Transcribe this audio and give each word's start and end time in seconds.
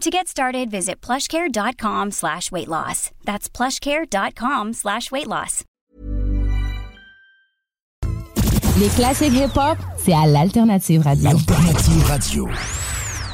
To 0.00 0.10
get 0.10 0.26
started, 0.26 0.70
visit 0.70 1.00
plushcare.com 1.00 2.10
slash 2.10 2.50
weight 2.50 2.68
loss. 2.68 3.10
That's 3.24 3.48
plushcare.com 3.48 4.72
slash 4.72 5.10
weight 5.12 5.28
loss. 5.28 5.64
Les 8.78 8.88
classiques 8.88 9.34
hip-hop, 9.34 9.76
c'est 9.98 10.14
à 10.14 10.26
l'Alternative 10.26 11.02
Radio. 11.02 11.30
L'Alternative 11.30 12.04
Radio. 12.06 12.48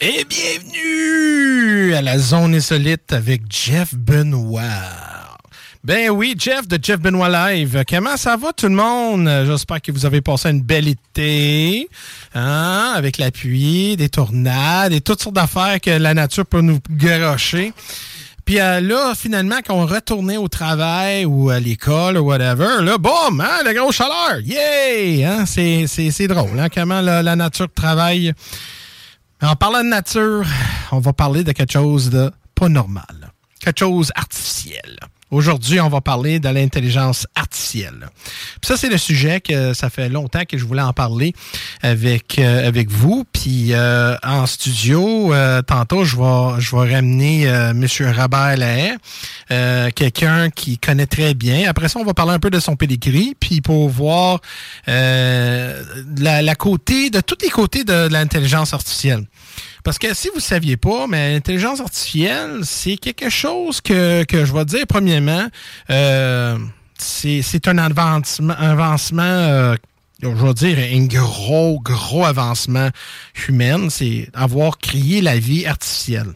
Et 0.00 0.24
bienvenue 0.24 1.94
à 1.94 2.00
la 2.00 2.18
zone 2.18 2.54
insolite 2.54 3.12
avec 3.12 3.42
Jeff 3.50 3.94
Benoit. 3.94 4.64
Ben 5.82 6.08
oui, 6.08 6.34
Jeff 6.38 6.66
de 6.66 6.78
Jeff 6.82 6.98
Benoit 6.98 7.28
Live. 7.28 7.84
Comment 7.86 8.16
ça 8.16 8.38
va 8.38 8.54
tout 8.54 8.68
le 8.68 8.74
monde? 8.74 9.28
J'espère 9.46 9.82
que 9.82 9.92
vous 9.92 10.06
avez 10.06 10.22
passé 10.22 10.48
une 10.48 10.62
belle 10.62 10.88
été, 10.88 11.90
hein, 12.34 12.94
avec 12.96 13.18
la 13.18 13.30
pluie, 13.30 13.96
des 13.96 14.08
tornades 14.08 14.94
et 14.94 15.02
toutes 15.02 15.22
sortes 15.22 15.36
d'affaires 15.36 15.78
que 15.78 15.90
la 15.90 16.14
nature 16.14 16.46
peut 16.46 16.62
nous 16.62 16.78
garocher. 16.88 17.74
Puis 18.44 18.60
euh, 18.60 18.80
là, 18.80 19.14
finalement, 19.16 19.56
quand 19.66 19.74
on 19.74 19.86
retournait 19.86 20.36
au 20.36 20.48
travail 20.48 21.24
ou 21.24 21.48
à 21.48 21.60
l'école 21.60 22.18
ou 22.18 22.26
whatever, 22.26 22.82
là, 22.82 22.98
boum, 22.98 23.40
hein, 23.40 23.62
la 23.64 23.72
grosse 23.72 23.96
chaleur, 23.96 24.40
yay! 24.44 25.24
Hein, 25.24 25.44
c'est 25.46 26.28
drôle, 26.28 26.58
hein, 26.58 26.68
comment 26.68 27.00
la, 27.00 27.22
la 27.22 27.36
nature 27.36 27.68
travaille. 27.74 28.34
En 29.42 29.56
parlant 29.56 29.82
de 29.82 29.88
nature, 29.88 30.44
on 30.92 31.00
va 31.00 31.12
parler 31.12 31.42
de 31.44 31.52
quelque 31.52 31.72
chose 31.72 32.10
de 32.10 32.30
pas 32.54 32.68
normal, 32.68 33.32
quelque 33.60 33.78
chose 33.78 34.12
artificiel. 34.14 34.98
Aujourd'hui, 35.34 35.80
on 35.80 35.88
va 35.88 36.00
parler 36.00 36.38
de 36.38 36.48
l'intelligence 36.48 37.26
artificielle. 37.34 38.08
Puis 38.60 38.68
ça, 38.68 38.76
c'est 38.76 38.88
le 38.88 38.98
sujet 38.98 39.40
que 39.40 39.74
ça 39.74 39.90
fait 39.90 40.08
longtemps 40.08 40.44
que 40.48 40.56
je 40.56 40.64
voulais 40.64 40.80
en 40.80 40.92
parler 40.92 41.34
avec 41.82 42.38
euh, 42.38 42.68
avec 42.68 42.88
vous. 42.88 43.24
Puis 43.32 43.72
euh, 43.72 44.14
en 44.22 44.46
studio, 44.46 45.34
euh, 45.34 45.60
tantôt, 45.60 46.04
je 46.04 46.16
vais 46.16 46.60
je 46.60 46.76
vais 46.76 46.94
ramener 46.94 47.72
Monsieur 47.74 48.12
Robert 48.12 48.56
Lahaye, 48.56 48.94
quelqu'un 49.96 50.50
qui 50.50 50.78
connaît 50.78 51.08
très 51.08 51.34
bien. 51.34 51.68
Après 51.68 51.88
ça, 51.88 51.98
on 51.98 52.04
va 52.04 52.14
parler 52.14 52.34
un 52.34 52.38
peu 52.38 52.50
de 52.50 52.60
son 52.60 52.76
pedigree, 52.76 53.34
puis 53.40 53.60
pour 53.60 53.88
voir 53.88 54.40
la, 54.86 56.54
côté 56.54 57.10
de 57.10 57.20
tous 57.20 57.38
les 57.42 57.50
côtés 57.50 57.82
de 57.82 58.06
l'intelligence 58.08 58.72
artificielle. 58.72 59.24
Parce 59.84 59.98
que 59.98 60.14
si 60.14 60.28
vous 60.28 60.36
ne 60.36 60.40
saviez 60.40 60.76
pas, 60.76 61.06
mais 61.06 61.34
l'intelligence 61.34 61.80
artificielle, 61.80 62.60
c'est 62.62 62.96
quelque 62.96 63.28
chose 63.28 63.80
que, 63.80 64.24
que 64.24 64.44
je 64.44 64.52
vais 64.52 64.64
dire 64.64 64.86
premièrement, 64.88 65.46
euh, 65.90 66.58
c'est 66.96 67.68
un 67.68 67.78
avancement, 67.78 68.54
avancement 68.54 69.22
euh, 69.22 69.76
je 70.22 70.28
vais 70.28 70.54
dire 70.54 70.78
un 70.78 71.04
gros, 71.04 71.80
gros 71.80 72.24
avancement 72.24 72.88
humain, 73.48 73.88
c'est 73.90 74.30
avoir 74.32 74.78
créé 74.78 75.20
la 75.20 75.38
vie 75.38 75.66
artificielle. 75.66 76.32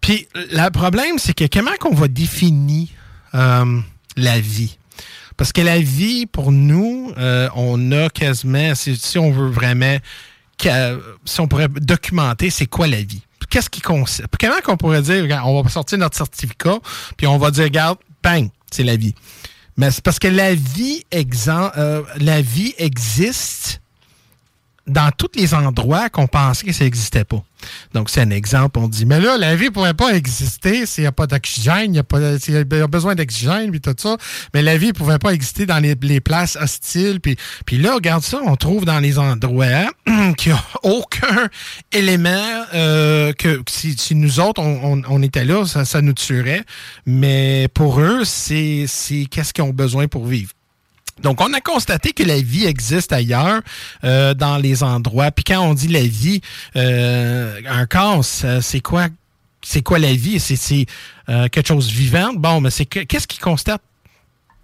Puis 0.00 0.26
le 0.34 0.68
problème, 0.70 1.18
c'est 1.18 1.34
que 1.34 1.44
comment 1.46 1.74
qu'on 1.78 1.94
va 1.94 2.08
définir 2.08 2.88
euh, 3.34 3.80
la 4.16 4.40
vie? 4.40 4.78
Parce 5.36 5.52
que 5.52 5.60
la 5.60 5.80
vie, 5.80 6.26
pour 6.26 6.52
nous, 6.52 7.12
euh, 7.18 7.48
on 7.56 7.90
a 7.92 8.08
quasiment, 8.08 8.74
si, 8.74 9.18
on 9.18 9.32
veut 9.32 9.50
vraiment 9.50 9.96
si 11.24 11.40
on 11.40 11.48
pourrait 11.48 11.68
documenter 11.68 12.50
c'est 12.50 12.66
quoi 12.66 12.86
la 12.86 13.02
vie? 13.02 13.22
Qu'est-ce 13.50 13.70
qui 13.70 13.80
consiste? 13.80 14.24
Comment 14.40 14.60
qu'on 14.64 14.76
pourrait 14.76 15.02
dire, 15.02 15.26
on 15.44 15.62
va 15.62 15.68
sortir 15.68 15.98
notre 15.98 16.16
certificat, 16.16 16.78
puis 17.16 17.26
on 17.26 17.38
va 17.38 17.50
dire, 17.50 17.64
regarde, 17.64 17.98
bang, 18.22 18.48
c'est 18.70 18.82
la 18.82 18.96
vie. 18.96 19.14
Mais 19.76 19.90
c'est 19.90 20.02
parce 20.02 20.18
que 20.18 20.28
la 20.28 20.54
vie, 20.54 21.04
exen- 21.12 21.70
euh, 21.76 22.02
la 22.18 22.40
vie 22.40 22.74
existe 22.78 23.80
dans 24.86 25.10
tous 25.16 25.30
les 25.34 25.54
endroits 25.54 26.10
qu'on 26.10 26.26
pensait 26.26 26.66
que 26.66 26.72
ça 26.72 26.84
n'existait 26.84 27.24
pas. 27.24 27.42
Donc, 27.94 28.10
c'est 28.10 28.20
un 28.20 28.28
exemple. 28.30 28.78
On 28.78 28.88
dit, 28.88 29.06
mais 29.06 29.18
là, 29.20 29.38
la 29.38 29.56
vie 29.56 29.66
ne 29.66 29.70
pourrait 29.70 29.94
pas 29.94 30.10
exister 30.12 30.84
s'il 30.84 31.04
n'y 31.04 31.08
a 31.08 31.12
pas 31.12 31.26
d'oxygène, 31.26 31.94
il 31.94 31.98
a, 32.00 32.02
pas- 32.02 32.20
y 32.20 32.80
a 32.80 32.86
besoin 32.86 33.14
d'oxygène, 33.14 33.70
puis 33.70 33.80
tout 33.80 33.94
ça. 33.96 34.18
Mais 34.52 34.60
la 34.60 34.76
vie 34.76 34.88
ne 34.88 34.92
pouvait 34.92 35.18
pas 35.18 35.30
exister 35.32 35.64
dans 35.64 35.78
les, 35.78 35.94
les 36.02 36.20
places 36.20 36.56
hostiles. 36.60 37.20
Puis, 37.20 37.36
puis 37.64 37.78
là, 37.78 37.94
regarde 37.94 38.22
ça, 38.22 38.40
on 38.44 38.56
trouve 38.56 38.84
dans 38.84 38.98
les 39.00 39.18
endroits 39.18 39.86
qu'il 40.36 40.52
n'y 40.52 40.58
a 40.58 40.64
aucun 40.82 41.48
élément 41.92 42.64
euh, 42.74 43.32
que 43.32 43.62
si, 43.68 43.96
si 43.96 44.14
nous 44.14 44.40
autres, 44.40 44.60
on, 44.60 44.98
on- 44.98 45.02
on 45.08 45.22
était 45.22 45.44
là, 45.46 45.64
ça, 45.64 45.86
ça 45.86 46.02
nous 46.02 46.12
tuerait. 46.12 46.64
Mais 47.06 47.68
pour 47.72 48.00
eux, 48.00 48.24
c'est 48.24 48.84
qu'est-ce 49.30 49.54
qu'ils 49.54 49.64
ont 49.64 49.70
besoin 49.70 50.08
pour 50.08 50.26
vivre. 50.26 50.50
Donc, 51.22 51.40
on 51.40 51.52
a 51.52 51.60
constaté 51.60 52.12
que 52.12 52.22
la 52.24 52.40
vie 52.40 52.64
existe 52.64 53.12
ailleurs, 53.12 53.60
euh, 54.02 54.34
dans 54.34 54.58
les 54.58 54.82
endroits. 54.82 55.30
Puis 55.30 55.44
quand 55.44 55.60
on 55.60 55.74
dit 55.74 55.88
la 55.88 56.02
vie, 56.02 56.40
euh, 56.76 57.60
un 57.68 57.86
corps, 57.86 58.24
c'est 58.24 58.80
quoi? 58.80 59.06
C'est 59.62 59.82
quoi 59.82 59.98
la 59.98 60.12
vie? 60.12 60.40
C'est 60.40 60.86
euh, 61.28 61.48
quelque 61.48 61.68
chose 61.68 61.88
vivant? 61.90 62.32
Bon, 62.34 62.60
mais 62.60 62.70
c'est 62.70 62.84
que- 62.84 63.00
qu'est-ce 63.00 63.26
qui 63.26 63.38
constate? 63.38 63.80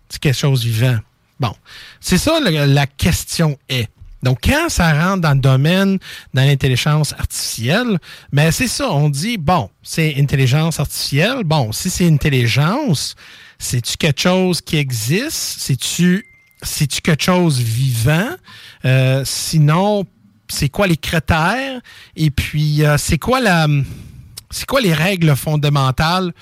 C'est 0.08 0.20
quelque 0.20 0.37
chose 0.37 0.64
vivant? 0.64 0.99
Bon, 1.38 1.55
c'est 2.00 2.19
ça 2.19 2.38
la 2.41 2.87
question 2.87 3.56
est. 3.69 3.88
Donc, 4.23 4.41
quand 4.44 4.69
ça 4.69 4.93
rentre 4.93 5.23
dans 5.23 5.32
le 5.32 5.41
domaine 5.41 5.99
dans 6.35 6.43
l'intelligence 6.43 7.14
artificielle, 7.14 7.99
ben 8.31 8.50
c'est 8.50 8.69
ça, 8.69 8.91
on 8.91 9.08
dit, 9.08 9.38
bon, 9.38 9.70
c'est 9.82 10.14
intelligence 10.19 10.79
artificielle. 10.79 11.44
Bon, 11.44 11.73
si 11.73 11.88
c'est 11.88 12.06
intelligence, 12.06 13.14
C'est-tu 13.62 13.99
quelque 13.99 14.23
chose 14.23 14.62
qui 14.62 14.79
existe? 14.79 15.61
C'est-tu 15.61 16.25
c'est-tu 16.62 17.00
quelque 17.00 17.22
chose 17.22 17.60
vivant? 17.60 18.30
Euh, 18.84 19.22
sinon, 19.24 20.04
c'est 20.48 20.68
quoi 20.68 20.86
les 20.86 20.96
critères? 20.96 21.80
Et 22.16 22.30
puis, 22.30 22.84
euh, 22.84 22.96
c'est 22.98 23.18
quoi 23.18 23.40
la 23.40 23.66
c'est 24.50 24.66
quoi 24.66 24.80
les 24.80 24.94
règles 24.94 25.36
fondamentales 25.36 26.32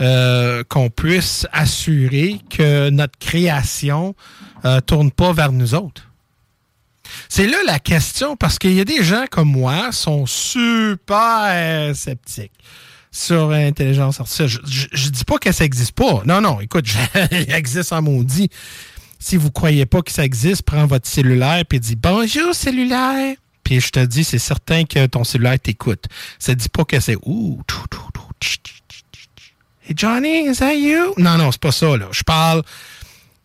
euh, 0.00 0.62
qu'on 0.68 0.88
puisse 0.88 1.46
assurer 1.52 2.40
que 2.48 2.90
notre 2.90 3.18
création 3.18 4.14
ne 4.62 4.78
tourne 4.80 5.10
pas 5.10 5.32
vers 5.32 5.52
nous 5.52 5.74
autres? 5.74 6.02
C'est 7.28 7.46
là 7.46 7.58
la 7.66 7.78
question 7.78 8.36
parce 8.36 8.58
qu'il 8.58 8.74
y 8.74 8.80
a 8.80 8.84
des 8.84 9.02
gens 9.02 9.24
comme 9.30 9.50
moi 9.50 9.90
sont 9.92 10.26
super 10.26 11.94
sceptiques 11.94 12.52
sur 13.10 13.48
l'intelligence 13.48 14.20
artificielle. 14.20 14.48
Je, 14.66 14.86
je, 14.92 15.08
dis 15.08 15.24
pas 15.24 15.38
que 15.38 15.50
ça 15.50 15.64
n'existe 15.64 15.92
pas. 15.92 16.22
Non, 16.24 16.40
non, 16.40 16.60
écoute, 16.60 16.86
il 17.30 17.52
existe 17.52 17.92
en 17.92 18.02
maudit. 18.02 18.50
Si 19.18 19.36
vous 19.36 19.50
croyez 19.50 19.86
pas 19.86 20.02
que 20.02 20.12
ça 20.12 20.24
existe, 20.24 20.62
prends 20.62 20.86
votre 20.86 21.08
cellulaire 21.08 21.64
et 21.70 21.78
dis 21.78 21.96
bonjour 21.96 22.54
cellulaire. 22.54 23.36
Puis 23.64 23.80
je 23.80 23.90
te 23.90 24.04
dis, 24.04 24.22
c'est 24.22 24.38
certain 24.38 24.84
que 24.84 25.06
ton 25.06 25.24
cellulaire 25.24 25.58
t'écoute. 25.58 26.04
Ça 26.38 26.54
dit 26.54 26.68
pas 26.68 26.84
que 26.84 27.00
c'est 27.00 27.16
ouh, 27.24 27.60
Hey 29.88 29.94
Johnny, 29.96 30.48
is 30.48 30.56
that 30.58 30.74
you? 30.74 31.14
Non, 31.16 31.36
non, 31.38 31.50
c'est 31.50 31.60
pas 31.60 31.72
ça, 31.72 31.96
là. 31.96 32.08
Je 32.12 32.22
parle 32.22 32.62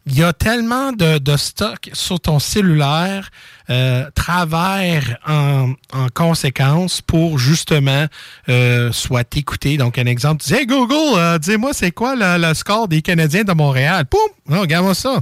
il 0.06 0.18
y 0.18 0.24
a 0.24 0.34
tellement 0.34 0.92
de, 0.92 1.18
de 1.18 1.38
stock 1.38 1.90
sur 1.94 2.20
ton 2.20 2.40
cellulaire, 2.40 3.30
euh, 3.72 4.10
travers 4.16 5.18
en, 5.26 5.74
en, 5.94 6.08
conséquence 6.14 7.02
pour 7.02 7.40
justement 7.40 8.06
euh, 8.50 8.92
soit 8.92 9.24
t'écouter. 9.24 9.78
Donc, 9.78 9.98
un 9.98 10.08
exemple, 10.08 10.44
tu 10.44 10.50
dis 10.50 10.60
Hey 10.60 10.66
Google, 10.66 11.18
euh, 11.18 11.38
dis-moi 11.38 11.72
c'est 11.72 11.92
quoi 11.92 12.16
le, 12.18 12.54
score 12.54 12.90
des 12.90 13.02
Canadiens 13.02 13.46
de 13.46 13.54
Montréal? 13.54 14.06
Poum! 14.08 14.20
Non, 14.50 14.60
regarde-moi 14.60 14.94
ça. 14.94 15.22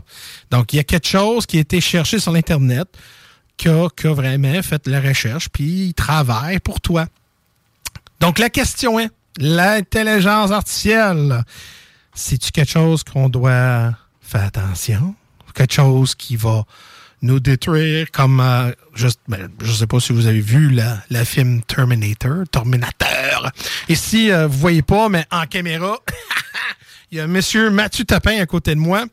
Donc, 0.49 0.73
il 0.73 0.77
y 0.77 0.79
a 0.79 0.83
quelque 0.83 1.07
chose 1.07 1.45
qui 1.45 1.57
a 1.57 1.59
été 1.59 1.79
cherché 1.79 2.17
sur 2.17 2.31
l'Internet, 2.31 2.87
qui 3.55 3.69
a, 3.69 3.87
vraiment 4.05 4.63
fait 4.63 4.87
la 4.87 4.99
recherche, 4.99 5.49
puis 5.49 5.89
il 5.89 5.93
travaille 5.93 6.59
pour 6.59 6.81
toi. 6.81 7.05
Donc, 8.19 8.39
la 8.39 8.49
question 8.49 8.99
est, 8.99 9.11
l'intelligence 9.37 10.49
artificielle, 10.49 11.43
c'est-tu 12.15 12.51
quelque 12.51 12.71
chose 12.71 13.03
qu'on 13.03 13.29
doit 13.29 13.93
fais 14.21 14.39
attention? 14.39 15.13
Quelque 15.53 15.73
chose 15.73 16.15
qui 16.15 16.35
va 16.35 16.63
nous 17.21 17.39
détruire 17.39 18.11
comme 18.11 18.39
euh, 18.39 18.71
juste 18.95 19.19
ben, 19.27 19.49
je 19.61 19.71
sais 19.71 19.87
pas 19.87 19.99
si 19.99 20.13
vous 20.13 20.27
avez 20.27 20.39
vu 20.39 20.69
la, 20.69 21.01
la 21.09 21.25
film 21.25 21.61
Terminator 21.63 22.43
Terminator 22.51 23.51
ici 23.87 24.31
euh, 24.31 24.47
vous 24.47 24.57
voyez 24.57 24.81
pas 24.81 25.09
mais 25.09 25.25
en 25.31 25.45
caméra 25.45 25.97
il 27.11 27.17
y 27.17 27.21
a 27.21 27.27
monsieur 27.27 27.69
Mathieu 27.69 28.05
Tapin 28.05 28.39
à 28.39 28.45
côté 28.45 28.75
de 28.75 28.79
moi 28.79 29.05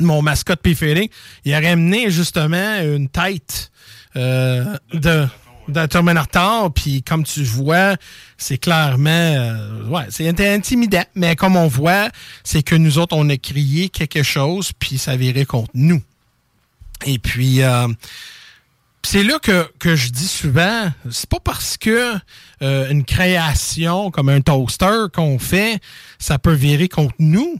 mon 0.00 0.22
mascotte 0.22 0.60
préféré 0.60 1.10
il 1.44 1.54
a 1.54 1.60
ramené 1.60 2.10
justement 2.10 2.80
une 2.82 3.08
tête 3.08 3.70
euh, 4.16 4.76
de 4.92 5.26
d'un 5.68 5.88
Terminator, 5.88 6.72
puis 6.72 7.02
comme 7.02 7.24
tu 7.24 7.42
vois, 7.44 7.96
c'est 8.36 8.58
clairement, 8.58 9.10
euh, 9.10 9.84
ouais, 9.86 10.04
c'est 10.10 10.28
intimidant. 10.28 11.04
Mais 11.14 11.36
comme 11.36 11.56
on 11.56 11.68
voit, 11.68 12.08
c'est 12.44 12.62
que 12.62 12.74
nous 12.74 12.98
autres, 12.98 13.16
on 13.16 13.28
a 13.28 13.36
crié 13.36 13.88
quelque 13.88 14.22
chose, 14.22 14.72
puis 14.78 14.98
ça 14.98 15.16
virait 15.16 15.44
contre 15.44 15.70
nous. 15.74 16.02
Et 17.06 17.18
puis, 17.18 17.62
euh, 17.62 17.88
c'est 19.02 19.24
là 19.24 19.38
que, 19.40 19.68
que 19.78 19.96
je 19.96 20.10
dis 20.10 20.28
souvent, 20.28 20.90
c'est 21.10 21.28
pas 21.28 21.40
parce 21.40 21.76
que 21.76 22.14
euh, 22.62 22.90
une 22.90 23.04
création 23.04 24.10
comme 24.10 24.28
un 24.28 24.40
toaster 24.40 25.06
qu'on 25.12 25.38
fait, 25.38 25.80
ça 26.18 26.38
peut 26.38 26.52
virer 26.52 26.88
contre 26.88 27.14
nous. 27.18 27.58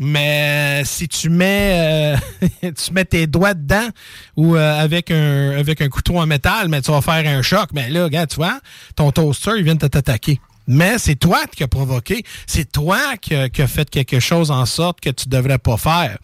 Mais 0.00 0.82
si 0.84 1.08
tu 1.08 1.28
mets 1.28 2.14
euh, 2.62 2.70
tu 2.76 2.92
mets 2.92 3.04
tes 3.04 3.26
doigts 3.26 3.54
dedans 3.54 3.88
ou 4.36 4.54
avec 4.54 5.10
un 5.10 5.58
avec 5.58 5.80
un 5.80 5.88
couteau 5.88 6.18
en 6.18 6.26
métal, 6.26 6.68
mais 6.68 6.80
tu 6.82 6.92
vas 6.92 7.02
faire 7.02 7.26
un 7.26 7.42
choc, 7.42 7.70
mais 7.72 7.90
là, 7.90 8.04
regarde, 8.04 8.28
tu 8.28 8.36
vois, 8.36 8.60
ton 8.94 9.10
toaster, 9.10 9.52
il 9.56 9.64
vient 9.64 9.74
de 9.74 9.88
t'attaquer 9.88 10.40
mais 10.68 10.98
c'est 10.98 11.16
toi 11.16 11.40
qui 11.50 11.64
as 11.64 11.68
provoqué. 11.68 12.22
C'est 12.46 12.70
toi 12.70 13.16
qui 13.20 13.34
as, 13.34 13.48
fait 13.66 13.88
quelque 13.90 14.20
chose 14.20 14.50
en 14.50 14.66
sorte 14.66 15.00
que 15.00 15.10
tu 15.10 15.28
devrais 15.28 15.58
pas 15.58 15.78
faire. 15.78 16.18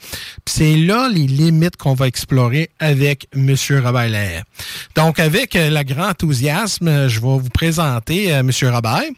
C'est 0.46 0.76
là 0.76 1.08
les 1.08 1.26
limites 1.26 1.76
qu'on 1.76 1.94
va 1.94 2.06
explorer 2.06 2.70
avec 2.79 3.26
M. 3.35 3.56
Robert 3.82 4.44
Donc, 4.94 5.19
avec 5.19 5.56
euh, 5.56 5.70
le 5.70 5.82
grand 5.82 6.11
enthousiasme, 6.11 7.08
je 7.08 7.20
vais 7.20 7.38
vous 7.38 7.49
présenter 7.49 8.35
euh, 8.35 8.41
M. 8.41 8.50
Robert. 8.64 9.11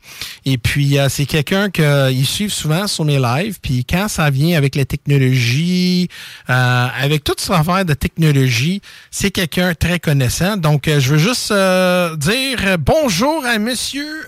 Et 0.45 0.59
puis, 0.59 0.99
euh, 0.99 1.09
c'est 1.09 1.27
quelqu'un 1.27 1.71
qu'il 1.71 2.27
suit 2.27 2.49
souvent 2.49 2.87
sur 2.87 3.05
mes 3.05 3.19
lives. 3.19 3.59
Puis, 3.61 3.85
quand 3.85 4.07
ça 4.09 4.31
vient 4.31 4.57
avec 4.57 4.77
la 4.77 4.85
technologie, 4.85 6.09
avec 6.47 7.25
toute 7.25 7.41
cette 7.41 7.51
affaire 7.51 7.85
de 7.85 7.95
technologie, 7.95 8.81
c'est 9.11 9.33
quelqu'un 9.33 9.75
très 9.75 9.99
connaissant. 9.99 10.57
Donc, 10.57 10.85
je 10.87 11.15
veux 11.15 11.19
juste 11.19 11.53
dire 11.53 12.79
bonjour 12.79 13.45
à 13.45 13.57
M. 13.57 13.75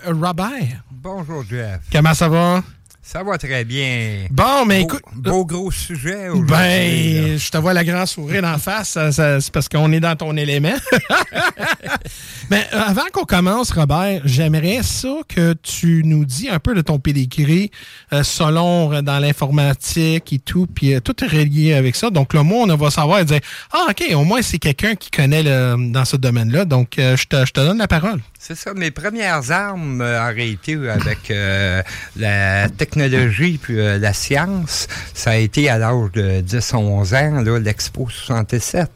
Robert. 0.05 0.88
Bonjour, 0.91 1.43
Jeff. 1.43 1.81
Comment 1.91 2.13
ça 2.13 2.27
va? 2.27 2.63
Ça 3.11 3.23
va 3.23 3.39
très 3.39 3.65
bien. 3.65 4.27
Bon, 4.29 4.65
mais 4.67 4.83
écoute. 4.83 5.01
Beau 5.15 5.43
gros 5.43 5.71
sujet 5.71 6.29
aujourd'hui. 6.29 6.55
Ben, 6.55 7.39
je 7.39 7.49
te 7.49 7.57
vois 7.57 7.73
la 7.73 7.83
grande 7.83 8.05
sourire 8.05 8.43
en 8.43 8.59
face. 8.59 8.99
c'est 9.09 9.51
parce 9.51 9.67
qu'on 9.67 9.91
est 9.91 9.99
dans 9.99 10.15
ton 10.15 10.37
élément. 10.37 10.75
mais 12.51 12.67
euh, 12.71 12.79
avant 12.79 13.07
qu'on 13.11 13.25
commence, 13.25 13.71
Robert, 13.71 14.21
j'aimerais 14.25 14.83
ça 14.83 15.15
que 15.27 15.53
tu 15.53 16.03
nous 16.05 16.23
dis 16.23 16.49
un 16.49 16.59
peu 16.59 16.75
de 16.75 16.81
ton 16.81 16.99
pédigré 16.99 17.71
euh, 18.13 18.21
selon 18.21 18.93
euh, 18.93 19.01
dans 19.01 19.17
l'informatique 19.17 20.31
et 20.31 20.37
tout, 20.37 20.67
puis 20.67 21.01
tout 21.01 21.23
est 21.23 21.27
relié 21.27 21.73
avec 21.73 21.95
ça. 21.95 22.11
Donc, 22.11 22.35
le 22.35 22.41
on 22.41 22.67
va 22.67 22.91
savoir 22.91 23.21
et 23.21 23.25
dire 23.25 23.39
Ah, 23.73 23.87
OK, 23.89 24.03
au 24.13 24.23
moins, 24.23 24.43
c'est 24.43 24.59
quelqu'un 24.59 24.93
qui 24.93 25.09
connaît 25.09 25.43
dans 25.43 26.05
ce 26.05 26.15
domaine-là. 26.15 26.65
Donc, 26.65 26.93
je 26.97 27.25
te, 27.25 27.43
je 27.43 27.53
te 27.53 27.59
donne 27.59 27.79
la 27.79 27.87
parole. 27.87 28.21
C'est 28.37 28.55
ça. 28.55 28.73
Mes 28.75 28.91
premières 28.91 29.51
armes, 29.51 30.01
en 30.01 30.33
réalité, 30.33 30.77
avec 30.87 31.33
la 32.15 32.69
technologie 32.69 32.98
technologie 32.99 33.57
puis 33.57 33.79
euh, 33.79 33.97
la 33.97 34.13
science, 34.13 34.87
ça 35.13 35.31
a 35.31 35.35
été 35.35 35.69
à 35.69 35.77
l'âge 35.77 36.11
de 36.13 36.41
10-11 36.41 37.15
ans, 37.15 37.57
l'Expo 37.59 38.07
67. 38.09 38.89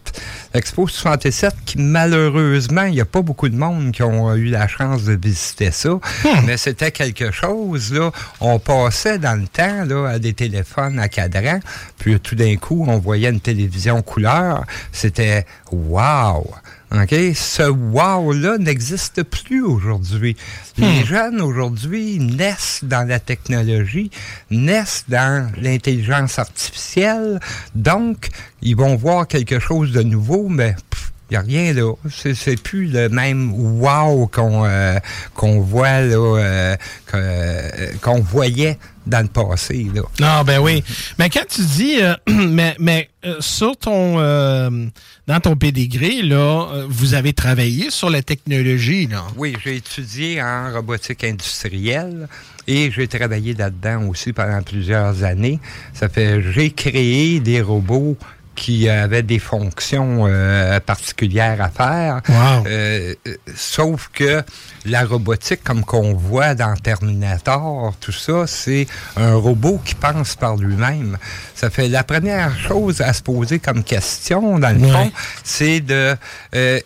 L'Expo 0.54 0.88
67 0.88 1.54
qui, 1.66 1.78
malheureusement, 1.80 2.84
il 2.84 2.94
n'y 2.94 3.02
a 3.02 3.06
pas 3.06 3.22
beaucoup 3.22 3.48
de 3.48 3.56
monde 3.56 3.92
qui 3.92 4.04
ont 4.04 4.36
eu 4.36 4.46
la 4.46 4.68
chance 4.68 5.04
de 5.04 5.14
visiter 5.14 5.72
ça, 5.72 5.92
hmm. 5.92 6.00
mais 6.46 6.58
c'était 6.58 6.92
quelque 6.92 7.32
chose, 7.32 7.94
là. 7.94 8.12
On 8.42 8.60
passait 8.60 9.20
dans 9.20 9.40
le 9.40 9.48
temps, 9.48 9.86
là, 9.86 10.10
à 10.10 10.20
des 10.20 10.34
téléphones 10.34 11.00
à 11.00 11.08
cadran, 11.08 11.60
puis 11.98 12.20
tout 12.20 12.36
d'un 12.36 12.56
coup, 12.58 12.86
on 12.88 13.00
voyait 13.00 13.30
une 13.30 13.42
télévision 13.42 14.02
couleur. 14.02 14.66
C'était 14.92 15.46
«wow». 15.72 16.54
OK? 16.94 17.16
Ce 17.34 17.64
wow-là 17.64 18.60
n'existe 18.60 19.24
plus 19.24 19.64
aujourd'hui. 19.64 20.38
Les 20.78 21.02
hmm. 21.02 21.06
jeunes 21.06 21.42
aujourd'hui 21.42 22.20
naissent 22.20 22.82
dans 22.84 23.08
la 23.08 23.20
technologie, 23.20 24.12
naissent 24.52 25.06
dans 25.08 25.52
l'intelligence 25.60 26.38
artificielle, 26.38 27.40
donc 27.74 28.30
ils 28.62 28.76
vont 28.76 28.96
voir 28.96 29.28
quelque 29.28 29.60
chose 29.60 29.92
de 29.92 30.04
nouveau, 30.04 30.50
mais 30.50 30.76
il 30.78 31.13
n'y 31.34 31.38
a 31.38 31.42
rien 31.42 31.74
là. 31.74 31.94
C'est 32.10 32.62
plus 32.62 32.88
le 32.88 33.10
même 33.10 33.54
wow 33.54 34.28
qu'on 34.28 34.66
euh, 34.66 35.00
qu'on 35.34 35.62
voit 35.62 36.02
là, 36.02 36.16
euh, 36.16 36.76
euh, 37.14 37.70
qu'on 38.02 38.22
voyait 38.22 38.78
dans 39.06 39.22
le 39.22 39.28
passé. 39.28 39.88
Là. 39.94 40.02
Non, 40.20 40.44
ben 40.46 40.60
oui. 40.60 40.84
Mais 41.20 41.30
quand 41.30 41.46
tu 41.50 41.62
dis, 41.62 41.98
mais, 42.30 42.76
mais 42.80 43.10
sur 43.40 43.76
ton, 43.76 44.16
dans 44.16 45.40
ton 45.42 45.56
pédigré, 45.58 46.22
là, 46.22 46.86
vous 46.88 47.14
avez 47.14 47.34
travaillé 47.34 47.90
sur 47.90 48.10
la 48.10 48.22
technologie, 48.22 49.08
là. 49.08 49.26
Oui, 49.36 49.56
j'ai 49.64 49.76
étudié 49.78 50.42
en 50.42 50.72
robotique 50.72 51.24
industrielle 51.26 52.30
et 52.68 52.92
j'ai 52.92 53.08
travaillé 53.08 53.54
là-dedans 53.54 54.08
aussi 54.08 54.32
pendant 54.32 54.62
plusieurs 54.62 55.24
années. 55.24 55.60
Ça 55.94 56.08
fait, 56.08 56.42
j'ai 56.54 56.72
créé 56.72 57.42
des 57.42 57.62
robots 57.62 58.18
qui 58.56 58.90
avait 58.90 59.24
des 59.24 59.40
fonctions 59.40 60.26
euh, 60.28 60.80
particulières 60.80 61.62
à 61.62 61.70
faire. 61.70 62.22
Euh, 62.68 63.16
sauf 63.56 64.10
que 64.14 64.44
la 64.86 65.06
robotique, 65.06 65.64
comme 65.64 65.84
qu'on 65.84 66.14
voit 66.14 66.56
dans 66.56 66.76
Terminator, 66.76 67.94
tout 68.00 68.12
ça, 68.12 68.46
c'est 68.48 68.88
un 69.16 69.36
robot 69.36 69.82
qui 69.84 69.96
pense 69.96 70.36
par 70.36 70.56
lui-même. 70.58 71.18
Ça 71.56 71.70
fait 71.70 71.88
la 71.88 72.04
première 72.04 72.58
chose 72.58 73.02
à 73.02 73.14
se 73.14 73.22
poser 73.22 73.60
comme 73.60 73.84
question, 73.84 74.60
dans 74.60 74.78
le 74.78 74.88
fond, 74.88 75.12
c'est 75.44 75.80
de 75.80 76.16
euh, 76.56 76.80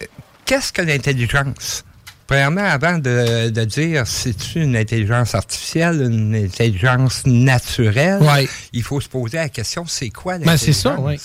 qu'est-ce 0.46 0.72
que 0.72 0.82
l'intelligence? 0.82 1.84
Premièrement, 2.28 2.66
avant 2.66 2.98
de, 2.98 3.50
de 3.50 3.64
dire 3.64 4.06
c'est 4.06 4.56
une 4.56 4.76
intelligence 4.76 5.34
artificielle, 5.34 6.02
une 6.02 6.36
intelligence 6.36 7.26
naturelle, 7.26 8.22
il 8.74 8.84
faut 8.84 9.00
se 9.00 9.08
poser 9.08 9.38
la 9.38 9.50
question 9.50 9.86
c'est 9.88 10.10
quoi 10.10 10.38
l'intelligence? 10.38 10.62
Ben, 10.62 10.74
c'est 10.74 10.74
ça, 10.74 11.00
oui. 11.00 11.16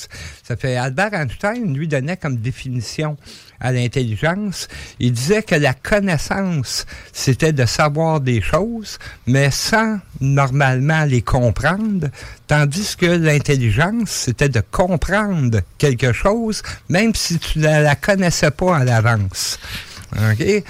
Ça 0.44 0.56
fait 0.56 0.76
Albert 0.76 1.12
Einstein 1.14 1.74
lui 1.74 1.88
donnait 1.88 2.16
comme 2.16 2.36
définition 2.36 3.16
à 3.62 3.72
l'intelligence, 3.72 4.66
il 4.98 5.12
disait 5.12 5.42
que 5.42 5.54
la 5.54 5.72
connaissance, 5.72 6.84
c'était 7.12 7.52
de 7.52 7.64
savoir 7.64 8.20
des 8.20 8.40
choses, 8.40 8.98
mais 9.26 9.50
sans 9.52 9.98
normalement 10.20 11.04
les 11.04 11.22
comprendre, 11.22 12.08
tandis 12.48 12.96
que 12.96 13.06
l'intelligence, 13.06 14.10
c'était 14.10 14.48
de 14.48 14.60
comprendre 14.72 15.60
quelque 15.78 16.12
chose, 16.12 16.62
même 16.88 17.14
si 17.14 17.38
tu 17.38 17.60
ne 17.60 17.82
la, 17.82 17.94
connaissais 17.94 18.50
pas 18.50 18.78
à 18.78 18.84
l'avance. 18.84 19.60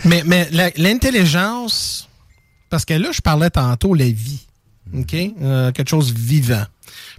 Mais, 0.05 0.23
mais 0.25 0.49
l'intelligence, 0.77 2.09
parce 2.71 2.85
que 2.85 2.95
là, 2.95 3.11
je 3.13 3.21
parlais 3.21 3.51
tantôt 3.51 3.95
la 3.95 4.07
vie, 4.07 4.47
OK? 4.95 5.15
Euh, 5.15 5.73
quelque 5.73 5.89
chose 5.89 6.13
vivant. 6.15 6.65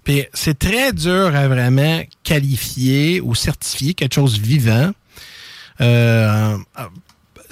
Puis 0.04 0.26
c'est 0.34 0.58
très 0.58 0.94
dur 0.94 1.36
à 1.36 1.48
vraiment 1.48 2.02
qualifier 2.24 3.22
ou 3.22 3.36
certifier 3.36 3.94
quelque 3.94 4.14
chose 4.14 4.40
vivant 4.40 4.92
euh, 5.82 6.58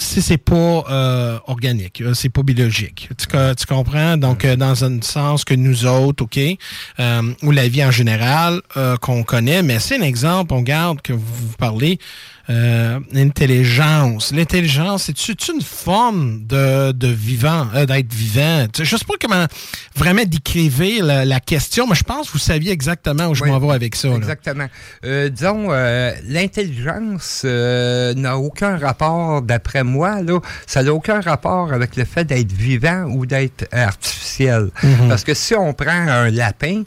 si 0.02 0.22
c'est 0.22 0.38
pas 0.38 0.84
euh, 0.90 1.40
organique, 1.48 2.02
euh, 2.02 2.14
c'est 2.14 2.30
pas 2.30 2.44
biologique. 2.44 3.10
Tu, 3.18 3.66
comprends? 3.68 4.18
Donc, 4.18 4.44
euh, 4.44 4.56
dans 4.56 4.84
un 4.84 5.02
sens 5.02 5.46
que 5.46 5.54
nous 5.54 5.86
autres, 5.86 6.24
OK, 6.24 6.40
ou 7.44 7.52
la 7.52 7.68
vie 7.68 7.84
en 7.84 7.92
général 7.92 8.62
qu'on 9.02 9.24
connaît, 9.24 9.62
mais 9.64 9.80
c'est 9.80 9.98
un 9.98 10.02
exemple, 10.02 10.54
on 10.54 10.62
garde 10.62 11.02
que 11.02 11.14
vous 11.14 11.54
parlez 11.58 12.00
euh, 12.50 13.00
l'intelligence. 13.12 14.32
L'intelligence, 14.32 15.12
c'est 15.16 15.48
une 15.48 15.62
forme 15.62 16.44
de, 16.46 16.92
de 16.92 17.08
vivant, 17.08 17.68
euh, 17.76 17.86
d'être 17.86 18.12
vivant? 18.14 18.68
Je 18.78 18.96
sais 18.96 19.06
pas 19.06 19.14
comment 19.20 19.46
vraiment 19.96 20.24
décrire 20.26 21.06
la, 21.06 21.40
question, 21.40 21.88
mais 21.88 21.96
je 21.96 22.04
pense 22.04 22.28
que 22.28 22.34
vous 22.34 22.40
saviez 22.40 22.72
exactement 22.72 23.28
où 23.28 23.36
je 23.36 23.44
m'en 23.44 23.60
vais 23.60 23.74
avec 23.74 23.96
ça. 23.96 24.10
Exactement. 24.10 24.68
Euh, 25.06 25.30
disons, 25.30 25.70
l'intelligence 26.28 27.44
n'a 27.44 28.38
aucun 28.38 28.78
rapport, 28.78 29.42
d'après 29.42 29.84
moi, 29.84 30.22
là, 30.22 30.40
ça 30.68 30.84
n'a 30.84 30.94
aucun 30.94 31.22
rapport 31.22 31.74
avec 31.74 31.96
le 31.96 32.06
fait 32.06 32.26
d'être 32.26 32.52
vivant 32.52 33.04
ou 33.06 33.26
d'être 33.26 33.66
artificiel. 33.72 34.70
Mm-hmm. 34.84 35.08
Parce 35.10 35.24
que 35.24 35.34
si 35.34 35.56
on 35.56 35.74
prend 35.74 35.92
un 35.92 36.30
lapin, 36.30 36.84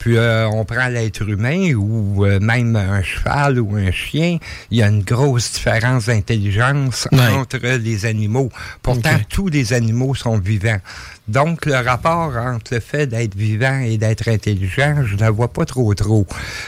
puis 0.00 0.16
euh, 0.16 0.48
on 0.48 0.64
prend 0.64 0.88
l'être 0.88 1.28
humain 1.28 1.74
ou 1.74 2.24
euh, 2.24 2.40
même 2.40 2.74
un 2.74 3.02
cheval 3.02 3.60
ou 3.60 3.76
un 3.76 3.90
chien, 3.90 4.38
il 4.70 4.78
y 4.78 4.82
a 4.82 4.88
une 4.88 5.02
grosse 5.02 5.52
différence 5.52 6.06
d'intelligence 6.06 7.06
entre 7.12 7.58
les 7.58 8.06
animaux. 8.06 8.48
Pourtant, 8.82 9.18
tous 9.28 9.48
les 9.48 9.74
animaux 9.74 10.14
sont 10.14 10.38
vivants. 10.38 10.80
Donc, 11.28 11.66
le 11.66 11.76
rapport 11.76 12.34
entre 12.36 12.74
le 12.74 12.80
fait 12.80 13.06
d'être 13.06 13.36
vivant 13.36 13.78
et 13.80 13.98
d'être 13.98 14.26
intelligent, 14.26 15.04
je 15.04 15.16
ne 15.16 15.20
la 15.20 15.30
vois 15.30 15.52
pas 15.52 15.66
trop 15.66 15.92
trop. 15.94 16.26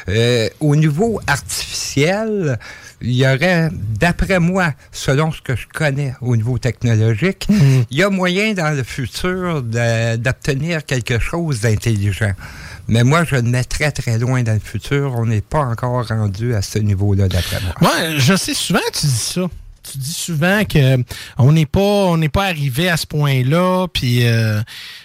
Euh, 0.09 0.49
au 0.61 0.77
niveau 0.77 1.19
artificiel, 1.27 2.59
il 3.01 3.13
y 3.13 3.27
aurait, 3.27 3.71
d'après 3.99 4.39
moi, 4.39 4.75
selon 4.93 5.33
ce 5.33 5.41
que 5.41 5.57
je 5.57 5.67
connais 5.67 6.15
au 6.21 6.37
niveau 6.37 6.59
technologique, 6.59 7.49
mhm. 7.49 7.85
il 7.91 7.97
y 7.97 8.03
a 8.03 8.11
moyen 8.11 8.53
dans 8.53 8.77
le 8.77 8.83
futur 8.83 9.63
d'obtenir 9.63 10.85
quelque 10.85 11.19
chose 11.19 11.61
d'intelligent. 11.61 12.33
Mais 12.89 13.05
moi, 13.05 13.25
je 13.25 13.37
le 13.37 13.43
mets 13.43 13.65
très, 13.65 13.93
très 13.93 14.19
loin 14.19 14.43
dans 14.43 14.55
le 14.55 14.61
futur. 14.61 15.15
On 15.17 15.27
n'est 15.27 15.41
pas 15.41 15.61
encore 15.61 16.07
rendu 16.07 16.55
à 16.55 16.63
ce 16.63 16.79
niveau-là, 16.79 17.29
d'après 17.29 17.61
moi. 17.61 17.75
Moi, 17.81 18.19
je 18.19 18.37
sais 18.37 18.55
souvent 18.55 18.81
tu 18.93 19.07
dis 19.07 19.13
ça. 19.13 19.49
Tu 19.83 19.99
dis 19.99 20.13
souvent 20.13 20.65
que 20.65 21.03
on 21.39 21.53
n'est 21.53 21.67
pas, 21.67 21.81
on 21.81 22.17
n'est 22.17 22.29
pas 22.29 22.45
arrivé 22.45 22.89
à 22.89 22.97
ce 22.97 23.07
point-là. 23.07 23.87
Euh, 24.05 24.63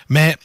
mais 0.10 0.36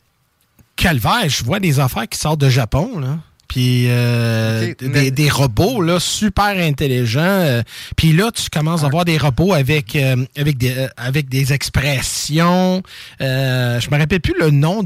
calvaire, 0.74 1.28
je 1.28 1.44
vois 1.44 1.60
des 1.60 1.80
affaires 1.80 2.08
qui 2.08 2.18
sortent 2.18 2.40
de 2.40 2.48
Japon, 2.48 2.98
là 2.98 3.18
puis 3.52 3.84
euh, 3.90 4.72
des, 4.80 5.28
robots 5.28 5.82
là 5.82 6.00
super 6.00 6.56
intelligents. 6.56 7.20
Euh, 7.20 7.62
puis 7.96 8.14
là, 8.14 8.30
tu 8.32 8.48
commences 8.48 8.82
à 8.82 8.88
voir 8.88 9.04
des 9.04 9.18
robots 9.18 9.52
avec 9.52 9.94
euh, 9.94 10.24
avec 10.38 10.56
des 10.56 10.88
avec 10.96 11.28
des 11.28 11.52
expressions. 11.52 12.82
je 13.20 13.90
me 13.90 13.98
rappelle 13.98 14.20
plus 14.20 14.34
le 14.40 14.50
nom. 14.50 14.82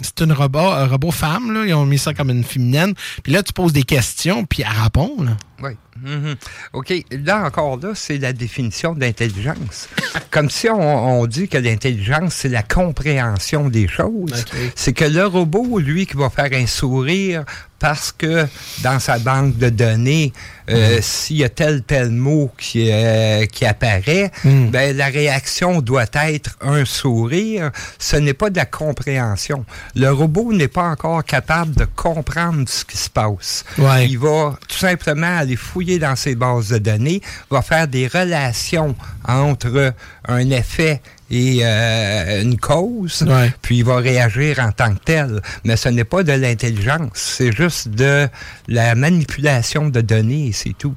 C'est 0.00 0.20
une 0.20 0.32
robot 0.32 0.60
un 0.60 0.86
robot 0.86 1.10
femme 1.10 1.52
là. 1.52 1.66
Ils 1.66 1.74
ont 1.74 1.86
mis 1.86 1.98
ça 1.98 2.14
comme 2.14 2.30
une 2.30 2.44
féminine. 2.44 2.94
Puis 3.24 3.32
là, 3.32 3.42
tu 3.42 3.52
poses 3.52 3.72
des 3.72 3.82
questions, 3.82 4.44
puis 4.44 4.62
elle 4.62 4.80
répond. 4.80 5.16
Là. 5.20 5.36
Oui. 5.60 5.72
Mhm. 6.02 6.34
OK. 6.72 6.92
Là 7.24 7.44
encore, 7.44 7.78
là, 7.78 7.92
c'est 7.94 8.18
la 8.18 8.32
définition 8.32 8.94
d'intelligence. 8.94 9.88
Comme 10.30 10.50
si 10.50 10.68
on, 10.68 11.26
dit 11.26 11.48
que 11.48 11.58
l'intelligence, 11.58 12.34
c'est 12.34 12.48
la 12.48 12.62
compréhension 12.62 13.68
des 13.68 13.88
choses. 13.88 14.44
C'est 14.74 14.92
que 14.92 15.04
le 15.04 15.26
robot, 15.26 15.78
lui, 15.78 16.06
qui 16.06 16.16
va 16.16 16.30
faire 16.30 16.50
un 16.52 16.66
sourire 16.66 17.44
parce 17.78 18.12
que 18.12 18.46
dans 18.82 18.98
sa 18.98 19.18
banque 19.18 19.56
de 19.58 19.68
données, 19.68 20.32
euh, 20.70 20.98
s'il 21.02 21.36
y 21.36 21.44
a 21.44 21.48
tel 21.48 21.82
tel 21.82 22.10
mot 22.10 22.50
qui, 22.56 22.90
euh, 22.90 23.46
qui 23.46 23.66
apparaît, 23.66 24.30
mhm. 24.44 24.70
ben, 24.70 24.96
la 24.96 25.06
réaction 25.06 25.80
doit 25.80 26.06
être 26.14 26.56
un 26.60 26.84
sourire. 26.84 27.70
Ce 27.98 28.16
n'est 28.16 28.34
pas 28.34 28.50
de 28.50 28.56
la 28.56 28.66
compréhension. 28.66 29.64
Le 29.94 30.10
robot 30.10 30.52
n'est 30.52 30.68
pas 30.68 30.88
encore 30.88 31.24
capable 31.24 31.74
de 31.74 31.84
comprendre 31.84 32.68
ce 32.68 32.84
qui 32.84 32.96
se 32.96 33.10
passe. 33.10 33.64
Il 33.78 34.18
va 34.18 34.58
tout 34.68 34.78
simplement 34.78 35.38
aller 35.38 35.56
fouiller 35.56 35.98
dans 35.98 36.16
ses 36.16 36.34
bases 36.34 36.68
de 36.68 36.78
données, 36.78 37.20
va 37.50 37.62
faire 37.62 37.88
des 37.88 38.06
relations 38.06 38.94
entre 39.26 39.94
un 40.26 40.50
effet 40.50 41.00
et 41.30 41.60
euh, 41.62 42.42
une 42.42 42.58
cause, 42.58 43.26
puis 43.62 43.78
il 43.78 43.84
va 43.84 43.96
réagir 43.96 44.60
en 44.60 44.72
tant 44.72 44.94
que 44.94 45.00
tel. 45.04 45.40
Mais 45.64 45.76
ce 45.76 45.88
n'est 45.88 46.04
pas 46.04 46.22
de 46.22 46.32
l'intelligence, 46.32 47.10
c'est 47.14 47.52
juste 47.52 47.88
de 47.88 48.28
la 48.68 48.94
manipulation 48.94 49.88
de 49.88 50.00
données, 50.00 50.52
c'est 50.52 50.76
tout. 50.76 50.94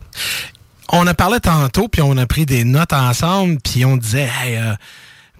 On 0.90 1.06
a 1.06 1.14
parlé 1.14 1.40
tantôt, 1.40 1.88
puis 1.88 2.02
on 2.02 2.16
a 2.18 2.26
pris 2.26 2.46
des 2.46 2.64
notes 2.64 2.94
ensemble, 2.94 3.58
puis 3.62 3.84
on 3.84 3.98
disait, 3.98 4.30
euh, 4.46 4.74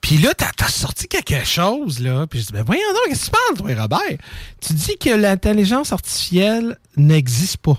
puis 0.02 0.18
là, 0.18 0.34
t'as 0.34 0.52
as 0.66 0.70
sorti 0.70 1.08
quelque 1.08 1.46
chose, 1.46 2.00
là. 2.00 2.28
Puis 2.28 2.42
je 2.42 2.46
dis, 2.48 2.54
ben 2.54 2.64
voyons 2.66 2.82
donc, 2.94 3.10
qu'est-ce 3.10 3.30
que 3.30 3.36
tu 3.36 3.64
parles, 3.66 3.76
toi, 3.76 3.82
Robert? 3.82 4.18
Tu 4.62 4.74
dis 4.74 4.98
que 4.98 5.10
l'intelligence 5.10 5.92
artificielle 5.94 6.78
n'existe 6.98 7.58
pas. 7.58 7.78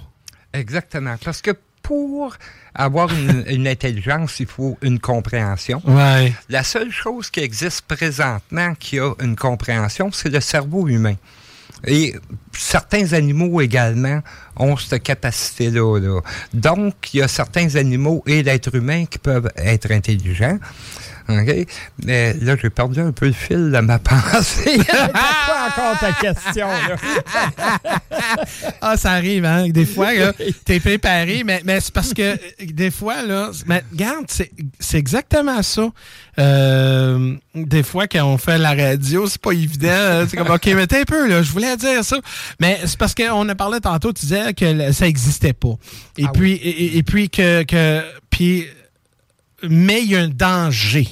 Exactement. 0.53 1.17
Parce 1.23 1.43
que 1.43 1.53
pour 1.89 2.37
avoir 2.75 3.09
une, 3.49 3.67
intelligence, 3.67 4.41
il 4.41 4.47
faut 4.47 4.77
une 4.83 5.01
compréhension. 5.01 5.83
La 6.51 6.63
seule 6.63 6.93
chose 6.93 7.31
qui 7.31 7.41
existe 7.41 7.83
présentement 7.83 8.75
qui 8.75 8.99
a 8.99 9.15
une 9.21 9.37
compréhension, 9.37 10.11
c'est 10.13 10.29
le 10.29 10.41
cerveau 10.41 10.87
humain. 10.87 11.15
Et 11.87 12.15
certains 12.59 13.13
animaux 13.13 13.61
également 13.61 14.21
ont 14.57 14.77
cette 14.77 15.03
capacité-là. 15.03 15.99
Là. 15.99 16.21
Donc, 16.53 17.15
il 17.15 17.21
y 17.21 17.23
a 17.23 17.29
certains 17.29 17.77
animaux 17.77 18.23
et 18.27 18.43
l'être 18.43 18.75
humain 18.75 19.05
qui 19.07 19.19
peuvent 19.19 19.49
être 19.57 19.91
intelligents. 19.91 20.59
OK? 21.29 21.67
Mais 22.05 22.33
là, 22.41 22.57
j'ai 22.61 22.71
perdu 22.71 23.01
un 23.01 23.13
peu 23.13 23.27
le 23.27 23.33
fil 23.33 23.71
de 23.71 23.81
ma 23.81 23.99
pensée. 23.99 24.79
pas 24.87 25.69
encore 25.69 25.99
ta 26.01 26.13
question, 26.13 26.69
là. 26.69 26.97
ah, 28.81 28.97
ça 28.97 29.13
arrive, 29.13 29.45
hein? 29.45 29.69
Des 29.69 29.85
fois, 29.85 30.09
t'es 30.65 30.81
préparé, 30.81 31.45
mais, 31.45 31.61
mais 31.65 31.81
c'est 31.81 31.93
parce 31.93 32.15
que 32.15 32.39
des 32.65 32.91
fois, 32.91 33.23
là, 33.23 33.51
mais 33.67 33.83
regarde, 33.93 34.25
c'est 34.29 34.99
exactement 34.99 35.63
ça. 35.63 35.91
Euh, 36.39 37.35
des 37.55 37.83
fois, 37.83 38.07
quand 38.07 38.25
on 38.25 38.39
fait 38.39 38.59
la 38.59 38.75
radio, 38.75 39.27
c'est 39.27 39.41
pas 39.41 39.53
évident. 39.53 39.89
Hein. 39.91 40.27
C'est 40.29 40.37
comme, 40.37 40.51
OK, 40.51 40.67
mais 40.67 40.87
t'es 40.87 41.01
un 41.01 41.05
peu, 41.05 41.29
là, 41.29 41.43
je 41.43 41.51
voulais 41.51 41.77
dire 41.77 42.05
ça. 42.05 42.17
Mais 42.61 42.81
c'est 42.85 42.99
parce 42.99 43.15
qu'on 43.15 43.49
a 43.49 43.55
parlé 43.55 43.81
tantôt, 43.81 44.13
tu 44.13 44.27
disais 44.27 44.55
que 44.55 44.93
ça 44.93 45.07
existait 45.07 45.53
pas. 45.53 45.75
Et 46.17 46.25
ah 46.27 46.31
puis, 46.33 46.53
et, 46.63 47.03
puis 47.03 47.31
que, 47.31 47.63
que 47.63 48.03
puis, 48.31 48.67
mais 49.63 50.03
il 50.03 50.11
y 50.11 50.17
a 50.17 50.21
un 50.21 50.29
danger. 50.29 51.09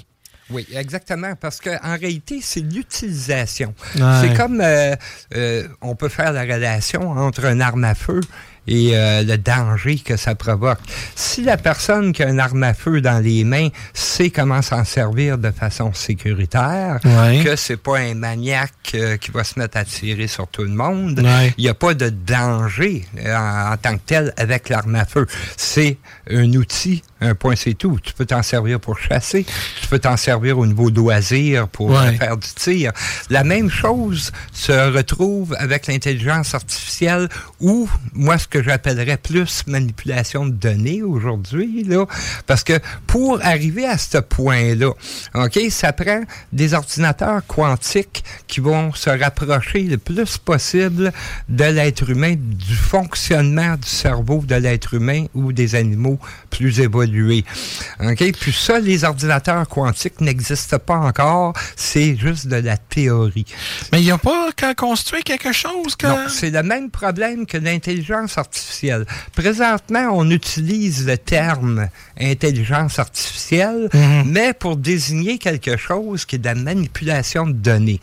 Oui, 0.49 0.65
exactement, 0.75 1.35
parce 1.35 1.61
qu'en 1.61 1.97
réalité, 1.99 2.39
c'est 2.41 2.61
l'utilisation. 2.61 3.75
C'est 3.95 4.37
comme 4.37 4.61
euh, 4.61 4.95
euh, 5.35 5.67
on 5.81 5.97
peut 5.97 6.09
faire 6.09 6.33
la 6.33 6.43
relation 6.43 7.11
entre 7.11 7.47
une 7.47 7.61
arme 7.61 7.83
à 7.83 7.97
feu 7.97 8.21
et 8.67 8.91
euh, 8.95 9.23
le 9.23 9.39
danger 9.39 9.99
que 9.99 10.17
ça 10.17 10.35
provoque. 10.35 10.79
Si 11.15 11.43
la 11.43 11.57
personne 11.57 12.13
qui 12.13 12.23
a 12.23 12.29
une 12.29 12.41
arme 12.41 12.63
à 12.63 12.75
feu 12.75 13.01
dans 13.01 13.23
les 13.23 13.45
mains 13.45 13.69
sait 13.95 14.31
comment 14.31 14.63
s'en 14.63 14.85
servir 14.85 15.39
de 15.39 15.51
façon 15.51 15.93
sécuritaire, 15.93 16.99
que 17.45 17.57
c'est 17.57 17.77
pas 17.77 17.99
un 17.99 18.15
maniaque 18.15 18.73
euh, 18.95 19.17
qui 19.17 19.31
va 19.31 19.45
se 19.45 19.59
mettre 19.59 19.77
à 19.77 19.85
tirer 19.85 20.27
sur 20.27 20.49
tout 20.49 20.63
le 20.63 20.71
monde, 20.71 21.23
il 21.57 21.63
n'y 21.63 21.69
a 21.69 21.75
pas 21.75 21.95
de 21.95 22.09
danger 22.09 23.05
euh, 23.19 23.37
en, 23.37 23.77
tant 23.77 23.97
que 23.97 24.03
tel 24.05 24.33
avec 24.37 24.69
l'arme 24.69 24.97
à 24.97 25.05
feu. 25.05 25.27
C'est 25.57 25.99
un 26.31 26.53
outil, 26.55 27.03
un 27.21 27.35
point 27.35 27.55
c'est 27.57 27.75
tout. 27.75 27.99
Tu 28.03 28.13
peux 28.13 28.27
t'en 28.27 28.43
servir 28.43 28.81
pour 28.81 28.99
chasser, 28.99 29.47
tu 29.81 29.89
peux 29.89 29.99
t'en 29.99 30.17
servir 30.17 30.59
au 30.59 30.67
niveau 30.67 30.91
loisir 31.07 31.69
pour 31.69 31.97
faire 32.19 32.37
du 32.37 32.49
tir. 32.49 32.93
La 33.31 33.45
même 33.45 33.71
chose 33.71 34.33
se 34.53 34.73
retrouve 34.73 35.55
avec 35.59 35.87
l'intelligence 35.87 36.55
artificielle 36.55 37.29
où, 37.61 37.89
moi, 38.13 38.39
ce 38.39 38.49
que 38.49 38.56
que 38.57 38.63
j'appellerais 38.63 39.19
plus 39.19 39.65
manipulation 39.67 40.47
de 40.47 40.53
données 40.53 41.03
aujourd'hui, 41.03 41.85
là, 41.85 42.07
parce 42.47 42.65
que 42.65 42.79
pour 43.07 43.45
arriver 43.45 43.87
à 43.87 43.99
ce 43.99 44.19
point-là, 44.19 44.93
OK, 45.35 45.59
ça 45.69 45.93
prend 45.93 46.23
des 46.53 46.73
ordinateurs 46.73 47.47
quantiques 47.47 48.25
qui 48.47 48.61
vont 48.61 48.95
se 48.95 49.11
rapprocher 49.11 49.83
le 49.83 49.99
plus 49.99 50.39
possible 50.39 51.13
de 51.51 51.65
l'être 51.65 52.09
humain, 52.09 52.35
du 52.39 52.75
fonctionnement 52.75 53.77
du 53.77 53.89
cerveau 53.89 54.43
de 54.47 54.55
l'être 54.55 54.95
humain 54.95 55.27
ou 55.35 55.53
des 55.53 55.75
animaux 55.75 56.19
plus 56.49 56.81
évolués. 56.81 57.45
OK? 58.01 58.33
Puis 58.41 58.53
ça, 58.53 58.79
les 58.81 59.05
ordinateurs 59.05 59.69
quantiques 59.69 60.21
n'existent 60.23 60.79
pas 60.79 60.97
encore. 60.97 61.53
C'est 61.77 62.17
juste 62.17 62.47
de 62.47 62.57
la 62.57 62.79
théorie. 62.79 63.45
Mais 63.93 64.01
il 64.01 64.05
n'y 64.05 64.11
a 64.11 64.19
pas 64.19 64.51
qu'à 64.53 64.75
construire 64.75 65.25
quelque 65.25 65.53
chose 65.53 65.95
que... 65.97 66.07
Non, 66.07 66.29
c'est 66.29 66.51
le 66.51 66.63
même 66.63 66.91
problème 66.91 67.45
que 67.45 67.59
l'intelligence 67.59 68.39
artificielle. 68.39 68.46
Présentement, 69.35 70.09
on 70.13 70.31
utilise 70.31 71.07
le 71.07 71.19
terme 71.19 71.89
intelligence 72.21 72.99
artificielle, 72.99 73.89
Mhm. 73.93 74.25
mais 74.27 74.53
pour 74.53 74.77
désigner 74.77 75.39
quelque 75.39 75.77
chose 75.77 76.25
qui 76.25 76.37
est 76.37 76.39
de 76.39 76.45
la 76.47 76.55
manipulation 76.55 77.47
de 77.47 77.53
données. 77.53 78.01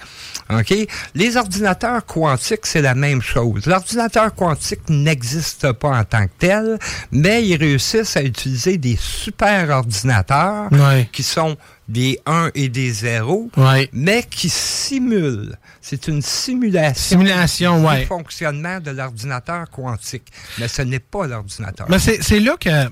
OK? 0.50 0.74
Les 1.16 1.38
ordinateurs 1.38 2.06
quantiques, 2.06 2.66
c'est 2.66 2.82
la 2.82 2.96
même 2.96 3.22
chose. 3.22 3.66
L'ordinateur 3.66 4.34
quantique 4.36 4.90
n'existe 4.90 5.72
pas 5.74 5.90
en 6.00 6.04
tant 6.04 6.26
que 6.26 6.32
tel, 6.40 6.78
mais 7.12 7.46
ils 7.48 7.56
réussissent 7.58 8.18
à 8.18 8.24
utiliser 8.24 8.78
des 8.78 8.98
super 9.00 9.70
ordinateurs 9.70 10.70
qui 11.12 11.24
sont 11.24 11.56
des 11.88 12.20
1 12.26 12.52
et 12.56 12.70
des 12.70 12.92
0, 12.92 13.50
Ouais. 13.58 13.90
mais 13.92 14.24
qui 14.24 14.50
simulent. 14.50 15.58
C'est 15.82 16.08
une 16.08 16.22
simulation, 16.22 17.20
Simulation, 17.20 17.80
du 17.80 17.86
ouais. 17.86 18.06
fonctionnement 18.06 18.80
de 18.80 18.92
l'ordinateur 18.92 19.70
quantique. 19.70 20.28
Mais 20.60 20.68
ce 20.68 20.82
n'est 20.82 21.00
pas 21.00 21.28
l'ordinateur. 21.28 21.88
Mais 21.90 22.00
c'est 22.00 22.22
c'est 22.24 22.40
là 22.40 22.56
que. 22.60 22.88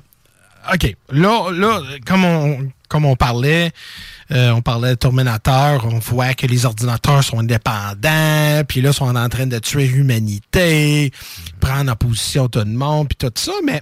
OK. 0.73 0.95
Là, 1.09 1.51
là 1.51 1.81
comme, 2.05 2.23
on, 2.25 2.69
comme 2.87 3.05
on 3.05 3.15
parlait, 3.15 3.71
euh, 4.31 4.51
on 4.51 4.61
parlait 4.61 4.91
de 4.91 4.95
Terminator, 4.95 5.85
on 5.91 5.97
voit 5.99 6.33
que 6.35 6.45
les 6.45 6.65
ordinateurs 6.65 7.23
sont 7.23 7.39
indépendants, 7.39 8.61
puis 8.67 8.81
là, 8.81 8.93
sont 8.93 9.15
en 9.15 9.29
train 9.29 9.47
de 9.47 9.57
tuer 9.59 9.87
l'humanité, 9.87 11.11
prendre 11.59 11.91
en 11.91 11.95
position 11.95 12.47
tout 12.47 12.59
le 12.59 12.65
monde, 12.65 13.07
puis 13.09 13.17
tout 13.17 13.31
ça, 13.35 13.53
mais. 13.65 13.81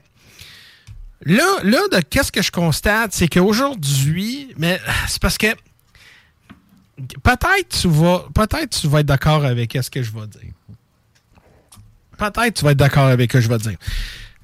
Là, 1.26 1.58
là, 1.64 1.80
de 1.92 2.00
qu'est-ce 2.00 2.32
que 2.32 2.42
je 2.42 2.52
constate, 2.52 3.14
c'est 3.14 3.28
qu'aujourd'hui, 3.28 4.54
mais 4.58 4.80
c'est 5.08 5.22
parce 5.22 5.38
que 5.38 5.48
peut-être 7.24 7.70
tu 7.82 7.90
vas, 7.90 8.26
peut-être 8.34 8.70
tu 8.70 8.88
vas 8.88 9.02
être 9.02 9.06
d'accord 9.06 9.44
avec 9.44 9.78
ce 9.82 9.90
que 9.90 10.02
je 10.02 10.12
vais 10.12 10.28
dire. 10.28 10.54
Peut-être 12.18 12.54
tu 12.54 12.64
vas 12.64 12.72
être 12.72 12.78
d'accord 12.78 13.08
avec 13.08 13.32
ce 13.32 13.38
que 13.38 13.42
je 13.42 13.50
vais 13.50 13.58
dire. 13.58 13.78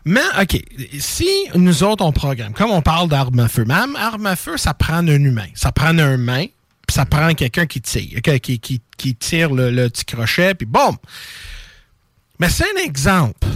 Mais, 0.07 0.21
OK, 0.39 0.61
si 0.99 1.27
nous 1.55 1.81
autres, 1.83 2.05
on 2.05 2.11
programme, 2.11 2.53
comme 2.53 2.69
on 2.69 2.81
parle 2.81 3.09
d'armes 3.09 3.39
à 3.39 3.47
feu, 3.47 3.65
même 3.65 3.95
arme 3.95 4.27
à 4.27 4.35
feu, 4.35 4.55
ça 4.55 4.75
prend 4.75 4.97
un 4.97 5.07
humain. 5.07 5.47
Ça 5.55 5.71
prend 5.71 5.97
un 5.97 6.17
main, 6.17 6.45
puis 6.85 6.93
ça 6.93 7.05
prend 7.05 7.33
quelqu'un 7.33 7.65
qui 7.65 7.81
tire, 7.81 8.21
qui, 8.21 8.59
qui, 8.59 8.81
qui, 8.97 9.15
tire 9.15 9.51
le, 9.51 9.71
le 9.71 9.89
petit 9.89 10.05
crochet, 10.05 10.53
puis 10.53 10.67
boum! 10.67 10.95
Mais 12.39 12.49
c'est 12.49 12.65
un 12.65 12.83
exemple. 12.83 13.47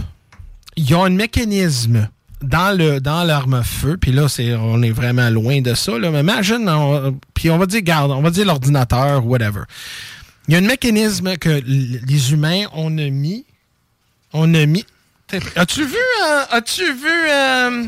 Il 0.74 0.90
y 0.90 0.94
a 0.94 1.04
un 1.04 1.10
mécanisme 1.10 2.08
dans 2.42 2.76
le 2.76 3.00
dans 3.00 3.22
l'arme 3.24 3.54
à 3.54 3.62
feu, 3.62 3.96
puis 4.00 4.12
là, 4.12 4.28
c'est, 4.28 4.54
on 4.54 4.82
est 4.82 4.90
vraiment 4.90 5.28
loin 5.30 5.60
de 5.60 5.74
ça. 5.74 5.98
Là, 5.98 6.10
mais 6.10 6.20
imagine, 6.20 6.68
on- 6.68 7.18
puis 7.34 7.50
on 7.50 7.58
va 7.58 7.66
dire, 7.66 7.82
garde, 7.82 8.10
on 8.10 8.22
va 8.22 8.30
dire 8.30 8.46
l'ordinateur, 8.46 9.26
whatever. 9.26 9.62
Il 10.48 10.54
y 10.54 10.56
a 10.56 10.58
un 10.58 10.62
mécanisme 10.66 11.36
que 11.36 11.48
les 11.50 12.32
humains, 12.32 12.64
on 12.72 12.96
a 12.98 13.08
mis. 13.10 13.44
On 14.32 14.52
a 14.54 14.64
mis. 14.66 14.84
As-tu 15.54 15.84
vu, 15.84 15.94
euh, 15.96 16.42
as-tu 16.50 16.84
vu, 16.92 17.08
euh, 17.28 17.84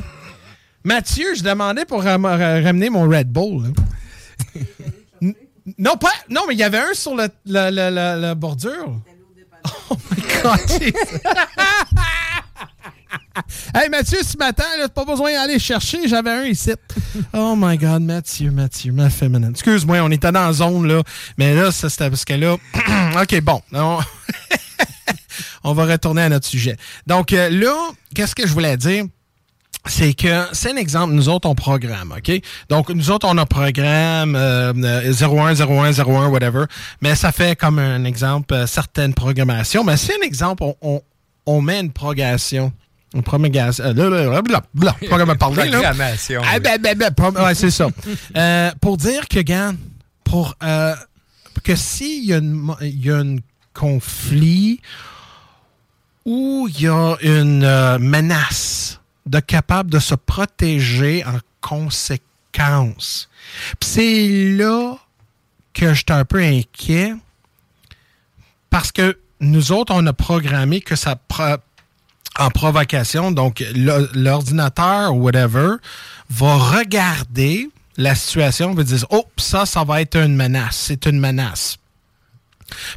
Mathieu, 0.85 1.35
je 1.35 1.43
demandais 1.43 1.85
pour 1.85 2.03
ram- 2.05 2.25
ra- 2.25 2.61
ramener 2.61 2.89
mon 2.91 3.09
Red 3.09 3.29
Bull. 3.33 3.73
non, 5.79 5.97
pas. 5.97 6.13
Non, 6.29 6.43
mais 6.47 6.55
il 6.55 6.59
y 6.61 6.63
avait 6.65 6.79
un 6.79 6.95
sur 6.95 7.15
le- 7.17 7.29
la, 7.47 7.71
la- 7.71 7.91
la- 7.91 8.17
la 8.17 8.35
bordure. 8.35 8.97
Oh 9.91 9.97
my 10.11 10.23
God. 10.43 10.93
hey 13.75 13.89
Mathieu, 13.89 14.19
ce 14.23 14.37
matin, 14.37 14.65
là, 14.79 14.89
pas 14.89 15.05
besoin 15.05 15.33
d'aller 15.33 15.59
chercher, 15.59 16.09
j'avais 16.09 16.31
un 16.31 16.45
ici. 16.45 16.73
Oh 17.33 17.55
my 17.57 17.77
God, 17.79 18.03
Mathieu, 18.03 18.51
Mathieu, 18.51 18.93
ma 18.93 19.11
féminine. 19.11 19.51
Excuse-moi, 19.51 20.01
on 20.01 20.11
était 20.11 20.33
dans 20.33 20.47
la 20.47 20.53
zone, 20.53 20.87
là. 20.87 21.03
Mais 21.39 21.55
là, 21.55 21.71
c'était 21.73 22.11
parce 22.11 22.25
que 22.25 22.35
là. 22.35 22.57
OK, 23.23 23.41
bon. 23.41 23.61
On... 25.65 25.75
va 25.75 25.87
retourner 25.87 26.23
à 26.23 26.29
notre 26.29 26.47
sujet. 26.47 26.77
Donc 27.07 27.33
euh, 27.33 27.49
là, 27.49 27.75
qu'est-ce 28.15 28.35
que 28.35 28.47
je 28.47 28.53
voulais 28.53 28.77
dire? 28.77 29.05
c'est 29.87 30.15
que 30.15 30.47
c'est 30.53 30.73
un 30.73 30.77
exemple, 30.77 31.13
nous 31.15 31.29
autres, 31.29 31.49
on 31.49 31.55
programme, 31.55 32.15
OK? 32.17 32.41
Donc, 32.69 32.91
nous 32.91 33.11
autres, 33.11 33.27
on 33.29 33.37
a 33.37 33.47
programme 33.47 34.37
euh, 34.37 34.73
euh, 34.77 35.13
01, 35.13 35.55
01, 35.55 35.93
01, 35.93 36.29
whatever, 36.29 36.65
mais 37.01 37.15
ça 37.17 37.33
fait 37.33 37.57
comme 37.57 37.79
un 37.79 38.05
exemple 38.05 38.55
euh, 38.55 38.67
certaines 38.67 39.15
programmations. 39.15 39.83
Mais 39.83 39.97
c'est 39.97 40.15
un 40.15 40.25
exemple, 40.25 40.63
on, 40.63 40.77
on, 40.83 41.03
on 41.47 41.61
met 41.61 41.81
une 41.81 41.93
progression. 41.93 42.73
Promulgation. 43.21 43.85
Euh, 43.85 43.93
pas 43.93 44.01
Ah, 46.51 46.59
ben, 46.61 46.81
ben, 46.81 46.97
ben, 46.97 47.55
c'est 47.55 47.71
ça. 47.71 47.89
Euh, 48.37 48.71
pour 48.81 48.97
dire 48.97 49.29
que, 49.29 49.41
gars, 49.41 49.73
pour 50.25 50.55
euh, 50.63 50.95
que 51.65 51.75
s'il 51.77 52.25
y 52.25 52.33
a 52.33 52.39
une 52.39 52.53
mo- 52.53 52.77
il 52.81 53.05
y 53.05 53.11
a 53.11 53.19
un 53.19 53.37
conflit 53.75 54.81
où 56.25 56.69
il 56.69 56.81
y 56.83 56.89
a 56.89 57.17
une 57.23 57.65
euh, 57.65 57.99
menace 57.99 59.01
de 59.27 59.41
capable 59.41 59.91
de 59.91 59.99
se 59.99 60.15
protéger 60.15 61.25
en 61.27 61.39
conséquence. 61.61 63.29
C'est 63.81 64.29
là 64.57 64.97
que 65.75 65.95
j'étais 65.95 66.13
un 66.13 66.25
peu 66.25 66.41
inquiet 66.43 67.15
parce 68.71 68.93
que 68.93 69.19
nous 69.41 69.73
autres, 69.73 69.93
on 69.95 70.07
a 70.07 70.13
programmé 70.13 70.81
que 70.81 70.97
ça 70.97 71.17
en 72.39 72.51
provocation, 72.51 73.31
donc 73.31 73.65
l'ordinateur 73.75 75.15
ou 75.15 75.23
whatever 75.23 75.77
va 76.31 76.57
regarder 76.57 77.69
la 77.97 78.15
situation, 78.15 78.75
va 78.75 78.83
dire 78.85 79.05
Oh, 79.11 79.25
ça, 79.37 79.67
ça 79.67 79.85
va 79.85 80.01
être 80.01 80.17
une 80.17 80.35
menace. 80.35 80.77
C'est 80.77 81.07
une 81.07 81.21
menace. 81.21 81.77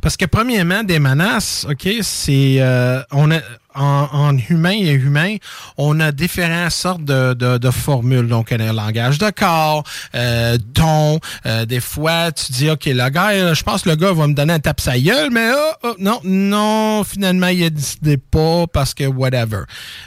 Parce 0.01 0.15
que 0.15 0.25
premièrement, 0.25 0.83
des 0.83 0.99
menaces, 0.99 1.65
OK, 1.69 1.87
c'est 2.01 2.57
euh, 2.59 3.01
on 3.11 3.31
a 3.31 3.39
en, 3.75 4.07
en 4.11 4.37
humain 4.37 4.71
et 4.73 4.91
humain, 4.93 5.35
on 5.77 5.99
a 5.99 6.11
différentes 6.11 6.71
sortes 6.71 7.03
de, 7.03 7.33
de, 7.33 7.57
de 7.57 7.71
formules. 7.71 8.27
Donc, 8.27 8.51
y 8.51 8.55
a 8.55 8.57
le 8.57 8.71
langage 8.71 9.17
de 9.17 9.29
corps, 9.29 9.83
euh, 10.15 10.57
ton. 10.73 11.19
euh, 11.45 11.65
des 11.65 11.79
fois, 11.79 12.31
tu 12.31 12.51
dis, 12.51 12.69
OK, 12.69 12.85
le 12.85 13.09
gars, 13.09 13.29
euh, 13.31 13.53
je 13.53 13.63
pense 13.63 13.83
que 13.83 13.89
le 13.89 13.95
gars 13.95 14.13
va 14.13 14.27
me 14.27 14.33
donner 14.33 14.53
un 14.53 14.59
tape 14.59 14.81
sa 14.81 14.97
gueule, 14.99 15.29
mais 15.31 15.49
oh, 15.53 15.73
oh, 15.83 15.95
non, 15.99 16.19
non, 16.23 17.03
finalement, 17.03 17.47
il 17.47 17.63
a 17.63 17.69
décidé 17.69 18.17
pas 18.17 18.65
parce 18.67 18.93
que 18.93 19.03
whatever. 19.05 19.63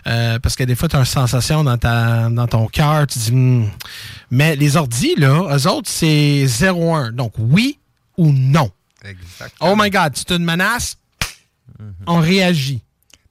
Euh, 0.07 0.38
parce 0.38 0.57
que 0.57 0.64
des 0.64 0.74
fois, 0.74 0.88
tu 0.88 0.96
as 0.96 1.00
une 1.00 1.04
sensation 1.04 1.64
dans, 1.64 1.78
ta, 1.78 2.28
dans 2.31 2.46
ton 2.46 2.66
cœur, 2.66 3.07
tu 3.07 3.18
dis, 3.18 3.33
Hmm. 3.33 3.68
mais 4.31 4.57
les 4.57 4.76
ordis, 4.76 5.14
là, 5.16 5.54
eux 5.57 5.66
autres, 5.68 5.88
c'est 5.90 6.44
0-1. 6.46 7.12
Donc, 7.12 7.35
oui 7.38 7.78
ou 8.16 8.33
non. 8.33 8.70
Exactement. 9.04 9.72
Oh 9.72 9.76
my 9.78 9.90
God, 9.90 10.12
c'est 10.14 10.31
une 10.35 10.44
menace. 10.44 10.96
On 12.07 12.18
réagit. 12.18 12.83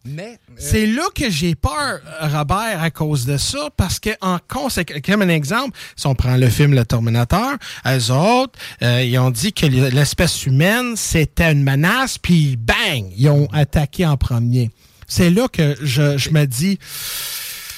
Mais 0.05 0.39
euh, 0.49 0.53
C'est 0.57 0.85
là 0.85 1.03
que 1.13 1.29
j'ai 1.29 1.55
peur, 1.55 1.99
Robert, 2.21 2.81
à 2.81 2.91
cause 2.91 3.25
de 3.25 3.37
ça, 3.37 3.69
parce 3.75 3.99
que 3.99 4.11
en 4.21 4.37
conséquence, 4.47 5.01
comme 5.05 5.21
un 5.21 5.29
exemple, 5.29 5.77
si 5.95 6.07
on 6.07 6.15
prend 6.15 6.37
le 6.37 6.49
film 6.49 6.73
Le 6.73 6.85
Terminator, 6.85 7.53
eux 7.85 8.11
autres, 8.11 8.57
euh, 8.83 9.03
ils 9.03 9.17
ont 9.19 9.31
dit 9.31 9.51
que 9.53 9.65
l'espèce 9.65 10.45
humaine, 10.45 10.95
c'était 10.95 11.51
une 11.51 11.63
menace, 11.63 12.17
puis 12.17 12.55
bang, 12.57 13.11
ils 13.17 13.29
ont 13.29 13.47
attaqué 13.51 14.05
en 14.05 14.17
premier. 14.17 14.71
C'est 15.07 15.29
là 15.29 15.47
que 15.47 15.75
je, 15.81 16.17
je 16.17 16.29
me 16.31 16.45
dis, 16.45 16.79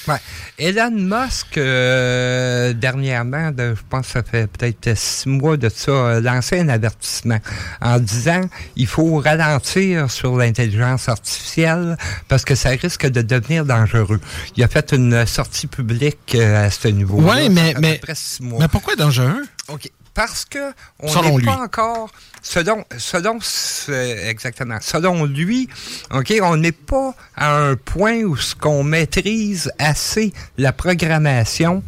Ouais. 0.10 0.20
Elon 0.58 0.92
Musk, 0.92 1.58
euh, 1.58 2.74
dernièrement, 2.74 3.52
de- 3.52 3.76
je 3.76 3.82
pense 3.90 4.08
que 4.08 4.14
ça 4.14 4.24
fait 4.24 4.48
peut-être 4.48 4.98
six 4.98 5.28
mois 5.30 5.58
de 5.58 5.70
ça, 5.70 6.16
a 6.18 6.20
lancé 6.20 6.60
un 6.60 6.70
avertissement 6.70 7.40
en 7.82 8.00
disant 8.00 8.42
il 8.76 8.88
faut 8.88 9.18
ralentir 9.20 10.10
sur 10.12 10.38
l'intelligence 10.38 11.08
artificielle 11.10 11.98
parce 12.28 12.44
que 12.46 12.56
ça 12.56 12.70
risque 12.70 13.08
de 13.08 13.22
devenir 13.22 13.66
dangereux. 13.66 14.20
Il 14.58 14.64
a 14.64 14.68
fait 14.68 14.92
une 14.94 15.26
sortie 15.26 15.68
publique 15.68 16.36
euh, 16.36 16.66
à 16.68 16.70
ce 16.72 16.88
niveau. 16.88 17.22
Ouais, 17.22 17.50
mais- 17.50 17.74
mais- 17.80 18.00
mais 18.60 18.68
pourquoi 18.68 18.96
dangereux? 18.96 19.44
OK. 19.70 19.90
Parce 20.14 20.44
que 20.44 20.60
on 21.00 21.08
n'est 21.22 21.46
pas 21.46 21.62
encore 21.64 22.10
selon 22.42 22.84
exactement 24.28 24.78
selon 24.82 25.26
lui, 25.26 25.70
OK, 26.12 26.34
on 26.42 26.58
n'est 26.58 26.72
pas 26.72 27.14
à 27.36 27.56
un 27.58 27.76
point 27.76 28.22
où 28.22 28.38
ce 28.38 28.56
qu'on 28.56 28.84
maîtrise 28.84 29.72
assez 29.80 30.34
la 30.58 30.72
programmation 30.74 31.84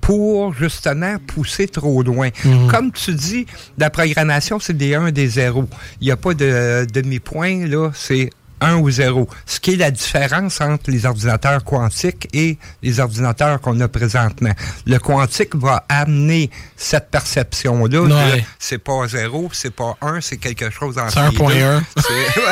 pour 0.00 0.52
justement 0.52 1.16
pousser 1.26 1.66
trop 1.66 2.02
loin. 2.02 2.28
Mhm. 2.44 2.70
Comme 2.70 2.92
tu 2.92 3.14
dis, 3.14 3.46
la 3.78 3.88
programmation 3.88 4.60
c'est 4.60 4.76
des 4.76 4.94
1 4.94 5.12
des 5.12 5.28
0. 5.28 5.66
Il 6.00 6.04
n'y 6.04 6.10
a 6.10 6.16
pas 6.16 6.34
de 6.34 6.86
demi-point 6.92 7.66
là, 7.66 7.90
c'est 7.94 8.30
1 8.64 8.76
ou 8.76 8.90
0. 8.90 9.28
Ce 9.46 9.60
qui 9.60 9.72
est 9.74 9.76
la 9.76 9.90
différence 9.90 10.60
entre 10.60 10.90
les 10.90 11.06
ordinateurs 11.06 11.64
quantiques 11.64 12.28
et 12.32 12.58
les 12.82 13.00
ordinateurs 13.00 13.60
qu'on 13.60 13.78
a 13.80 13.88
présentement. 13.88 14.52
Le 14.86 14.98
quantique 14.98 15.54
va 15.54 15.84
amener 15.88 16.50
cette 16.76 17.10
perception-là. 17.10 18.36
C'est 18.58 18.78
pas 18.78 19.06
0, 19.06 19.50
c'est 19.52 19.74
pas 19.74 19.96
1, 20.00 20.20
c'est 20.20 20.38
quelque 20.38 20.70
chose 20.70 20.98
en 20.98 21.08
C'est 21.08 21.20
1.1. 21.20 21.82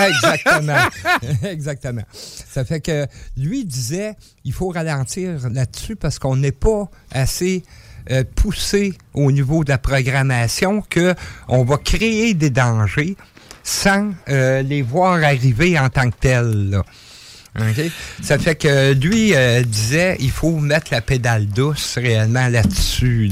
exactement. 0.08 0.88
exactement. 1.48 2.02
Ça 2.12 2.64
fait 2.64 2.80
que 2.80 3.06
lui 3.36 3.64
disait, 3.64 4.14
il 4.44 4.52
faut 4.52 4.68
ralentir 4.68 5.48
là-dessus 5.50 5.96
parce 5.96 6.18
qu'on 6.18 6.36
n'est 6.36 6.52
pas 6.52 6.90
assez 7.10 7.62
euh, 8.10 8.24
poussé 8.34 8.94
au 9.14 9.30
niveau 9.30 9.62
de 9.62 9.70
la 9.70 9.78
programmation 9.78 10.82
que 10.82 11.14
on 11.46 11.62
va 11.64 11.76
créer 11.76 12.34
des 12.34 12.50
dangers 12.50 13.16
sans 13.62 14.12
euh, 14.28 14.62
les 14.62 14.82
voir 14.82 15.22
arriver 15.22 15.78
en 15.78 15.88
tant 15.88 16.10
que 16.10 16.16
tels. 16.20 16.82
Ça 18.22 18.38
fait 18.38 18.54
que 18.54 18.94
lui 18.94 19.34
euh, 19.34 19.62
disait 19.62 20.16
il 20.20 20.30
faut 20.30 20.56
mettre 20.58 20.86
la 20.90 21.02
pédale 21.02 21.46
douce 21.46 21.98
réellement 21.98 22.48
là-dessus. 22.48 23.28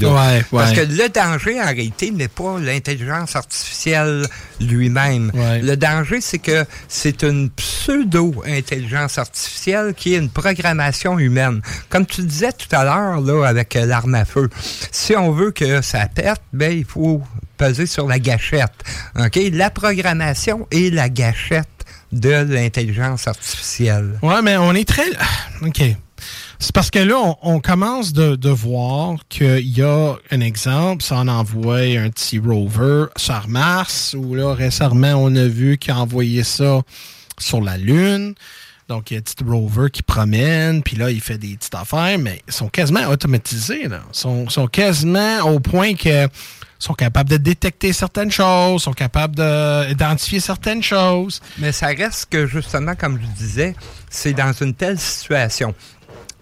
Parce 0.51 0.73
que 0.73 0.81
le 0.81 1.09
danger, 1.09 1.59
en 1.59 1.65
réalité, 1.65 2.11
n'est 2.11 2.27
pas 2.27 2.59
l'intelligence 2.59 3.35
artificielle 3.35 4.27
lui-même. 4.59 5.31
Le 5.33 5.75
danger, 5.75 6.21
c'est 6.21 6.37
que 6.37 6.65
c'est 6.87 7.23
une 7.23 7.49
pseudo-intelligence 7.49 9.17
artificielle 9.17 9.95
qui 9.95 10.13
est 10.13 10.19
une 10.19 10.29
programmation 10.29 11.17
humaine. 11.17 11.61
Comme 11.89 12.05
tu 12.05 12.21
disais 12.21 12.51
tout 12.51 12.73
à 12.75 12.83
l'heure 12.83 13.21
là 13.21 13.47
avec 13.47 13.75
euh, 13.75 13.87
l'arme 13.87 14.13
à 14.15 14.25
feu, 14.25 14.49
si 14.91 15.15
on 15.15 15.31
veut 15.31 15.51
que 15.51 15.81
ça 15.81 16.07
pète, 16.07 16.41
ben 16.53 16.71
il 16.71 16.85
faut 16.85 17.23
peser 17.61 17.85
sur 17.85 18.07
la 18.07 18.17
gâchette. 18.17 18.73
OK? 19.19 19.39
La 19.53 19.69
programmation 19.69 20.67
et 20.71 20.89
la 20.89 21.09
gâchette 21.09 21.67
de 22.11 22.31
l'intelligence 22.31 23.27
artificielle. 23.27 24.17
Oui, 24.23 24.33
mais 24.43 24.57
on 24.57 24.73
est 24.73 24.87
très... 24.87 25.05
OK. 25.61 25.83
C'est 26.57 26.73
parce 26.73 26.89
que 26.89 26.97
là, 26.97 27.35
on, 27.43 27.59
commence 27.59 28.13
de, 28.13 28.49
voir 28.49 29.17
qu'il 29.29 29.77
y 29.77 29.83
a 29.83 30.15
un 30.31 30.41
exemple, 30.41 31.03
ça 31.03 31.17
en 31.17 31.27
envoie 31.27 31.81
un 31.81 32.09
petit 32.09 32.39
rover 32.39 33.05
sur 33.15 33.47
Mars, 33.47 34.15
où 34.17 34.33
là, 34.33 34.55
récemment, 34.55 35.13
on 35.17 35.35
a 35.35 35.45
vu 35.45 35.77
qu'il 35.77 35.91
a 35.91 35.99
envoyé 35.99 36.43
ça 36.43 36.81
sur 37.37 37.61
la 37.61 37.77
Lune. 37.77 38.33
Donc, 38.89 39.11
il 39.11 39.13
y 39.13 39.17
a 39.17 39.19
un 39.19 39.21
petit 39.21 39.43
rover 39.43 39.89
qui 39.91 40.01
promène, 40.01 40.81
puis 40.81 40.97
là, 40.97 41.11
il 41.11 41.21
fait 41.21 41.37
des 41.37 41.55
petites 41.57 41.75
affaires, 41.75 42.17
mais 42.17 42.41
ils 42.47 42.53
sont 42.53 42.69
quasiment 42.69 43.07
automatisés. 43.07 43.87
Là. 43.87 44.01
Ils 44.11 44.19
sont, 44.19 44.49
sont 44.49 44.67
quasiment 44.67 45.41
au 45.43 45.59
point 45.59 45.93
que 45.93 46.27
sont 46.81 46.93
capables 46.93 47.29
de 47.29 47.37
détecter 47.37 47.93
certaines 47.93 48.31
choses, 48.31 48.83
sont 48.83 48.93
capables 48.93 49.35
d'identifier 49.35 50.39
certaines 50.39 50.81
choses. 50.81 51.41
Mais 51.59 51.71
ça 51.71 51.87
reste 51.87 52.27
que, 52.29 52.47
justement, 52.47 52.95
comme 52.95 53.19
je 53.21 53.27
disais, 53.27 53.75
c'est 54.09 54.33
dans 54.33 54.51
une 54.53 54.73
telle 54.73 54.99
situation. 54.99 55.75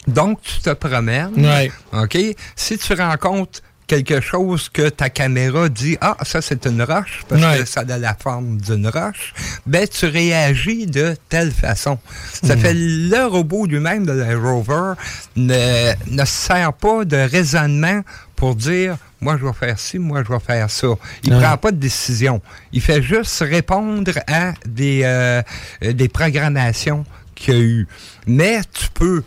Donc, 0.07 0.41
tu 0.41 0.59
te 0.59 0.71
promènes. 0.71 1.47
OK? 1.91 2.17
Si 2.55 2.77
tu 2.77 2.93
rencontres 2.93 3.61
quelque 3.89 4.21
chose 4.21 4.69
que 4.69 4.87
ta 4.87 5.09
caméra 5.09 5.67
dit 5.67 5.97
ah 5.99 6.15
ça 6.21 6.43
c'est 6.43 6.67
une 6.67 6.83
roche 6.83 7.23
parce 7.27 7.41
que 7.57 7.65
ça 7.65 7.81
a 7.81 7.97
la 7.97 8.13
forme 8.13 8.61
d'une 8.61 8.87
roche 8.87 9.33
ben 9.65 9.87
tu 9.87 10.05
réagis 10.05 10.85
de 10.85 11.15
telle 11.27 11.51
façon 11.51 11.97
ça 12.43 12.55
hmm. 12.55 12.59
fait 12.59 12.73
le 12.75 13.25
robot 13.25 13.65
lui-même 13.65 14.05
de 14.05 14.11
la 14.11 14.37
rover 14.37 14.93
ne, 15.35 15.91
ne 16.05 16.25
sert 16.25 16.73
pas 16.73 17.03
de 17.03 17.17
raisonnement 17.17 18.01
pour 18.39 18.55
dire 18.55 18.97
moi 19.19 19.37
je 19.37 19.45
vais 19.45 19.53
faire 19.53 19.77
ci, 19.77 19.99
moi 19.99 20.23
je 20.25 20.31
vais 20.31 20.39
faire 20.39 20.69
ça. 20.69 20.87
Il 21.23 21.33
ne 21.33 21.39
prend 21.39 21.57
pas 21.57 21.71
de 21.71 21.77
décision. 21.77 22.41
Il 22.71 22.81
fait 22.81 23.01
juste 23.01 23.41
répondre 23.41 24.13
à 24.27 24.53
des, 24.65 25.01
euh, 25.03 25.41
des 25.81 26.07
programmations 26.07 27.03
qu'il 27.35 27.53
y 27.53 27.57
a 27.57 27.61
eu. 27.61 27.87
Mais 28.25 28.61
tu 28.73 28.87
peux 28.93 29.23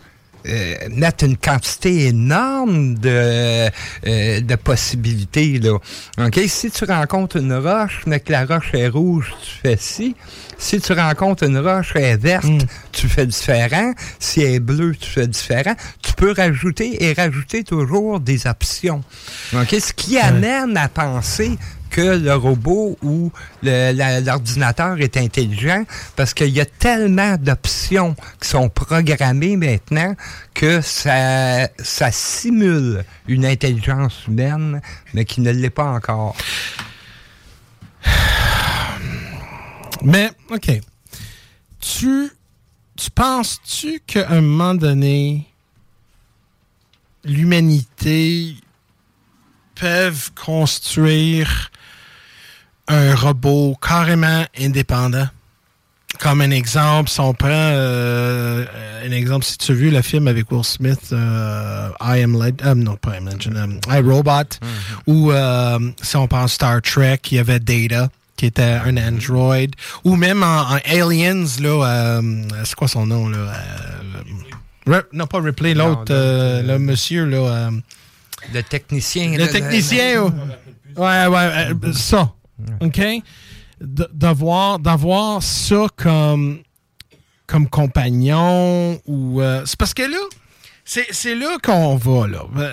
euh, 0.47 0.75
mettre 0.91 1.23
une 1.23 1.37
quantité 1.37 2.07
énorme 2.07 2.95
de, 2.95 3.69
euh, 4.07 4.41
de 4.41 4.55
possibilités. 4.55 5.59
Là. 5.59 5.77
OK? 6.17 6.39
Si 6.47 6.69
tu 6.69 6.85
rencontres 6.85 7.37
une 7.37 7.53
roche, 7.53 8.01
mais 8.05 8.19
que 8.19 8.31
la 8.31 8.45
roche 8.45 8.73
est 8.73 8.87
rouge, 8.87 9.33
tu 9.41 9.57
fais 9.61 9.77
ci. 9.77 10.15
Si 10.57 10.79
tu 10.79 10.93
rencontres 10.93 11.43
une 11.43 11.57
roche 11.57 11.95
est 11.95 12.17
verte, 12.17 12.45
hmm. 12.45 12.59
tu 12.91 13.07
fais 13.07 13.25
différent. 13.25 13.93
Si 14.19 14.41
elle 14.41 14.55
est 14.55 14.59
bleue, 14.59 14.95
tu 14.95 15.09
fais 15.09 15.27
différent. 15.27 15.75
Tu 16.01 16.13
peux 16.13 16.33
rajouter 16.33 17.03
et 17.03 17.13
rajouter 17.13 17.63
toujours 17.63 18.19
des 18.19 18.47
options. 18.47 19.03
OK? 19.53 19.75
Ce 19.79 19.93
qui 19.93 20.17
amène 20.17 20.75
à 20.77 20.89
penser 20.89 21.57
que 21.93 22.17
le 22.17 22.33
robot 22.33 22.97
ou 23.03 23.31
l'ordinateur 23.61 24.99
est 24.99 25.15
intelligent 25.15 25.85
parce 26.15 26.33
qu'il 26.33 26.49
y 26.49 26.59
a 26.59 26.65
tellement 26.65 27.37
d'options 27.37 28.15
qui 28.41 28.49
sont 28.49 28.67
programmées 28.67 29.57
maintenant 29.57 30.15
que 30.55 30.81
ça, 30.81 31.69
simule 32.11 33.05
une 33.27 33.45
intelligence 33.45 34.25
humaine, 34.27 34.81
mais 35.13 35.23
qui 35.23 35.41
ne 35.41 35.51
l'est 35.51 35.69
pas 35.69 35.85
encore. 35.85 36.35
Mais, 40.01 40.31
OK. 40.49 40.71
Tu, 41.79 42.31
tu 42.95 43.11
penses-tu 43.11 44.01
qu'à 44.07 44.31
un 44.31 44.41
moment 44.41 44.73
donné, 44.73 45.47
l'humanité 47.23 48.55
peut 49.75 50.11
construire 50.35 51.69
un 52.87 53.15
robot 53.15 53.75
carrément 53.81 54.45
indépendant. 54.59 55.27
Comme 56.19 56.41
un 56.41 56.51
exemple, 56.51 57.09
si 57.09 57.19
on 57.19 57.33
prend 57.33 57.49
euh, 57.49 58.65
un 59.03 59.11
exemple, 59.11 59.43
si 59.45 59.57
tu 59.57 59.71
as 59.71 59.75
vu 59.75 59.89
le 59.89 60.01
film 60.01 60.27
avec 60.27 60.51
Will 60.51 60.63
Smith, 60.63 61.09
euh, 61.11 61.89
I 61.99 62.21
Am 62.21 62.33
Legend, 62.33 62.61
euh, 62.65 62.75
non 62.75 62.95
pas 62.97 63.15
I 63.15 63.17
Am 63.17 63.29
Legend, 63.29 63.79
I 63.89 63.99
Robot, 63.99 64.31
mm-hmm. 64.31 65.07
ou 65.07 65.31
si 66.01 66.15
on 66.15 66.27
pense 66.27 66.53
Star 66.53 66.81
Trek, 66.81 67.19
il 67.31 67.37
y 67.37 67.39
avait 67.39 67.59
Data, 67.59 68.09
qui 68.37 68.45
était 68.45 68.79
un 68.85 68.95
Android, 68.97 69.65
ou 70.03 70.15
même 70.15 70.43
en, 70.43 70.77
Aliens, 70.85 71.45
là, 71.61 72.21
c'est 72.63 72.75
quoi 72.75 72.87
son 72.87 73.07
nom, 73.07 73.29
là? 73.29 75.03
non, 75.13 75.25
pas 75.25 75.41
Ripley, 75.41 75.73
l'autre, 75.73 76.13
le 76.13 76.77
monsieur, 76.77 77.25
là. 77.25 77.71
le 78.53 78.61
technicien. 78.61 79.35
Le 79.35 79.47
technicien, 79.47 80.31
ouais, 80.95 81.25
ouais, 81.25 81.93
ça. 81.93 82.31
OK? 82.81 83.01
D'avoir, 83.81 84.79
d'avoir 84.79 85.43
ça 85.43 85.87
comme, 85.95 86.59
comme 87.47 87.67
compagnon 87.67 88.99
ou. 89.05 89.41
Euh, 89.41 89.63
c'est 89.65 89.77
parce 89.77 89.93
que 89.93 90.03
là, 90.03 90.17
c'est, 90.85 91.35
là 91.35 91.57
qu'on 91.61 91.95
va, 91.95 92.27
là. 92.27 92.45
Euh, 92.57 92.71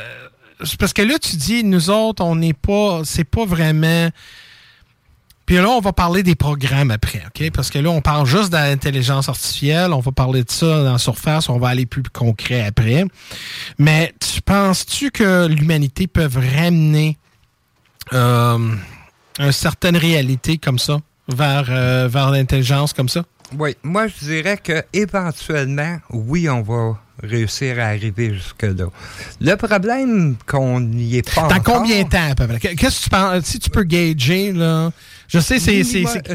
c'est 0.65 0.79
parce 0.79 0.93
que 0.93 1.03
là, 1.03 1.19
tu 1.19 1.37
dis, 1.37 1.65
nous 1.65 1.91
autres, 1.91 2.25
on 2.25 2.37
n'est 2.37 2.53
pas. 2.53 3.03
C'est 3.05 3.25
pas 3.25 3.45
vraiment. 3.45 4.11
Puis 5.51 5.57
là, 5.57 5.69
on 5.69 5.81
va 5.81 5.93
parler 5.93 6.23
des 6.23 6.37
programmes 6.37 6.93
après, 6.93 7.23
OK? 7.27 7.51
Parce 7.51 7.71
que 7.71 7.81
là, 7.81 7.91
on 7.91 8.01
parle 8.01 8.25
juste 8.25 8.53
de 8.53 8.57
l'intelligence 8.57 9.29
artificielle, 9.29 9.93
on 9.93 9.99
va 9.99 10.13
parler 10.13 10.45
de 10.45 10.51
ça 10.51 10.85
dans 10.85 10.97
surface, 10.97 11.49
on 11.49 11.59
va 11.59 11.71
aller 11.71 11.87
plus 11.87 12.05
concret 12.05 12.65
après. 12.65 13.05
Mais 13.77 14.15
tu 14.21 14.43
penses-tu 14.43 15.11
que 15.11 15.49
l'humanité 15.49 16.07
peut 16.07 16.31
ramener 16.33 17.19
euh, 18.13 18.77
une 19.39 19.53
certaine 19.53 19.97
réalité 19.97 20.59
comme 20.59 20.79
ça, 20.79 20.99
vers, 21.29 21.67
euh, 21.71 22.09
vers 22.09 22.31
l'intelligence 22.31 22.93
comme 22.93 23.09
ça? 23.09 23.25
Oui, 23.59 23.77
moi 23.83 24.07
je 24.07 24.25
dirais 24.25 24.59
que 24.63 24.85
éventuellement, 24.93 25.99
oui, 26.11 26.49
on 26.49 26.63
va 26.63 26.99
réussir 27.23 27.79
à 27.79 27.87
arriver 27.87 28.33
jusque-là. 28.35 28.87
Le 29.41 29.55
problème 29.57 30.37
qu'on 30.47 30.81
n'y 30.81 31.17
est 31.17 31.35
pas 31.35 31.49
Dans 31.49 31.61
combien 31.61 32.03
de 32.03 32.09
temps 32.09 32.31
à 32.31 32.35
peu 32.35 32.47
près? 32.47 32.59
Qu'est-ce 32.59 32.99
que 32.99 33.05
tu 33.05 33.11
penses? 33.11 33.45
Si 33.45 33.59
tu 33.59 33.71
peux 33.71 33.83
gager, 33.83 34.53
là... 34.53 34.91
Je 35.29 35.39
sais, 35.39 35.61
c'est... 35.61 35.85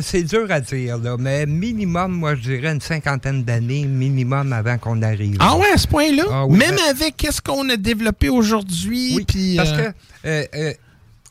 C'est 0.01 0.23
dur 0.23 0.45
à 0.49 0.61
dire, 0.61 0.97
là, 0.97 1.17
mais 1.19 1.45
minimum, 1.45 2.13
moi, 2.13 2.35
je 2.35 2.41
dirais 2.41 2.71
une 2.71 2.81
cinquantaine 2.81 3.43
d'années 3.43 3.85
minimum 3.85 4.53
avant 4.53 4.77
qu'on 4.77 5.01
arrive. 5.01 5.35
Ah 5.39 5.57
ouais, 5.57 5.71
à 5.73 5.77
ce 5.77 5.87
point-là? 5.87 6.23
Ah 6.31 6.45
Même 6.49 6.77
avec 6.89 7.17
qu'est-ce 7.17 7.41
qu'on 7.41 7.67
a 7.69 7.75
développé 7.75 8.29
aujourd'hui? 8.29 9.15
Oui, 9.17 9.55
parce 9.57 9.71
euh, 9.71 9.91
que... 10.23 10.27
Euh, 10.27 10.73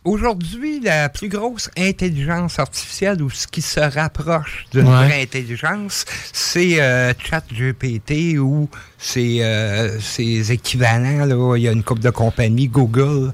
Aujourd'hui, 0.05 0.81
la 0.81 1.09
plus 1.09 1.31
grosse 1.31 1.71
intelligence 1.79 2.59
artificielle 2.59 3.23
ou 3.23 3.31
ce 3.31 3.47
qui 3.47 3.63
se 3.63 3.81
rapproche 3.81 4.67
d'une 4.71 4.85
vraie 4.85 5.23
intelligence, 5.23 6.05
c'est 6.31 6.79
euh, 6.79 7.15
ChatGPT 7.19 8.39
ou 8.39 8.69
ses, 8.99 9.39
euh, 9.41 9.99
équivalents. 10.19 11.25
Là. 11.25 11.57
Il 11.57 11.63
y 11.63 11.69
a 11.69 11.73
une 11.73 11.83
couple 11.83 12.03
de 12.03 12.11
compagnies, 12.11 12.69
Google, 12.69 13.33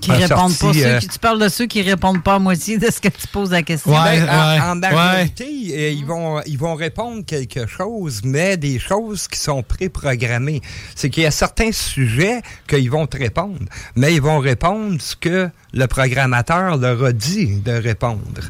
qui 0.00 0.12
répondent 0.12 0.56
pas. 0.56 0.72
Euh, 0.74 1.00
tu 1.00 1.18
parles 1.18 1.40
de 1.40 1.48
ceux 1.48 1.66
qui 1.66 1.82
répondent 1.82 2.22
pas 2.22 2.36
à 2.36 2.38
moitié 2.38 2.78
de 2.78 2.90
ce 2.90 3.00
que 3.00 3.08
tu 3.08 3.26
poses 3.28 3.50
la 3.50 3.62
question. 3.62 3.92
Ouais, 3.92 4.20
ben, 4.20 4.72
en, 4.72 4.74
majorité, 4.76 5.44
euh, 5.44 5.90
ils, 5.90 6.04
vont, 6.04 6.40
ils 6.46 6.58
vont 6.58 6.74
répondre 6.74 7.24
quelque 7.24 7.66
chose, 7.66 8.20
mais 8.24 8.56
des 8.56 8.78
choses 8.78 9.28
qui 9.28 9.38
sont 9.38 9.62
préprogrammées. 9.62 10.60
C'est 10.94 11.10
qu'il 11.10 11.22
y 11.22 11.26
a 11.26 11.30
certains 11.30 11.72
sujets 11.72 12.42
qu'ils 12.68 12.90
vont 12.90 13.06
te 13.06 13.16
répondre, 13.16 13.58
mais 13.96 14.14
ils 14.14 14.22
vont 14.22 14.38
répondre 14.38 15.00
ce 15.00 15.16
que 15.16 15.48
le 15.72 15.86
programmateur 15.86 16.76
leur 16.76 17.04
a 17.04 17.12
dit 17.12 17.60
de 17.60 17.72
répondre. 17.72 18.42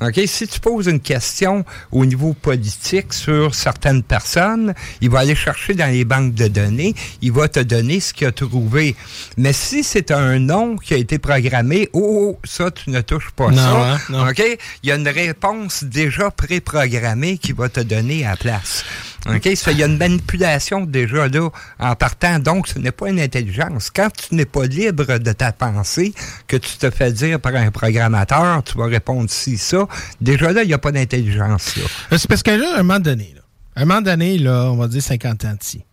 OK? 0.00 0.20
Si 0.26 0.46
tu 0.48 0.60
poses 0.60 0.86
une 0.86 1.00
question 1.00 1.64
au 1.92 2.04
niveau 2.06 2.32
politique 2.32 3.12
sur 3.12 3.54
certaines 3.54 4.02
personnes, 4.02 4.74
il 5.00 5.10
va 5.10 5.20
aller 5.20 5.34
chercher 5.34 5.74
dans 5.74 5.90
les 5.90 6.04
banques 6.04 6.34
de 6.34 6.48
données, 6.48 6.94
il 7.22 7.32
va 7.32 7.48
te 7.48 7.60
donner 7.60 8.00
ce 8.00 8.14
qu'il 8.14 8.26
a 8.26 8.32
trouvé. 8.32 8.96
Mais 9.36 9.52
si 9.52 9.84
c'est 9.84 10.10
un 10.10 10.38
nom 10.38 10.76
qui 10.76 10.94
a 10.94 10.96
été 10.96 11.18
programmé, 11.18 11.88
oh, 11.92 12.38
ça, 12.44 12.70
tu 12.70 12.90
ne 12.90 13.00
touches 13.00 13.30
pas 13.36 13.52
ça. 13.52 13.98
Hein? 14.10 14.28
OK? 14.28 14.42
Il 14.82 14.88
y 14.88 14.92
a 14.92 14.96
une 14.96 15.08
réponse 15.08 15.84
déjà 15.84 16.30
préprogrammée 16.30 17.38
qui 17.38 17.52
va 17.52 17.68
te 17.68 17.80
donner 17.80 18.24
à 18.24 18.30
la 18.30 18.36
place. 18.36 18.84
OK? 19.28 19.46
Il 19.46 19.78
y 19.78 19.82
a 19.82 19.86
une 19.86 19.98
manipulation 19.98 20.86
déjà 20.86 21.28
là 21.28 21.50
en 21.78 21.94
partant. 21.94 22.38
Donc, 22.38 22.68
ce 22.68 22.78
n'est 22.78 22.92
pas 22.92 23.08
une 23.10 23.20
intelligence. 23.20 23.90
Quand 23.90 24.08
tu 24.10 24.34
n'es 24.34 24.46
pas 24.46 24.64
libre 24.66 25.18
de 25.18 25.32
ta 25.32 25.52
pensée, 25.52 26.14
que 26.46 26.56
tu 26.56 26.76
te 26.76 26.90
fais 26.90 27.12
dire 27.12 27.40
par 27.40 27.54
un 27.54 27.70
programmateur, 27.70 28.62
tu 28.64 28.78
vas 28.78 28.86
répondre 28.86 29.30
ci, 29.30 29.58
ça, 29.58 29.86
déjà 30.20 30.52
là, 30.52 30.62
il 30.62 30.68
n'y 30.68 30.74
a 30.74 30.78
pas 30.78 30.92
d'intelligence. 30.92 31.74
Euh, 32.12 32.18
c'est 32.18 32.28
parce 32.28 32.42
que 32.42 32.50
là, 32.50 32.76
à 32.76 32.80
un 32.80 32.82
moment 32.82 33.00
donné, 33.00 33.34
à 33.76 33.82
un 33.82 33.84
moment 33.84 34.02
donné, 34.02 34.38
là, 34.38 34.70
on 34.70 34.76
va 34.76 34.88
dire 34.88 35.02
50 35.02 35.44
ans 35.44 35.54
d'ici, 35.58 35.84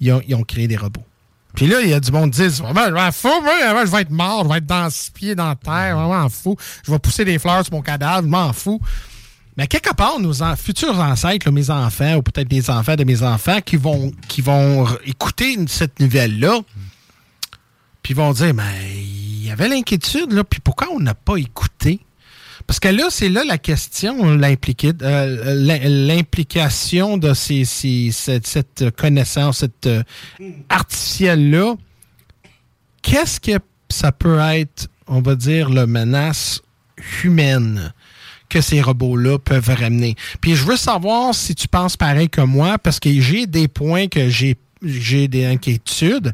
ils 0.00 0.12
ont, 0.12 0.22
ils 0.26 0.34
ont 0.34 0.42
créé 0.42 0.68
des 0.68 0.76
robots. 0.76 1.04
Puis 1.54 1.66
là, 1.66 1.80
il 1.80 1.88
y 1.88 1.92
a 1.92 1.98
du 1.98 2.12
monde 2.12 2.30
qui 2.30 2.48
dit 2.48 2.54
Je 2.54 2.62
m'en 2.62 3.12
fou, 3.12 3.28
je 3.44 3.90
vais 3.90 4.02
être 4.02 4.10
mort, 4.10 4.44
je 4.44 4.48
vais 4.48 4.58
être 4.58 4.66
dans 4.66 4.88
six 4.90 5.10
pieds 5.10 5.34
dans 5.34 5.48
la 5.48 5.56
terre, 5.56 5.98
je 5.98 6.06
m'en 6.06 6.28
fous. 6.28 6.56
Je 6.84 6.92
vais 6.92 6.98
pousser 6.98 7.24
des 7.24 7.38
fleurs 7.38 7.64
sur 7.64 7.74
mon 7.74 7.82
cadavre, 7.82 8.22
je 8.22 8.28
m'en 8.28 8.52
fous. 8.52 8.80
Mais 9.58 9.66
quelque 9.66 9.92
part, 9.92 10.20
nos 10.20 10.34
futurs 10.56 11.00
ancêtres, 11.00 11.50
mes 11.50 11.68
enfants, 11.68 12.14
ou 12.14 12.22
peut-être 12.22 12.46
des 12.46 12.70
enfants 12.70 12.94
de 12.94 13.02
mes 13.02 13.24
enfants, 13.24 13.60
qui 13.60 13.76
vont, 13.76 14.12
qui 14.28 14.40
vont 14.40 14.86
écouter 15.04 15.58
cette 15.66 15.98
nouvelle-là, 15.98 16.60
puis 18.00 18.14
vont 18.14 18.32
dire, 18.32 18.54
mais 18.54 18.62
il 18.94 19.46
y 19.46 19.50
avait 19.50 19.66
l'inquiétude, 19.66 20.32
là, 20.32 20.44
puis 20.44 20.60
pourquoi 20.60 20.86
on 20.92 21.00
n'a 21.00 21.14
pas 21.14 21.34
écouté? 21.38 21.98
Parce 22.68 22.78
que 22.78 22.86
là, 22.86 23.08
c'est 23.10 23.30
là 23.30 23.42
la 23.42 23.58
question, 23.58 24.28
euh, 24.28 24.36
l'implication 26.06 27.16
de 27.16 27.34
ces, 27.34 27.64
cette, 27.64 28.90
connaissance, 28.96 29.58
cette 29.58 29.86
euh, 29.88 30.04
artificielle-là. 30.68 31.74
Qu'est-ce 33.02 33.40
que 33.40 33.58
ça 33.88 34.12
peut 34.12 34.38
être, 34.38 34.86
on 35.08 35.20
va 35.20 35.34
dire, 35.34 35.68
la 35.68 35.88
menace 35.88 36.62
humaine? 37.24 37.92
Que 38.48 38.60
ces 38.60 38.80
robots-là 38.80 39.38
peuvent 39.38 39.68
ramener. 39.68 40.16
Puis 40.40 40.54
je 40.54 40.64
veux 40.64 40.76
savoir 40.76 41.34
si 41.34 41.54
tu 41.54 41.68
penses 41.68 41.96
pareil 41.96 42.28
que 42.28 42.40
moi, 42.40 42.78
parce 42.78 43.00
que 43.00 43.10
j'ai 43.20 43.46
des 43.46 43.68
points 43.68 44.08
que 44.08 44.28
j'ai 44.28 44.56
j'ai 44.82 45.28
des 45.28 45.44
inquiétudes. 45.44 46.32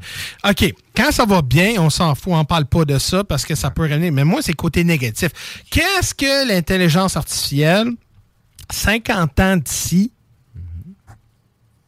OK, 0.48 0.74
quand 0.94 1.10
ça 1.12 1.24
va 1.24 1.42
bien, 1.42 1.74
on 1.78 1.90
s'en 1.90 2.14
fout, 2.14 2.32
on 2.34 2.44
parle 2.44 2.66
pas 2.66 2.84
de 2.84 2.98
ça 2.98 3.24
parce 3.24 3.44
que 3.44 3.54
ça 3.54 3.70
peut 3.70 3.82
ramener. 3.82 4.10
Mais 4.10 4.24
moi, 4.24 4.40
c'est 4.42 4.52
côté 4.52 4.84
négatif. 4.84 5.30
Qu'est-ce 5.70 6.14
que 6.14 6.48
l'intelligence 6.48 7.16
artificielle, 7.16 7.88
50 8.70 9.40
ans 9.40 9.56
d'ici, 9.56 10.12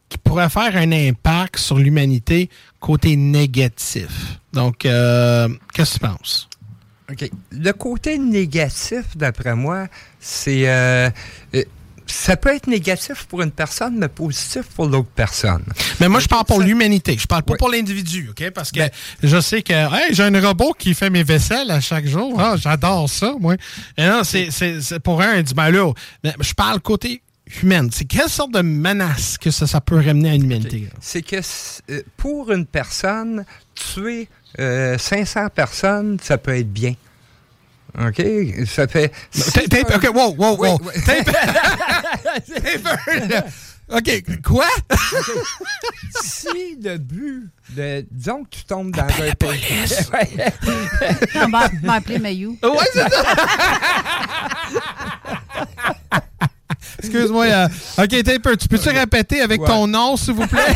qui 0.09 0.17
pourrait 0.17 0.49
faire 0.49 0.75
un 0.75 0.91
impact 0.91 1.57
sur 1.57 1.77
l'humanité 1.77 2.49
côté 2.79 3.15
négatif? 3.15 4.39
Donc, 4.53 4.85
euh, 4.85 5.47
qu'est-ce 5.73 5.99
que 5.99 6.05
tu 6.05 6.11
penses? 6.11 6.46
OK. 7.11 7.29
Le 7.51 7.71
côté 7.71 8.17
négatif, 8.17 9.15
d'après 9.15 9.55
moi, 9.55 9.87
c'est. 10.19 10.67
Euh, 10.67 11.09
euh, 11.55 11.63
ça 12.09 12.37
peut 12.37 12.55
être 12.55 12.67
négatif 12.67 13.25
pour 13.25 13.41
une 13.41 13.51
personne, 13.51 13.97
mais 13.97 14.07
positif 14.07 14.63
pour 14.75 14.85
l'autre 14.85 15.09
personne. 15.13 15.63
Mais 15.99 16.07
moi, 16.07 16.21
je 16.21 16.27
parle 16.27 16.45
pour 16.45 16.61
l'humanité. 16.61 17.17
Je 17.19 17.27
parle 17.27 17.43
pas 17.43 17.55
pour 17.55 17.69
l'individu, 17.69 18.29
OK? 18.29 18.49
Parce 18.51 18.71
que 18.71 18.79
ben- 18.79 18.89
je 19.21 19.41
sais 19.41 19.61
que 19.61 19.73
j'ai 20.11 20.23
un 20.23 20.41
robot 20.41 20.73
qui 20.77 20.93
fait 20.93 21.09
mes 21.09 21.23
vaisselles 21.23 21.69
à 21.69 21.81
chaque 21.81 22.05
jour. 22.07 22.39
Ah, 22.39 22.55
j'adore 22.57 23.09
ça, 23.09 23.33
moi. 23.39 23.55
Et 23.97 24.05
non, 24.05 24.21
c'est 24.23 24.99
pour 25.03 25.21
un, 25.21 25.35
il 25.35 25.43
dit, 25.43 25.53
ben 25.53 25.69
là, 25.69 25.91
mais 26.23 26.33
je 26.39 26.53
parle 26.53 26.79
côté 26.79 27.21
humain. 27.61 27.87
C'est 27.91 28.05
quelle 28.05 28.29
sorte 28.29 28.53
de 28.53 28.61
menace 28.61 29.37
que 29.37 29.51
ça, 29.51 29.67
ça 29.67 29.81
peut 29.81 29.95
ramener 29.95 30.31
à 30.31 30.37
l'humanité? 30.37 30.89
C'est 30.99 31.21
que 31.21 31.37
euh, 31.89 32.01
pour 32.17 32.51
une 32.51 32.65
personne, 32.65 33.45
tuer 33.75 34.27
500 34.57 35.49
personnes, 35.49 36.17
ça 36.21 36.37
peut 36.37 36.57
être 36.57 36.71
bien. 36.71 36.93
OK? 37.99 38.21
Ça 38.67 38.87
fait. 38.87 39.11
OK, 39.95 40.09
wow, 40.13 40.35
wow, 40.35 40.55
wow. 40.57 40.79
OK, 43.89 44.23
quoi? 44.43 44.65
si 46.21 46.77
le 46.81 46.97
but 46.97 47.49
de. 47.69 48.05
Disons 48.11 48.43
que 48.43 48.49
tu 48.49 48.65
tombes 48.65 48.91
dans 48.91 49.03
un 49.03 49.31
police. 49.39 50.11
On 51.35 51.47
va 51.47 51.69
m'appeler 51.81 52.19
Mayou. 52.19 52.57
Ouais, 52.61 52.85
c'est 52.93 53.09
ça. 53.09 53.35
Excuse-moi. 56.99 57.45
Euh, 57.45 57.67
OK, 57.99 58.23
Taper, 58.23 58.57
tu 58.57 58.67
peux-tu 58.67 58.89
répéter 58.89 59.41
avec 59.41 59.63
ton 59.63 59.87
nom, 59.87 60.17
s'il 60.17 60.33
vous 60.33 60.47
plaît? 60.47 60.75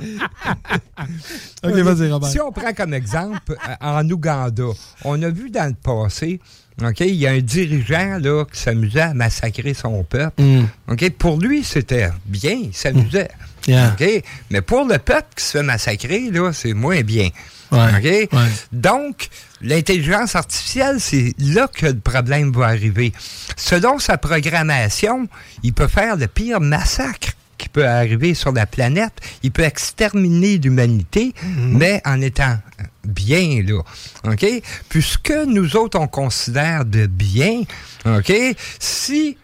OK, 1.64 1.72
vas-y, 1.72 2.10
Robert. 2.10 2.30
Si 2.30 2.40
on 2.40 2.52
prend 2.52 2.72
comme 2.72 2.94
exemple 2.94 3.40
euh, 3.50 3.74
en 3.80 4.08
Ouganda, 4.10 4.64
on 5.04 5.22
a 5.22 5.28
vu 5.28 5.50
dans 5.50 5.68
le 5.68 5.74
passé, 5.74 6.40
OK, 6.82 7.00
il 7.00 7.14
y 7.14 7.26
a 7.26 7.30
un 7.30 7.40
dirigeant 7.40 8.18
là, 8.20 8.44
qui 8.44 8.60
s'amusait 8.60 9.00
à 9.00 9.14
massacrer 9.14 9.74
son 9.74 10.04
peuple. 10.04 10.42
Mm. 10.42 10.64
OK, 10.88 11.10
pour 11.10 11.38
lui, 11.38 11.64
c'était 11.64 12.10
bien, 12.26 12.52
il 12.64 12.74
s'amusait. 12.74 13.30
Mm. 13.68 13.72
OK, 13.92 14.22
mais 14.50 14.60
pour 14.60 14.84
le 14.84 14.98
peuple 14.98 15.28
qui 15.36 15.44
se 15.44 15.58
fait 15.58 15.62
massacrer, 15.62 16.30
là, 16.30 16.52
c'est 16.52 16.74
moins 16.74 17.02
bien. 17.02 17.30
OK? 17.72 18.28
Donc, 18.72 19.28
l'intelligence 19.60 20.36
artificielle, 20.36 21.00
c'est 21.00 21.34
là 21.38 21.68
que 21.68 21.86
le 21.86 21.98
problème 21.98 22.52
va 22.52 22.66
arriver. 22.66 23.12
Selon 23.56 23.98
sa 23.98 24.18
programmation, 24.18 25.28
il 25.62 25.72
peut 25.72 25.88
faire 25.88 26.16
le 26.16 26.26
pire 26.28 26.60
massacre 26.60 27.32
qui 27.58 27.68
peut 27.68 27.86
arriver 27.86 28.34
sur 28.34 28.52
la 28.52 28.66
planète. 28.66 29.12
Il 29.42 29.50
peut 29.50 29.64
exterminer 29.64 30.58
l'humanité, 30.58 31.34
mhm. 31.42 31.78
mais 31.78 32.02
en 32.04 32.20
étant 32.20 32.58
bien, 33.04 33.62
là. 33.62 33.82
OK? 34.24 34.46
Puisque 34.88 35.32
nous 35.46 35.76
autres, 35.76 35.98
on 35.98 36.08
considère 36.08 36.84
de 36.84 37.06
bien, 37.06 37.62
OK? 38.04 38.32
Si 38.78 39.36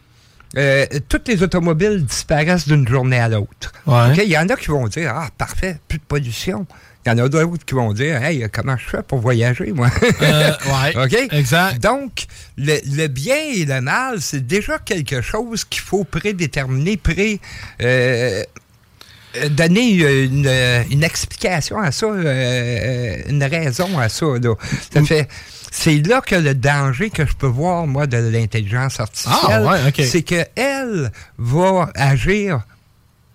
euh, 0.57 0.85
toutes 1.09 1.29
les 1.29 1.42
automobiles 1.42 2.05
disparaissent 2.05 2.68
d'une 2.68 2.87
journée 2.87 3.18
à 3.18 3.29
l'autre. 3.29 3.72
Il 3.87 4.25
y 4.25 4.37
en 4.37 4.48
a 4.48 4.57
qui 4.57 4.68
vont 4.68 4.87
dire 4.87 5.12
Ah, 5.14 5.29
parfait, 5.38 5.79
plus 5.88 5.98
de 5.98 6.05
pollution. 6.05 6.66
Il 7.05 7.09
y 7.09 7.12
en 7.12 7.19
a 7.19 7.29
d'autres 7.29 7.65
qui 7.65 7.75
vont 7.75 7.93
dire 7.93 8.23
Hey, 8.23 8.47
comment 8.53 8.77
je 8.77 8.88
fais 8.88 9.03
pour 9.03 9.19
voyager, 9.19 9.73
moi? 9.73 9.91
Euh, 10.23 10.53
OK? 11.05 11.17
Exact. 11.33 11.83
Donc, 11.83 12.27
le, 12.57 13.07
bien 13.09 13.37
et 13.55 13.65
le 13.65 13.81
mal, 13.81 14.21
c'est 14.21 14.47
déjà 14.47 14.79
quelque 14.79 15.21
chose 15.21 15.65
qu'il 15.65 15.83
faut 15.83 16.05
prédéterminer, 16.05 16.97
pré. 16.97 17.41
Euh, 17.81 18.45
donner 19.51 20.25
une, 20.25 21.03
explication 21.03 21.79
à 21.79 21.91
ça, 21.91 22.07
euh, 22.07 23.17
une 23.29 23.43
raison 23.43 23.99
à 23.99 24.09
ça. 24.09 24.27
Ça 24.93 25.01
mm. 25.01 25.07
fait. 25.07 25.29
C'est 25.75 26.07
là 26.07 26.21
que 26.21 26.35
le 26.35 26.55
danger 26.55 27.09
que 27.09 27.25
je 27.25 27.35
peux 27.35 27.47
voir, 27.47 27.87
moi, 27.87 28.07
de 28.07 28.19
l'intelligence 28.19 29.01
artificielle, 29.01 29.67
ah, 29.67 29.91
c'est 30.05 30.23
qu'elle 30.23 31.11
va 31.38 31.91
agir 31.95 32.61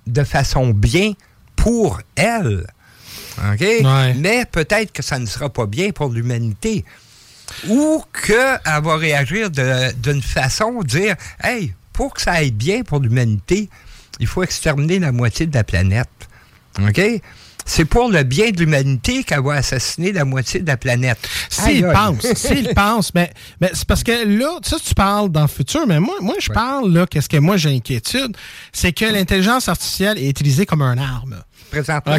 de 0.05 0.23
façon 0.23 0.69
bien 0.69 1.13
pour 1.55 1.99
elle. 2.15 2.67
OK? 3.37 3.65
Mais 4.17 4.45
peut-être 4.45 4.91
que 4.91 5.03
ça 5.03 5.19
ne 5.19 5.25
sera 5.25 5.49
pas 5.49 5.65
bien 5.65 5.91
pour 5.91 6.09
l'humanité. 6.09 6.85
Ou 7.67 8.03
qu'elle 8.25 8.59
va 8.65 8.97
réagir 8.97 9.49
d'une 9.49 10.21
façon, 10.21 10.81
dire 10.83 11.15
Hey, 11.41 11.73
pour 11.93 12.13
que 12.13 12.21
ça 12.21 12.33
aille 12.33 12.51
bien 12.51 12.83
pour 12.83 12.99
l'humanité, 12.99 13.69
il 14.19 14.27
faut 14.27 14.43
exterminer 14.43 14.99
la 14.99 15.11
moitié 15.11 15.45
de 15.45 15.55
la 15.55 15.63
planète. 15.63 16.09
OK? 16.79 17.01
C'est 17.65 17.83
pour 17.83 18.09
le 18.09 18.23
bien 18.23 18.51
de 18.51 18.59
l'humanité 18.59 19.25
qu'elle 19.25 19.43
va 19.43 19.55
assassiner 19.55 20.13
la 20.13 20.23
moitié 20.23 20.61
de 20.61 20.67
la 20.67 20.77
planète. 20.77 21.19
S'il 21.49 21.85
pense, 21.85 22.33
s'il 22.33 22.69
pense, 22.75 23.13
mais, 23.13 23.29
mais 23.59 23.71
c'est 23.73 23.85
parce 23.85 24.03
que 24.03 24.25
là, 24.25 24.57
ça, 24.63 24.77
tu 24.79 24.93
parles 24.95 25.29
dans 25.29 25.41
le 25.41 25.47
futur, 25.47 25.85
mais 25.85 25.99
moi, 25.99 26.15
moi 26.21 26.35
je 26.39 26.49
parle, 26.49 26.93
là, 26.93 27.05
qu'est-ce 27.05 27.27
que 27.27 27.37
moi 27.37 27.57
j'ai 27.57 27.75
inquiétude, 27.75 28.37
c'est 28.71 28.93
que 28.93 29.03
l'intelligence 29.03 29.67
artificielle 29.67 30.17
est 30.17 30.29
utilisée 30.29 30.65
comme 30.65 30.81
un 30.81 30.97
arme. 30.97 31.43
Présentement, 31.69 32.17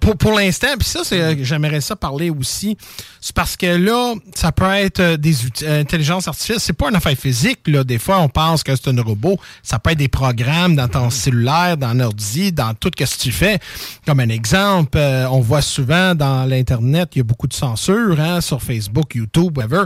Pour, 0.00 0.16
pour 0.16 0.32
l'instant, 0.32 0.68
puis 0.78 0.88
ça, 0.88 1.00
c'est, 1.04 1.20
euh, 1.20 1.34
j'aimerais 1.42 1.80
ça 1.80 1.96
parler 1.96 2.30
aussi. 2.30 2.76
C'est 3.20 3.34
parce 3.34 3.56
que 3.56 3.66
là, 3.66 4.14
ça 4.34 4.52
peut 4.52 4.72
être 4.72 5.00
euh, 5.00 5.16
des 5.16 5.34
euh, 5.62 5.80
intelligences 5.80 6.28
artificielles. 6.28 6.60
C'est 6.60 6.72
pas 6.72 6.88
une 6.88 6.96
affaire 6.96 7.16
physique. 7.16 7.60
Là. 7.66 7.84
Des 7.84 7.98
fois, 7.98 8.20
on 8.20 8.28
pense 8.28 8.62
que 8.62 8.74
c'est 8.74 8.88
un 8.88 9.02
robot. 9.02 9.38
Ça 9.62 9.78
peut 9.78 9.90
être 9.90 9.98
des 9.98 10.08
programmes 10.08 10.76
dans 10.76 10.88
ton 10.88 11.10
cellulaire, 11.10 11.76
dans 11.76 11.92
l'ordi, 11.92 12.52
dans 12.52 12.72
tout 12.74 12.90
ce 12.98 13.04
que 13.04 13.22
tu 13.22 13.32
fais. 13.32 13.58
Comme 14.06 14.20
un 14.20 14.30
exemple, 14.30 14.98
on 14.98 15.40
voit 15.40 15.62
souvent 15.62 16.14
dans 16.14 16.44
l'Internet, 16.44 17.10
il 17.14 17.18
y 17.18 17.20
a 17.20 17.24
beaucoup 17.24 17.48
de 17.48 17.54
censure 17.54 18.18
hein, 18.18 18.40
sur 18.40 18.62
Facebook, 18.62 19.14
YouTube, 19.14 19.58
whatever. 19.58 19.84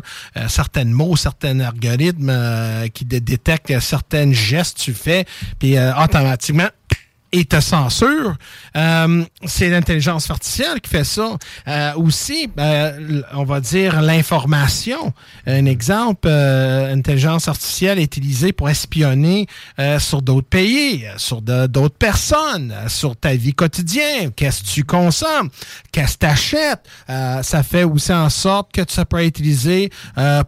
certains 0.49 0.85
mots, 0.85 1.17
certains 1.17 1.59
algorithmes 1.61 2.89
qui 2.95 3.05
détectent 3.05 3.81
certains 3.81 4.33
gestes 4.33 4.79
que 4.79 4.83
tu 4.83 4.95
fais. 4.95 5.25
Puis 5.59 5.77
automatiquement, 5.79 6.69
et 7.33 7.45
te 7.45 7.61
censure. 7.61 8.35
Euh, 8.77 9.25
c'est 9.45 9.69
l'intelligence 9.69 10.31
artificielle 10.31 10.81
qui 10.81 10.91
fait 10.91 11.05
ça. 11.05 11.37
Euh, 11.69 11.93
aussi, 11.95 12.51
euh, 12.59 13.23
on 13.33 13.45
va 13.45 13.61
dire 13.61 14.01
l'information. 14.01 15.13
Un 15.47 15.67
exemple, 15.67 16.29
l'intelligence 16.29 17.49
artificielle 17.49 17.99
est 17.99 18.17
utilisée 18.17 18.53
pour 18.53 18.69
espionner 18.69 19.47
sur 19.99 20.23
d'autres 20.23 20.49
pays, 20.49 21.05
sur 21.17 21.43
d'autres 21.43 21.97
personnes, 21.97 22.75
sur 22.89 23.17
ta 23.17 23.35
vie 23.35 23.55
quotidienne. 23.55 24.31
Qu'est-ce 24.35 24.63
que 24.63 24.69
tu 24.69 24.85
consommes? 24.85 25.51
Qu'est-ce 25.93 26.15
que 26.15 26.27
tu 26.27 26.27
achètes? 26.27 26.81
ça 27.43 27.63
fait 27.63 27.85
aussi 27.85 28.13
en 28.13 28.31
sorte 28.31 28.73
que 28.73 28.83
ça 28.89 29.05
peut 29.05 29.19
être 29.25 29.39
utilisé 29.39 29.91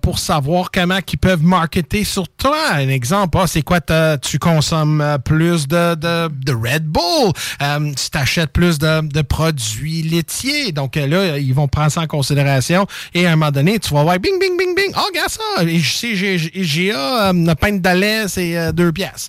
pour 0.00 0.18
savoir 0.18 0.70
comment 0.70 0.98
ils 1.10 1.18
peuvent 1.18 1.42
marketer 1.42 2.04
sur 2.04 2.28
toi. 2.28 2.56
Un 2.74 2.88
exemple, 2.88 3.38
ah, 3.40 3.46
c'est 3.46 3.62
quoi 3.62 3.80
tu 4.20 4.38
consommes 4.38 5.18
plus 5.24 5.68
de, 5.68 5.94
de, 5.94 6.28
de 6.28 6.52
Red 6.72 6.84
Bull, 6.84 7.32
euh, 7.60 7.92
tu 7.94 8.10
t'achètes 8.10 8.50
plus 8.52 8.78
de, 8.78 9.22
produits 9.22 10.02
laitiers. 10.02 10.72
Donc 10.72 10.96
euh, 10.96 11.06
là, 11.06 11.38
ils 11.38 11.54
vont 11.54 11.68
prendre 11.68 11.90
ça 11.90 12.00
en 12.02 12.06
considération. 12.06 12.86
Et 13.14 13.26
à 13.26 13.32
un 13.32 13.36
moment 13.36 13.50
donné, 13.50 13.78
tu 13.78 13.92
vas 13.92 14.02
voir, 14.02 14.18
bing, 14.18 14.38
bing, 14.38 14.56
bing, 14.56 14.74
bing. 14.74 14.92
Oh, 14.96 15.00
regarde 15.08 15.30
ça. 15.30 15.40
j'ai 15.66 16.92
euh, 16.94 17.54
pinte 17.54 17.82
de 17.82 17.88
lait, 17.90 18.28
c'est 18.28 18.72
deux 18.72 18.92
pièces. 18.92 19.28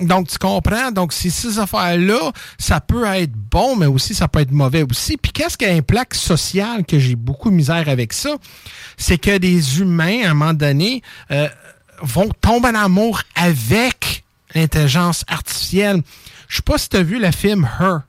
donc, 0.00 0.28
tu 0.28 0.38
comprends? 0.38 0.90
Donc, 0.92 1.12
ces 1.12 1.58
affaires-là, 1.58 2.32
ça 2.58 2.80
peut 2.80 3.04
être 3.06 3.32
bon, 3.32 3.76
mais 3.76 3.86
aussi, 3.86 4.14
ça 4.14 4.28
peut 4.28 4.40
être 4.40 4.52
mauvais 4.52 4.84
aussi. 4.88 5.16
Puis, 5.16 5.32
qu'est-ce 5.32 5.56
qu'il 5.56 5.68
y 5.68 5.70
a 5.70 5.74
un 5.74 5.82
plaque 5.82 6.14
social 6.14 6.84
que 6.84 6.98
j'ai 6.98 7.16
beaucoup 7.16 7.50
misère 7.50 7.88
avec 7.88 8.12
ça? 8.12 8.36
C'est 8.96 9.18
que 9.18 9.38
des 9.38 9.80
humains, 9.80 10.22
à 10.24 10.30
un 10.30 10.34
moment 10.34 10.54
donné, 10.54 11.02
vont 12.02 12.28
tomber 12.40 12.68
en 12.68 12.74
amour 12.74 13.22
avec 13.34 14.24
l'intelligence 14.54 15.24
artificielle. 15.28 16.02
Je 16.52 16.56
sais 16.56 16.62
pas 16.62 16.76
si 16.76 16.90
tu 16.90 16.98
as 16.98 17.02
vu 17.02 17.18
le 17.18 17.30
film 17.30 17.66
Her. 17.80 18.00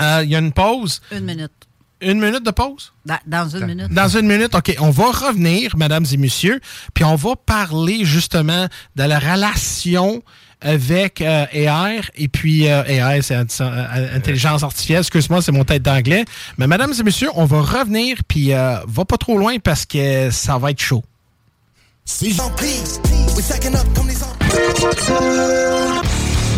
Euh, 0.00 0.24
il 0.24 0.30
y 0.30 0.34
a 0.34 0.40
une 0.40 0.50
pause. 0.50 1.00
Une 1.12 1.24
minute. 1.24 1.52
Une 2.00 2.18
minute 2.18 2.44
de 2.44 2.50
pause? 2.50 2.92
Dans, 3.24 3.48
une 3.48 3.66
minute. 3.66 3.88
Dans 3.92 4.08
une 4.08 4.26
minute, 4.26 4.52
OK. 4.52 4.74
On 4.80 4.90
va 4.90 5.12
revenir, 5.12 5.76
mesdames 5.76 6.04
et 6.12 6.16
messieurs, 6.16 6.60
puis 6.92 7.04
on 7.04 7.14
va 7.14 7.36
parler 7.36 8.04
justement 8.04 8.66
de 8.96 9.02
la 9.04 9.20
relation 9.20 10.24
avec 10.60 11.20
euh, 11.20 11.46
AI, 11.52 12.00
et 12.16 12.26
puis 12.26 12.68
euh, 12.68 12.82
AI, 12.84 13.22
c'est 13.22 13.36
intelligence 13.36 14.64
artificielle, 14.64 15.00
excuse-moi, 15.00 15.40
c'est 15.40 15.52
mon 15.52 15.62
tête 15.62 15.82
d'anglais. 15.82 16.24
Mais 16.58 16.66
mesdames 16.66 16.94
et 16.98 17.02
messieurs, 17.04 17.30
on 17.36 17.44
va 17.44 17.60
revenir, 17.60 18.18
puis 18.26 18.50
va 18.50 19.04
pas 19.08 19.18
trop 19.18 19.38
loin 19.38 19.60
parce 19.60 19.86
que 19.86 20.32
ça 20.32 20.58
va 20.58 20.72
être 20.72 20.80
chaud. 20.80 21.04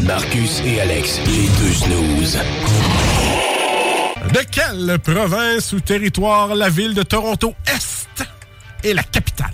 Marcus 0.09 0.62
et 0.64 0.81
Alex, 0.81 1.21
les 1.27 1.49
deux 1.61 1.73
snooze. 1.75 2.38
De 4.33 4.40
quelle 4.51 4.99
province 5.01 5.75
ou 5.75 5.81
territoire 5.81 6.55
la 6.55 6.71
ville 6.71 6.94
de 6.94 7.03
Toronto 7.03 7.55
Est 7.66 8.25
est 8.83 8.94
la 8.94 9.03
capitale? 9.03 9.51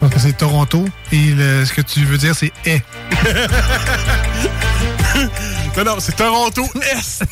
Donc 0.00 0.12
c'est 0.16 0.36
Toronto 0.36 0.84
et 1.10 1.34
ce 1.64 1.72
que 1.72 1.80
tu 1.80 2.04
veux 2.04 2.18
dire 2.18 2.36
c'est 2.36 2.52
est. 2.64 2.84
non, 5.76 5.84
non, 5.84 5.96
c'est 5.98 6.14
Toronto 6.14 6.64
Est. 6.92 7.24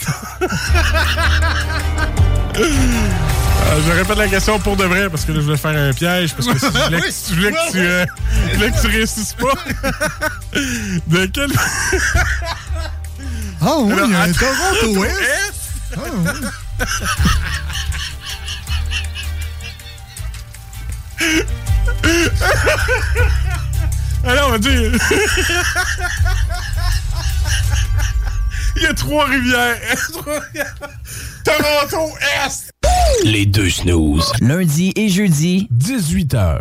Euh, 2.57 2.67
je 3.87 3.93
répète 3.93 4.19
la 4.19 4.27
question 4.27 4.59
pour 4.59 4.77
de 4.77 4.83
vrai 4.85 5.09
parce 5.09 5.25
que 5.25 5.31
là, 5.31 5.39
je 5.39 5.45
voulais 5.45 5.57
faire 5.57 5.77
un 5.77 5.93
piège 5.93 6.35
parce 6.35 6.49
que 6.49 6.59
si 6.59 6.67
je 6.67 6.71
voulais, 7.37 7.53
que, 7.53 7.71
tu, 7.71 7.79
euh, 7.79 8.05
voulais 8.55 8.73
que 8.73 8.81
tu 8.81 8.89
réussisses 8.89 9.35
pas. 9.35 9.55
de 11.07 11.27
quel. 11.27 11.53
Ah 13.67 13.77
oui, 13.79 13.95
il 14.05 14.11
y 14.11 14.15
a 14.15 14.21
un 14.21 14.33
Toronto 14.33 14.99
Ouest. 14.99 15.55
Ah 15.97 16.01
oui. 16.13 16.29
Alors, 24.25 24.49
on 24.49 24.53
va 24.53 24.59
dire. 24.59 24.93
Il 28.77 28.83
y 28.83 28.87
a 28.87 28.95
trois 28.95 29.27
rivières. 29.27 29.79
Toronto 31.45 32.11
Est. 32.47 32.71
Les 33.25 33.47
deux 33.47 33.71
snooze. 33.71 34.33
Lundi 34.41 34.93
et 34.97 35.09
jeudi, 35.09 35.69
18h. 35.75 36.61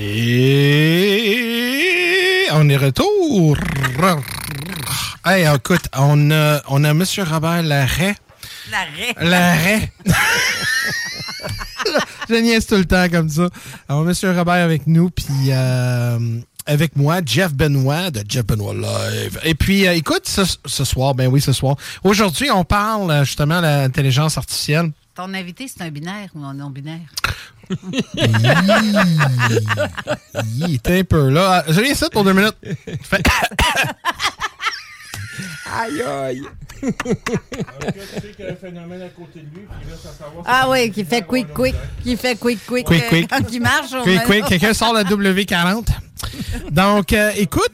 Et 0.00 1.34
on 2.52 2.68
est 2.68 2.76
retour. 2.76 3.56
Hey, 5.26 5.44
écoute, 5.52 5.88
on 5.96 6.30
a, 6.30 6.62
on 6.68 6.84
a 6.84 6.90
M. 6.90 7.02
Robert 7.28 7.64
Larrey. 7.64 8.14
Larrey. 8.70 9.14
Larrey. 9.20 9.92
Je 12.28 12.34
niaise 12.34 12.66
tout 12.66 12.76
le 12.76 12.84
temps 12.84 13.08
comme 13.08 13.28
ça. 13.28 13.48
Alors, 13.88 14.08
M. 14.08 14.14
Robert 14.36 14.64
avec 14.64 14.86
nous, 14.86 15.10
puis 15.10 15.24
euh, 15.48 16.40
avec 16.66 16.94
moi, 16.94 17.18
Jeff 17.24 17.52
Benoit 17.52 18.12
de 18.12 18.22
Jeff 18.28 18.46
Benoit 18.46 18.74
Live. 18.74 19.40
Et 19.42 19.56
puis, 19.56 19.88
euh, 19.88 19.94
écoute, 19.94 20.28
ce, 20.28 20.42
ce, 20.64 20.84
soir, 20.84 21.16
ben 21.16 21.26
oui, 21.26 21.40
ce 21.40 21.52
soir. 21.52 21.74
Aujourd'hui, 22.04 22.52
on 22.52 22.62
parle 22.62 23.10
euh, 23.10 23.24
justement 23.24 23.56
de 23.56 23.66
l'intelligence 23.66 24.38
artificielle. 24.38 24.92
Ton 25.16 25.34
invité, 25.34 25.66
c'est 25.66 25.82
un 25.82 25.90
binaire 25.90 26.28
ou 26.36 26.44
un 26.44 26.54
non-binaire? 26.54 27.00
Il 30.44 30.74
est 30.74 30.90
un 30.90 31.04
peu 31.04 31.28
là. 31.28 31.64
Je 31.68 31.80
viens 31.80 31.94
ça 31.94 32.10
pour 32.10 32.24
deux 32.24 32.32
minutes. 32.32 32.56
aïe 35.72 36.02
aïe. 36.02 36.42
Ah 40.46 40.68
oui, 40.70 40.90
qui 40.90 41.04
fait 41.04 41.22
quick 41.22 41.52
quick, 41.52 41.74
qui 42.02 42.16
fait 42.16 42.36
quick 42.36 42.58
quick, 42.66 42.86
quick, 42.86 43.08
quick. 43.08 43.28
quand 43.30 43.52
il 43.52 43.60
marche. 43.60 43.90
Quick 44.02 44.24
quick, 44.24 44.44
quelqu'un 44.46 44.74
sort 44.74 44.92
la 44.92 45.04
W40. 45.04 45.88
Donc, 46.70 47.12
euh, 47.12 47.32
écoute. 47.36 47.72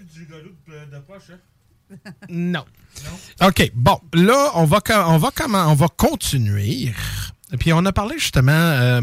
Non. 2.29 2.65
OK, 3.43 3.71
bon, 3.75 4.01
là, 4.13 4.53
on 4.55 4.65
va, 4.65 4.81
on 5.07 5.19
va, 5.19 5.31
comment, 5.35 5.67
on 5.71 5.75
va 5.75 5.89
continuer 5.89 6.93
puis 7.57 7.73
on 7.73 7.85
a 7.85 7.93
parlé 7.93 8.19
justement 8.19 8.53
euh, 8.53 9.01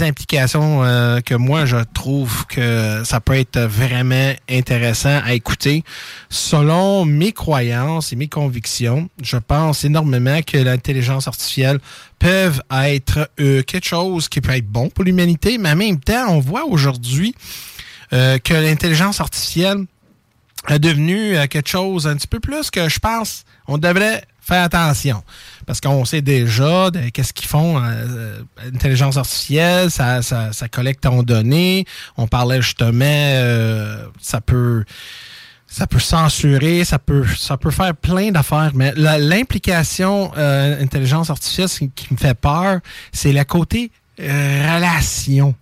implications 0.00 0.84
euh, 0.84 1.20
que 1.20 1.34
moi 1.34 1.66
je 1.66 1.76
trouve 1.94 2.46
que 2.46 3.02
ça 3.04 3.20
peut 3.20 3.34
être 3.34 3.60
vraiment 3.60 4.32
intéressant 4.48 5.20
à 5.24 5.34
écouter. 5.34 5.84
Selon 6.30 7.04
mes 7.04 7.32
croyances 7.32 8.12
et 8.12 8.16
mes 8.16 8.28
convictions, 8.28 9.08
je 9.22 9.36
pense 9.36 9.84
énormément 9.84 10.40
que 10.42 10.58
l'intelligence 10.58 11.28
artificielle 11.28 11.78
peut 12.18 12.50
être 12.70 13.30
euh, 13.40 13.62
quelque 13.62 13.86
chose 13.86 14.28
qui 14.28 14.40
peut 14.40 14.52
être 14.52 14.68
bon 14.68 14.88
pour 14.88 15.04
l'humanité, 15.04 15.58
mais 15.58 15.72
en 15.72 15.76
même 15.76 16.00
temps, 16.00 16.28
on 16.28 16.40
voit 16.40 16.64
aujourd'hui 16.64 17.34
euh, 18.12 18.38
que 18.38 18.54
l'intelligence 18.54 19.20
artificielle 19.20 19.84
est 20.68 20.78
devenue 20.78 21.36
quelque 21.48 21.68
chose 21.68 22.06
un 22.06 22.14
petit 22.14 22.28
peu 22.28 22.38
plus 22.38 22.70
que 22.70 22.88
je 22.88 23.00
pense 23.00 23.44
on 23.66 23.78
devrait 23.78 24.22
faire 24.42 24.64
attention. 24.64 25.22
Parce 25.66 25.80
qu'on 25.80 26.04
sait 26.04 26.20
déjà 26.20 26.90
qu'est-ce 27.14 27.32
qu'ils 27.32 27.48
font, 27.48 27.80
euh, 27.82 28.40
intelligence 28.66 29.16
artificielle, 29.16 29.90
ça, 29.90 30.20
ça, 30.22 30.52
ça, 30.52 30.68
collecte 30.68 31.04
ton 31.04 31.22
données. 31.22 31.86
On 32.16 32.26
parlait 32.26 32.60
justement, 32.60 33.04
euh, 33.06 34.04
ça 34.20 34.40
peut 34.40 34.84
ça 35.68 35.86
peut 35.86 36.00
censurer, 36.00 36.84
ça 36.84 36.98
peut 36.98 37.24
ça 37.38 37.56
peut 37.56 37.70
faire 37.70 37.94
plein 37.94 38.30
d'affaires, 38.30 38.72
mais 38.74 38.92
l'implication 38.96 40.30
euh, 40.36 40.82
intelligence 40.82 41.30
artificielle 41.30 41.68
ce 41.68 41.84
qui 41.84 42.12
me 42.12 42.18
fait 42.18 42.34
peur, 42.34 42.80
c'est 43.12 43.32
le 43.32 43.44
côté 43.44 43.90
euh, 44.20 44.74
relation. 44.74 45.54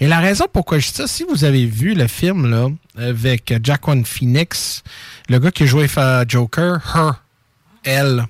Et 0.00 0.06
la 0.06 0.20
raison 0.20 0.46
pourquoi 0.52 0.78
je 0.78 0.88
dis 0.88 0.94
ça, 0.94 1.06
si 1.06 1.24
vous 1.24 1.44
avez 1.44 1.66
vu 1.66 1.94
le 1.94 2.08
film 2.08 2.50
là 2.50 2.68
avec 2.98 3.54
Jack 3.62 3.88
One 3.88 4.04
Phoenix, 4.04 4.82
le 5.28 5.38
gars 5.38 5.50
qui 5.50 5.66
jouait 5.66 5.88
Joker, 6.28 6.80
Her, 6.94 7.23
elle, 7.84 8.26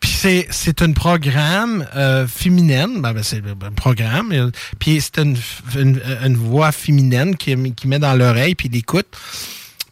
Puis 0.00 0.10
c'est 0.50 0.82
un 0.82 0.92
programme 0.92 1.86
euh, 1.94 2.26
féminine, 2.26 3.00
ben, 3.00 3.12
ben, 3.12 3.22
c'est 3.22 3.38
un 3.38 3.72
programme, 3.72 4.52
puis 4.78 5.00
c'est 5.00 5.18
une, 5.18 5.36
une, 5.76 6.36
voix 6.36 6.72
féminine 6.72 7.36
qui, 7.36 7.56
qui 7.74 7.88
met 7.88 7.98
dans 7.98 8.14
l'oreille, 8.14 8.54
puis 8.54 8.68
il 8.72 8.84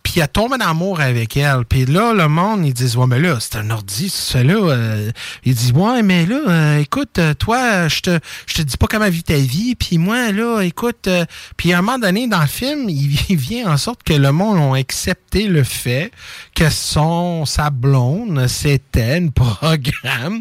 puis 0.06 0.20
elle 0.20 0.28
tombe 0.28 0.52
en 0.52 0.64
amour 0.64 1.00
avec 1.00 1.36
elle. 1.36 1.64
Puis 1.68 1.84
là, 1.84 2.14
le 2.14 2.28
monde, 2.28 2.64
ils 2.64 2.72
disent, 2.72 2.96
ouais, 2.96 3.08
mais 3.08 3.18
là, 3.18 3.38
c'est 3.40 3.56
un 3.56 3.70
ordi, 3.70 4.08
c'est 4.08 4.44
là. 4.44 4.54
Euh, 4.54 5.10
il 5.44 5.52
dit, 5.52 5.72
ouais, 5.72 6.00
mais 6.04 6.24
là, 6.26 6.42
euh, 6.46 6.78
écoute, 6.78 7.18
euh, 7.18 7.34
toi, 7.34 7.88
je 7.88 8.02
te, 8.02 8.20
je 8.46 8.54
te 8.54 8.62
dis 8.62 8.76
pas 8.76 8.86
comment 8.86 9.10
vit 9.10 9.24
ta 9.24 9.34
vie. 9.34 9.74
Puis 9.74 9.98
moi, 9.98 10.30
là, 10.30 10.60
écoute, 10.60 11.08
puis 11.56 11.72
à 11.72 11.78
un 11.78 11.82
moment 11.82 11.98
donné, 11.98 12.28
dans 12.28 12.40
le 12.40 12.46
film, 12.46 12.88
il, 12.88 13.36
vient 13.36 13.72
en 13.72 13.76
sorte 13.76 14.04
que 14.04 14.12
le 14.12 14.30
monde 14.30 14.76
a 14.76 14.78
accepté 14.78 15.48
le 15.48 15.64
fait 15.64 16.12
que 16.54 16.70
son, 16.70 17.44
sa 17.44 17.70
blonde, 17.70 18.46
c'était 18.46 19.16
un 19.16 19.26
programme 19.26 20.40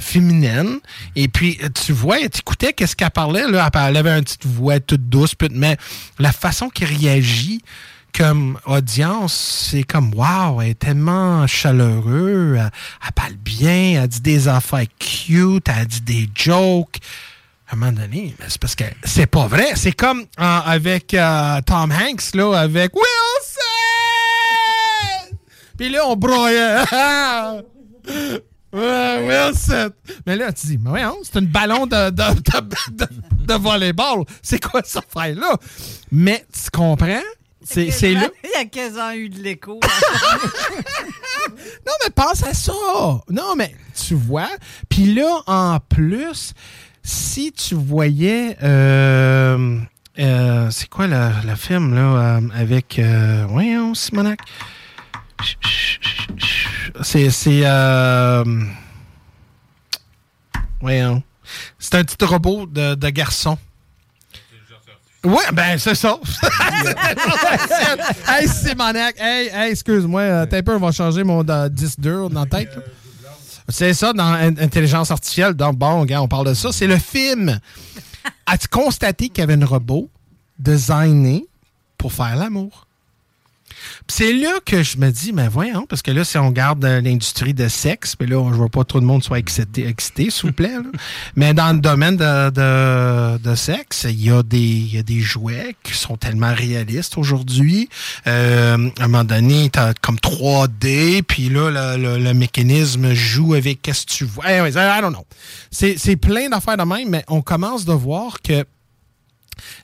féminine. 0.00 0.80
Et 1.14 1.28
puis, 1.28 1.56
tu 1.72 1.92
vois, 1.92 2.18
tu 2.28 2.40
écoutais 2.40 2.72
qu'est-ce 2.72 2.96
qu'elle 2.96 3.10
parlait, 3.10 3.48
là. 3.48 3.70
Elle 3.74 3.96
avait 3.96 4.18
une 4.18 4.24
petite 4.24 4.44
voix 4.44 4.80
toute 4.80 5.08
douce, 5.08 5.36
mais 5.52 5.76
la 6.18 6.32
façon 6.32 6.68
qu'il 6.68 6.86
réagit, 6.86 7.62
comme 8.16 8.58
audience, 8.66 9.68
c'est 9.70 9.82
comme 9.82 10.12
wow, 10.14 10.60
elle 10.60 10.70
est 10.70 10.78
tellement 10.78 11.46
chaleureuse, 11.46 12.58
elle, 12.58 13.12
parle 13.14 13.34
bien, 13.34 14.02
elle 14.02 14.08
dit 14.08 14.20
des 14.20 14.48
affaires 14.48 14.86
cute, 14.98 15.68
elle 15.68 15.86
dit 15.86 16.00
des 16.00 16.28
jokes. 16.34 16.98
À 17.68 17.74
un 17.74 17.78
moment 17.78 17.92
donné, 17.92 18.34
c'est 18.48 18.60
parce 18.60 18.74
que 18.74 18.84
c'est 19.02 19.26
pas 19.26 19.46
vrai. 19.46 19.72
C'est 19.76 19.92
comme 19.92 20.26
avec 20.36 21.14
euh, 21.14 21.60
Tom 21.64 21.90
Hanks, 21.90 22.34
là, 22.34 22.52
avec 22.60 22.92
Wilson! 22.94 23.02
Puis 25.78 25.88
là, 25.88 26.06
on 26.06 26.16
broyait. 26.16 26.84
Wilson! 28.72 29.90
Mais 30.26 30.36
là, 30.36 30.52
tu 30.52 30.66
dis, 30.66 30.78
mais 30.78 30.90
ouais, 30.90 31.02
c'est 31.22 31.38
une 31.38 31.46
ballon 31.46 31.86
de, 31.86 32.10
de, 32.10 33.46
de, 33.46 33.54
volleyball. 33.54 34.24
C'est 34.42 34.62
quoi 34.62 34.82
ça 34.84 35.00
fait 35.02 35.34
là? 35.34 35.56
Mais 36.10 36.44
tu 36.52 36.70
comprends? 36.70 37.22
C'est 37.64 38.14
là? 38.14 38.28
Il 38.44 38.50
y 38.54 38.60
a 38.60 38.64
15 38.64 38.98
ans 38.98 39.12
eu 39.12 39.28
de 39.28 39.38
l'écho. 39.38 39.80
non, 41.48 41.92
mais 42.04 42.10
pense 42.14 42.42
à 42.42 42.54
ça. 42.54 42.72
Non, 43.30 43.54
mais 43.56 43.74
tu 43.94 44.14
vois. 44.14 44.50
Puis 44.88 45.14
là, 45.14 45.42
en 45.46 45.78
plus, 45.80 46.54
si 47.02 47.52
tu 47.52 47.74
voyais. 47.74 48.56
Euh, 48.62 49.78
euh, 50.18 50.70
c'est 50.70 50.88
quoi 50.88 51.06
le, 51.06 51.54
film, 51.56 51.94
là, 51.94 52.36
euh, 52.36 52.40
avec. 52.54 53.00
voyons, 53.48 53.94
Simonac? 53.94 54.40
C'est. 57.02 57.30
C'est. 57.30 57.62
voyons. 60.80 61.22
C'est 61.78 61.94
un 61.96 62.04
petit 62.04 62.24
robot 62.24 62.66
de, 62.66 62.94
de 62.94 63.08
garçon. 63.10 63.58
Ouais, 65.24 65.52
ben 65.52 65.78
c'est 65.78 65.94
ça. 65.94 66.18
hey, 68.28 68.48
c'est 68.48 68.74
maniaque. 68.74 69.14
Hey, 69.18 69.48
hey, 69.52 69.70
excuse-moi. 69.70 70.20
Euh, 70.20 70.62
on 70.66 70.78
va 70.78 70.90
changer 70.90 71.22
mon 71.22 71.48
euh, 71.48 71.68
disque 71.68 72.00
dur 72.00 72.28
dans 72.28 72.40
la 72.40 72.46
tête. 72.46 72.76
C'est 73.68 73.94
ça, 73.94 74.12
dans 74.12 74.32
Intelligence 74.32 75.12
artificielle. 75.12 75.54
Donc, 75.54 75.76
bon, 75.76 76.04
on 76.10 76.28
parle 76.28 76.48
de 76.48 76.54
ça. 76.54 76.72
C'est 76.72 76.88
le 76.88 76.98
film. 76.98 77.60
As-tu 78.46 78.66
constaté 78.66 79.28
qu'il 79.28 79.38
y 79.38 79.42
avait 79.42 79.62
un 79.62 79.64
robot 79.64 80.10
designé 80.58 81.46
pour 81.96 82.12
faire 82.12 82.34
l'amour? 82.34 82.88
C'est 84.14 84.34
là 84.34 84.60
que 84.66 84.82
je 84.82 84.98
me 84.98 85.10
dis, 85.10 85.32
mais 85.32 85.48
voyons, 85.48 85.86
parce 85.86 86.02
que 86.02 86.10
là, 86.10 86.22
si 86.22 86.36
on 86.36 86.50
garde 86.50 86.84
euh, 86.84 87.00
l'industrie 87.00 87.54
de 87.54 87.66
sexe, 87.66 88.14
mais 88.20 88.26
là, 88.26 88.46
je 88.52 88.58
veux 88.58 88.68
pas 88.68 88.84
trop 88.84 89.00
de 89.00 89.06
monde 89.06 89.24
soit 89.24 89.38
excité, 89.38 89.86
excité 89.86 90.28
s'il 90.28 90.48
vous 90.48 90.52
plaît. 90.52 90.76
mais 91.36 91.54
dans 91.54 91.72
le 91.72 91.80
domaine 91.80 92.18
de, 92.18 93.38
de, 93.38 93.54
sexe, 93.54 94.04
il 94.06 94.22
y, 94.22 94.30
a 94.30 94.42
des, 94.42 94.58
y 94.58 94.98
a 94.98 95.02
des 95.02 95.20
jouets 95.20 95.74
qui 95.82 95.94
sont 95.94 96.18
tellement 96.18 96.52
réalistes 96.52 97.16
aujourd'hui. 97.16 97.88
Euh, 98.26 98.90
à 98.98 99.04
un 99.04 99.08
moment 99.08 99.24
donné, 99.24 99.70
t'as 99.70 99.94
comme 99.94 100.16
3D, 100.16 101.22
puis 101.22 101.48
là, 101.48 101.96
le, 101.96 102.18
le, 102.18 102.34
mécanisme 102.34 103.14
joue 103.14 103.54
avec 103.54 103.80
qu'est-ce 103.80 104.04
que 104.04 104.12
tu 104.12 104.24
vois? 104.26 104.44
I 104.50 105.00
don't 105.00 105.14
know. 105.14 105.26
C'est 105.70 106.16
plein 106.16 106.50
d'affaires 106.50 106.76
de 106.76 106.84
même, 106.84 107.08
mais 107.08 107.24
on 107.28 107.40
commence 107.40 107.86
de 107.86 107.94
voir 107.94 108.42
que 108.42 108.66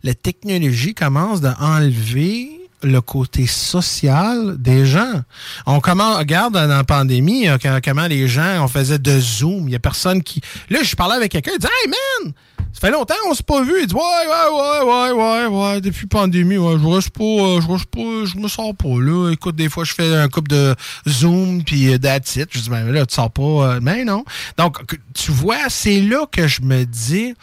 la 0.02 0.14
technologie 0.14 0.92
commence 0.92 1.42
à 1.44 1.56
enlever 1.60 2.57
le 2.82 3.00
côté 3.00 3.46
social 3.46 4.56
des 4.58 4.86
gens. 4.86 5.22
On 5.66 5.80
commence, 5.80 6.16
regarde 6.18 6.54
dans 6.54 6.66
la 6.66 6.84
pandémie, 6.84 7.48
euh, 7.48 7.58
comment 7.84 8.06
les 8.06 8.28
gens, 8.28 8.64
on 8.64 8.68
faisait 8.68 8.98
de 8.98 9.18
Zoom. 9.18 9.68
Il 9.68 9.72
y 9.72 9.74
a 9.74 9.78
personne 9.78 10.22
qui. 10.22 10.40
Là, 10.70 10.82
je 10.82 10.94
parlais 10.94 11.16
avec 11.16 11.32
quelqu'un, 11.32 11.52
il 11.54 11.58
dit 11.58 11.66
Hey 11.66 11.88
man, 11.88 12.32
ça 12.72 12.80
fait 12.80 12.90
longtemps 12.90 13.14
qu'on 13.24 13.34
s'est 13.34 13.42
pas 13.42 13.62
vu. 13.62 13.72
Il 13.80 13.86
dit 13.86 13.94
Ouais, 13.94 14.00
ouais, 14.00 14.82
ouais, 14.84 15.12
ouais, 15.12 15.12
ouais, 15.12 15.46
ouais, 15.46 15.80
depuis 15.80 16.06
pandémie, 16.06 16.56
ouais, 16.56 16.76
je 16.80 16.86
reste 16.86 17.10
pas, 17.10 17.24
euh, 17.24 17.60
je 17.60 17.66
reste 17.66 17.86
pas, 17.86 18.24
je 18.24 18.36
me 18.36 18.48
sors 18.48 18.74
pas 18.74 19.00
là. 19.00 19.30
Écoute, 19.32 19.56
des 19.56 19.68
fois, 19.68 19.84
je 19.84 19.94
fais 19.94 20.14
un 20.14 20.28
couple 20.28 20.50
de 20.50 20.74
Zoom, 21.08 21.64
puis 21.64 21.92
euh, 21.92 21.96
it. 21.96 22.48
Je 22.50 22.60
dis 22.60 22.70
Ben 22.70 22.90
là, 22.90 23.06
tu 23.06 23.14
sors 23.14 23.30
pas. 23.30 23.80
mais 23.80 24.04
non. 24.04 24.24
Donc, 24.56 24.78
tu 25.14 25.32
vois, 25.32 25.68
c'est 25.68 26.00
là 26.00 26.26
que 26.30 26.46
je 26.46 26.62
me 26.62 26.84
dis 26.84 27.34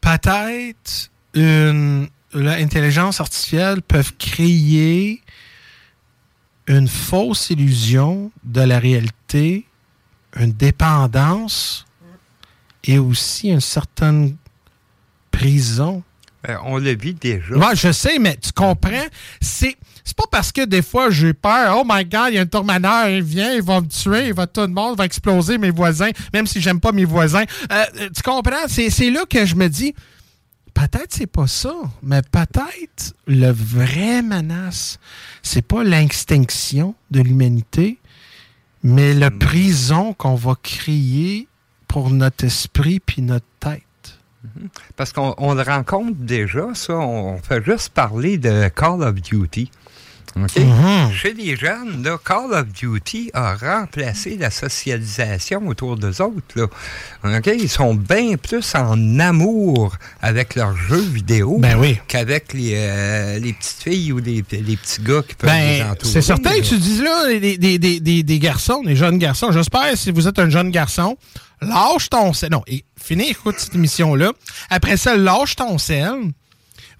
peut-être 0.00 1.10
une 1.34 2.08
l'intelligence 2.34 3.20
artificielle 3.20 3.82
peuvent 3.82 4.12
créer 4.18 5.22
une 6.66 6.88
fausse 6.88 7.50
illusion 7.50 8.30
de 8.42 8.60
la 8.60 8.78
réalité, 8.78 9.66
une 10.36 10.52
dépendance 10.52 11.86
et 12.84 12.98
aussi 12.98 13.48
une 13.48 13.60
certaine 13.60 14.36
prison. 15.30 16.02
Ben, 16.42 16.58
on 16.64 16.78
le 16.78 16.94
vit 16.94 17.14
déjà. 17.14 17.54
Moi, 17.54 17.74
je 17.74 17.92
sais, 17.92 18.18
mais 18.18 18.36
tu 18.36 18.52
comprends? 18.52 19.06
C'est. 19.40 19.76
C'est 20.06 20.16
pas 20.16 20.26
parce 20.30 20.52
que 20.52 20.66
des 20.66 20.82
fois 20.82 21.08
j'ai 21.08 21.32
peur, 21.32 21.78
oh 21.78 21.82
my 21.88 22.04
god, 22.04 22.26
il 22.28 22.34
y 22.34 22.38
a 22.38 22.42
un 22.42 22.46
tourmeneur, 22.46 23.08
il 23.08 23.22
vient, 23.22 23.54
il 23.54 23.62
va 23.62 23.80
me 23.80 23.86
tuer, 23.86 24.26
il 24.26 24.34
va 24.34 24.46
tout 24.46 24.60
le 24.60 24.66
monde 24.66 24.98
va 24.98 25.06
exploser 25.06 25.56
mes 25.56 25.70
voisins, 25.70 26.10
même 26.34 26.46
si 26.46 26.60
j'aime 26.60 26.78
pas 26.78 26.92
mes 26.92 27.06
voisins. 27.06 27.44
Euh, 27.72 27.84
tu 28.14 28.22
comprends? 28.22 28.68
C'est 28.68 29.08
là 29.08 29.24
que 29.24 29.46
je 29.46 29.54
me 29.54 29.66
dis, 29.66 29.94
peut-être 30.74 31.12
c'est 31.12 31.26
pas 31.26 31.46
ça, 31.46 31.74
mais 32.02 32.20
peut-être 32.22 33.14
le 33.26 33.50
vrai 33.50 34.22
menace, 34.22 34.98
c'est 35.42 35.62
pas 35.62 35.84
l'extinction 35.84 36.94
de 37.10 37.20
l'humanité, 37.20 37.98
mais 38.82 39.14
la 39.14 39.30
hmm. 39.30 39.38
prison 39.38 40.12
qu'on 40.12 40.34
va 40.34 40.54
créer 40.62 41.48
pour 41.88 42.10
notre 42.10 42.44
esprit 42.44 43.00
puis 43.00 43.22
notre 43.22 43.46
tête. 43.60 43.82
Mhm. 44.44 44.68
Parce 44.96 45.12
qu'on 45.12 45.54
le 45.54 45.62
rencontre 45.62 46.16
déjà, 46.18 46.74
ça. 46.74 46.94
On 46.94 47.38
fait 47.38 47.64
juste 47.64 47.90
parler 47.90 48.36
de 48.36 48.68
Call 48.68 49.02
of 49.02 49.14
Duty. 49.14 49.70
Mhm. 50.36 51.12
Chez 51.12 51.32
les 51.32 51.56
jeunes, 51.56 52.08
Call 52.24 52.52
of 52.52 52.66
Duty 52.66 53.30
a 53.34 53.54
remplacé 53.54 54.36
la 54.36 54.50
socialisation 54.50 55.66
autour 55.68 55.96
d'eux 55.96 56.20
autres. 56.20 56.70
Ils 57.46 57.68
sont 57.68 57.94
bien 57.94 58.36
plus 58.36 58.74
en 58.74 59.20
amour 59.20 59.96
avec 60.20 60.56
leurs 60.56 60.76
jeux 60.76 61.00
vidéo 61.00 61.58
ben 61.58 61.78
qu'avec 62.08 62.54
euh, 62.54 63.38
les, 63.38 63.52
petites 63.52 63.82
filles 63.82 64.12
ou 64.12 64.18
les, 64.18 64.42
petits 64.42 65.02
gars 65.02 65.22
qui 65.26 65.34
peuvent 65.34 65.50
ben, 65.50 65.78
les 65.78 65.82
entourer. 65.82 66.12
C'est 66.12 66.22
certain 66.22 66.54
que 66.54 66.64
tu 66.64 66.78
dis 66.78 67.00
là, 67.02 67.28
des, 67.38 68.38
garçons, 68.38 68.82
des 68.82 68.96
jeunes 68.96 69.18
garçons. 69.18 69.52
J'espère, 69.52 69.96
si 69.96 70.10
vous 70.10 70.26
êtes 70.26 70.38
un 70.38 70.50
jeune 70.50 70.70
garçon, 70.70 71.16
lâche 71.60 72.10
ton 72.10 72.32
sel. 72.32 72.50
Non, 72.50 72.62
et 72.66 72.84
finis, 73.00 73.30
écoute 73.30 73.56
cette 73.58 73.74
émission-là. 73.74 74.32
Après 74.70 74.96
ça, 74.96 75.16
lâche 75.16 75.54
ton 75.56 75.78
sel 75.78 76.32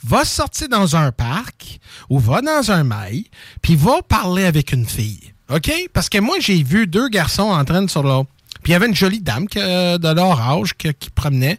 va 0.05 0.25
sortir 0.25 0.69
dans 0.69 0.97
un 0.97 1.13
parc 1.13 1.79
ou 2.09 2.19
va 2.19 2.41
dans 2.41 2.71
un 2.71 2.85
mail, 2.85 3.25
puis 3.63 3.77
va 3.77 4.03
parler 4.03 4.45
avec 4.45 4.73
une 4.73 4.87
fille. 4.87 5.33
OK? 5.51 5.71
Parce 5.93 6.09
que 6.09 6.19
moi, 6.19 6.37
j'ai 6.41 6.63
vu 6.63 6.87
deux 6.87 7.09
garçons 7.09 7.43
en 7.43 7.65
train 7.65 7.83
de 7.83 7.91
sur 7.91 8.03
l'eau. 8.03 8.27
Puis 8.63 8.71
il 8.71 8.73
y 8.73 8.77
avait 8.77 8.87
une 8.87 8.95
jolie 8.95 9.21
dame 9.21 9.47
de 9.47 10.15
leur 10.15 10.41
âge 10.41 10.75
qui, 10.75 11.11
promenait. 11.15 11.59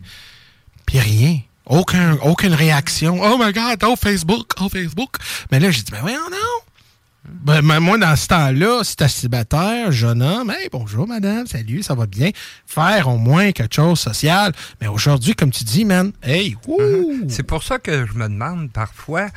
Puis 0.86 1.00
rien. 1.00 1.40
Aucun, 1.68 2.18
aucune 2.24 2.54
réaction. 2.54 3.20
Oh 3.22 3.38
my 3.40 3.52
God, 3.52 3.84
oh 3.84 3.96
Facebook, 3.96 4.54
oh 4.60 4.70
Facebook. 4.70 5.18
Mais 5.52 5.60
là, 5.60 5.72
j'ai 5.72 5.82
dit, 5.82 5.92
ben 5.92 6.02
oui, 6.04 6.14
non. 6.14 6.38
Ben, 7.28 7.62
moi, 7.62 7.98
dans 7.98 8.16
ce 8.16 8.28
temps-là, 8.28 8.84
si 8.84 8.96
t'es 8.96 9.08
célibataire, 9.08 9.92
jeune 9.92 10.22
homme, 10.22 10.52
hey, 10.52 10.68
bonjour 10.72 11.08
madame, 11.08 11.48
salut, 11.48 11.82
ça 11.82 11.96
va 11.96 12.06
bien? 12.06 12.30
Faire 12.66 13.08
au 13.08 13.18
moins 13.18 13.52
quelque 13.52 13.76
chose 13.76 13.94
de 13.94 14.12
social. 14.12 14.52
Mais 14.82 14.88
aujourd'hui, 14.88 15.34
comme 15.34 15.52
tu 15.52 15.64
dis, 15.64 15.86
man, 15.86 16.12
hey, 16.24 16.56
uh-huh. 16.68 17.30
C'est 17.30 17.44
pour 17.44 17.64
ça 17.64 17.80
que 17.80 18.06
je 18.06 18.14
me 18.14 18.28
demande 18.28 18.72
parfois, 18.72 19.28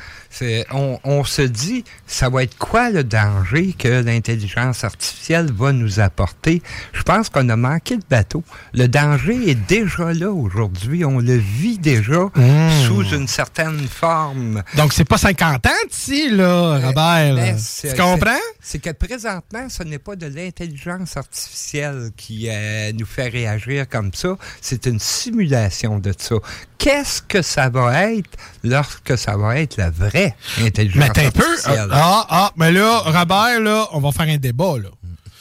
on, 0.70 0.98
on, 1.04 1.24
se 1.24 1.42
dit, 1.42 1.84
ça 2.06 2.28
va 2.28 2.42
être 2.42 2.58
quoi 2.58 2.90
le 2.90 3.04
danger 3.04 3.74
que 3.78 4.02
l'intelligence 4.02 4.84
artificielle 4.84 5.50
va 5.52 5.72
nous 5.72 6.00
apporter? 6.00 6.62
Je 6.92 7.02
pense 7.02 7.28
qu'on 7.28 7.48
a 7.48 7.56
manqué 7.56 7.96
de 7.96 8.04
bateau. 8.08 8.42
Le 8.74 8.86
danger 8.86 9.50
est 9.50 9.66
déjà 9.68 10.12
là 10.12 10.30
aujourd'hui. 10.30 11.04
On 11.04 11.18
le 11.20 11.36
vit 11.36 11.78
déjà 11.78 12.24
hmm. 12.34 12.70
sous 12.86 13.04
une 13.14 13.28
certaine 13.28 13.86
forme. 13.86 14.62
Donc, 14.76 14.92
c'est 14.92 15.08
pas 15.08 15.18
50 15.18 15.66
ans, 15.66 15.70
ici, 15.90 16.30
là, 16.30 16.78
Robert. 16.82 17.56
Tu 17.80 17.94
comprends? 17.94 18.38
C'est 18.60 18.78
que 18.78 18.90
présentement, 18.90 19.68
ce 19.68 19.82
n'est 19.82 19.98
pas 19.98 20.16
de 20.16 20.26
l'intelligence 20.26 21.16
artificielle 21.16 22.10
qui 22.16 22.48
euh, 22.48 22.92
nous 22.92 23.06
fait 23.06 23.28
réagir 23.28 23.88
comme 23.88 24.12
ça. 24.12 24.36
C'est 24.60 24.86
une 24.86 24.98
simulation 24.98 25.98
de 25.98 26.12
ça. 26.16 26.36
Qu'est-ce 26.78 27.22
que 27.22 27.42
ça 27.42 27.68
va 27.68 28.12
être 28.12 28.30
lorsque 28.64 29.16
ça 29.16 29.36
va 29.36 29.58
être 29.58 29.76
la 29.76 29.90
vraie 29.90 30.34
intelligence 30.60 31.10
mais 31.14 31.24
artificielle? 31.26 31.88
Peu, 31.88 31.94
ah, 31.94 32.26
ah, 32.28 32.52
mais 32.56 32.72
là, 32.72 32.98
Robert, 32.98 33.60
là, 33.60 33.88
on 33.92 34.00
va 34.00 34.12
faire 34.12 34.28
un 34.28 34.38
débat, 34.38 34.78
là. 34.78 34.88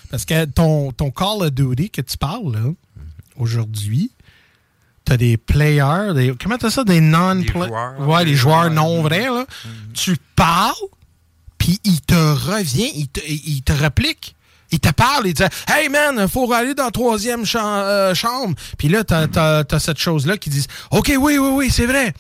Parce 0.10 0.26
que 0.26 0.46
ton, 0.46 0.92
ton 0.92 1.12
Call 1.12 1.42
of 1.42 1.52
Duty 1.52 1.90
que 1.90 2.02
tu 2.02 2.18
parles, 2.18 2.54
là, 2.54 2.72
aujourd'hui, 3.36 4.12
t'as 5.06 5.18
des 5.18 5.38
players, 5.38 6.14
des, 6.14 6.34
comment 6.42 6.58
t'as 6.58 6.70
ça, 6.70 6.84
des 6.84 7.02
non-players? 7.02 7.72
Ouais, 8.00 8.26
les 8.26 8.36
joueurs 8.36 8.70
non 8.70 9.02
vrais, 9.02 9.26
là. 9.26 9.44
Mm-hmm. 9.44 9.94
Tu 9.94 10.18
parles, 10.36 10.74
il 11.84 12.02
te 12.02 12.16
revient, 12.16 12.92
il 12.96 13.08
te, 13.08 13.20
il 13.26 13.62
te 13.64 13.74
réplique. 13.74 14.36
Il 14.72 14.80
te 14.80 14.90
parle, 14.90 15.28
il 15.28 15.34
te 15.34 15.44
dit 15.44 15.50
Hey 15.68 15.90
man, 15.90 16.28
faut 16.28 16.52
aller 16.52 16.74
dans 16.74 16.86
la 16.86 16.92
troisième 16.92 17.44
euh, 17.56 18.14
chambre. 18.14 18.54
Puis 18.78 18.90
là, 18.90 19.04
t'as 19.04 19.28
as, 19.70 19.80
cette 19.80 19.98
chose-là 19.98 20.38
qui 20.38 20.50
dit 20.50 20.66
OK, 20.92 21.08
oui, 21.18 21.38
oui, 21.38 21.50
oui, 21.54 21.72
c'est 21.72 21.86
vrai. 21.86 22.14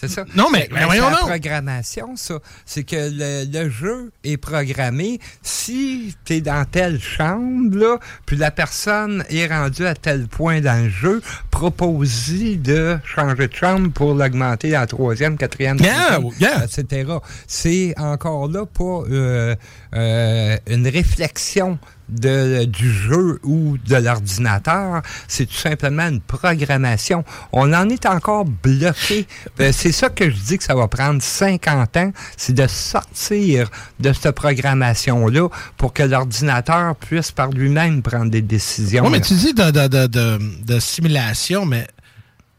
C'est 0.00 0.08
ça. 0.08 0.24
Non, 0.36 0.46
mais, 0.52 0.68
mais, 0.70 0.84
voyons 0.84 1.10
la 1.10 1.16
programmation, 1.16 2.14
ça. 2.14 2.38
C'est 2.64 2.84
que 2.84 3.10
le, 3.52 3.68
jeu 3.68 4.12
est 4.22 4.36
programmé. 4.36 5.18
Si 5.42 6.14
tu 6.24 6.34
es 6.34 6.40
dans 6.40 6.64
telle 6.64 7.00
chambre, 7.00 7.76
là, 7.76 7.98
puis 8.24 8.36
la 8.36 8.52
personne 8.52 9.24
est 9.28 9.48
rendue 9.48 9.86
à 9.86 9.96
tel 9.96 10.28
point 10.28 10.60
dans 10.60 10.84
le 10.84 10.88
jeu, 10.88 11.20
propose 11.50 12.30
de 12.30 12.96
changer 13.04 13.48
de 13.48 13.54
chambre 13.54 13.90
pour 13.90 14.14
l'augmenter 14.14 14.76
à 14.76 14.80
la 14.80 14.86
troisième, 14.86 15.36
quatrième, 15.36 15.78
etc. 15.78 17.14
C'est 17.48 17.94
encore 17.98 18.48
là 18.48 18.66
pas 18.66 19.02
euh, 19.10 19.56
euh, 19.94 20.56
une 20.68 20.86
réflexion 20.86 21.76
de, 22.08 22.64
du 22.64 22.90
jeu 22.92 23.38
ou 23.42 23.76
de 23.78 23.96
l'ordinateur, 23.96 25.02
c'est 25.26 25.46
tout 25.46 25.54
simplement 25.54 26.08
une 26.08 26.20
programmation. 26.20 27.24
On 27.52 27.72
en 27.72 27.88
est 27.88 28.06
encore 28.06 28.44
bloqué. 28.44 29.26
Euh, 29.60 29.70
c'est 29.72 29.92
ça 29.92 30.08
que 30.08 30.30
je 30.30 30.36
dis 30.36 30.58
que 30.58 30.64
ça 30.64 30.74
va 30.74 30.88
prendre 30.88 31.22
50 31.22 31.96
ans, 31.96 32.12
c'est 32.36 32.54
de 32.54 32.66
sortir 32.66 33.70
de 34.00 34.12
cette 34.12 34.34
programmation-là 34.34 35.48
pour 35.76 35.92
que 35.92 36.02
l'ordinateur 36.02 36.96
puisse 36.96 37.30
par 37.30 37.50
lui-même 37.50 38.02
prendre 38.02 38.30
des 38.30 38.42
décisions. 38.42 39.04
Oui, 39.04 39.10
mais 39.10 39.20
tu 39.20 39.34
dis 39.34 39.54
de, 39.54 40.06
de, 40.06 40.80
simulation, 40.80 41.66
mais 41.66 41.86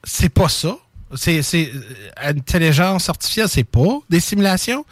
c'est 0.04 0.30
pas 0.30 0.50
ça. 0.50 0.76
C'est, 1.16 1.42
c'est 1.42 1.72
euh, 1.74 1.82
intelligence 2.22 3.10
artificielle, 3.10 3.50
c'est 3.50 3.64
pas 3.64 4.00
des 4.10 4.20
simulations. 4.20 4.86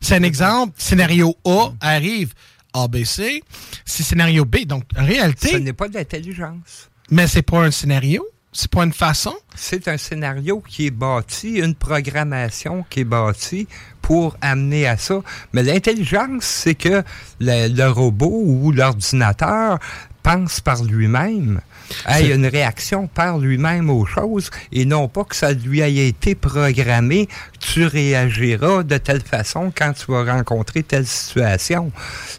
C'est 0.00 0.14
un 0.14 0.22
exemple. 0.22 0.72
Scénario 0.78 1.36
A 1.44 1.72
arrive. 1.80 2.32
ABC, 2.72 3.42
c'est 3.84 4.02
scénario 4.02 4.44
B. 4.44 4.64
Donc, 4.66 4.84
en 4.96 5.04
réalité. 5.04 5.48
Ce 5.48 5.56
n'est 5.56 5.72
pas 5.72 5.88
de 5.88 5.94
l'intelligence. 5.94 6.90
Mais 7.10 7.26
c'est 7.26 7.42
pas 7.42 7.64
un 7.64 7.70
scénario. 7.70 8.26
C'est 8.52 8.70
pas 8.70 8.82
une 8.82 8.92
façon. 8.92 9.34
C'est 9.54 9.88
un 9.88 9.98
scénario 9.98 10.62
qui 10.66 10.86
est 10.86 10.90
bâti, 10.90 11.58
une 11.58 11.74
programmation 11.74 12.84
qui 12.88 13.00
est 13.00 13.04
bâtie 13.04 13.68
pour 14.00 14.36
amener 14.40 14.86
à 14.86 14.96
ça. 14.96 15.20
Mais 15.52 15.62
l'intelligence, 15.62 16.44
c'est 16.44 16.74
que 16.74 17.02
le 17.40 17.88
robot 17.88 18.42
ou 18.44 18.72
l'ordinateur 18.72 19.78
pense 20.22 20.60
par 20.60 20.82
lui-même 20.82 21.60
ait 22.08 22.34
une 22.34 22.46
réaction 22.46 23.06
par 23.06 23.38
lui-même 23.38 23.90
aux 23.90 24.06
choses 24.06 24.50
et 24.72 24.84
non 24.84 25.08
pas 25.08 25.24
que 25.24 25.36
ça 25.36 25.52
lui 25.52 25.80
ait 25.80 26.08
été 26.08 26.34
programmé, 26.34 27.28
tu 27.60 27.84
réagiras 27.84 28.82
de 28.82 28.98
telle 28.98 29.22
façon 29.22 29.72
quand 29.76 29.92
tu 29.92 30.12
vas 30.12 30.24
rencontrer 30.24 30.82
telle 30.82 31.06
situation. 31.06 31.90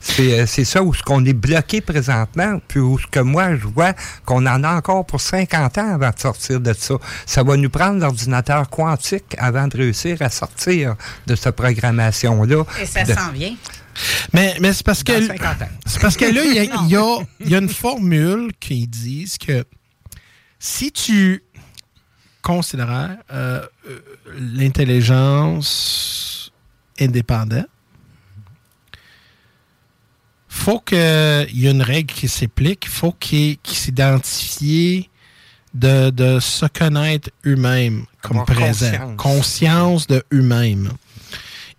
C'est, 0.02 0.40
euh, 0.40 0.46
ça 0.46 0.84
où 0.84 0.94
ce 0.94 1.04
qu'on 1.04 1.26
est 1.26 1.34
bloqué 1.34 1.82
présentement, 1.82 2.60
puis 2.68 2.80
où 2.80 3.00
ce 3.00 3.08
que 3.08 3.20
moi 3.20 3.56
je 3.56 3.68
vois 3.68 3.94
qu'on 4.26 4.46
en 4.46 4.64
a 4.64 4.76
encore 4.76 5.06
pour 5.06 5.22
50 5.22 5.78
ans 5.78 5.94
avant 5.96 6.10
de 6.10 6.20
sortir 6.20 6.60
de 6.60 6.74
ça. 6.74 6.96
Ça 7.26 7.44
va 7.44 7.58
nous 7.58 7.70
prendre 7.70 8.00
l'ordinateur 8.00 8.70
quantique 8.70 9.36
avant 9.38 9.68
de 9.68 9.78
réussir 9.78 10.18
à 10.22 10.30
sortir 10.30 10.96
de 11.28 11.36
cette 11.36 11.56
programmation-là. 11.56 12.64
Et 12.82 12.86
ça 12.86 13.06
s'en 13.06 13.32
vient. 13.32 13.56
Mais, 14.34 14.56
mais 14.60 14.74
c'est 14.74 14.86
parce 14.86 15.04
que. 15.04 15.14
C'est 15.86 16.02
parce 16.02 16.18
que 16.18 16.26
là, 16.26 16.44
il 16.46 16.54
y 16.54 16.60
a, 16.60 16.64
y, 17.46 17.56
a, 17.56 17.58
une 17.58 17.70
formule 17.70 18.52
qui 18.60 18.88
dit 18.88 19.32
que 19.40 19.64
si 20.60 20.92
tu 20.92 21.44
considères 22.42 23.18
euh, 23.32 23.66
l'intelligence 24.38 26.52
indépendante, 27.00 27.68
faut 30.48 30.80
qu'il 30.80 30.98
y 30.98 31.68
ait 31.68 31.72
une 31.72 31.82
règle 31.82 32.14
qui 32.14 32.28
s'applique, 32.28 32.90
faut 32.90 33.14
qu'il 33.14 33.58
s'identifie 33.64 35.10
de, 35.74 36.10
de 36.10 36.40
se 36.40 36.66
connaître 36.66 37.30
eux-mêmes 37.46 38.06
comme 38.22 38.44
présent. 38.46 39.16
Conscience. 39.16 39.18
conscience 39.18 40.08
de 40.08 40.24
eux-mêmes. 40.34 40.92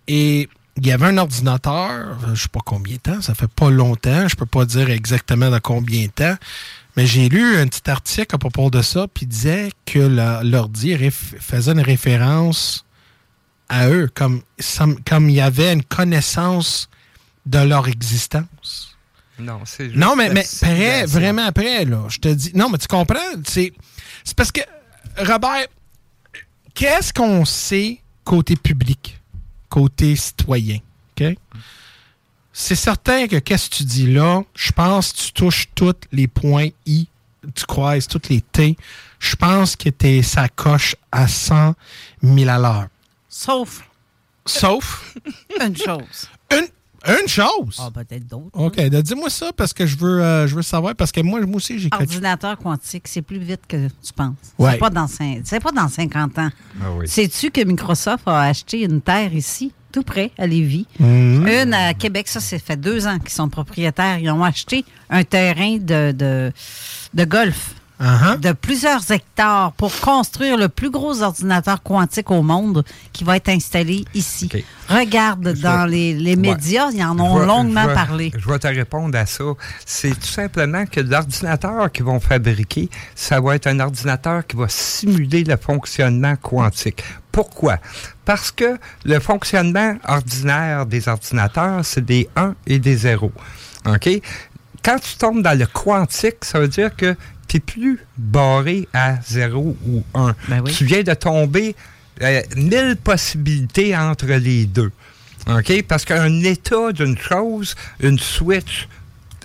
Et 0.07 0.49
il 0.77 0.87
y 0.87 0.91
avait 0.91 1.07
un 1.07 1.17
ordinateur, 1.17 2.17
je 2.33 2.43
sais 2.43 2.49
pas 2.49 2.61
combien 2.65 2.95
de 2.95 3.01
temps, 3.01 3.21
ça 3.21 3.35
fait 3.35 3.49
pas 3.49 3.69
longtemps, 3.69 4.27
je 4.27 4.35
peux 4.35 4.45
pas 4.45 4.65
dire 4.65 4.89
exactement 4.89 5.49
dans 5.49 5.59
combien 5.59 6.05
de 6.05 6.11
temps, 6.11 6.35
mais 6.95 7.05
j'ai 7.05 7.29
lu 7.29 7.57
un 7.57 7.67
petit 7.67 7.89
article 7.89 8.35
à 8.35 8.37
propos 8.37 8.69
de 8.69 8.81
ça, 8.81 9.07
puis 9.13 9.25
disait 9.25 9.69
que 9.85 9.99
l'ordi 10.43 10.97
faisait 11.39 11.71
une 11.71 11.81
référence 11.81 12.85
à 13.69 13.89
eux, 13.89 14.09
comme, 14.13 14.41
comme 15.07 15.29
il 15.29 15.35
y 15.35 15.41
avait 15.41 15.73
une 15.73 15.83
connaissance 15.83 16.89
de 17.45 17.59
leur 17.59 17.87
existence. 17.87 18.97
Non, 19.39 19.61
c'est 19.65 19.87
Non, 19.95 20.15
mais, 20.15 20.29
mais 20.29 20.45
après, 20.61 21.05
vraiment 21.05 21.45
après, 21.45 21.85
là, 21.85 22.05
je 22.09 22.19
te 22.19 22.27
dis. 22.27 22.51
Non, 22.53 22.69
mais 22.69 22.77
tu 22.77 22.87
comprends? 22.87 23.17
C'est 23.43 23.73
parce 24.35 24.51
que, 24.51 24.61
Robert, 25.17 25.67
qu'est-ce 26.73 27.11
qu'on 27.13 27.43
sait 27.45 27.99
côté 28.23 28.55
public? 28.55 29.20
Côté 29.71 30.15
citoyen. 30.15 30.79
OK? 31.17 31.35
C'est 32.53 32.75
certain 32.75 33.27
que 33.27 33.37
qu'est-ce 33.37 33.69
que 33.69 33.75
tu 33.77 33.83
dis 33.85 34.11
là, 34.11 34.43
je 34.53 34.71
pense 34.73 35.13
que 35.13 35.17
tu 35.17 35.31
touches 35.31 35.69
tous 35.73 35.95
les 36.11 36.27
points 36.27 36.67
I, 36.85 37.07
tu 37.55 37.65
croises 37.65 38.07
tous 38.07 38.29
les 38.29 38.41
T. 38.41 38.75
Je 39.19 39.35
pense 39.35 39.75
que 39.75 39.89
t'es 39.89 40.21
ça 40.21 40.49
coche 40.49 40.95
à 41.11 41.27
100 41.27 41.73
000 42.21 42.49
à 42.49 42.59
l'heure. 42.59 42.87
Sauf. 43.29 43.87
Sauf. 44.45 45.15
Une 45.61 45.77
chose. 45.77 46.29
Une, 46.51 46.67
une 47.07 47.27
chose? 47.27 47.77
Ah, 47.79 47.89
peut-être 47.91 48.27
d'autres. 48.27 48.49
OK. 48.53 48.79
Dis-moi 48.79 49.29
ça 49.29 49.51
parce 49.55 49.73
que 49.73 49.85
je 49.85 49.97
veux, 49.97 50.21
euh, 50.21 50.47
je 50.47 50.55
veux 50.55 50.61
savoir. 50.61 50.95
Parce 50.95 51.11
que 51.11 51.21
moi, 51.21 51.41
moi 51.41 51.57
aussi, 51.57 51.79
j'ai 51.79 51.89
Ordinateur 51.91 52.57
quantique, 52.57 53.07
c'est 53.07 53.21
plus 53.21 53.39
vite 53.39 53.61
que 53.67 53.87
tu 53.87 54.13
penses. 54.15 54.35
C'est 54.59 54.77
pas, 54.77 54.89
dans 54.89 55.07
pas 55.07 55.71
dans 55.71 55.87
50 55.87 56.39
ans. 56.39 56.49
Ah 56.81 56.85
Sais-tu 57.05 57.51
que 57.51 57.63
Microsoft 57.63 58.23
a 58.27 58.41
acheté 58.41 58.83
une 58.83 59.01
terre 59.01 59.33
ici, 59.33 59.73
tout 59.91 60.03
près, 60.03 60.31
à 60.37 60.45
Lévis? 60.45 60.85
Mhm. 60.99 61.47
Une 61.47 61.73
à 61.73 61.93
Québec, 61.93 62.27
ça, 62.27 62.39
c'est 62.39 62.59
fait 62.59 62.77
deux 62.77 63.07
ans 63.07 63.17
qu'ils 63.19 63.29
sont 63.31 63.49
propriétaires. 63.49 64.19
Ils 64.19 64.29
ont 64.29 64.43
acheté 64.43 64.85
un 65.09 65.23
terrain 65.23 65.77
de, 65.77 66.11
de, 66.11 66.51
de 67.13 67.25
golf 67.25 67.75
Uh-huh. 68.01 68.39
de 68.39 68.51
plusieurs 68.51 69.11
hectares 69.11 69.73
pour 69.73 69.91
construire 69.99 70.57
le 70.57 70.69
plus 70.69 70.89
gros 70.89 71.21
ordinateur 71.21 71.83
quantique 71.83 72.31
au 72.31 72.41
monde 72.41 72.83
qui 73.13 73.23
va 73.23 73.37
être 73.37 73.49
installé 73.49 74.05
ici. 74.15 74.49
Regarde 74.89 75.53
dans 75.59 75.85
les, 75.85 76.35
médias, 76.35 76.89
ils 76.91 77.03
en 77.03 77.19
ont 77.19 77.37
longuement 77.37 77.85
parlé. 77.93 78.31
Je 78.35 78.49
vais 78.49 78.57
te 78.57 78.65
répondre 78.65 79.15
à 79.15 79.27
ça. 79.27 79.43
C'est 79.85 80.19
tout 80.19 80.25
simplement 80.25 80.87
que 80.87 80.99
l'ordinateur 80.99 81.91
qu'ils 81.91 82.05
vont 82.05 82.19
fabriquer, 82.19 82.89
ça 83.13 83.39
va 83.39 83.53
être 83.55 83.67
un 83.67 83.79
ordinateur 83.79 84.47
qui 84.47 84.57
va 84.57 84.67
simuler 84.67 85.43
le 85.43 85.57
fonctionnement 85.57 86.35
quantique. 86.37 87.03
Pourquoi? 87.31 87.77
Parce 88.25 88.49
que 88.49 88.79
le 89.05 89.19
fonctionnement 89.19 89.95
ordinaire 90.07 90.87
des 90.87 91.07
ordinateurs, 91.07 91.85
c'est 91.85 92.03
des 92.03 92.27
1 92.35 92.55
et 92.65 92.79
des 92.79 92.95
0. 92.95 93.31
OK? 93.85 94.09
Quand 94.83 94.97
tu 94.97 95.15
tombes 95.17 95.43
dans 95.43 95.57
le 95.57 95.67
quantique, 95.67 96.43
ça 96.43 96.59
veut 96.59 96.67
dire 96.67 96.95
que 96.95 97.15
plus 97.59 97.99
barré 98.17 98.87
à 98.93 99.17
0 99.21 99.77
ou 99.85 100.03
1. 100.13 100.35
Ben 100.47 100.63
tu 100.63 100.85
viens 100.85 101.03
de 101.03 101.13
tomber 101.13 101.75
euh, 102.21 102.41
mille 102.55 102.97
possibilités 103.03 103.95
entre 103.95 104.25
les 104.25 104.65
deux. 104.65 104.91
OK? 105.47 105.83
Parce 105.87 106.05
qu'un 106.05 106.41
état 106.43 106.91
d'une 106.91 107.17
chose, 107.17 107.75
une 107.99 108.19
switch, 108.19 108.87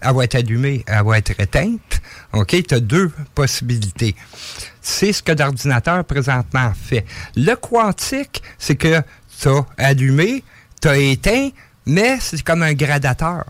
elle 0.03 0.15
va 0.15 0.25
être 0.25 0.35
allumée, 0.35 0.85
elle 0.87 1.05
va 1.05 1.19
être 1.19 1.39
éteinte. 1.41 2.01
OK? 2.33 2.55
Tu 2.67 2.75
as 2.75 2.81
deux 2.81 3.11
possibilités. 3.35 4.15
C'est 4.83 5.13
ce 5.13 5.23
que 5.23 5.33
l'ordinateur 5.33 6.05
présentement 6.05 6.73
fait. 6.75 7.05
Le 7.35 7.55
quantique, 7.55 8.43
c'est 8.59 8.77
que 8.77 9.01
tu 9.41 9.49
as 9.49 9.65
allumé, 9.79 10.45
tu 10.81 10.89
as 10.89 10.99
éteint, 10.99 11.49
mais 11.87 12.19
c'est 12.21 12.43
comme 12.43 12.63
un 12.63 12.75
gradateur 12.75 13.45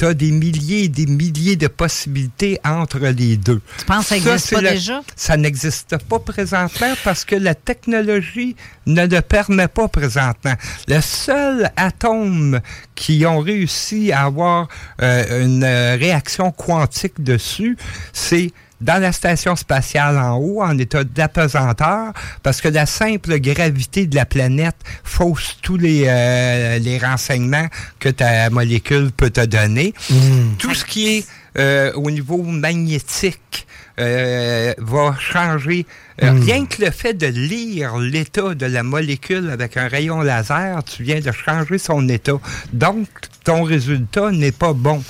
tu 0.00 0.06
as 0.06 0.14
des 0.14 0.30
milliers 0.30 0.84
et 0.84 0.88
des 0.88 1.04
milliers 1.04 1.56
de 1.56 1.66
possibilités 1.66 2.58
entre 2.64 3.00
les 3.00 3.36
deux. 3.36 3.60
Tu 3.76 3.84
penses 3.84 4.08
que 4.08 4.14
ça 4.14 4.24
n'existe 4.24 4.54
pas 4.54 4.60
déjà? 4.62 5.02
Ça 5.14 5.36
n'existe 5.36 5.98
pas 6.08 6.18
présentement 6.18 6.94
parce 7.04 7.26
que 7.26 7.36
la 7.36 7.54
technologie 7.54 8.56
ne 8.86 9.06
le 9.06 9.20
permet 9.20 9.68
pas 9.68 9.88
présentement. 9.88 10.54
Le 10.88 11.02
seul 11.02 11.70
atome 11.76 12.60
qui 12.94 13.26
ont 13.26 13.40
réussi 13.40 14.10
à 14.10 14.24
avoir 14.24 14.68
euh, 15.02 15.44
une 15.44 15.64
réaction 15.64 16.50
quantique 16.50 17.22
dessus, 17.22 17.76
c'est 18.14 18.52
dans 18.80 19.00
la 19.00 19.12
station 19.12 19.56
spatiale 19.56 20.18
en 20.18 20.36
haut, 20.36 20.62
en 20.62 20.76
état 20.78 21.04
d'apesanteur, 21.04 22.12
parce 22.42 22.60
que 22.60 22.68
la 22.68 22.86
simple 22.86 23.38
gravité 23.38 24.06
de 24.06 24.16
la 24.16 24.26
planète 24.26 24.76
fausse 25.04 25.58
tous 25.62 25.76
les, 25.76 26.04
euh, 26.06 26.78
les 26.78 26.98
renseignements 26.98 27.66
que 27.98 28.08
ta 28.08 28.50
molécule 28.50 29.10
peut 29.12 29.30
te 29.30 29.44
donner. 29.44 29.94
Hmm. 30.10 30.54
Tout 30.58 30.74
ce 30.74 30.84
qui 30.84 31.08
est 31.08 31.26
euh, 31.58 31.92
au 31.94 32.10
niveau 32.10 32.42
magnétique 32.42 33.66
euh, 33.98 34.72
va 34.78 35.14
changer. 35.18 35.84
Hmm. 36.22 36.40
Rien 36.40 36.66
que 36.66 36.82
le 36.84 36.90
fait 36.90 37.14
de 37.14 37.26
lire 37.26 37.98
l'état 37.98 38.54
de 38.54 38.66
la 38.66 38.82
molécule 38.82 39.50
avec 39.50 39.76
un 39.76 39.88
rayon 39.88 40.22
laser, 40.22 40.82
tu 40.84 41.02
viens 41.02 41.20
de 41.20 41.32
changer 41.32 41.78
son 41.78 42.08
état. 42.08 42.38
Donc, 42.72 43.08
ton 43.44 43.62
résultat 43.62 44.30
n'est 44.30 44.52
pas 44.52 44.72
bon. 44.72 45.02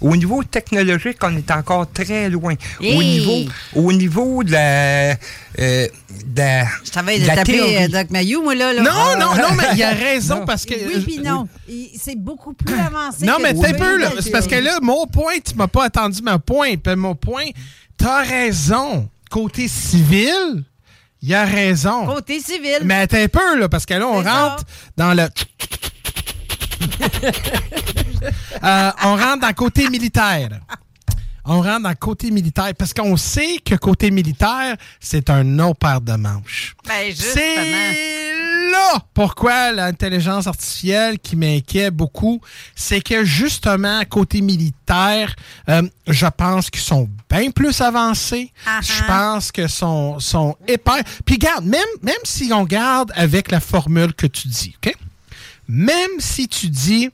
Au 0.00 0.16
niveau 0.16 0.44
technologique, 0.44 1.16
on 1.22 1.36
est 1.36 1.50
encore 1.50 1.90
très 1.90 2.28
loin. 2.28 2.54
Au, 2.80 3.02
niveau, 3.02 3.50
au 3.74 3.92
niveau 3.92 4.44
de 4.44 4.52
la. 4.52 5.16
Euh, 5.58 5.88
de, 6.26 6.42
je 6.84 6.90
travaille 6.90 7.20
de, 7.20 7.26
taper 7.26 7.84
euh, 7.84 7.88
Doc 7.88 8.10
Mayou, 8.10 8.42
moi, 8.42 8.54
là. 8.54 8.74
Non, 8.74 9.18
non, 9.18 9.34
non, 9.34 9.54
mais 9.56 9.64
il 9.74 9.82
a 9.82 9.90
raison 9.90 10.44
parce 10.44 10.66
que. 10.66 10.74
Oui, 10.74 11.02
puis 11.04 11.18
non. 11.18 11.48
C'est 11.98 12.18
beaucoup 12.18 12.52
plus 12.52 12.74
avancé. 12.74 13.24
Non, 13.24 13.36
mais 13.40 13.54
t'es 13.54 13.72
peu, 13.72 13.98
là. 13.98 14.10
C'est 14.20 14.30
parce 14.30 14.46
que 14.46 14.56
là, 14.56 14.78
mon 14.82 15.06
point, 15.06 15.38
tu 15.44 15.54
m'as 15.54 15.68
pas 15.68 15.84
attendu 15.84 16.20
mon 16.22 16.38
point. 16.38 16.76
Puis 16.76 16.96
mon 16.96 17.14
point, 17.14 17.46
t'as 17.96 18.22
raison. 18.22 19.08
Côté 19.28 19.66
civil, 19.66 20.62
il 21.20 21.34
a 21.34 21.44
raison. 21.44 22.06
Côté 22.06 22.40
civil. 22.40 22.78
Mais 22.84 23.06
t'es 23.06 23.28
peu, 23.28 23.58
là, 23.58 23.68
parce 23.68 23.84
que 23.84 23.94
là, 23.94 24.06
on 24.06 24.22
rentre 24.22 24.64
dans 24.96 25.14
le. 25.14 25.26
Euh, 28.62 28.90
on 29.04 29.16
rentre 29.16 29.40
dans 29.40 29.48
le 29.48 29.54
côté 29.54 29.88
militaire. 29.88 30.48
On 31.44 31.62
rentre 31.62 31.82
dans 31.82 31.90
le 31.90 31.94
côté 31.94 32.30
militaire 32.30 32.72
parce 32.76 32.92
qu'on 32.92 33.16
sait 33.16 33.58
que 33.64 33.76
côté 33.76 34.10
militaire, 34.10 34.76
c'est 34.98 35.30
un 35.30 35.58
autre 35.60 35.78
paire 35.78 36.00
de 36.00 36.14
manches. 36.14 36.74
Ben, 36.86 37.14
c'est 37.14 38.70
là 38.70 38.98
pourquoi 39.14 39.70
l'intelligence 39.70 40.48
artificielle 40.48 41.18
qui 41.20 41.36
m'inquiète 41.36 41.94
beaucoup, 41.94 42.40
c'est 42.74 43.00
que 43.00 43.24
justement, 43.24 44.02
côté 44.10 44.40
militaire, 44.40 45.36
euh, 45.68 45.82
je 46.08 46.26
pense 46.26 46.68
qu'ils 46.68 46.82
sont 46.82 47.08
bien 47.30 47.50
plus 47.52 47.80
avancés. 47.80 48.52
Ah, 48.66 48.80
je 48.82 49.04
pense 49.04 49.52
que 49.52 49.68
sont, 49.68 50.18
sont 50.18 50.56
hyper... 50.68 51.02
Puis 51.24 51.38
garde, 51.38 51.64
même, 51.64 51.80
même 52.02 52.14
si 52.24 52.50
on 52.52 52.64
garde 52.64 53.12
avec 53.14 53.52
la 53.52 53.60
formule 53.60 54.14
que 54.14 54.26
tu 54.26 54.48
dis, 54.48 54.74
OK? 54.84 54.92
Même 55.68 56.18
si 56.18 56.48
tu 56.48 56.68
dis 56.68 57.10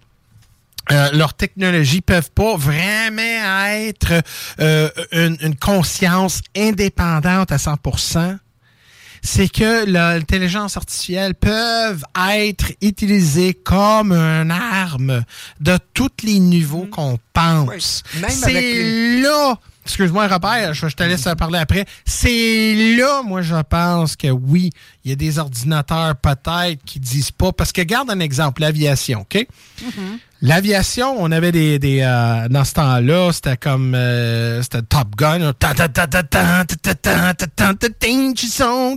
euh, 0.90 1.10
leurs 1.12 1.34
technologies 1.34 2.00
peuvent 2.00 2.30
pas 2.32 2.56
vraiment 2.56 3.66
être 3.68 4.22
euh, 4.60 4.88
une, 5.12 5.56
conscience 5.56 6.40
indépendante 6.56 7.52
à 7.52 7.56
100%. 7.56 8.38
C'est 9.24 9.48
que 9.48 9.84
l'intelligence 9.86 10.76
artificielle 10.76 11.36
peuvent 11.36 12.02
être 12.36 12.72
utilisées 12.80 13.54
comme 13.54 14.10
une 14.12 14.50
arme 14.50 15.22
de 15.60 15.78
tous 15.94 16.10
les 16.24 16.40
niveaux 16.40 16.88
qu'on 16.90 17.18
pense. 17.32 18.02
C'est 18.28 19.20
là 19.22 19.56
Excuse-moi, 19.84 20.28
Robert, 20.28 20.74
je, 20.74 20.86
te 20.86 21.02
laisse 21.02 21.26
parler 21.36 21.58
après. 21.58 21.84
C'est 22.04 22.96
là, 22.96 23.22
moi, 23.22 23.42
je 23.42 23.60
pense 23.62 24.14
que 24.14 24.28
oui, 24.28 24.70
il 25.04 25.10
y 25.10 25.12
a 25.12 25.16
des 25.16 25.38
ordinateurs 25.38 26.14
peut-être 26.16 26.84
qui 26.84 27.00
disent 27.00 27.32
pas. 27.32 27.52
Parce 27.52 27.72
que 27.72 27.82
garde 27.82 28.10
un 28.10 28.20
exemple, 28.20 28.60
l'aviation, 28.60 29.22
OK? 29.22 29.46
L'aviation, 30.40 31.14
on 31.18 31.30
avait 31.30 31.52
des. 31.52 31.78
des 31.78 32.00
euh, 32.02 32.48
dans 32.48 32.64
ce 32.64 32.74
temps-là, 32.74 33.30
c'était 33.32 33.56
comme. 33.56 33.94
euh, 33.94 34.60
c'était 34.62 34.82
Top 34.82 35.14
Gun. 35.16 35.52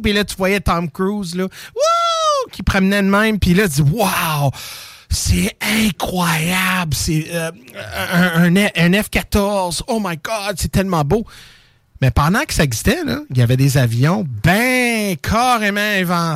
Puis 0.01 0.13
là, 0.13 0.23
tu 0.23 0.35
voyais 0.35 0.59
Tom 0.59 0.89
Cruise, 0.89 1.35
là. 1.35 1.43
Wouh! 1.43 2.51
Qui 2.51 2.63
promenait 2.63 3.03
de 3.03 3.09
même. 3.09 3.39
Puis 3.39 3.53
là, 3.53 3.67
tu 3.67 3.83
dis, 3.83 3.91
wow! 3.91 4.51
C'est 5.09 5.55
incroyable. 5.61 6.93
C'est 6.93 7.27
euh, 7.33 7.51
un, 7.75 8.91
F-14. 8.93 9.81
Oh 9.87 9.99
my 10.03 10.17
God, 10.17 10.55
c'est 10.57 10.71
tellement 10.71 11.03
beau. 11.03 11.25
Mais 12.01 12.11
pendant 12.11 12.43
que 12.43 12.53
ça 12.53 12.63
existait, 12.63 12.97
il 13.29 13.37
y 13.37 13.41
avait 13.41 13.55
des 13.55 13.77
avions 13.77 14.25
bien 14.43 15.15
carrément 15.21 15.79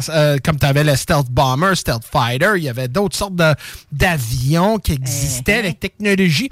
euh, 0.10 0.38
comme 0.44 0.58
tu 0.58 0.66
avais 0.66 0.86
le 0.86 0.96
Stealth 0.96 1.30
Bomber, 1.30 1.76
Stealth 1.76 2.06
Fighter, 2.10 2.54
il 2.56 2.64
y 2.64 2.70
avait 2.70 2.88
d'autres 2.88 3.18
sortes 3.18 3.36
d'avions 3.92 4.80
qui 4.80 4.94
existaient 4.94 5.58
uh-huh. 5.58 5.60
avec 5.60 5.80
technologie. 5.80 6.50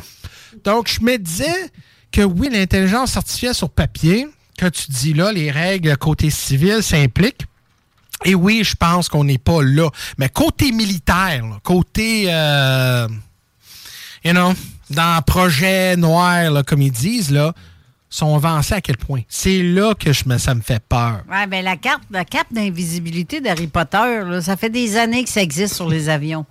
Donc, 0.65 0.89
je 0.89 1.01
me 1.01 1.17
disais 1.17 1.71
que 2.11 2.21
oui, 2.21 2.49
l'intelligence 2.51 3.15
artificielle 3.15 3.53
sur 3.53 3.69
papier, 3.69 4.27
que 4.57 4.67
tu 4.67 4.91
dis 4.91 5.13
là, 5.13 5.31
les 5.31 5.51
règles 5.51 5.95
côté 5.97 6.29
civil 6.29 6.83
s'impliquent. 6.83 7.45
Et 8.25 8.35
oui, 8.35 8.63
je 8.63 8.75
pense 8.75 9.09
qu'on 9.09 9.23
n'est 9.23 9.37
pas 9.37 9.61
là. 9.61 9.89
Mais 10.17 10.29
côté 10.29 10.71
militaire, 10.71 11.43
côté, 11.63 12.25
euh, 12.27 13.07
you 14.23 14.31
know, 14.31 14.53
dans 14.89 15.21
projet 15.21 15.95
noir, 15.95 16.63
comme 16.65 16.81
ils 16.81 16.91
disent, 16.91 17.31
là, 17.31 17.53
sont 18.09 18.35
avancés 18.35 18.73
à 18.73 18.81
quel 18.81 18.97
point? 18.97 19.21
C'est 19.27 19.61
là 19.61 19.93
que 19.93 20.13
je 20.13 20.23
ça 20.37 20.55
me 20.55 20.61
fait 20.61 20.81
peur. 20.87 21.21
Oui, 21.29 21.47
bien 21.47 21.61
la 21.61 21.77
carte, 21.77 22.03
la 22.09 22.25
carte 22.25 22.51
d'invisibilité 22.51 23.41
d'Harry 23.41 23.67
Potter, 23.67 24.41
ça 24.41 24.55
fait 24.55 24.69
des 24.69 24.97
années 24.97 25.23
que 25.23 25.29
ça 25.29 25.41
existe 25.41 25.75
sur 25.75 25.89
les 25.89 26.09
avions. 26.09 26.45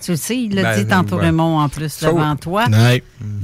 Tu 0.00 0.12
le 0.12 0.16
sais, 0.16 0.36
il 0.36 0.54
l'a 0.54 0.76
dit 0.76 0.86
tantôt 0.86 1.16
Raymond 1.16 1.58
en 1.58 1.68
plus 1.68 2.00
devant 2.00 2.36
toi. 2.36 2.64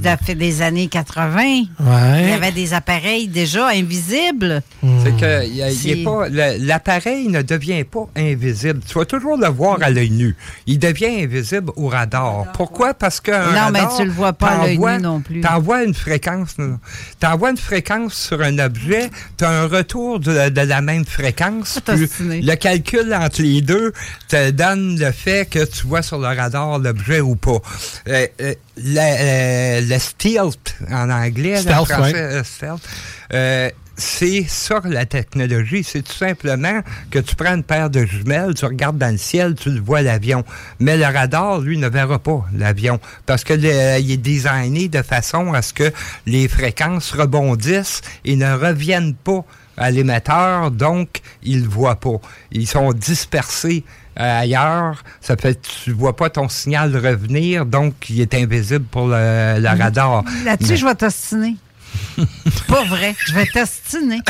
Ça 0.03 0.17
fait 0.17 0.35
des 0.35 0.61
années 0.61 0.87
80. 0.87 1.41
Il 1.41 2.29
y 2.29 2.31
avait 2.31 2.51
des 2.51 2.73
appareils 2.73 3.27
déjà 3.27 3.69
invisibles. 3.69 4.61
C'est 5.03 5.15
que 5.17 6.65
l'appareil 6.65 7.27
ne 7.27 7.41
devient 7.41 7.83
pas 7.83 8.07
invisible. 8.15 8.79
Tu 8.87 8.97
vas 8.97 9.05
toujours 9.05 9.37
le 9.37 9.47
voir 9.47 9.77
à 9.81 9.89
l'œil 9.89 10.11
nu. 10.11 10.35
Il 10.67 10.79
devient 10.79 11.23
invisible 11.23 11.71
au 11.75 11.87
radar. 11.87 12.51
Pourquoi? 12.53 12.93
Parce 12.93 13.19
que 13.19 13.31
Non, 13.31 13.71
mais 13.71 13.81
tu 13.97 14.05
le 14.05 14.11
vois 14.11 14.33
pas 14.33 14.47
à 14.47 14.65
l'œil 14.65 14.77
nu 14.77 15.01
non 15.01 15.19
plus. 15.21 15.41
Tu 15.41 15.47
envoies 15.47 15.83
une 15.83 15.93
fréquence. 15.93 16.55
Tu 16.55 17.27
envoies 17.27 17.51
une 17.51 17.57
fréquence 17.57 18.13
sur 18.13 18.41
un 18.41 18.59
objet, 18.59 19.09
tu 19.37 19.43
as 19.43 19.49
un 19.49 19.67
retour 19.67 20.19
de, 20.19 20.31
la 20.31 20.81
même 20.81 21.05
fréquence. 21.05 21.79
le 21.87 22.55
calcul 22.55 23.13
entre 23.13 23.41
les 23.41 23.61
deux 23.61 23.91
te 24.27 24.51
donne 24.51 24.97
le 24.97 25.11
fait 25.11 25.49
que 25.49 25.65
tu 25.65 25.87
vois 25.87 26.01
sur 26.01 26.17
le 26.17 26.27
radar 26.27 26.44
l'objet 26.79 27.21
ou 27.21 27.35
pas. 27.35 27.59
Euh, 28.07 28.27
euh, 28.41 28.53
le, 28.77 29.89
le, 29.89 29.99
stealth, 29.99 30.75
en 30.89 31.09
anglais, 31.09 31.57
stealth, 31.57 31.87
français, 31.87 32.41
euh, 33.33 33.69
c'est 33.97 34.45
ça 34.47 34.81
la 34.83 35.05
technologie. 35.05 35.83
C'est 35.83 36.01
tout 36.01 36.13
simplement 36.13 36.81
que 37.11 37.19
tu 37.19 37.35
prends 37.35 37.55
une 37.55 37.63
paire 37.63 37.89
de 37.89 38.05
jumelles, 38.05 38.53
tu 38.53 38.65
regardes 38.65 38.97
dans 38.97 39.11
le 39.11 39.17
ciel, 39.17 39.55
tu 39.55 39.79
vois 39.79 40.01
l'avion. 40.01 40.43
Mais 40.79 40.97
le 40.97 41.05
radar, 41.05 41.59
lui, 41.59 41.77
ne 41.77 41.87
verra 41.87 42.19
pas 42.19 42.45
l'avion 42.53 42.99
parce 43.25 43.43
que 43.43 43.53
il 43.53 44.11
est 44.11 44.17
designé 44.17 44.89
de 44.89 45.01
façon 45.01 45.53
à 45.53 45.61
ce 45.61 45.73
que 45.73 45.91
les 46.25 46.47
fréquences 46.47 47.11
rebondissent 47.11 48.01
et 48.25 48.35
ne 48.35 48.53
reviennent 48.53 49.15
pas 49.15 49.45
à 49.77 49.91
l'émetteur, 49.91 50.71
donc 50.71 51.21
ils 51.43 51.63
ne 51.63 51.67
voient 51.67 51.99
pas. 51.99 52.19
Ils 52.51 52.67
sont 52.67 52.93
dispersés 52.93 53.83
euh, 53.87 54.04
ailleurs, 54.15 55.03
ça 55.21 55.35
fait 55.37 55.59
tu 55.61 55.91
vois 55.91 56.15
pas 56.15 56.29
ton 56.29 56.49
signal 56.49 56.95
revenir, 56.95 57.65
donc 57.65 58.09
il 58.09 58.21
est 58.21 58.33
invisible 58.33 58.85
pour 58.85 59.07
le, 59.07 59.77
radar. 59.77 60.23
Là-dessus, 60.43 60.77
je 60.77 60.85
vais 60.85 60.95
t'ostiner. 60.95 61.55
pas 62.67 62.83
vrai, 62.85 63.15
je 63.25 63.33
vais 63.33 63.45
t'ostiner. 63.45 64.21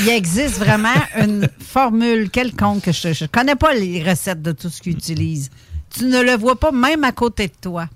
Il 0.00 0.08
existe 0.08 0.58
vraiment 0.58 0.94
une 1.16 1.48
formule 1.60 2.30
quelconque. 2.30 2.90
Je 2.90 3.24
ne 3.24 3.28
connais 3.28 3.56
pas 3.56 3.74
les 3.74 4.02
recettes 4.02 4.42
de 4.42 4.52
tout 4.52 4.70
ce 4.70 4.80
qu'ils 4.80 4.94
utilisent. 4.94 5.50
Tu 5.90 6.04
ne 6.04 6.22
le 6.22 6.36
vois 6.36 6.58
pas 6.58 6.72
même 6.72 7.04
à 7.04 7.12
côté 7.12 7.48
de 7.48 7.54
toi. 7.60 7.88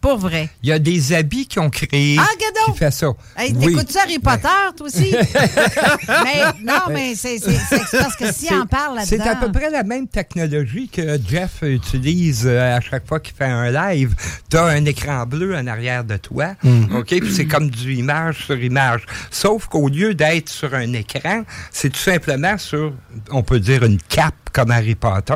Pour 0.00 0.18
vrai. 0.18 0.50
Il 0.64 0.68
y 0.68 0.72
a 0.72 0.80
des 0.80 1.12
habits 1.12 1.46
qui 1.46 1.60
ont 1.60 1.70
créé 1.70 2.16
ah, 2.18 2.26
qui 2.66 2.78
fait 2.78 2.90
ça. 2.90 3.12
Hey, 3.36 3.52
T'écoutes-tu 3.54 3.98
Harry 3.98 4.18
Potter, 4.18 4.48
toi 4.76 4.86
aussi? 4.86 5.14
mais, 6.08 6.42
non, 6.62 6.80
mais 6.90 7.14
c'est 7.14 7.38
parce 7.92 8.16
que 8.16 8.32
si 8.32 8.52
on 8.52 8.66
parle 8.66 8.96
là-dedans... 8.96 9.24
C'est 9.24 9.28
à 9.28 9.36
peu 9.36 9.50
près 9.50 9.70
la 9.70 9.82
même 9.82 10.08
technologie 10.08 10.88
que 10.88 11.18
Jeff 11.26 11.62
utilise 11.62 12.46
euh, 12.46 12.76
à 12.76 12.80
chaque 12.80 13.06
fois 13.06 13.20
qu'il 13.20 13.34
fait 13.34 13.44
un 13.44 13.70
live. 13.70 14.14
Tu 14.50 14.56
as 14.56 14.64
un 14.64 14.84
écran 14.84 15.26
bleu 15.26 15.56
en 15.56 15.66
arrière 15.66 16.04
de 16.04 16.16
toi, 16.16 16.54
mm. 16.62 16.96
OK? 16.96 17.08
Puis 17.08 17.32
c'est 17.34 17.46
comme 17.46 17.70
du 17.70 17.94
image 17.94 18.46
sur 18.46 18.62
image. 18.62 19.06
Sauf 19.30 19.66
qu'au 19.66 19.88
lieu 19.88 20.14
d'être 20.14 20.48
sur 20.48 20.74
un 20.74 20.92
écran, 20.92 21.42
c'est 21.70 21.90
tout 21.90 21.98
simplement 21.98 22.58
sur, 22.58 22.92
on 23.30 23.42
peut 23.42 23.60
dire, 23.60 23.82
une 23.84 23.98
cape 23.98 24.34
comme 24.52 24.70
Harry 24.70 24.94
Potter, 24.94 25.34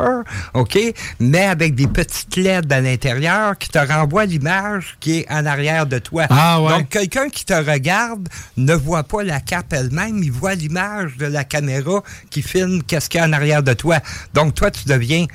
OK? 0.54 0.78
Mais 1.20 1.44
avec 1.44 1.74
des 1.74 1.86
petites 1.86 2.36
LED 2.36 2.72
à 2.72 2.80
l'intérieur 2.80 3.58
qui 3.58 3.68
te 3.68 3.78
renvoient 3.78 4.26
l'image 4.26 4.96
qui 5.00 5.18
est 5.18 5.30
en 5.30 5.46
arrière 5.46 5.86
de 5.86 5.98
toi. 5.98 6.26
Ah, 6.30 6.60
ouais. 6.60 6.70
Donc, 6.70 6.88
quelqu'un 6.88 7.28
qui 7.28 7.44
te 7.44 7.54
regarde 7.54 8.28
ne 8.56 8.74
voit 8.74 9.04
pas 9.04 9.22
la 9.22 9.40
cape 9.40 9.72
elle-même, 9.72 10.22
il 10.22 10.32
voit 10.32 10.54
l'image 10.54 11.16
de 11.16 11.26
la 11.26 11.44
caméra 11.44 12.02
qui 12.30 12.42
filme 12.42 12.82
qu'est-ce 12.82 13.08
qu'il 13.08 13.20
y 13.20 13.22
a 13.22 13.26
en 13.26 13.32
arrière 13.32 13.62
de 13.62 13.72
toi. 13.72 13.98
Donc, 14.34 14.54
toi, 14.54 14.70
tu 14.70 14.84
deviens 14.86 15.26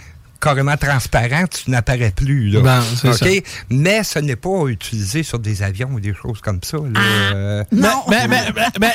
carrément 0.41 0.75
transparent, 0.77 1.45
tu 1.47 1.69
n'apparais 1.69 2.11
plus. 2.15 2.49
Là. 2.49 2.61
Ben, 2.61 2.81
ça. 3.13 3.25
Mais 3.69 4.03
ce 4.03 4.19
n'est 4.19 4.35
pas 4.35 4.65
utilisé 4.67 5.23
sur 5.23 5.39
des 5.39 5.63
avions 5.63 5.89
ou 5.91 5.99
des 5.99 6.13
choses 6.13 6.41
comme 6.41 6.59
ça. 6.63 6.77
Là. 6.77 6.99
Euh, 6.99 7.63
Non. 7.71 8.03
Mais, 8.09 8.27
mais, 8.27 8.41
mais, 8.55 8.65
mais, 8.79 8.93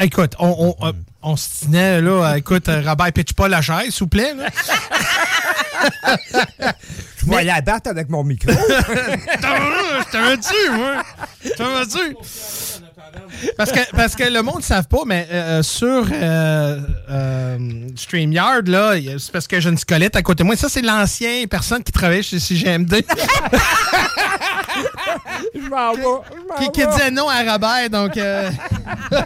eh, 0.00 0.04
écoute, 0.04 0.34
on, 0.38 0.76
on, 0.80 0.86
euh, 0.86 0.92
on 1.22 1.36
se 1.36 1.64
tenait 1.66 2.00
là. 2.00 2.10
euh, 2.32 2.34
Écoute, 2.36 2.68
Robert, 2.68 3.12
pitch 3.12 3.32
pas 3.34 3.48
la 3.48 3.60
chaise, 3.62 3.90
s'il 3.90 4.00
vous 4.04 4.06
plaît. 4.08 4.32
là. 4.34 4.46
je 7.20 7.26
vais 7.30 7.36
aller 7.36 7.50
à 7.50 7.60
battre 7.60 7.90
avec 7.90 8.08
mon 8.08 8.24
micro. 8.24 8.50
Je 8.52 10.10
t'avais-tu, 10.10 10.70
moi? 10.72 11.02
Je 11.44 11.50
t'avais-tu? 11.50 12.16
Parce 13.56 13.72
que, 13.72 13.80
parce 13.94 14.14
que 14.14 14.24
le 14.24 14.42
monde 14.42 14.58
ne 14.58 14.62
savent 14.62 14.88
pas, 14.88 15.02
mais 15.06 15.26
euh, 15.30 15.62
sur 15.62 16.06
euh, 16.12 16.80
euh, 17.10 17.58
StreamYard, 17.96 18.68
là, 18.68 18.94
c'est 19.18 19.32
parce 19.32 19.46
que 19.46 19.60
j'ai 19.60 19.68
une 19.70 19.78
squelette 19.78 20.16
à 20.16 20.22
côté 20.22 20.42
de 20.42 20.46
moi. 20.46 20.56
Ça, 20.56 20.68
c'est 20.68 20.82
l'ancien 20.82 21.44
personne 21.48 21.82
qui 21.82 21.92
travaillait 21.92 22.22
chez 22.22 22.38
CGMD 22.38 23.04
je 25.54 25.68
m'en 25.68 25.92
vais. 25.94 26.70
qui, 26.72 26.86
disait 26.86 27.10
non 27.10 27.28
à 27.28 27.42
Robert. 27.52 27.90
Donc, 27.90 28.16
euh, 28.16 28.50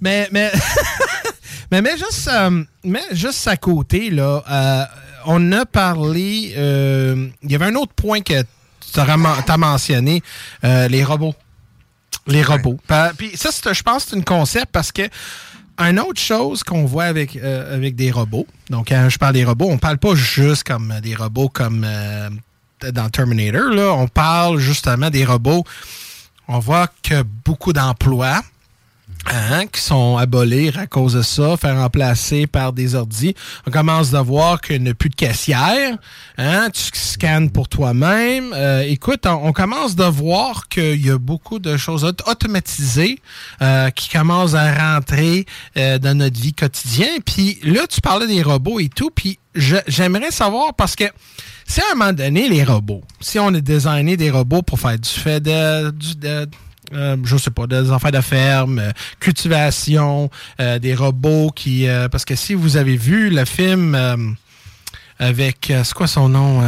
mais, 0.00 0.28
mais, 0.32 0.50
mais, 1.70 1.82
mais 1.82 1.96
juste, 1.96 2.28
euh, 2.28 2.62
mais 2.84 3.02
juste 3.12 3.46
à 3.48 3.56
côté, 3.56 4.10
là, 4.10 4.42
euh, 4.50 4.84
on 5.26 5.52
a 5.52 5.64
parlé. 5.66 6.54
euh, 6.56 7.26
Il 7.42 7.52
y 7.52 7.54
avait 7.54 7.66
un 7.66 7.74
autre 7.74 7.92
point 7.94 8.20
que 8.20 8.42
tu 8.92 9.00
as, 9.00 9.56
mentionné 9.56 10.22
euh, 10.64 10.88
les 10.88 11.04
robots. 11.04 11.34
Les 12.26 12.42
robots. 12.42 12.78
Puis 13.18 13.32
ça, 13.36 13.50
c'est- 13.52 13.74
je 13.74 13.82
pense 13.82 14.06
c'est 14.06 14.16
une 14.16 14.24
concept 14.24 14.66
parce 14.72 14.90
que 14.92 15.02
une 15.78 15.98
autre 16.00 16.20
chose 16.20 16.62
qu'on 16.62 16.84
voit 16.84 17.04
avec, 17.04 17.36
euh, 17.36 17.74
avec 17.74 17.96
des 17.96 18.10
robots, 18.10 18.46
donc 18.70 18.88
quand 18.88 19.08
je 19.10 19.18
parle 19.18 19.34
des 19.34 19.44
robots, 19.44 19.68
on 19.70 19.78
parle 19.78 19.98
pas 19.98 20.14
juste 20.14 20.64
comme 20.64 20.94
des 21.02 21.14
robots 21.14 21.48
comme 21.48 21.84
euh, 21.84 22.30
dans 22.92 23.08
Terminator, 23.10 23.70
là, 23.70 23.92
on 23.92 24.06
parle 24.08 24.58
justement 24.58 25.10
des 25.10 25.24
robots. 25.24 25.64
On 26.48 26.58
voit 26.60 26.88
que 27.02 27.22
beaucoup 27.44 27.72
d'emplois 27.72 28.42
hein, 29.26 29.66
qui 29.66 29.80
sont 29.80 30.16
abolis 30.16 30.70
à 30.76 30.86
cause 30.86 31.14
de 31.14 31.22
ça, 31.22 31.56
faire 31.56 31.76
remplacer 31.76 32.46
par 32.46 32.72
des 32.72 32.94
ordis. 32.94 33.34
On 33.66 33.70
commence 33.70 34.14
à 34.14 34.22
voir 34.22 34.60
qu'il 34.60 34.82
n'y 34.82 34.90
a 34.90 34.94
plus 34.94 35.10
de 35.10 35.14
caissière. 35.14 35.96
Hein, 36.38 36.68
tu 36.72 36.82
scannes 36.94 37.50
pour 37.50 37.68
toi-même. 37.68 38.52
Euh, 38.54 38.82
écoute, 38.86 39.26
on, 39.26 39.52
commence 39.52 39.96
de 39.96 40.04
voir 40.04 40.68
qu'il 40.68 41.04
y 41.04 41.10
a 41.10 41.18
beaucoup 41.18 41.58
de 41.58 41.76
choses 41.76 42.04
aut- 42.04 42.30
automatisées 42.30 43.18
euh, 43.62 43.90
qui 43.90 44.08
commencent 44.08 44.54
à 44.54 44.94
rentrer 44.94 45.46
euh, 45.76 45.98
dans 45.98 46.16
notre 46.16 46.40
vie 46.40 46.54
quotidienne. 46.54 47.20
Puis 47.24 47.58
là, 47.62 47.86
tu 47.88 48.00
parlais 48.00 48.26
des 48.26 48.42
robots 48.42 48.80
et 48.80 48.88
tout. 48.88 49.10
Puis 49.10 49.38
j'aimerais 49.54 50.30
savoir 50.30 50.74
parce 50.74 50.96
que 50.96 51.04
si 51.66 51.80
à 51.80 51.84
un 51.92 51.94
moment 51.94 52.12
donné, 52.12 52.48
les 52.48 52.64
robots, 52.64 53.02
si 53.20 53.38
on 53.38 53.48
a 53.48 53.60
designé 53.60 54.16
des 54.16 54.30
robots 54.30 54.62
pour 54.62 54.78
faire 54.78 54.98
du 54.98 55.08
fait 55.08 55.40
de, 55.40 55.90
du, 55.90 56.14
de 56.16 56.48
euh, 56.92 57.16
je 57.24 57.36
sais 57.36 57.50
pas, 57.50 57.66
des 57.66 57.90
affaires 57.90 58.12
de 58.12 58.20
ferme, 58.20 58.78
euh, 58.78 58.90
cultivation, 59.20 60.30
euh, 60.60 60.78
des 60.78 60.94
robots 60.94 61.50
qui... 61.54 61.88
euh, 61.88 62.08
parce 62.08 62.24
que 62.24 62.34
si 62.34 62.54
vous 62.54 62.76
avez 62.76 62.96
vu 62.96 63.30
le 63.30 63.44
film 63.44 63.94
euh, 63.94 64.16
avec... 65.18 65.70
euh, 65.70 65.82
c'est 65.84 65.94
quoi 65.94 66.06
son 66.06 66.28
nom? 66.28 66.60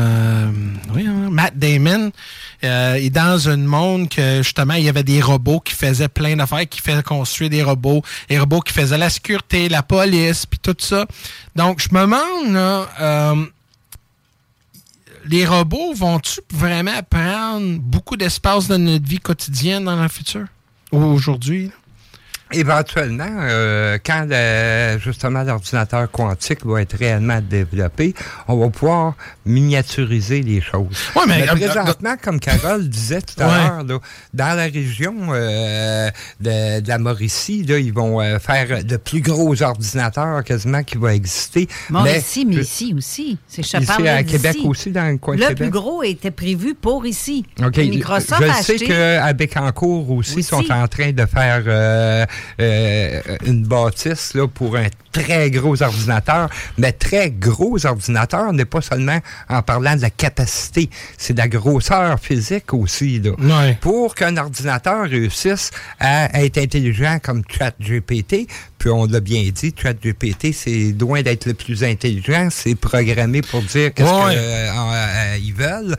Oui, 0.95 1.07
hein, 1.07 1.29
Matt 1.31 1.59
Damon. 1.59 2.13
Il 2.63 2.69
est 2.69 3.11
dans 3.11 3.49
un 3.49 3.59
monde 3.59 4.09
que, 4.09 4.39
justement, 4.43 4.75
il 4.75 4.85
y 4.85 4.89
avait 4.89 5.03
des 5.03 5.21
robots 5.21 5.61
qui 5.61 5.75
faisaient 5.75 6.09
plein 6.09 6.37
d'affaires, 6.37 6.69
qui 6.69 6.81
faisaient 6.81 7.03
construire 7.03 7.51
des 7.51 7.63
robots, 7.63 8.03
des 8.29 8.39
robots 8.39 8.61
qui 8.61 8.73
faisaient 8.73 8.99
la 8.99 9.11
sécurité, 9.11 9.69
la 9.69 9.83
police, 9.83 10.47
puis 10.47 10.59
tout 10.59 10.77
ça. 10.79 11.07
Donc, 11.55 11.81
je 11.81 11.95
me 11.95 12.01
demande, 12.01 12.53
là... 12.53 13.35
les 15.29 15.47
robots 15.47 15.93
vont-tu 15.95 16.41
vraiment 16.53 17.03
prendre 17.09 17.79
beaucoup 17.79 18.17
d'espace 18.17 18.69
dans 18.69 18.79
notre 18.79 19.07
vie 19.07 19.19
quotidienne 19.19 19.85
dans 19.85 20.01
le 20.01 20.09
futur? 20.09 20.47
Ou 20.93 20.99
aujourd'hui? 20.99 21.71
Éventuellement, 22.53 23.27
euh, 23.41 23.99
quand 24.07 24.25
le- 24.29 24.99
justement 25.01 25.43
l'ordinateur 25.43 26.09
quantique 26.11 26.65
va 26.65 26.81
être 26.83 26.97
réellement 26.97 27.41
développé, 27.41 28.15
on 28.47 28.57
va 28.57 28.69
pouvoir 28.71 29.15
miniaturiser 29.45 30.43
les 30.43 30.61
choses. 30.61 30.97
Ouais, 31.17 31.23
mais- 31.27 31.41
mais 31.41 31.67
présentement, 31.67 32.15
comme 32.23 32.39
Carole 32.39 32.89
disait 32.89 33.21
tout 33.21 33.43
à 33.43 33.47
Ouais. 33.49 33.53
l'heure, 33.69 33.85
là, 33.85 33.99
dans 34.33 34.57
la 34.57 34.65
région 34.65 35.15
euh, 35.31 36.09
de, 36.41 36.81
de 36.81 36.89
la 36.89 36.99
Mauricie, 36.99 37.65
là, 37.65 37.79
ils 37.79 37.93
vont 37.93 38.21
euh, 38.21 38.39
faire 38.39 38.85
de 38.85 38.97
plus 38.97 39.21
gros 39.23 39.61
ordinateurs 39.63 40.45
quasiment 40.45 40.85
qui 40.85 40.99
vont 40.99 41.09
exister. 41.09 41.67
Mauricie, 41.91 42.47
mais 42.47 42.57
je- 42.57 42.61
ici 42.61 42.95
aussi. 42.97 43.39
C'est 43.49 43.63
je 43.63 43.77
Ici, 43.83 44.09
à. 44.09 44.23
Québec 44.23 44.57
aussi, 44.65 44.91
dans 44.93 45.11
le 45.11 45.19
coin 45.19 45.35
de 45.35 45.41
Le 45.41 45.47
Québec. 45.49 45.63
plus 45.65 45.71
gros 45.71 46.03
était 46.05 46.31
prévu 46.31 46.75
pour 46.75 47.07
ici. 47.07 47.45
OK. 47.61 47.77
Microsoft 47.79 48.41
je 48.43 48.49
a 48.49 48.55
sais 48.63 48.77
qu'à 48.77 49.33
Bécancourt 49.33 50.11
aussi, 50.13 50.35
Aussi. 50.39 50.43
sont 50.45 50.71
en 50.71 50.87
train 50.87 51.11
de 51.13 51.27
faire 51.27 51.63
euh, 52.61 53.21
euh, 53.29 53.37
une 53.47 53.65
bâtisse 53.65 54.35
là, 54.35 54.47
pour 54.49 54.77
un 54.77 54.87
très 55.13 55.51
gros 55.51 55.83
ordinateur. 55.83 56.49
Mais 56.79 56.93
très 56.93 57.31
gros 57.31 57.85
ordinateur 57.87 58.53
n'est 58.53 58.65
pas 58.65 58.81
seulement 58.83 59.19
en 59.49 59.63
parlant 59.63 59.97
de 59.97 60.03
la 60.03 60.11
capacité, 60.11 60.91
c'est 61.17 61.33
de 61.33 61.39
la 61.39 61.49
grosseur 61.49 62.19
physique 62.21 62.73
aussi. 62.75 63.21
Là. 63.21 63.31
Ouais. 63.39 63.79
Pour 63.81 64.15
qu'un 64.15 64.37
ordinateur 64.37 65.09
réussisse 65.09 65.71
à 66.01 66.43
être 66.43 66.59
intelligent 66.59 67.19
comme 67.23 67.43
ChatGPT, 67.49 68.47
puis 68.79 68.91
on 68.91 69.07
l'a 69.07 69.21
bien 69.21 69.43
dit, 69.53 69.75
ChatGPT, 69.81 70.53
c'est 70.53 70.95
loin 70.99 71.23
d'être 71.23 71.47
le 71.47 71.55
plus 71.55 71.83
intelligent, 71.83 72.49
c'est 72.51 72.75
programmé 72.75 73.41
pour 73.43 73.63
dire 73.63 73.93
qu'est-ce 73.95 74.07
Ouais. 74.27 75.39
qu'ils 75.41 75.55
veulent. 75.55 75.97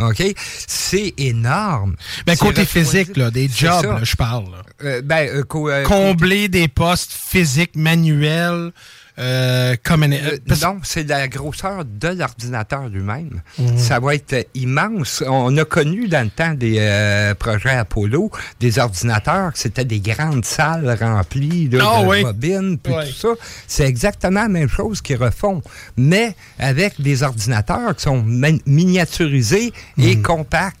OK? 0.00 0.22
C'est 0.66 1.14
énorme. 1.18 1.96
Ben, 2.26 2.36
côté 2.36 2.62
refroidi. 2.62 2.88
physique, 2.90 3.16
là, 3.16 3.30
des 3.30 3.48
jobs, 3.48 3.84
là, 3.84 4.00
je 4.02 4.14
parle. 4.16 4.44
là. 4.44 4.62
Euh, 4.84 5.02
ben, 5.02 5.42
co- 5.84 5.88
Combler 5.94 6.48
des 6.48 6.68
postes 6.68 7.12
physiques, 7.12 7.76
manuels, 7.76 8.72
euh, 9.20 9.74
comme 9.82 10.04
Euh, 10.04 10.38
non, 10.62 10.78
c'est 10.84 11.02
la 11.08 11.26
grosseur 11.26 11.84
de 11.84 12.08
l'ordinateur 12.08 12.88
lui-même. 12.88 13.42
Mhm. 13.58 13.76
Ça 13.76 13.98
va 13.98 14.14
être 14.14 14.46
immense. 14.54 15.24
On 15.26 15.56
a 15.56 15.64
connu 15.64 16.06
dans 16.06 16.22
le 16.22 16.30
temps 16.30 16.54
des 16.54 16.76
euh, 16.78 17.34
projets 17.34 17.70
Apollo 17.70 18.30
des 18.60 18.78
ordinateurs 18.78 19.50
c'était 19.54 19.84
des 19.84 19.98
grandes 19.98 20.44
salles 20.44 20.96
remplies 21.00 21.68
là, 21.68 21.84
Ah 21.96 22.02
de 22.02 22.06
oui. 22.06 22.22
bobines, 22.22 22.78
puis 22.78 22.92
tout 22.92 23.12
ça. 23.12 23.28
C'est 23.66 23.86
exactement 23.86 24.42
la 24.42 24.48
même 24.48 24.68
chose 24.68 25.00
qu'ils 25.02 25.16
refont, 25.16 25.62
mais 25.96 26.36
avec 26.60 27.00
des 27.00 27.24
ordinateurs 27.24 27.96
qui 27.96 28.02
sont 28.04 28.22
miniaturisés 28.24 29.72
et 29.98 30.20
compacts. 30.22 30.76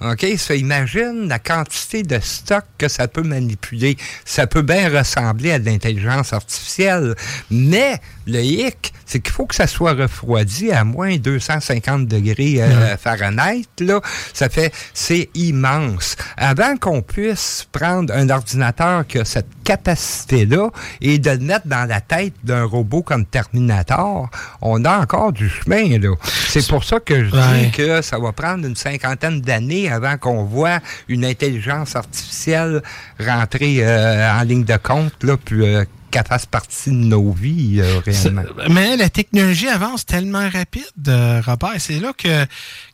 OK? 0.00 0.26
Ça, 0.36 0.54
imagine 0.54 1.28
la 1.28 1.38
quantité 1.38 2.02
de 2.02 2.18
stock 2.20 2.64
que 2.78 2.88
ça 2.88 3.08
peut 3.08 3.22
manipuler. 3.22 3.96
Ça 4.24 4.46
peut 4.46 4.62
bien 4.62 4.88
ressembler 4.88 5.52
à 5.52 5.58
de 5.58 5.66
l'intelligence 5.66 6.32
artificielle. 6.32 7.14
Mais 7.50 8.00
le 8.28 8.40
hic, 8.42 8.92
c'est 9.06 9.20
qu'il 9.20 9.32
faut 9.32 9.46
que 9.46 9.54
ça 9.54 9.66
soit 9.66 9.94
refroidi 9.94 10.70
à 10.70 10.84
moins 10.84 11.16
250 11.16 12.06
degrés 12.06 12.56
euh, 12.62 12.96
Fahrenheit. 12.96 13.64
Là. 13.80 14.00
Ça 14.34 14.48
fait, 14.48 14.72
c'est 14.94 15.30
immense. 15.34 16.16
Avant 16.36 16.76
qu'on 16.76 17.02
puisse 17.02 17.66
prendre 17.72 18.12
un 18.14 18.28
ordinateur 18.30 19.06
qui 19.06 19.18
a 19.18 19.24
cette 19.24 19.46
capacité-là 19.64 20.68
et 21.00 21.18
de 21.18 21.30
le 21.30 21.38
mettre 21.38 21.66
dans 21.66 21.88
la 21.88 22.00
tête 22.00 22.34
d'un 22.44 22.64
robot 22.64 23.02
comme 23.02 23.24
Terminator, 23.26 24.28
on 24.60 24.84
a 24.84 24.98
encore 24.98 25.32
du 25.32 25.48
chemin. 25.48 25.98
là. 25.98 26.14
C'est 26.48 26.66
pour 26.68 26.84
ça 26.84 27.00
que 27.00 27.24
je 27.24 27.34
Ouais. 27.34 27.64
dis 27.66 27.70
que 27.70 28.02
ça 28.02 28.18
va 28.18 28.32
prendre 28.32 28.66
une 28.66 28.76
cinquantaine 28.76 29.40
d'années 29.40 29.90
avant 29.90 30.16
qu'on 30.18 30.44
voit 30.44 30.80
une 31.08 31.24
intelligence 31.24 31.96
artificielle 31.96 32.82
rentrer 33.20 33.78
euh, 33.80 34.30
en 34.38 34.42
ligne 34.42 34.64
de 34.64 34.76
compte, 34.76 35.12
là, 35.22 35.36
puis 35.42 35.62
euh, 35.66 35.84
qu'elle 36.10 36.26
fasse 36.26 36.46
partie 36.46 36.90
de 36.90 36.94
nos 36.94 37.30
vies, 37.32 37.80
euh, 37.80 38.00
réellement. 38.04 38.42
C'est- 38.58 38.68
Mais 38.68 38.96
la 38.96 39.08
technologie 39.10 39.68
avance 39.68 40.04
tellement 40.06 40.48
rapide, 40.50 40.84
euh, 41.08 41.40
Robert. 41.44 41.74
C'est 41.78 42.00
là 42.00 42.12
que, 42.16 42.46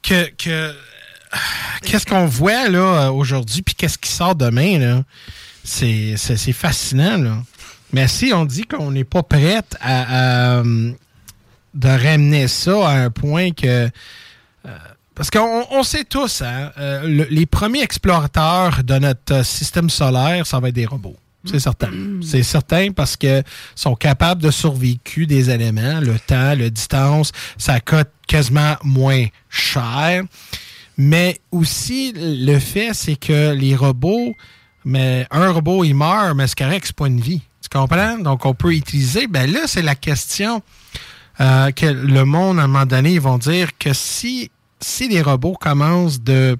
que, 0.03 0.31
que 0.37 0.75
qu'est-ce 1.83 2.07
qu'on 2.07 2.27
voit 2.27 2.69
là 2.69 2.79
euh, 3.07 3.11
aujourd'hui, 3.11 3.63
puis 3.63 3.75
qu'est-ce 3.75 3.99
qui 3.99 4.11
sort 4.11 4.35
demain 4.35 4.79
là? 4.79 5.03
C'est, 5.65 6.15
c'est, 6.17 6.53
fascinant. 6.53 7.43
Mais 7.93 8.07
si 8.09 8.33
on 8.35 8.45
dit 8.45 8.65
qu'on 8.65 8.91
n'est 8.91 9.05
pas 9.05 9.23
prête 9.23 9.77
à, 9.81 10.03
à, 10.03 10.59
euh, 10.59 10.93
de 11.75 11.89
ramener 11.89 12.49
ça 12.49 12.89
à 12.89 12.93
un 13.05 13.11
point 13.11 13.51
que 13.53 13.89
euh, 14.67 14.79
parce 15.15 15.31
qu'on 15.31 15.65
on 15.71 15.83
sait 15.85 16.05
tous, 16.05 16.43
hein, 16.43 16.73
euh, 16.79 17.03
le- 17.07 17.29
les 17.31 17.47
premiers 17.47 17.83
explorateurs 17.83 18.83
de 18.83 18.99
notre 18.99 19.33
euh, 19.35 19.43
système 19.45 19.89
solaire, 19.89 20.45
ça 20.47 20.59
va 20.61 20.69
être 20.71 20.75
des 20.75 20.87
robots. 20.87 21.17
C'est 21.45 21.61
certain. 21.61 21.91
C'est 22.23 22.43
certain 22.43 22.91
parce 22.93 23.17
que 23.17 23.43
sont 23.75 23.95
capables 23.95 24.43
de 24.43 24.51
survivre 24.51 25.01
des 25.27 25.51
éléments, 25.51 26.01
le 26.01 26.19
temps, 26.19 26.55
la 26.55 26.71
distance, 26.71 27.33
ça 27.59 27.81
coûte 27.81 28.09
quasiment 28.27 28.77
moins 28.83 29.27
cher. 29.49 30.25
Mais 30.97 31.41
aussi, 31.51 32.13
le 32.17 32.59
fait, 32.59 32.95
c'est 32.95 33.17
que 33.17 33.53
les 33.53 33.75
robots, 33.75 34.35
mais 34.85 35.27
un 35.31 35.51
robot, 35.51 35.85
il 35.85 35.95
meurt, 35.95 36.37
mais 36.37 36.47
c'est 36.47 36.59
correct, 36.59 36.85
c'est 36.87 36.97
pas 36.97 37.07
une 37.07 37.21
vie. 37.21 37.43
Tu 37.61 37.69
comprends? 37.69 38.19
Donc, 38.19 38.47
on 38.47 38.55
peut 38.55 38.75
utiliser. 38.75 39.27
Ben 39.27 39.51
là, 39.51 39.61
c'est 39.67 39.83
la 39.83 39.95
question 39.95 40.63
euh, 41.41 41.71
que 41.73 41.87
le 41.87 42.25
monde, 42.25 42.59
à 42.59 42.65
un 42.65 42.67
moment 42.69 42.87
donné, 42.87 43.15
ils 43.15 43.21
vont 43.21 43.39
dire 43.39 43.77
que 43.79 43.93
si, 43.93 44.51
si 44.81 45.09
les 45.09 45.23
robots 45.23 45.57
commencent 45.61 46.21
de 46.21 46.57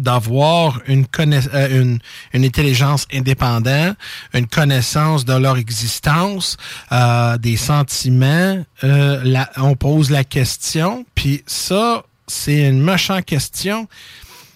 d'avoir 0.00 0.80
une, 0.86 1.06
euh, 1.18 1.82
une, 1.82 1.98
une, 2.32 2.44
intelligence 2.44 3.06
indépendante, 3.12 3.96
une 4.32 4.46
connaissance 4.46 5.24
de 5.24 5.34
leur 5.34 5.56
existence, 5.56 6.56
euh, 6.92 7.38
des 7.38 7.56
sentiments, 7.56 8.64
euh, 8.82 9.44
on 9.56 9.76
pose 9.76 10.10
la 10.10 10.24
question, 10.24 11.04
puis 11.14 11.42
ça, 11.46 12.04
c'est 12.26 12.68
une 12.68 12.82
méchante 12.82 13.24
question. 13.24 13.88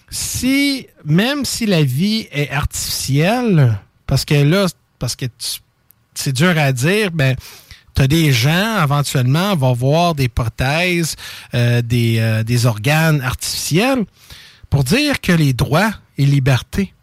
Si, 0.09 0.87
même 1.05 1.45
si 1.45 1.65
la 1.65 1.83
vie 1.83 2.27
est 2.31 2.49
artificielle, 2.49 3.77
parce 4.07 4.25
que 4.25 4.35
là, 4.35 4.65
parce 4.97 5.15
que 5.15 5.25
c'est 6.15 6.33
dur 6.33 6.57
à 6.57 6.71
dire, 6.71 7.11
ben, 7.11 7.35
tu 7.95 8.01
as 8.01 8.07
des 8.07 8.31
gens, 8.31 8.83
éventuellement, 8.83 9.55
vont 9.55 9.73
voir 9.73 10.15
des 10.15 10.29
prothèses, 10.29 11.15
euh, 11.53 11.81
des, 11.81 12.17
euh, 12.19 12.43
des 12.43 12.65
organes 12.65 13.21
artificiels, 13.21 14.05
pour 14.69 14.83
dire 14.83 15.21
que 15.21 15.31
les 15.31 15.53
droits 15.53 15.93
et 16.17 16.25
libertés, 16.25 16.93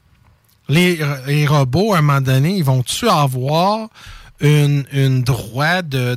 les, 0.68 1.00
les 1.26 1.46
robots, 1.46 1.94
à 1.94 1.98
un 1.98 2.02
moment 2.02 2.20
donné, 2.20 2.56
ils 2.56 2.64
vont-tu 2.64 3.08
avoir 3.08 3.88
une, 4.40 4.84
une 4.92 5.22
droit 5.22 5.82
de... 5.82 6.16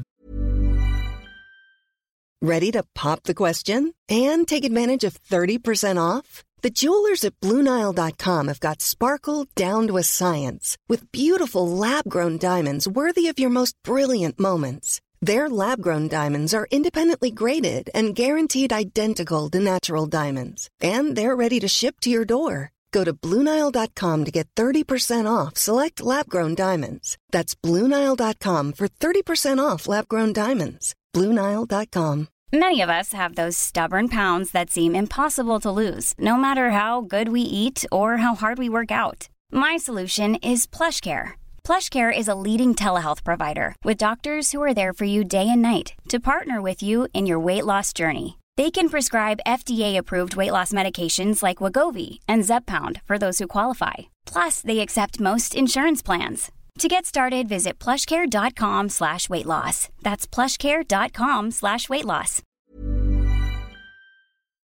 Ready 2.42 2.72
to 2.72 2.84
pop 2.94 3.24
the 3.24 3.34
question 3.34 3.94
and 4.10 4.46
take 4.48 4.64
advantage 4.64 5.04
of 5.04 5.18
30% 5.30 5.98
off? 5.98 6.44
The 6.62 6.70
jewelers 6.70 7.24
at 7.24 7.40
BlueNile.com 7.42 8.48
have 8.48 8.60
got 8.60 8.82
sparkle 8.82 9.46
down 9.56 9.88
to 9.88 9.98
a 9.98 10.04
science 10.04 10.78
with 10.88 11.12
beautiful 11.12 11.68
lab-grown 11.68 12.38
diamonds 12.38 12.88
worthy 12.88 13.28
of 13.28 13.40
your 13.40 13.50
most 13.50 13.76
brilliant 13.84 14.40
moments. 14.40 15.00
Their 15.22 15.50
lab-grown 15.50 16.08
diamonds 16.08 16.54
are 16.54 16.68
independently 16.72 17.30
graded 17.30 17.90
and 17.94 18.16
guaranteed 18.16 18.72
identical 18.72 19.50
to 19.50 19.60
natural 19.60 20.06
diamonds, 20.06 20.70
and 20.82 21.16
they're 21.16 21.36
ready 21.36 21.60
to 21.60 21.68
ship 21.68 22.00
to 22.02 22.10
your 22.10 22.24
door. 22.24 22.72
Go 22.94 23.04
to 23.04 23.14
BlueNile.com 23.14 24.26
to 24.26 24.32
get 24.32 24.48
30% 24.56 25.30
off 25.30 25.58
select 25.58 26.02
lab-grown 26.02 26.56
diamonds. 26.56 27.18
That's 27.32 27.54
BlueNile.com 27.54 28.74
for 28.74 28.88
30% 28.88 29.60
off 29.60 29.88
lab-grown 29.88 30.34
diamonds. 30.34 30.96
BlueNile.com. 31.14 32.28
Many 32.52 32.82
of 32.82 32.90
us 32.90 33.14
have 33.14 33.36
those 33.36 33.58
stubborn 33.58 34.10
pounds 34.10 34.52
that 34.52 34.72
seem 34.72 34.96
impossible 34.96 35.60
to 35.60 35.70
lose, 35.70 36.16
no 36.18 36.36
matter 36.36 36.72
how 36.72 37.02
good 37.02 37.30
we 37.30 37.42
eat 37.42 37.86
or 37.92 38.18
how 38.18 38.34
hard 38.34 38.58
we 38.58 38.70
work 38.70 38.92
out. 38.92 39.30
My 39.52 39.78
solution 39.78 40.36
is 40.36 40.66
PlushCare. 40.66 41.34
PlushCare 41.64 42.12
is 42.12 42.28
a 42.28 42.34
leading 42.34 42.74
telehealth 42.74 43.24
provider 43.24 43.76
with 43.84 43.98
doctors 43.98 44.52
who 44.52 44.62
are 44.64 44.74
there 44.74 44.94
for 44.94 45.06
you 45.06 45.24
day 45.24 45.48
and 45.48 45.62
night 45.62 45.94
to 46.10 46.20
partner 46.20 46.60
with 46.60 46.82
you 46.82 47.08
in 47.14 47.28
your 47.28 47.40
weight 47.40 47.66
loss 47.66 47.94
journey. 47.94 48.40
They 48.58 48.72
can 48.72 48.90
prescribe 48.90 49.46
FDA-approved 49.46 50.36
weight 50.36 50.52
loss 50.52 50.72
medications 50.72 51.44
like 51.44 51.58
Wagovi 51.58 52.20
and 52.28 52.44
Zepbound 52.44 53.02
for 53.06 53.20
those 53.20 53.38
who 53.38 53.46
qualify. 53.48 54.10
Plus, 54.26 54.62
they 54.62 54.80
accept 54.80 55.20
most 55.20 55.54
insurance 55.54 56.02
plans. 56.02 56.52
To 56.80 56.88
get 56.88 57.06
started, 57.06 57.48
visit 57.48 57.78
plushcare.com 57.78 58.90
slash 58.90 59.30
weight 59.30 59.46
loss. 59.46 59.90
That's 60.02 60.26
plushcare.com 60.26 61.52
slash 61.52 61.90
weight 61.90 62.06
loss. 62.06 62.42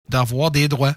D'avoir 0.09 0.51
des 0.53 0.69
droits. 0.69 0.97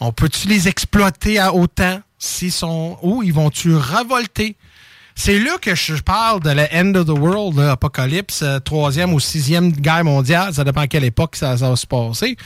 On 0.00 0.12
peut-tu 0.12 0.48
les 0.48 0.66
exploiter 0.66 1.38
à 1.38 1.54
autant 1.54 2.02
s'ils 2.18 2.52
sont 2.52 2.98
ou 3.02 3.22
ils 3.22 3.32
vont-tu 3.32 3.74
révolter? 3.74 4.56
C'est 5.14 5.38
là 5.38 5.58
que 5.60 5.74
je 5.74 6.02
parle 6.02 6.40
de 6.40 6.50
la 6.50 6.68
end 6.72 6.94
of 6.94 7.06
the 7.06 7.18
world, 7.18 7.58
l'apocalypse, 7.58 8.42
euh, 8.42 8.58
troisième 8.58 9.12
ou 9.12 9.20
sixième 9.20 9.70
guerre 9.72 10.04
mondiale. 10.04 10.54
Ça 10.54 10.64
dépend 10.64 10.82
à 10.82 10.86
quelle 10.86 11.04
époque 11.04 11.36
ça, 11.36 11.54
va 11.54 11.76
se 11.76 11.86
passer. 11.86 12.36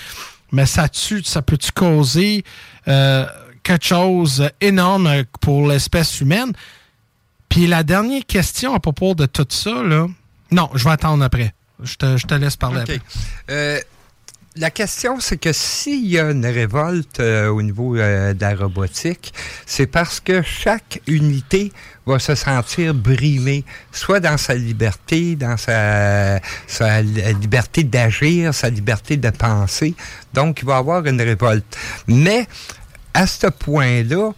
Mais 0.53 0.67
ça, 0.67 0.89
tue, 0.89 1.23
ça 1.25 1.43
peut-tu 1.43 1.73
causer 1.73 2.45
euh, 2.89 3.27
quelque 3.63 3.85
chose 3.85 4.49
d'énorme 4.61 5.25
pour 5.41 5.69
l'espèce 5.69 6.21
humaine? 6.21 6.53
Puis 7.49 7.67
la 7.67 7.83
dernière 7.83 8.27
question 8.27 8.75
à 8.75 8.81
propos 8.81 9.15
de 9.15 9.27
tout 9.27 9.47
ça, 9.49 9.83
là. 9.83 10.07
Non, 10.51 10.71
je 10.75 10.85
vais 10.85 10.91
attendre 10.91 11.25
après. 11.25 11.55
Je 11.83 11.97
te, 11.97 12.35
laisse 12.35 12.57
parler 12.57 12.81
après. 12.81 13.01
Euh, 13.51 13.81
la 14.57 14.71
question, 14.71 15.19
c'est 15.19 15.37
que 15.37 15.53
s'il 15.53 16.07
y 16.07 16.19
a 16.19 16.31
une 16.31 16.47
révolte 16.47 17.19
euh, 17.19 17.49
au 17.49 17.61
niveau 17.61 17.97
euh, 17.97 18.35
de 18.35 18.41
la 18.41 18.55
robotique, 18.55 19.35
c'est 19.67 19.89
parce 19.89 20.21
que 20.21 20.43
chaque 20.43 21.01
unité 21.09 21.73
va 22.07 22.21
se 22.21 22.37
sentir 22.37 22.95
brimée, 22.95 23.65
soit 23.91 24.21
dans 24.21 24.37
sa 24.37 24.55
liberté, 24.55 25.35
dans 25.35 25.57
sa, 25.57 26.39
sa 26.69 27.03
liberté 27.03 27.83
d'agir, 27.83 28.55
sa 28.55 28.71
liberté 28.71 29.17
de 29.17 29.31
penser. 29.31 29.95
Donc, 30.33 30.61
il 30.63 30.67
va 30.67 30.77
y 30.77 30.79
avoir 30.79 31.05
une 31.05 31.21
révolte. 31.21 31.77
Mais 32.07 32.47
à 33.13 33.27
ce 33.27 33.49
point-là, 33.49 34.31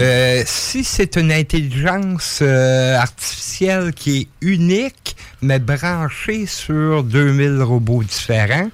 euh, 0.00 0.42
si 0.46 0.84
c'est 0.84 1.16
une 1.16 1.30
intelligence 1.30 2.38
euh, 2.40 2.96
artificielle 2.96 3.92
qui 3.92 4.20
est 4.20 4.28
unique, 4.40 5.16
mais 5.42 5.58
branchée 5.58 6.46
sur 6.46 7.04
2000 7.04 7.62
robots 7.62 8.02
différents, 8.02 8.70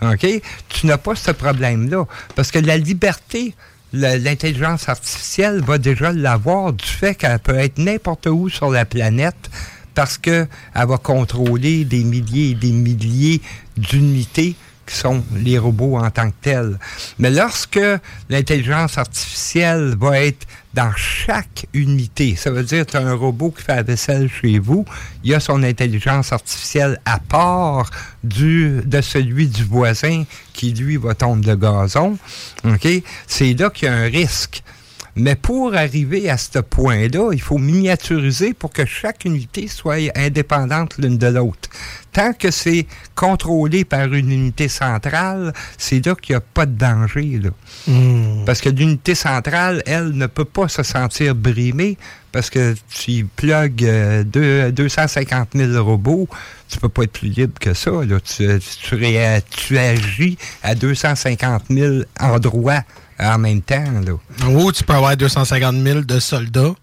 OK, 0.00 0.26
tu 0.68 0.86
n'as 0.86 0.96
pas 0.96 1.14
ce 1.14 1.30
problème-là. 1.30 2.06
Parce 2.34 2.50
que 2.50 2.58
la 2.58 2.78
liberté, 2.78 3.54
l'intelligence 3.92 4.88
artificielle 4.88 5.60
va 5.60 5.76
déjà 5.76 6.10
l'avoir 6.12 6.72
du 6.72 6.86
fait 6.86 7.14
qu'elle 7.14 7.38
peut 7.38 7.58
être 7.58 7.76
n'importe 7.76 8.26
où 8.26 8.48
sur 8.48 8.70
la 8.70 8.86
planète 8.86 9.50
parce 9.94 10.16
qu'elle 10.16 10.48
va 10.74 10.96
contrôler 10.96 11.84
des 11.84 12.02
milliers 12.02 12.50
et 12.50 12.54
des 12.54 12.72
milliers 12.72 13.42
d'unités 13.76 14.56
qui 14.86 14.96
sont 14.96 15.22
les 15.34 15.58
robots 15.58 15.98
en 15.98 16.10
tant 16.10 16.30
que 16.30 16.36
tels. 16.40 16.78
Mais 17.18 17.30
lorsque 17.30 17.80
l'intelligence 18.28 18.98
artificielle 18.98 19.94
va 19.98 20.20
être 20.20 20.46
dans 20.74 20.92
chaque 20.96 21.66
unité. 21.74 22.36
Ça 22.36 22.50
veut 22.50 22.62
dire 22.62 22.86
que 22.86 22.96
un 22.96 23.14
robot 23.14 23.50
qui 23.50 23.62
fait 23.62 23.76
la 23.76 23.82
vaisselle 23.82 24.30
chez 24.30 24.58
vous, 24.58 24.84
il 25.24 25.34
a 25.34 25.40
son 25.40 25.62
intelligence 25.62 26.32
artificielle 26.32 27.00
à 27.04 27.18
part 27.18 27.90
du, 28.24 28.80
de 28.84 29.00
celui 29.00 29.48
du 29.48 29.64
voisin 29.64 30.24
qui, 30.52 30.72
lui, 30.72 30.96
va 30.96 31.14
tomber 31.14 31.46
de 31.46 31.54
gazon. 31.54 32.16
OK? 32.64 32.88
C'est 33.26 33.54
là 33.54 33.70
qu'il 33.70 33.88
y 33.88 33.90
a 33.90 33.94
un 33.94 34.04
risque. 34.04 34.62
Mais 35.14 35.34
pour 35.34 35.74
arriver 35.74 36.30
à 36.30 36.38
ce 36.38 36.58
point-là, 36.58 37.32
il 37.32 37.40
faut 37.40 37.58
miniaturiser 37.58 38.54
pour 38.54 38.70
que 38.70 38.86
chaque 38.86 39.24
unité 39.26 39.68
soit 39.68 39.98
indépendante 40.16 40.96
l'une 40.96 41.18
de 41.18 41.26
l'autre. 41.26 41.68
Tant 42.12 42.32
que 42.32 42.50
c'est 42.50 42.86
contrôlé 43.14 43.84
par 43.84 44.12
une 44.12 44.30
unité 44.30 44.68
centrale, 44.68 45.52
c'est 45.76 46.04
là 46.04 46.14
qu'il 46.14 46.34
n'y 46.34 46.38
a 46.38 46.40
pas 46.40 46.66
de 46.66 46.72
danger. 46.72 47.40
Là. 47.42 47.50
Hmm. 47.86 48.44
Parce 48.46 48.60
que 48.60 48.70
l'unité 48.70 49.14
centrale, 49.14 49.82
elle, 49.86 50.12
ne 50.12 50.26
peut 50.26 50.44
pas 50.46 50.68
se 50.68 50.82
sentir 50.82 51.34
brimée 51.34 51.98
parce 52.32 52.48
que 52.48 52.74
tu 52.88 53.26
plugues 53.36 53.84
euh, 53.84 54.70
250 54.70 55.50
000 55.54 55.84
robots, 55.84 56.26
tu 56.68 56.78
peux 56.78 56.88
pas 56.88 57.02
être 57.04 57.12
plus 57.12 57.28
libre 57.28 57.58
que 57.60 57.74
ça. 57.74 57.90
Là. 57.90 58.18
Tu, 58.20 58.46
tu, 58.58 58.96
tu 59.50 59.78
agis 59.78 60.38
à 60.62 60.74
250 60.74 61.64
000 61.68 61.96
endroits 62.18 62.82
en 63.18 63.38
même 63.38 63.62
temps. 63.62 63.84
Là. 64.04 64.48
Ou 64.48 64.72
tu 64.72 64.84
peux 64.84 64.94
avoir 64.94 65.16
250 65.16 65.76
000 65.76 66.00
de 66.00 66.18
soldats. 66.18 66.74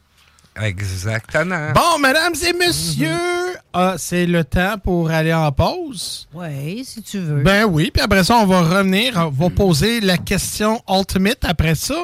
Exactement. 0.61 1.71
Bon, 1.73 1.99
mesdames 1.99 2.33
et 2.47 2.53
messieurs, 2.53 3.55
ah, 3.73 3.95
c'est 3.97 4.25
le 4.25 4.43
temps 4.43 4.77
pour 4.77 5.09
aller 5.09 5.33
en 5.33 5.51
pause. 5.51 6.27
Oui, 6.33 6.83
si 6.85 7.01
tu 7.01 7.19
veux. 7.19 7.43
Ben 7.43 7.65
oui, 7.65 7.91
puis 7.93 8.01
après 8.01 8.23
ça, 8.23 8.35
on 8.35 8.45
va 8.45 8.61
revenir, 8.61 9.13
on 9.15 9.29
va 9.29 9.49
poser 9.49 10.01
la 10.01 10.17
question 10.17 10.81
ultimate 10.89 11.39
après 11.43 11.75
ça. 11.75 11.95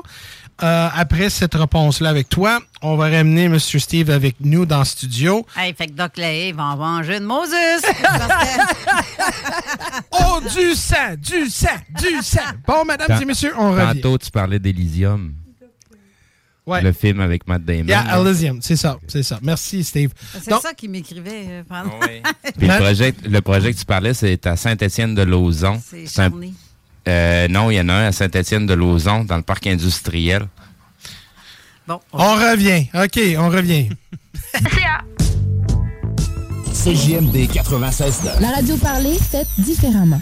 Euh, 0.63 0.87
après 0.93 1.29
cette 1.29 1.53
réponse-là 1.53 2.09
avec 2.09 2.29
toi, 2.29 2.61
on 2.81 2.95
va 2.95 3.09
ramener 3.09 3.45
M. 3.45 3.59
Steve 3.59 4.09
avec 4.09 4.37
nous 4.39 4.65
dans 4.65 4.79
le 4.79 4.85
studio. 4.85 5.45
Hey, 5.57 5.73
fait 5.73 5.87
que 5.87 5.91
Doc 5.91 6.15
Lay 6.15 6.53
va 6.53 6.63
en 6.63 6.77
manger 6.77 7.19
de 7.19 7.25
Moses. 7.25 7.51
oh, 10.11 10.39
du 10.55 10.73
sang, 10.75 11.15
du 11.17 11.49
sang, 11.49 11.67
du 11.99 12.21
sang. 12.21 12.39
Bon, 12.65 12.85
mesdames 12.85 13.21
et 13.21 13.25
messieurs, 13.25 13.53
on 13.57 13.71
revient. 13.71 14.01
Tantôt, 14.01 14.17
tu 14.17 14.31
parlais 14.31 14.59
d'Elysium. 14.59 15.33
Ouais. 16.65 16.81
Le 16.81 16.93
film 16.93 17.19
avec 17.19 17.47
Matt 17.47 17.63
Damon. 17.63 17.87
Yeah, 17.87 18.17
Elysium, 18.19 18.59
c'est 18.61 18.77
ça, 18.77 18.97
c'est 19.07 19.23
ça. 19.23 19.39
Merci, 19.43 19.83
Steve. 19.83 20.11
C'est 20.41 20.51
ça 20.51 20.73
qui 20.73 20.87
m'écrivait 20.87 21.45
euh, 21.47 21.63
pendant. 21.67 21.99
Oui. 22.01 22.21
Puis 22.57 22.67
le 22.67 22.77
projet, 22.77 23.13
le 23.23 23.41
projet 23.41 23.73
que 23.73 23.77
tu 23.77 23.85
parlais, 23.85 24.13
c'est 24.13 24.47
à 24.47 24.55
Saint-Étienne-de-Lauzon. 24.55 25.79
C'est 26.05 26.21
un... 26.21 26.31
Euh, 27.07 27.47
non, 27.47 27.69
il 27.69 27.75
y 27.75 27.81
en 27.81 27.89
a 27.89 27.93
un 27.93 28.07
à 28.07 28.11
Saint-Étienne-de-Lauzon, 28.11 29.25
dans 29.25 29.37
le 29.37 29.43
parc 29.43 29.67
industriel. 29.67 30.47
Bon. 31.87 31.99
On, 32.13 32.33
revient. 32.35 32.87
OK, 32.95 33.19
on 33.37 33.49
revient. 33.49 33.89
CJMD 36.73 37.47
96 37.51 38.21
La 38.39 38.51
radio 38.51 38.75
parlée, 38.77 39.17
faite 39.19 39.47
différemment. 39.57 40.21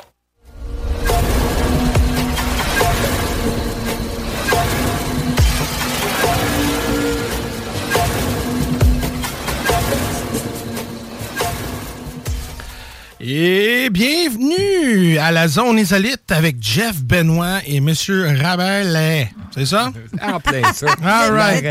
Et 13.23 13.91
bienvenue 13.91 15.19
à 15.19 15.31
la 15.31 15.47
zone 15.47 15.77
insolite 15.77 16.31
avec 16.31 16.55
Jeff 16.59 17.03
Benoît 17.03 17.59
et 17.67 17.79
Monsieur 17.79 18.25
Rabelais. 18.41 19.31
C'est 19.53 19.67
ça? 19.67 19.93
En 20.23 20.39
plein 20.39 20.73
ça. 20.73 20.87
All 21.03 21.31
right. 21.31 21.63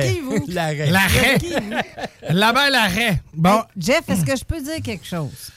L'arrêt. 0.46 0.90
L'arrêt. 0.90 1.38
Là-bas, 2.28 2.70
l'arrêt. 2.70 3.20
Bon. 3.34 3.62
Jeff, 3.76 4.02
est-ce 4.08 4.24
que 4.24 4.36
je 4.36 4.44
peux 4.44 4.60
dire 4.60 4.80
quelque 4.84 5.04
chose? 5.04 5.50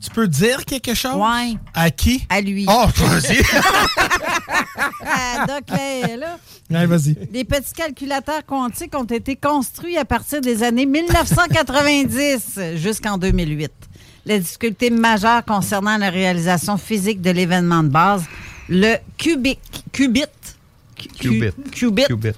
Tu 0.00 0.10
peux 0.10 0.28
dire 0.28 0.64
quelque 0.64 0.94
chose? 0.94 1.16
Ouais. 1.16 1.54
À 1.74 1.90
qui? 1.90 2.24
À 2.28 2.40
lui. 2.40 2.64
Oh, 2.68 2.86
vas-y. 2.94 3.42
Ah, 5.04 5.44
Doc, 5.46 5.64
là, 5.68 6.16
là. 6.16 6.38
Ouais, 6.70 6.86
vas-y. 6.86 7.16
Les 7.32 7.44
petits 7.44 7.72
calculateurs 7.72 8.44
quantiques 8.46 8.94
ont 8.96 9.04
été 9.04 9.36
construits 9.36 9.98
à 9.98 10.04
partir 10.04 10.40
des 10.40 10.62
années 10.62 10.86
1990 10.86 12.58
jusqu'en 12.76 13.18
2008. 13.18 13.70
Les 14.24 14.38
difficultés 14.38 14.90
majeures 14.90 15.44
concernant 15.44 15.98
la 15.98 16.10
réalisation 16.10 16.76
physique 16.78 17.20
de 17.20 17.30
l'événement 17.30 17.82
de 17.82 17.88
base, 17.88 18.24
le 18.68 18.96
cubic, 19.18 19.58
qubit. 19.92 20.24
Qubit. 21.18 21.50
Qubit. 21.72 22.04
Qubit. 22.04 22.32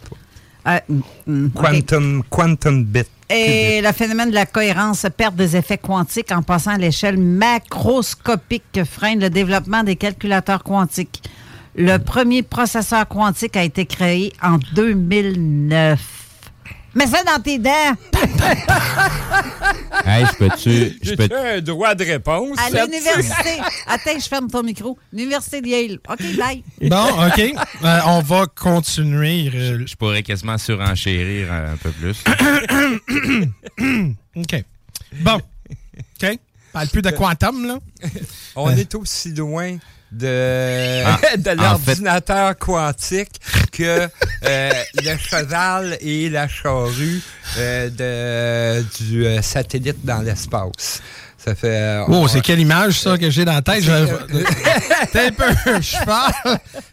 Euh, 0.66 0.78
mm. 1.26 1.48
Quantum, 1.50 2.22
quantum 2.30 2.84
bit. 2.84 3.08
Et 3.28 3.80
le 3.82 3.92
phénomène 3.92 4.30
de 4.30 4.34
la 4.34 4.46
cohérence 4.46 5.06
perd 5.16 5.34
des 5.34 5.56
effets 5.56 5.78
quantiques 5.78 6.32
en 6.32 6.42
passant 6.42 6.72
à 6.72 6.78
l'échelle 6.78 7.18
macroscopique 7.18 8.64
que 8.72 8.84
freine 8.84 9.20
le 9.20 9.30
développement 9.30 9.82
des 9.82 9.96
calculateurs 9.96 10.62
quantiques. 10.62 11.22
Le 11.76 11.96
premier 11.98 12.42
processeur 12.42 13.08
quantique 13.08 13.56
a 13.56 13.64
été 13.64 13.86
créé 13.86 14.32
en 14.42 14.58
2009. 14.74 16.23
Mets 16.94 17.06
ça 17.08 17.22
dans 17.24 17.40
tes 17.42 17.58
dents! 17.58 17.70
Hey, 20.06 20.26
je 20.26 20.36
peux-tu. 20.36 20.98
Je 21.02 21.14
peux. 21.14 21.28
Un 21.34 21.60
droit 21.60 21.94
de 21.94 22.04
réponse. 22.04 22.58
À 22.58 22.68
l'université. 22.70 23.58
Attends, 23.86 24.18
je 24.18 24.28
ferme 24.28 24.50
ton 24.50 24.62
micro. 24.62 24.98
L'université 25.12 25.60
de 25.62 25.66
Yale. 25.68 25.98
OK, 26.08 26.36
bye. 26.36 26.62
Bon, 26.82 27.26
OK. 27.26 27.38
Euh, 27.84 28.00
on 28.06 28.20
va 28.20 28.46
continuer. 28.54 29.50
euh, 29.54 29.84
Je 29.86 29.94
pourrais 29.96 30.22
quasiment 30.22 30.58
surenchérir 30.58 31.50
un 31.52 31.76
peu 31.76 31.90
plus. 31.90 32.22
OK. 34.36 34.64
Bon. 35.20 35.40
OK. 36.22 36.38
Parle 36.72 36.88
plus 36.88 37.02
de 37.02 37.10
quantum, 37.10 37.66
là. 37.66 37.78
On 38.56 38.68
Euh. 38.68 38.76
est 38.76 38.94
aussi 38.94 39.32
loin 39.32 39.78
de, 40.14 41.02
Ah, 41.04 41.18
de 41.36 41.50
en 41.50 41.62
l'ordinateur 41.62 42.56
quantique 42.58 43.40
que 43.72 44.08
euh, 44.44 44.70
le 45.02 45.16
cheval 45.18 45.96
et 46.00 46.30
la 46.30 46.48
charrue 46.48 47.20
euh, 47.58 47.90
de, 47.90 49.04
du 49.04 49.26
euh, 49.26 49.42
satellite 49.42 50.04
dans 50.04 50.22
l'espace. 50.22 51.00
Ça 51.44 51.54
fait. 51.54 51.68
euh, 51.68 52.04
Oh, 52.08 52.26
c'est 52.26 52.40
quelle 52.40 52.60
image, 52.60 53.00
ça, 53.00 53.18
que 53.18 53.28
j'ai 53.28 53.44
dans 53.44 53.52
la 53.52 53.60
tête? 53.62 53.84
T'es 55.12 55.18
un 55.26 55.32
peu 55.32 55.80
cheval 55.82 56.32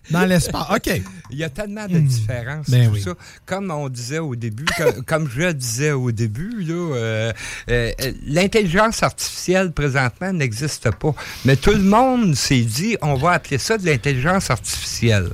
dans 0.10 0.26
l'espace. 0.26 0.66
OK. 0.76 1.02
Il 1.34 1.38
y 1.38 1.44
a 1.46 1.50
tellement 1.50 1.88
de 1.88 2.00
différences. 2.00 2.70
Ben 2.70 2.88
tout 2.88 2.94
oui. 2.96 3.02
ça. 3.02 3.14
Comme 3.46 3.72
on 3.72 3.88
disait 3.88 4.20
au 4.20 4.36
début, 4.36 4.66
co- 4.66 5.02
comme 5.08 5.30
je 5.34 5.52
disais 5.54 5.92
au 5.94 6.12
début, 6.12 6.66
euh, 6.70 7.32
euh, 7.70 7.92
l'intelligence 8.28 9.02
artificielle 9.04 9.72
présentement 9.72 10.34
n'existe 10.34 10.92
pas. 10.92 11.16
Mais 11.46 11.56
tout 11.56 11.72
le 11.72 11.80
monde 11.80 12.36
s'est 12.36 12.60
dit, 12.62 12.98
on 13.02 13.16
va 13.16 13.32
appeler 13.32 13.58
ça 13.58 13.78
de 13.78 13.86
l'intelligence 13.86 14.50
artificielle. 14.50 15.30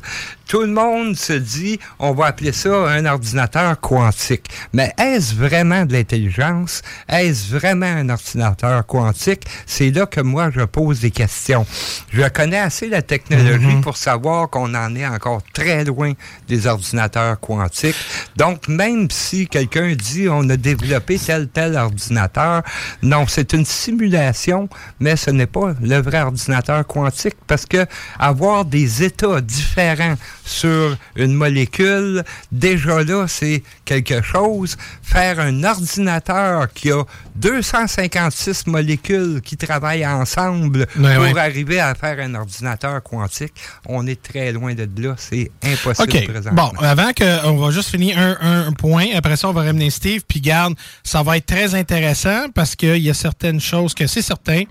Tout 0.47 0.61
le 0.61 0.67
monde 0.67 1.17
se 1.17 1.33
dit, 1.33 1.77
on 1.99 2.13
va 2.13 2.27
appeler 2.27 2.53
ça 2.53 2.69
un 2.69 3.05
ordinateur 3.05 3.77
quantique. 3.81 4.45
Mais 4.71 4.93
est-ce 4.97 5.35
vraiment 5.35 5.83
de 5.83 5.91
l'intelligence? 5.91 6.81
Est-ce 7.09 7.53
vraiment 7.53 7.85
un 7.85 8.07
ordinateur 8.07 8.85
quantique? 8.85 9.43
C'est 9.65 9.91
là 9.91 10.05
que 10.05 10.21
moi, 10.21 10.49
je 10.49 10.61
pose 10.61 11.01
des 11.01 11.11
questions. 11.11 11.65
Je 12.13 12.25
connais 12.29 12.59
assez 12.59 12.87
la 12.87 13.01
technologie 13.01 13.81
pour 13.81 13.97
savoir 13.97 14.49
qu'on 14.49 14.73
en 14.73 14.95
est 14.95 15.05
encore 15.05 15.41
très 15.51 15.83
loin 15.83 16.13
des 16.47 16.65
ordinateurs 16.65 17.37
quantiques. 17.41 17.97
Donc, 18.37 18.69
même 18.69 19.09
si 19.11 19.47
quelqu'un 19.47 19.95
dit 19.95 20.29
on 20.29 20.49
a 20.49 20.55
développé 20.55 21.19
tel 21.19 21.49
tel 21.49 21.75
ordinateur, 21.75 22.63
non, 23.01 23.25
c'est 23.27 23.51
une 23.51 23.65
simulation, 23.65 24.69
mais 25.01 25.17
ce 25.17 25.29
n'est 25.29 25.45
pas 25.45 25.73
le 25.81 25.97
vrai 25.97 26.21
ordinateur 26.21 26.87
quantique 26.87 27.35
parce 27.47 27.65
que 27.65 27.85
avoir 28.17 28.63
des 28.63 29.03
états 29.03 29.41
différents 29.41 30.15
sur 30.47 30.97
une 31.15 31.33
molécule, 31.33 32.23
déjà 32.51 33.03
là, 33.03 33.27
c'est 33.27 33.63
quelque 33.85 34.21
chose. 34.21 34.77
Faire 35.03 35.39
un 35.39 35.63
ordinateur 35.63 36.71
qui 36.73 36.91
a 36.91 37.03
256 37.35 38.67
molécules 38.67 39.41
qui 39.41 39.57
travaillent 39.57 40.05
ensemble 40.05 40.87
pour 40.87 41.37
arriver 41.37 41.79
à 41.79 41.93
faire 41.95 42.19
un 42.19 42.33
ordinateur 42.35 43.01
quantique, 43.03 43.53
on 43.85 44.07
est 44.07 44.21
très 44.21 44.51
loin 44.51 44.73
de 44.73 44.87
là. 45.01 45.15
C'est 45.17 45.51
impossible 45.63 46.09
OK. 46.09 46.27
présentement. 46.27 46.71
Bon, 46.73 46.79
avant 46.79 47.11
que 47.13 47.45
on 47.45 47.57
va 47.57 47.71
juste 47.71 47.89
finir 47.89 48.17
un, 48.17 48.37
un 48.41 48.71
point. 48.73 49.07
Après 49.15 49.35
ça, 49.37 49.49
on 49.49 49.53
va 49.53 49.63
ramener 49.63 49.89
Steve. 49.89 50.21
Puis 50.27 50.41
garde, 50.41 50.75
ça 51.03 51.23
va 51.23 51.37
être 51.37 51.45
très 51.45 51.75
intéressant 51.75 52.49
parce 52.53 52.75
qu'il 52.75 52.97
y 52.97 53.09
a 53.09 53.13
certaines 53.13 53.59
choses 53.59 53.93
que 53.93 54.07
c'est 54.07 54.21
certain 54.21 54.63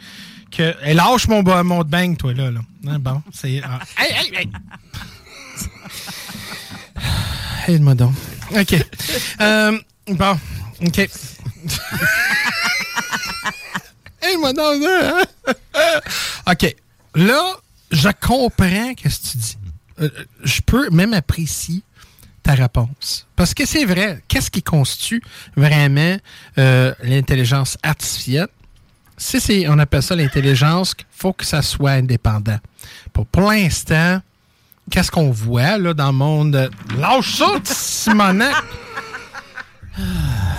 que. 0.50 0.74
Et 0.84 0.94
lâche 0.94 1.28
mon, 1.28 1.42
mon 1.64 1.82
bang, 1.82 2.16
toi, 2.16 2.32
là. 2.32 2.50
là. 2.50 2.60
Hein, 2.88 2.98
bon, 2.98 3.22
c'est. 3.32 3.60
ah. 3.64 3.80
Hey, 3.96 4.12
hey, 4.12 4.38
hey! 4.38 4.48
Aide-moi 7.68 7.94
donc. 7.94 8.14
OK. 8.56 8.74
Euh, 9.40 9.78
bon, 10.08 10.38
OK. 10.84 10.98
Aide-moi 14.22 14.52
donc. 14.52 14.82
hein? 14.84 15.24
OK. 16.50 16.76
Là, 17.14 17.56
je 17.90 18.08
comprends 18.20 18.92
ce 18.96 19.02
que 19.02 19.30
tu 19.30 19.38
dis. 19.38 19.58
Euh, 20.00 20.10
je 20.44 20.60
peux 20.60 20.90
même 20.90 21.14
apprécier 21.14 21.82
ta 22.42 22.52
réponse. 22.54 23.26
Parce 23.34 23.54
que 23.54 23.66
c'est 23.66 23.84
vrai, 23.84 24.22
qu'est-ce 24.28 24.50
qui 24.50 24.62
constitue 24.62 25.22
vraiment 25.56 26.16
euh, 26.58 26.94
l'intelligence 27.02 27.76
artificielle? 27.82 28.48
Si 29.18 29.64
on 29.68 29.78
appelle 29.78 30.02
ça 30.02 30.14
l'intelligence, 30.14 30.94
il 30.98 31.04
faut 31.10 31.32
que 31.32 31.44
ça 31.44 31.62
soit 31.62 31.92
indépendant. 31.92 32.58
Pour 33.32 33.50
l'instant, 33.50 34.20
qu'est-ce 34.90 35.10
qu'on 35.10 35.30
voit 35.30 35.78
là, 35.78 35.94
dans 35.94 36.06
le 36.06 36.12
monde? 36.12 36.70
Lâche 36.98 37.36
ça, 37.36 37.46
Simonac! 37.64 38.54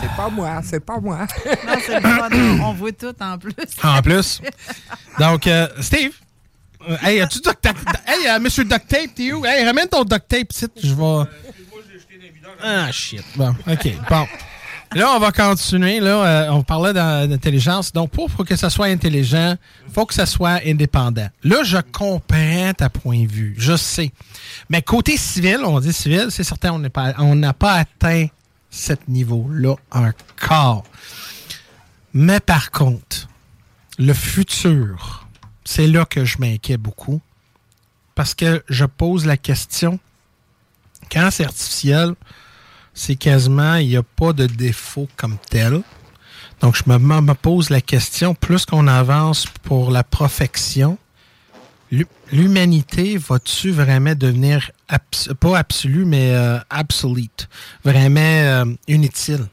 C'est 0.01 0.15
pas 0.15 0.29
moi, 0.29 0.61
c'est 0.63 0.79
pas 0.79 0.99
moi. 0.99 1.27
Non, 1.45 1.73
c'est 1.85 2.01
fun. 2.01 2.29
On 2.63 2.73
voit 2.73 2.91
tout 2.91 3.15
en 3.19 3.37
plus. 3.37 3.53
En 3.83 4.01
plus. 4.01 4.41
Donc, 5.19 5.45
euh, 5.45 5.67
Steve, 5.79 6.13
euh, 6.89 6.97
hey, 7.03 7.21
as-tu 7.21 7.39
duct 7.41 7.61
tape? 7.61 7.77
Hey, 8.05 8.27
euh, 8.27 8.39
monsieur 8.39 8.63
duct 8.63 8.87
tape, 8.87 9.13
t'es 9.15 9.33
où? 9.33 9.45
Hey, 9.45 9.65
ramène 9.65 9.87
ton 9.87 10.03
duct 10.03 10.27
tape 10.27 10.47
je 10.81 10.93
vais. 10.93 11.29
Ah, 12.63 12.91
shit. 12.91 13.23
Bon, 13.35 13.53
OK. 13.67 13.93
Bon. 14.09 14.25
Là, 14.95 15.11
on 15.15 15.19
va 15.19 15.31
continuer. 15.31 15.99
Euh, 16.01 16.51
on 16.51 16.63
parlait 16.63 16.93
d'in- 16.93 17.27
d'intelligence. 17.27 17.91
Donc, 17.91 18.11
pour, 18.11 18.29
que 18.45 18.55
ça 18.55 18.69
soit 18.69 18.87
intelligent, 18.87 19.55
faut 19.93 20.05
que 20.05 20.13
ça 20.13 20.25
soit 20.25 20.61
indépendant. 20.65 21.27
Là, 21.43 21.63
je 21.63 21.77
comprends 21.77 22.71
ta 22.75 22.89
point 22.89 23.23
de 23.25 23.31
vue. 23.31 23.53
Je 23.57 23.75
sais. 23.75 24.11
Mais 24.69 24.81
côté 24.81 25.17
civil, 25.17 25.59
on 25.65 25.79
dit 25.79 25.93
civil, 25.93 26.27
c'est 26.29 26.43
certain, 26.43 26.71
on 26.71 26.79
n'est 26.79 26.89
pas- 26.89 27.13
on 27.17 27.35
n'a 27.35 27.53
pas 27.53 27.73
atteint 27.73 28.27
ce 28.69 28.93
niveau-là 29.07 29.75
encore. 29.91 30.83
Mais 32.13 32.39
par 32.39 32.71
contre, 32.71 33.27
le 33.99 34.13
futur, 34.13 35.27
c'est 35.65 35.87
là 35.87 36.05
que 36.05 36.23
je 36.25 36.37
m'inquiète 36.39 36.81
beaucoup. 36.81 37.21
Parce 38.15 38.33
que 38.33 38.63
je 38.69 38.85
pose 38.85 39.25
la 39.25 39.37
question, 39.37 39.99
quand 41.11 41.29
c'est 41.31 41.45
artificiel, 41.45 42.15
c'est 42.97 43.15
quasiment, 43.15 43.75
il 43.75 43.89
n'y 43.89 43.95
a 43.95 44.03
pas 44.03 44.33
de 44.33 44.47
défaut 44.47 45.07
comme 45.15 45.37
tel. 45.49 45.81
Donc, 46.61 46.75
je 46.75 46.83
me, 46.91 47.33
pose 47.35 47.69
la 47.69 47.79
question, 47.79 48.33
plus 48.33 48.65
qu'on 48.65 48.87
avance 48.87 49.45
pour 49.61 49.91
la 49.91 50.03
perfection, 50.03 50.97
l'humanité 52.31 53.17
va-tu 53.17 53.69
vraiment 53.69 54.15
devenir, 54.15 54.71
pas 55.39 55.59
absolue, 55.59 56.05
mais 56.05 56.31
euh, 56.31 56.57
obsolete, 56.75 57.47
vraiment 57.85 58.19
euh, 58.19 58.65
inutile? 58.87 59.45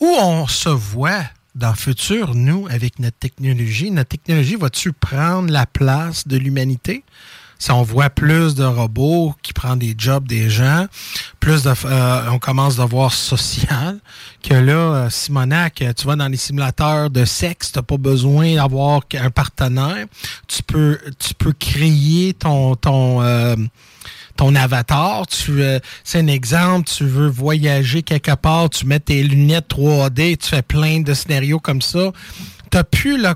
Où 0.00 0.06
on 0.06 0.48
se 0.48 0.68
voit 0.68 1.22
dans 1.54 1.70
le 1.70 1.76
futur, 1.76 2.34
nous, 2.34 2.66
avec 2.68 2.98
notre 2.98 3.18
technologie, 3.18 3.92
notre 3.92 4.10
technologie 4.10 4.56
va-tu 4.56 4.92
prendre 4.92 5.52
la 5.52 5.66
place 5.66 6.26
de 6.26 6.36
l'humanité? 6.36 7.04
Si 7.58 7.72
on 7.72 7.82
voit 7.82 8.08
plus 8.08 8.54
de 8.54 8.64
robots 8.64 9.34
qui 9.42 9.52
prennent 9.52 9.80
des 9.80 9.94
jobs 9.98 10.26
des 10.28 10.48
gens, 10.48 10.86
plus 11.40 11.64
de, 11.64 11.72
euh, 11.84 12.30
on 12.30 12.38
commence 12.38 12.78
à 12.78 12.84
voir 12.84 13.12
social, 13.12 13.98
que 14.42 14.54
là, 14.54 14.72
euh, 14.72 15.10
Simonac, 15.10 15.82
tu 15.96 16.06
vas 16.06 16.14
dans 16.14 16.28
les 16.28 16.36
simulateurs 16.36 17.10
de 17.10 17.24
sexe, 17.24 17.72
tu 17.72 17.78
n'as 17.78 17.82
pas 17.82 17.96
besoin 17.96 18.54
d'avoir 18.54 19.02
un 19.14 19.30
partenaire. 19.30 20.06
Tu 20.46 20.62
peux, 20.62 20.98
tu 21.18 21.34
peux 21.34 21.52
créer 21.52 22.32
ton, 22.34 22.76
ton, 22.76 23.22
euh, 23.22 23.56
ton 24.36 24.54
avatar. 24.54 25.26
Tu, 25.26 25.60
c'est 26.04 26.20
un 26.20 26.28
exemple, 26.28 26.88
tu 26.88 27.04
veux 27.04 27.28
voyager 27.28 28.02
quelque 28.02 28.34
part, 28.36 28.70
tu 28.70 28.86
mets 28.86 29.00
tes 29.00 29.22
lunettes 29.22 29.68
3D, 29.68 30.36
tu 30.36 30.48
fais 30.48 30.62
plein 30.62 31.00
de 31.00 31.12
scénarios 31.12 31.58
comme 31.58 31.82
ça. 31.82 32.12
Tu 32.70 32.76
n'as 32.76 32.84
plus 32.84 33.20
le, 33.20 33.34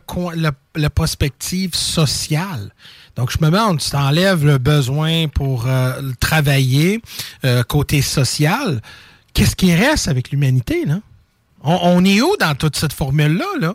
le, 0.74 0.88
perspective 0.88 1.74
sociale. 1.74 2.72
Donc, 3.16 3.30
je 3.30 3.38
me 3.44 3.50
demande, 3.50 3.78
tu 3.78 3.90
t'enlèves 3.90 4.44
le 4.44 4.58
besoin 4.58 5.28
pour 5.28 5.66
euh, 5.66 6.00
travailler 6.20 7.02
euh, 7.44 7.62
côté 7.62 8.00
social. 8.00 8.80
Qu'est-ce 9.34 9.56
qui 9.56 9.74
reste 9.74 10.08
avec 10.08 10.30
l'humanité, 10.30 10.84
là? 10.84 11.00
On, 11.64 11.78
on, 11.82 12.04
est 12.04 12.20
où 12.20 12.36
dans 12.40 12.54
toute 12.56 12.76
cette 12.76 12.92
formule-là, 12.92 13.46
là? 13.60 13.74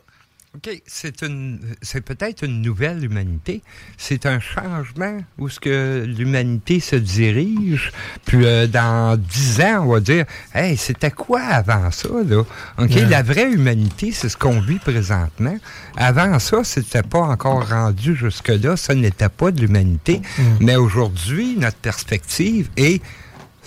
OK, 0.58 0.82
c'est 0.88 1.22
une 1.22 1.60
c'est 1.84 2.02
peut-être 2.02 2.44
une 2.44 2.64
nouvelle 2.64 3.04
humanité. 3.04 3.62
C'est 3.96 4.26
un 4.26 4.40
changement 4.40 5.20
où 5.38 5.50
ce 5.50 5.60
que 5.60 6.04
l'humanité 6.08 6.80
se 6.80 6.96
dirige. 6.96 7.92
Puis 8.26 8.44
euh, 8.44 8.66
dans 8.66 9.18
dix 9.18 9.62
ans, 9.62 9.84
on 9.86 9.94
va 9.94 10.00
dire 10.00 10.26
Hey, 10.56 10.76
c'était 10.76 11.12
quoi 11.12 11.42
avant 11.42 11.92
ça, 11.92 12.10
là? 12.28 12.44
OK, 12.80 12.96
la 13.08 13.22
vraie 13.22 13.52
humanité, 13.52 14.12
c'est 14.12 14.30
ce 14.30 14.38
qu'on 14.38 14.60
vit 14.60 14.80
présentement. 14.80 15.58
Avant 15.96 16.40
ça, 16.40 16.64
c'était 16.64 17.04
pas 17.04 17.22
encore 17.22 17.70
rendu 17.70 18.16
jusque-là. 18.16 18.78
Ça 18.78 18.96
n'était 18.96 19.30
pas 19.30 19.52
de 19.52 19.62
l'humanité. 19.62 20.24
Mm. 20.40 20.44
Mais 20.62 20.76
aujourd'hui, 20.76 21.56
notre 21.60 21.78
perspective 21.78 22.70
est 22.78 23.04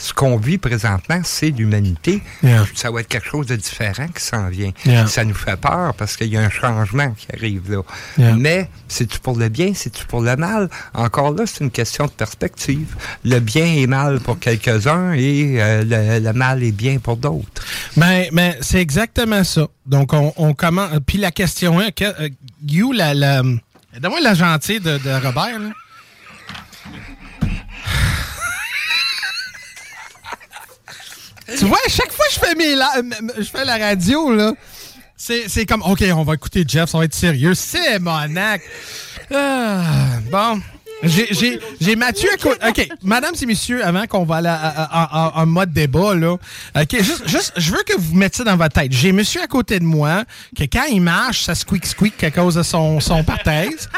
ce 0.01 0.15
qu'on 0.15 0.37
vit 0.39 0.59
présentement, 0.59 1.21
c'est 1.25 1.51
l'humanité. 1.51 2.23
Ça 2.75 2.91
va 2.91 3.01
être 3.01 3.09
quelque 3.09 3.29
chose 3.29 3.47
de 3.47 3.57
différent 3.57 4.09
qui 4.09 4.25
s'en 4.25 4.49
vient. 4.49 4.73
Ça 5.07 5.25
nous 5.25 5.35
fait 5.35 5.57
peur 5.57 5.95
parce 5.95 6.17
qu'il 6.17 6.29
y 6.29 6.37
a 6.37 6.41
un 6.41 6.51
changement 6.51 7.11
qui 7.13 7.27
arrive 7.35 7.71
là. 7.71 7.83
Mais 8.37 8.69
c'est-tu 8.89 9.21
pour 9.21 9.37
le 9.37 9.49
bien, 9.49 9.73
c'est-tu 9.75 10.07
pour 10.07 10.23
le 10.23 10.37
mal? 10.37 10.69
Encore 10.95 11.33
là, 11.35 11.45
c'est 11.47 11.63
une 11.63 11.71
question 11.71 12.07
de 12.07 12.11
perspective. 12.11 12.97
Le 13.25 13.39
bien 13.41 13.67
est 13.67 13.87
mal 13.87 14.21
pour 14.21 14.39
quelques-uns 14.39 15.13
et 15.13 15.61
euh, 15.61 16.21
le, 16.21 16.33
mal 16.33 16.63
est 16.63 16.73
bien 16.73 16.99
pour 16.99 17.17
d'autres. 17.17 17.63
Mais, 17.97 18.25
ben, 18.25 18.29
mais 18.33 18.51
ben, 18.53 18.59
c'est 18.63 18.81
exactement 18.81 19.45
ça. 19.45 19.67
Donc, 19.87 20.13
on, 20.13 20.33
on 20.37 20.55
commence. 20.55 20.91
Puis 21.07 21.19
la 21.19 21.31
question 21.31 21.81
est, 21.81 21.93
que, 21.93 22.05
euh, 22.05 22.29
la, 22.95 23.15
la, 23.15 23.43
donne-moi 23.43 24.21
la 24.23 24.35
gentille 24.35 24.81
de, 24.81 24.99
de 24.99 25.27
Robert, 25.27 25.59
là. 25.59 25.71
Tu 31.59 31.65
vois, 31.67 31.79
à 31.87 31.89
chaque 31.89 32.13
fois 32.13 32.25
que 32.27 32.35
je 32.35 32.41
fais, 32.41 32.55
mes 32.55 32.77
je 33.39 33.49
fais 33.51 33.65
la 33.65 33.79
radio, 33.79 34.35
là, 34.35 34.53
c'est 35.17 35.67
comme, 35.67 35.83
OK, 35.83 36.03
on 36.15 36.23
va 36.23 36.35
écouter 36.35 36.65
Jeff, 36.67 36.89
ça 36.91 36.99
va 36.99 37.05
être 37.05 37.15
sérieux. 37.15 37.55
C'est 37.55 37.99
monac. 37.99 38.63
Ah, 39.33 40.19
bon. 40.31 40.61
J'ai 41.03 41.97
Mathieu 41.97 42.29
à 42.61 42.69
OK, 42.69 42.89
madame 43.03 43.35
et 43.41 43.47
messieurs, 43.47 43.85
avant 43.85 44.07
qu'on 44.07 44.25
va 44.25 44.37
aller 44.37 45.33
en 45.35 45.47
mode 45.47 45.73
débat, 45.73 46.15
là, 46.15 46.33
OK, 46.33 46.97
juste, 46.99 47.27
juste, 47.27 47.53
je 47.57 47.73
veux 47.73 47.83
que 47.85 47.99
vous 47.99 48.15
mettiez 48.15 48.45
dans 48.45 48.57
votre 48.57 48.75
tête. 48.75 48.93
J'ai 48.93 49.13
monsieur 49.13 49.43
à 49.43 49.47
côté 49.47 49.79
de 49.79 49.85
moi, 49.85 50.25
que 50.57 50.65
quand 50.65 50.85
il 50.91 51.01
marche, 51.01 51.45
ça 51.45 51.55
squeak 51.55 51.87
squeak 51.87 52.23
à 52.23 52.31
cause 52.31 52.57
de 52.57 52.63
son, 52.63 53.01
son 53.01 53.25
parthèse. 53.25 53.89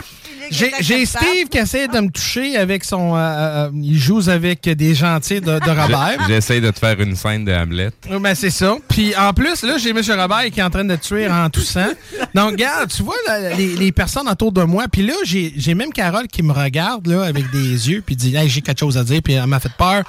J'ai 0.53 1.07
Steve 1.07 1.49
qui 1.51 1.59
essaie 1.59 1.89
de 1.89 1.99
me 1.99 2.11
toucher 2.11 2.57
avec 2.57 2.85
son. 2.85 3.17
Euh, 3.17 3.19
euh, 3.19 3.71
il 3.75 3.99
joue 3.99 4.21
avec 4.29 4.69
des 4.69 4.95
gentils 4.95 5.41
de, 5.41 5.59
de 5.59 5.71
Robert. 5.81 6.19
J'essaie 6.29 6.61
de 6.61 6.71
te 6.71 6.79
faire 6.79 7.01
une 7.01 7.17
scène 7.17 7.45
de 7.45 7.53
Hamlet. 7.53 7.91
Oui, 8.11 8.19
ben 8.21 8.35
c'est 8.35 8.51
ça. 8.51 8.77
Puis 8.89 9.17
en 9.17 9.33
plus, 9.33 9.63
là, 9.63 9.79
j'ai 9.79 9.91
M. 9.91 10.01
Robert 10.09 10.51
qui 10.53 10.61
est 10.61 10.63
en 10.63 10.71
train 10.71 10.85
de 10.85 10.97
tuer 10.97 11.29
en 11.29 11.49
toussant. 11.49 11.89
Donc, 12.35 12.53
regarde, 12.53 12.91
tu 12.91 13.03
vois 13.03 13.17
les, 13.57 13.75
les, 13.77 13.93
personnes 13.93 14.29
autour 14.29 14.53
de 14.53 14.63
moi. 14.63 14.85
Puis 14.91 15.03
là, 15.03 15.15
j'ai 15.25 15.75
même 15.75 15.93
Carole 15.93 16.29
qui 16.29 16.43
me 16.43 16.53
regarde 16.53 17.07
là, 17.07 17.25
avec 17.25 17.51
des 17.51 17.91
yeux, 17.91 18.03
puis 18.05 18.17
dit 18.17 18.37
hey, 18.37 18.49
j'ai 18.49 18.61
quelque 18.61 18.81
chose 18.81 18.99
à 18.99 19.05
dire, 19.05 19.21
puis 19.23 19.35
elle 19.35 19.47
m'a 19.47 19.61
fait 19.61 19.73
peur. 19.79 20.03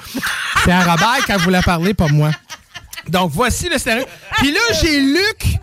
C'est 0.63 0.71
à 0.71 0.81
Robert 0.81 1.25
qu'elle 1.25 1.39
voulait 1.39 1.61
parler, 1.61 1.93
pas 1.93 2.07
moi. 2.07 2.31
Donc, 3.09 3.31
voici 3.33 3.69
le 3.69 3.77
scénario. 3.77 4.05
Puis 4.37 4.51
là, 4.51 4.59
j'ai 4.81 5.01
Luc 5.01 5.59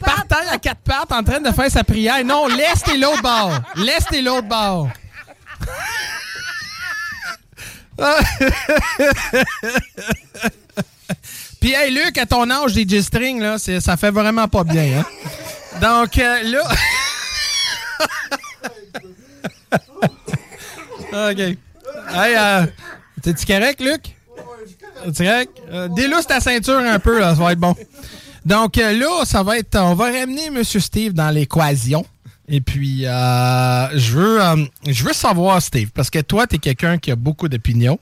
par 0.00 0.26
terre 0.26 0.52
à 0.52 0.58
quatre 0.58 0.80
pattes 0.80 1.12
en 1.12 1.22
train 1.22 1.40
de 1.40 1.50
faire 1.52 1.70
sa 1.70 1.84
prière. 1.84 2.24
Non, 2.24 2.48
l'Est 2.48 2.88
et 2.88 2.98
l'autre 2.98 3.22
bord. 3.22 3.52
L'Est 3.76 4.12
et 4.12 4.22
l'autre 4.22 4.48
bord. 4.48 4.88
Puis, 11.60 11.72
hey, 11.74 11.90
Luc, 11.92 12.16
à 12.16 12.24
ton 12.24 12.50
âge 12.50 12.72
des 12.72 12.88
G-string, 12.88 13.40
là, 13.40 13.58
ça 13.58 13.96
fait 13.96 14.10
vraiment 14.10 14.48
pas 14.48 14.64
bien, 14.64 15.00
hein? 15.00 15.04
Donc, 15.80 16.18
euh, 16.18 16.42
là... 16.44 16.62
OK. 21.30 21.38
Hey, 21.38 22.36
euh, 22.36 22.66
t'es-tu 23.22 23.46
correct, 23.46 23.80
Luc? 23.80 24.16
Direct. 25.06 25.50
Euh, 25.70 25.88
délousse 25.88 26.26
ta 26.26 26.40
ceinture 26.40 26.78
un 26.78 26.98
peu, 26.98 27.20
là, 27.20 27.34
ça 27.34 27.42
va 27.42 27.52
être 27.52 27.58
bon. 27.58 27.74
Donc 28.44 28.78
euh, 28.78 28.92
là, 28.92 29.24
ça 29.24 29.42
va 29.42 29.58
être. 29.58 29.78
On 29.78 29.94
va 29.94 30.06
ramener 30.06 30.46
M. 30.46 30.62
Steve 30.64 31.12
dans 31.12 31.30
l'équation. 31.30 32.04
Et 32.48 32.60
puis, 32.60 33.06
euh, 33.06 33.98
je 33.98 34.12
veux 34.12 34.40
je 34.86 35.04
veux 35.04 35.12
savoir, 35.12 35.62
Steve, 35.62 35.90
parce 35.94 36.10
que 36.10 36.20
toi, 36.20 36.46
tu 36.46 36.56
es 36.56 36.58
quelqu'un 36.58 36.98
qui 36.98 37.10
a 37.10 37.16
beaucoup 37.16 37.48
d'opinions. 37.48 37.98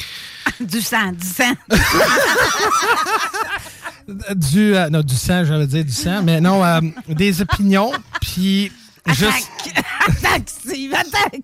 du 0.60 0.80
sang, 0.80 1.12
du 1.12 1.26
sang. 1.26 1.52
du, 4.34 4.74
non, 4.90 5.02
du 5.02 5.14
sang, 5.14 5.44
j'allais 5.44 5.66
dire 5.66 5.84
du 5.84 5.92
sang, 5.92 6.22
mais 6.22 6.40
non, 6.40 6.62
des 7.08 7.42
opinions. 7.42 7.92
Puis. 8.20 8.72
Attaque! 9.04 9.42
Attaque, 10.08 10.48
Steve, 10.48 10.94
attaque! 10.94 11.42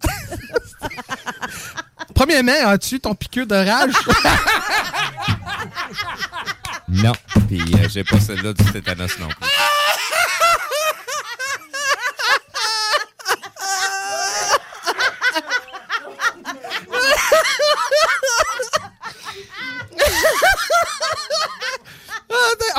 Premièrement, 2.15 2.69
as-tu 2.69 3.01
ton 3.01 3.15
piqûre 3.15 3.47
de 3.47 3.55
rage? 3.55 3.93
non. 6.89 7.13
Puis 7.47 7.61
euh, 7.61 7.89
j'ai 7.89 8.05
pas 8.05 8.21
celle-là 8.21 8.53
du 8.53 8.65
tétanos 8.65 9.19
non 9.19 9.29
plus. 9.29 9.49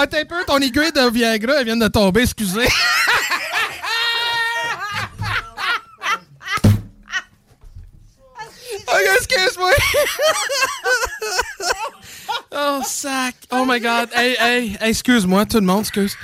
Ah, 0.01 0.07
t'as 0.07 0.21
un 0.21 0.25
peu, 0.25 0.45
ton 0.45 0.59
aiguille 0.59 0.93
de 0.93 1.11
Viagra, 1.11 1.55
elle 1.59 1.65
vient 1.65 1.75
de 1.75 1.89
tomber, 1.89 2.21
excusez. 2.21 2.69
excuse-moi. 9.17 9.71
oh, 12.51 12.81
sac. 12.85 13.35
Oh 13.51 13.65
my 13.65 13.79
God. 13.79 14.09
Hey, 14.13 14.35
hey, 14.39 14.77
excuse-moi, 14.81 15.45
tout 15.45 15.59
le 15.59 15.65
monde, 15.65 15.81
excuse. 15.81 16.15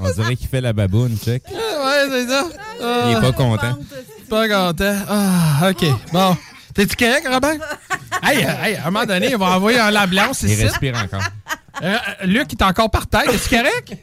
On 0.00 0.10
dirait 0.10 0.36
qu'il 0.36 0.48
fait 0.48 0.60
la 0.60 0.72
baboune, 0.72 1.16
check. 1.16 1.42
Ouais, 1.50 2.06
c'est 2.08 2.28
ça. 2.28 2.44
Il 2.80 3.16
est 3.16 3.20
pas 3.20 3.32
content. 3.32 3.78
Pas 4.28 4.48
content. 4.48 4.96
Ah, 5.08 5.70
OK. 5.70 5.84
Bon. 6.12 6.36
T'es-tu 6.74 6.96
correct, 6.96 7.26
Robin? 7.30 7.56
hey, 8.22 8.38
hey, 8.38 8.76
à 8.76 8.82
un 8.82 8.90
moment 8.90 9.06
donné, 9.06 9.30
il 9.30 9.36
va 9.36 9.56
envoyer 9.56 9.78
un 9.78 9.92
l'ambulance 9.92 10.42
ici. 10.42 10.56
Il 10.58 10.64
respire 10.66 10.96
encore. 10.96 11.22
Euh, 11.82 11.96
Luc, 12.24 12.52
il 12.52 12.58
est 12.58 12.64
encore 12.64 12.90
par 12.90 13.06
terre. 13.06 13.28
Es-tu 13.32 13.48
correct? 13.48 13.94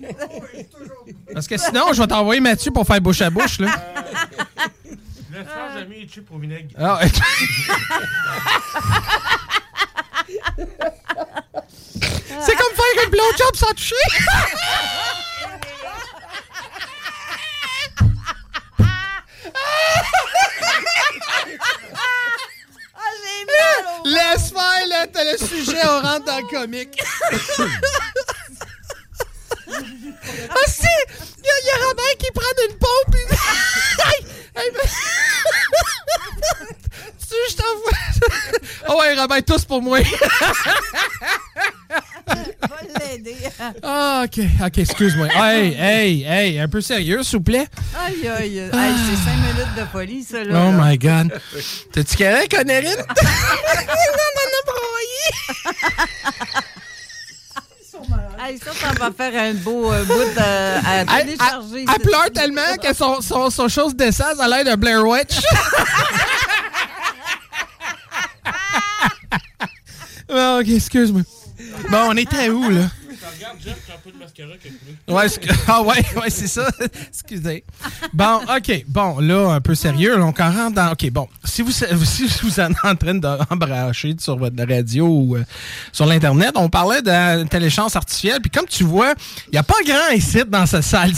Parce 1.34 1.48
que 1.48 1.58
sinon, 1.58 1.94
je 1.94 2.02
vais 2.02 2.08
t'envoyer 2.08 2.40
Mathieu 2.40 2.72
pour 2.72 2.86
faire 2.86 3.02
bouche 3.02 3.22
à 3.22 3.30
bouche, 3.30 3.60
là. 3.60 3.70
Laisse 5.32 5.88
mis 5.88 6.06
pour 6.26 6.40
vinaigre. 6.40 6.76
Ah, 6.78 7.00
C'est 12.42 12.56
comme 12.56 12.76
faire 12.76 13.04
une 13.06 13.10
blowjob 13.12 13.56
sans 13.56 13.74
toucher. 13.74 13.96
Laisse 24.04 24.52
faire, 24.52 24.88
là, 24.88 25.08
t'as 25.08 25.24
le 25.32 25.38
sujet, 25.38 25.78
on 25.86 26.02
rentre 26.02 26.26
dans 26.26 26.40
le 26.40 26.48
comique. 26.50 27.02
Ah 30.50 30.68
si! 30.68 30.88
Il 31.38 31.44
y, 31.44 31.68
y, 31.68 31.72
a 31.72 31.76
qui 32.18 32.32
prend 32.32 32.54
une 32.70 32.78
pompe 32.78 33.16
et... 33.16 33.28
hey, 34.06 34.20
hey, 34.56 34.72
ben... 34.76 34.88
tu 37.20 37.36
je 37.50 37.56
t'envoie... 37.56 37.98
Oh 38.90 39.00
ouais, 39.00 39.16
Robert, 39.20 39.44
tous 39.44 39.66
pour 39.66 39.82
moi. 39.82 40.00
L'aider. 43.00 43.38
Ah, 43.84 44.24
OK. 44.26 44.40
OK, 44.66 44.78
excuse-moi. 44.78 45.28
Hey, 45.28 45.74
hey, 45.74 46.24
hey, 46.24 46.60
un 46.60 46.68
peu 46.68 46.82
sérieux, 46.82 47.24
s'il 47.24 47.38
vous 47.38 47.44
plaît. 47.44 47.68
Aïe, 47.98 48.28
aïe, 48.28 48.70
ah. 48.72 48.78
aïe. 48.78 48.94
c'est 49.10 49.16
cinq 49.24 49.38
ah. 49.38 49.54
minutes 49.54 49.76
de 49.78 49.86
folie, 49.92 50.24
ça, 50.24 50.44
là. 50.44 50.66
Oh, 50.66 50.72
my 50.74 50.98
God. 50.98 51.40
T'es-tu 51.94 52.18
correct, 52.18 52.54
Honorine? 52.54 52.98
non, 52.98 53.04
non, 54.36 54.46
non, 54.46 54.72
Hey, 58.44 58.58
ça, 58.58 58.72
ça 58.74 58.92
va 58.94 59.12
faire 59.12 59.40
un 59.40 59.54
beau 59.54 59.92
euh, 59.94 60.04
bout 60.04 60.14
de- 60.14 60.40
à 60.40 61.02
Elle, 61.02 61.26
télécharger. 61.28 61.84
elle- 61.84 61.86
elle 61.96 62.02
pleure 62.02 62.32
tellement 62.34 62.76
que 62.82 62.94
son, 62.96 63.22
son, 63.22 63.50
son 63.52 63.68
chose 63.68 63.96
d'essence 63.96 64.40
a 64.40 64.48
l'air 64.48 64.66
de 64.66 64.76
Blair 64.76 65.06
Witch. 65.06 65.40
Bon, 70.28 70.60
ok, 70.62 70.68
excuse-moi. 70.70 71.22
Bon, 71.90 72.08
on 72.10 72.18
était 72.18 72.50
où, 72.50 72.70
là? 72.70 72.82
Regarde, 73.36 73.58
Jeff, 73.64 73.78
peu 74.04 74.12
de 74.12 74.18
mascara. 74.18 74.50
Ouais, 75.08 75.28
ah 75.68 75.82
ouais, 75.82 76.04
ouais, 76.22 76.30
c'est 76.30 76.48
ça. 76.48 76.68
Excusez. 77.08 77.64
Bon, 78.14 78.40
OK. 78.56 78.84
Bon, 78.88 79.20
là, 79.20 79.54
un 79.54 79.62
peu 79.62 79.76
sérieux. 79.76 80.16
on 80.18 80.32
rentre 80.32 80.74
dans... 80.74 80.92
OK, 80.92 81.10
bon. 81.12 81.28
Si 81.44 81.62
vous, 81.62 81.72
si 82.04 82.28
vous 82.44 82.60
êtes 82.60 82.72
en 82.84 82.96
train 82.96 83.16
d'embracher 83.16 84.16
sur 84.20 84.38
votre 84.38 84.56
radio 84.68 85.08
ou 85.08 85.36
euh, 85.36 85.44
sur 85.92 86.06
l'Internet, 86.06 86.52
on 86.56 86.70
parlait 86.70 87.02
d'intelligence 87.02 87.96
artificielle. 87.96 88.42
Puis 88.42 88.52
comme 88.52 88.68
tu 88.68 88.84
vois, 88.84 89.14
il 89.48 89.52
n'y 89.54 89.60
a 89.60 89.64
pas 89.64 89.82
grand 89.86 90.10
ici 90.16 90.42
dans 90.48 90.66
cette 90.66 90.84
salle 90.84 91.12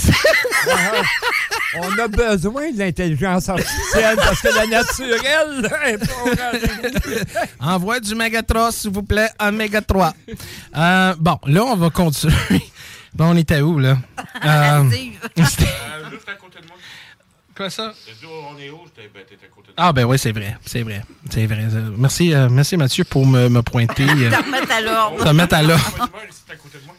On 1.75 1.99
a 1.99 2.07
besoin 2.07 2.71
de 2.71 2.79
l'intelligence 2.79 3.49
artificielle 3.49 4.15
parce 4.17 4.41
que 4.41 4.49
la 4.49 4.67
naturelle 4.67 5.69
est 5.87 5.97
pas 5.97 7.43
Envoie 7.59 7.99
du 7.99 8.13
méga 8.15 8.43
3, 8.43 8.71
s'il 8.71 8.91
vous 8.91 9.03
plaît, 9.03 9.29
un 9.39 9.51
méga 9.51 9.81
3. 9.81 10.13
Euh, 10.75 11.15
bon, 11.19 11.39
là, 11.45 11.63
on 11.63 11.75
va 11.75 11.89
continuer. 11.89 12.33
Bon, 13.15 13.25
on 13.31 13.35
était 13.37 13.61
où, 13.61 13.79
là? 13.79 13.97
Euh, 14.45 14.89
c'était- 15.45 15.63
Euh, 15.65 16.09
juste 16.11 16.27
à 16.27 16.33
côté 16.33 16.59
de 16.61 16.67
moi. 16.67 16.75
Quoi 17.55 17.69
ça? 17.69 17.93
Dit, 18.19 18.25
oh, 18.27 18.45
on 18.53 18.57
est 18.57 18.69
où? 18.71 18.79
Ben, 18.97 19.05
à 19.05 19.23
côté 19.23 19.35
de 19.37 19.47
moi. 19.47 19.73
ah, 19.77 19.93
ben 19.93 20.03
oui, 20.05 20.17
c'est 20.19 20.31
vrai. 20.31 20.57
C'est 20.65 20.81
vrai. 20.81 21.03
C'est 21.29 21.45
vrai. 21.45 21.65
Euh, 21.71 21.91
Merci, 21.97 22.33
euh, 22.33 22.49
merci 22.49 22.75
Mathieu, 22.75 23.03
pour 23.03 23.25
me, 23.25 23.47
me 23.47 23.61
pointer. 23.61 24.09
euh, 24.09 24.29
Te 24.31 24.35
remettre 24.43 24.71
à 24.73 24.81
l'ordre. 24.81 25.23
te 25.23 25.27
remettre 25.27 25.55
à 25.55 25.63
l'ordre. 25.63 25.91
De 25.93 26.85
moi. 26.85 26.95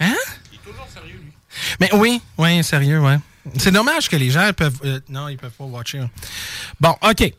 Hein? 0.00 0.14
Il 0.52 0.56
est 0.56 0.62
toujours 0.62 0.86
sérieux, 0.92 1.20
lui. 1.22 1.32
Mais 1.80 1.90
oui, 1.94 2.20
oui, 2.38 2.62
sérieux, 2.64 3.00
ouais. 3.00 3.18
C'est 3.58 3.70
dommage 3.70 4.08
que 4.10 4.16
les 4.16 4.30
gens 4.30 4.50
peuvent. 4.54 4.80
euh, 4.84 5.00
non, 5.08 5.28
ils 5.28 5.36
peuvent 5.38 5.52
pas 5.52 5.64
watcher. 5.64 6.00
hein. 6.00 6.10
Bon, 6.80 6.94
OK. 7.08 7.32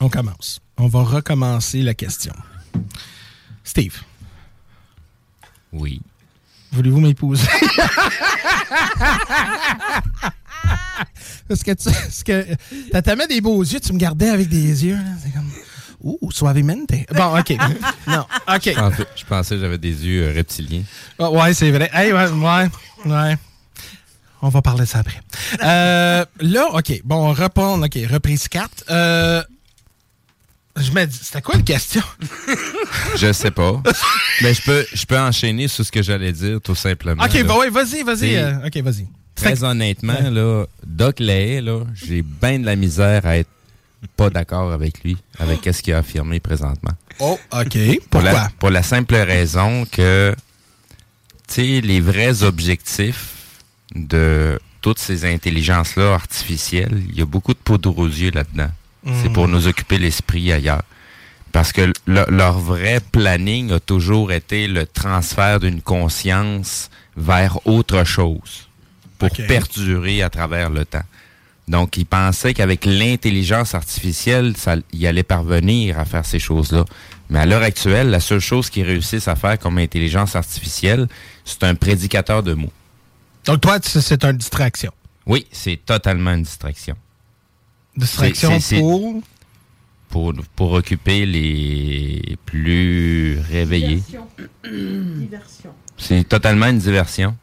On 0.00 0.08
commence. 0.08 0.60
On 0.78 0.88
va 0.88 1.02
recommencer 1.02 1.82
la 1.82 1.94
question. 1.94 2.32
Steve. 3.62 4.00
Oui. 5.76 6.00
Voulez-vous 6.72 7.00
m'épouser? 7.00 7.46
Parce 11.48 11.62
que 11.62 11.70
tu 11.72 11.84
parce 11.84 12.22
que 12.24 12.44
t'as 12.90 13.02
tellement 13.02 13.26
des 13.26 13.40
beaux 13.40 13.62
yeux, 13.62 13.78
tu 13.78 13.92
me 13.92 13.98
gardais 13.98 14.30
avec 14.30 14.48
des 14.48 14.84
yeux. 14.84 14.98
C'est 15.22 15.32
comme. 15.32 15.48
Ouh, 16.02 16.30
suavemente. 16.30 16.90
Bon, 17.14 17.38
OK. 17.38 17.56
Non, 18.06 18.26
OK. 18.48 18.64
Je 18.64 18.74
pensais, 18.74 19.06
je 19.16 19.24
pensais 19.24 19.54
que 19.54 19.60
j'avais 19.60 19.78
des 19.78 20.06
yeux 20.06 20.24
euh, 20.24 20.32
reptiliens. 20.32 20.82
Ah, 21.18 21.30
ouais, 21.30 21.54
c'est 21.54 21.70
vrai. 21.70 21.90
Hey, 21.92 22.12
ouais, 22.12 22.28
ouais, 22.28 22.68
ouais. 23.06 23.36
On 24.42 24.48
va 24.48 24.62
parler 24.62 24.82
de 24.82 24.86
ça 24.86 24.98
après. 24.98 25.20
Euh, 25.62 26.24
là, 26.40 26.66
OK. 26.74 27.00
Bon, 27.04 27.34
on. 27.34 27.82
OK, 27.82 27.98
reprise 28.10 28.48
4. 28.48 28.84
Euh, 28.90 29.42
je 30.76 30.90
me 30.92 31.04
dis, 31.06 31.18
c'était 31.22 31.42
quoi 31.42 31.56
la 31.56 31.62
question? 31.62 32.02
Je 33.16 33.32
sais 33.32 33.50
pas. 33.50 33.82
Mais 34.42 34.52
je 34.52 34.62
peux, 34.62 34.86
je 34.92 35.06
peux 35.06 35.18
enchaîner 35.18 35.68
sur 35.68 35.84
ce 35.84 35.90
que 35.90 36.02
j'allais 36.02 36.32
dire, 36.32 36.60
tout 36.60 36.74
simplement. 36.74 37.22
OK, 37.24 37.32
là. 37.32 37.42
bah 37.44 37.58
ouais, 37.58 37.70
vas-y, 37.70 38.02
vas-y. 38.02 38.36
Euh, 38.36 38.66
OK, 38.66 38.76
vas-y. 38.78 39.06
Très 39.34 39.64
honnêtement, 39.64 40.30
là, 40.30 40.64
Doc 40.86 41.20
Lahaye, 41.20 41.60
là, 41.62 41.80
j'ai 41.94 42.22
bien 42.22 42.58
de 42.58 42.66
la 42.66 42.76
misère 42.76 43.26
à 43.26 43.36
être 43.38 43.48
pas 44.16 44.30
d'accord 44.30 44.72
avec 44.72 45.02
lui, 45.02 45.16
avec 45.38 45.60
ce 45.64 45.82
qu'il 45.82 45.94
a 45.94 45.98
affirmé 45.98 46.40
présentement. 46.40 46.92
Oh, 47.18 47.38
OK. 47.52 47.78
Pour 48.10 48.20
Pourquoi? 48.20 48.32
la, 48.32 48.50
pour 48.58 48.70
la 48.70 48.82
simple 48.82 49.14
raison 49.14 49.84
que, 49.90 50.34
tu 51.48 51.54
sais, 51.54 51.80
les 51.80 52.00
vrais 52.00 52.42
objectifs 52.42 53.32
de 53.94 54.58
toutes 54.80 54.98
ces 54.98 55.24
intelligences-là 55.24 56.14
artificielles, 56.14 57.02
il 57.08 57.18
y 57.18 57.22
a 57.22 57.26
beaucoup 57.26 57.54
de 57.54 57.58
poudre 57.58 57.96
aux 57.98 58.06
yeux 58.06 58.30
là-dedans. 58.30 58.70
C'est 59.22 59.32
pour 59.32 59.46
nous 59.48 59.66
occuper 59.68 59.98
l'esprit 59.98 60.52
ailleurs. 60.52 60.82
Parce 61.52 61.72
que 61.72 61.92
le- 62.06 62.26
leur 62.28 62.58
vrai 62.58 62.98
planning 63.12 63.70
a 63.72 63.80
toujours 63.80 64.32
été 64.32 64.66
le 64.68 64.84
transfert 64.86 65.60
d'une 65.60 65.80
conscience 65.80 66.90
vers 67.16 67.66
autre 67.66 68.04
chose 68.04 68.68
pour 69.18 69.30
perdurer 69.48 70.22
à 70.22 70.28
travers 70.30 70.70
le 70.70 70.84
temps. 70.84 71.04
Donc, 71.68 71.96
ils 71.96 72.04
pensaient 72.06 72.52
qu'avec 72.54 72.84
l'intelligence 72.84 73.74
artificielle, 73.74 74.54
ça, 74.56 74.76
ils 74.92 75.06
allaient 75.06 75.22
parvenir 75.24 75.98
à 75.98 76.04
faire 76.04 76.24
ces 76.24 76.38
choses-là. 76.38 76.84
Mais 77.30 77.40
à 77.40 77.46
l'heure 77.46 77.62
actuelle, 77.62 78.10
la 78.10 78.20
seule 78.20 78.40
chose 78.40 78.70
qu'ils 78.70 78.84
réussissent 78.86 79.26
à 79.26 79.34
faire 79.34 79.58
comme 79.58 79.78
intelligence 79.78 80.36
artificielle, 80.36 81.08
c'est 81.44 81.64
un 81.64 81.74
prédicateur 81.74 82.42
de 82.42 82.54
mots. 82.54 82.72
Donc, 83.46 83.62
toi, 83.62 83.78
c'est 83.82 84.24
une 84.24 84.36
distraction. 84.36 84.92
Oui, 85.26 85.46
c'est 85.50 85.80
totalement 85.84 86.32
une 86.34 86.42
distraction. 86.42 86.94
Distraction 87.96 88.50
C'est- 88.60 88.76
c'est- 88.76 88.80
pour. 88.80 89.22
Pour, 90.08 90.32
pour 90.54 90.72
occuper 90.72 91.26
les 91.26 92.36
plus 92.46 93.38
réveillés. 93.50 94.02
Diversion. 94.64 95.70
C'est 95.98 96.26
totalement 96.28 96.66
une 96.68 96.78
diversion. 96.78 97.36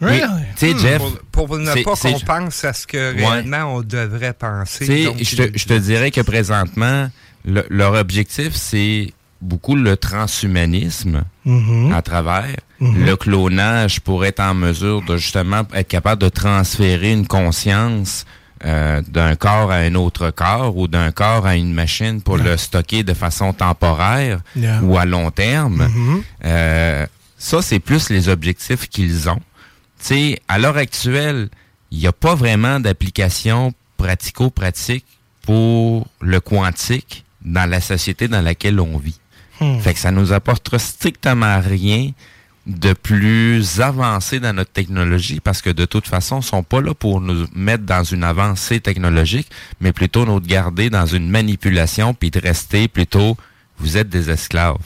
Ouais. 0.00 0.20
Tu 0.56 0.66
sais, 0.68 0.74
Hmm, 0.74 0.78
Jeff. 0.78 0.98
Pour, 1.30 1.46
pour 1.48 1.58
ne 1.58 1.72
c'est- 1.72 1.82
pas 1.82 1.94
c'est- 1.96 2.12
qu'on 2.12 2.20
pense 2.20 2.64
à 2.64 2.72
ce 2.72 2.86
que 2.86 3.14
Ouais. 3.14 3.24
réellement 3.26 3.76
on 3.76 3.82
devrait 3.82 4.34
penser. 4.34 4.84
Tu 4.84 4.92
sais, 4.92 5.04
donc, 5.04 5.16
je 5.22 5.36
te, 5.36 5.58
je 5.58 5.64
te 5.66 5.78
dirais 5.78 6.10
que 6.10 6.20
présentement, 6.20 7.08
le- 7.44 7.64
leur 7.70 7.94
objectif, 7.94 8.54
c'est 8.54 9.12
beaucoup 9.40 9.76
le 9.76 9.96
transhumanisme 9.96 11.22
Mhm. 11.44 11.92
à 11.92 12.02
travers 12.02 12.56
Mhm. 12.80 13.04
le 13.06 13.16
clonage 13.16 14.00
pour 14.00 14.24
être 14.24 14.40
en 14.40 14.54
mesure 14.54 15.02
de 15.02 15.16
justement 15.16 15.62
être 15.72 15.88
capable 15.88 16.20
de 16.20 16.28
transférer 16.28 17.12
une 17.12 17.26
conscience 17.26 18.26
euh, 18.64 19.02
d'un 19.08 19.36
corps 19.36 19.70
à 19.70 19.76
un 19.76 19.94
autre 19.94 20.30
corps 20.30 20.76
ou 20.76 20.88
d'un 20.88 21.10
corps 21.12 21.46
à 21.46 21.56
une 21.56 21.72
machine 21.72 22.22
pour 22.22 22.36
le 22.38 22.56
stocker 22.56 23.02
de 23.02 23.14
façon 23.14 23.52
temporaire 23.52 24.40
Yeah. 24.56 24.80
ou 24.82 24.96
à 24.96 25.04
long 25.04 25.30
terme. 25.30 25.88
Mhm. 25.88 26.22
Euh, 26.44 27.06
ça, 27.36 27.60
c'est 27.62 27.80
plus 27.80 28.10
les 28.10 28.28
objectifs 28.28 28.88
qu'ils 28.88 29.28
ont. 29.28 29.40
Tu 29.98 30.06
sais, 30.06 30.40
à 30.48 30.58
l'heure 30.58 30.76
actuelle, 30.76 31.48
il 31.90 31.98
n'y 31.98 32.06
a 32.06 32.12
pas 32.12 32.34
vraiment 32.34 32.80
d'application 32.80 33.72
pratico-pratique 33.96 35.04
pour 35.42 36.06
le 36.20 36.40
quantique 36.40 37.24
dans 37.44 37.68
la 37.68 37.80
société 37.80 38.28
dans 38.28 38.40
laquelle 38.40 38.80
on 38.80 38.96
vit. 38.98 39.18
Hmm. 39.60 39.78
Fait 39.80 39.94
que 39.94 40.00
ça 40.00 40.10
nous 40.10 40.32
apportera 40.32 40.78
strictement 40.78 41.60
rien 41.60 42.10
de 42.66 42.94
plus 42.94 43.80
avancé 43.80 44.40
dans 44.40 44.54
notre 44.54 44.72
technologie 44.72 45.40
parce 45.40 45.60
que 45.60 45.70
de 45.70 45.84
toute 45.84 46.08
façon, 46.08 46.40
ils 46.40 46.44
sont 46.44 46.62
pas 46.62 46.80
là 46.80 46.94
pour 46.94 47.20
nous 47.20 47.46
mettre 47.54 47.84
dans 47.84 48.04
une 48.04 48.24
avancée 48.24 48.80
technologique, 48.80 49.50
mais 49.80 49.92
plutôt 49.92 50.24
nous 50.24 50.40
garder 50.40 50.88
dans 50.88 51.06
une 51.06 51.28
manipulation 51.28 52.14
puis 52.14 52.30
de 52.30 52.40
rester 52.40 52.88
plutôt, 52.88 53.36
vous 53.78 53.96
êtes 53.96 54.08
des 54.08 54.30
esclaves. 54.30 54.78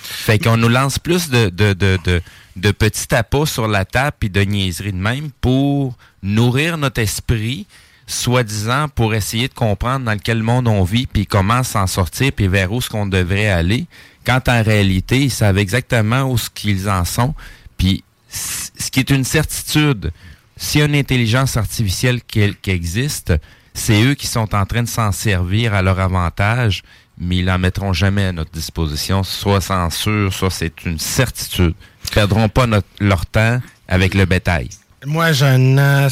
Fait 0.00 0.38
qu'on 0.38 0.56
nous 0.56 0.68
lance 0.68 0.98
plus 0.98 1.30
de, 1.30 1.48
de, 1.48 1.72
de, 1.74 1.98
de, 2.04 2.20
de 2.56 2.70
petits 2.72 3.06
tapas 3.06 3.46
sur 3.46 3.68
la 3.68 3.84
table 3.84 4.16
puis 4.18 4.30
de 4.30 4.40
niaiseries 4.40 4.92
de 4.92 4.98
même 4.98 5.30
pour 5.40 5.96
nourrir 6.22 6.76
notre 6.76 7.00
esprit, 7.00 7.66
soi-disant 8.08 8.88
pour 8.88 9.14
essayer 9.14 9.46
de 9.46 9.54
comprendre 9.54 10.06
dans 10.06 10.18
quel 10.18 10.42
monde 10.42 10.66
on 10.66 10.82
vit 10.82 11.06
puis 11.06 11.26
comment 11.26 11.62
s'en 11.62 11.86
sortir 11.86 12.32
puis 12.32 12.48
vers 12.48 12.72
où 12.72 12.80
ce 12.80 12.88
qu'on 12.88 13.06
devrait 13.06 13.48
aller. 13.48 13.86
Quand 14.26 14.48
en 14.48 14.62
réalité, 14.62 15.22
ils 15.22 15.30
savent 15.30 15.58
exactement 15.58 16.24
où 16.24 16.36
ce 16.36 16.50
qu'ils 16.50 16.90
en 16.90 17.04
sont. 17.04 17.34
Puis 17.78 18.02
ce 18.28 18.90
qui 18.90 19.00
est 19.00 19.10
une 19.10 19.24
certitude, 19.24 20.10
s'il 20.56 20.82
une 20.82 20.96
intelligence 20.96 21.56
artificielle 21.56 22.20
qui, 22.22 22.42
existe, 22.66 23.34
c'est 23.72 24.02
eux 24.02 24.14
qui 24.14 24.26
sont 24.26 24.54
en 24.54 24.66
train 24.66 24.82
de 24.82 24.88
s'en 24.88 25.12
servir 25.12 25.74
à 25.74 25.82
leur 25.82 26.00
avantage, 26.00 26.82
mais 27.18 27.36
ils 27.36 27.44
n'en 27.44 27.58
mettront 27.58 27.92
jamais 27.92 28.26
à 28.26 28.32
notre 28.32 28.50
disposition. 28.50 29.22
Soit 29.22 29.60
sûr, 29.90 30.32
soit 30.32 30.50
c'est 30.50 30.84
une 30.84 30.98
certitude. 30.98 31.74
Ils 32.04 32.10
perdront 32.10 32.48
pas 32.48 32.66
leur 33.00 33.26
temps 33.26 33.60
avec 33.86 34.14
le 34.14 34.24
bétail. 34.24 34.70
Moi, 35.04 35.32
j'ai 35.32 35.46
un. 35.46 36.08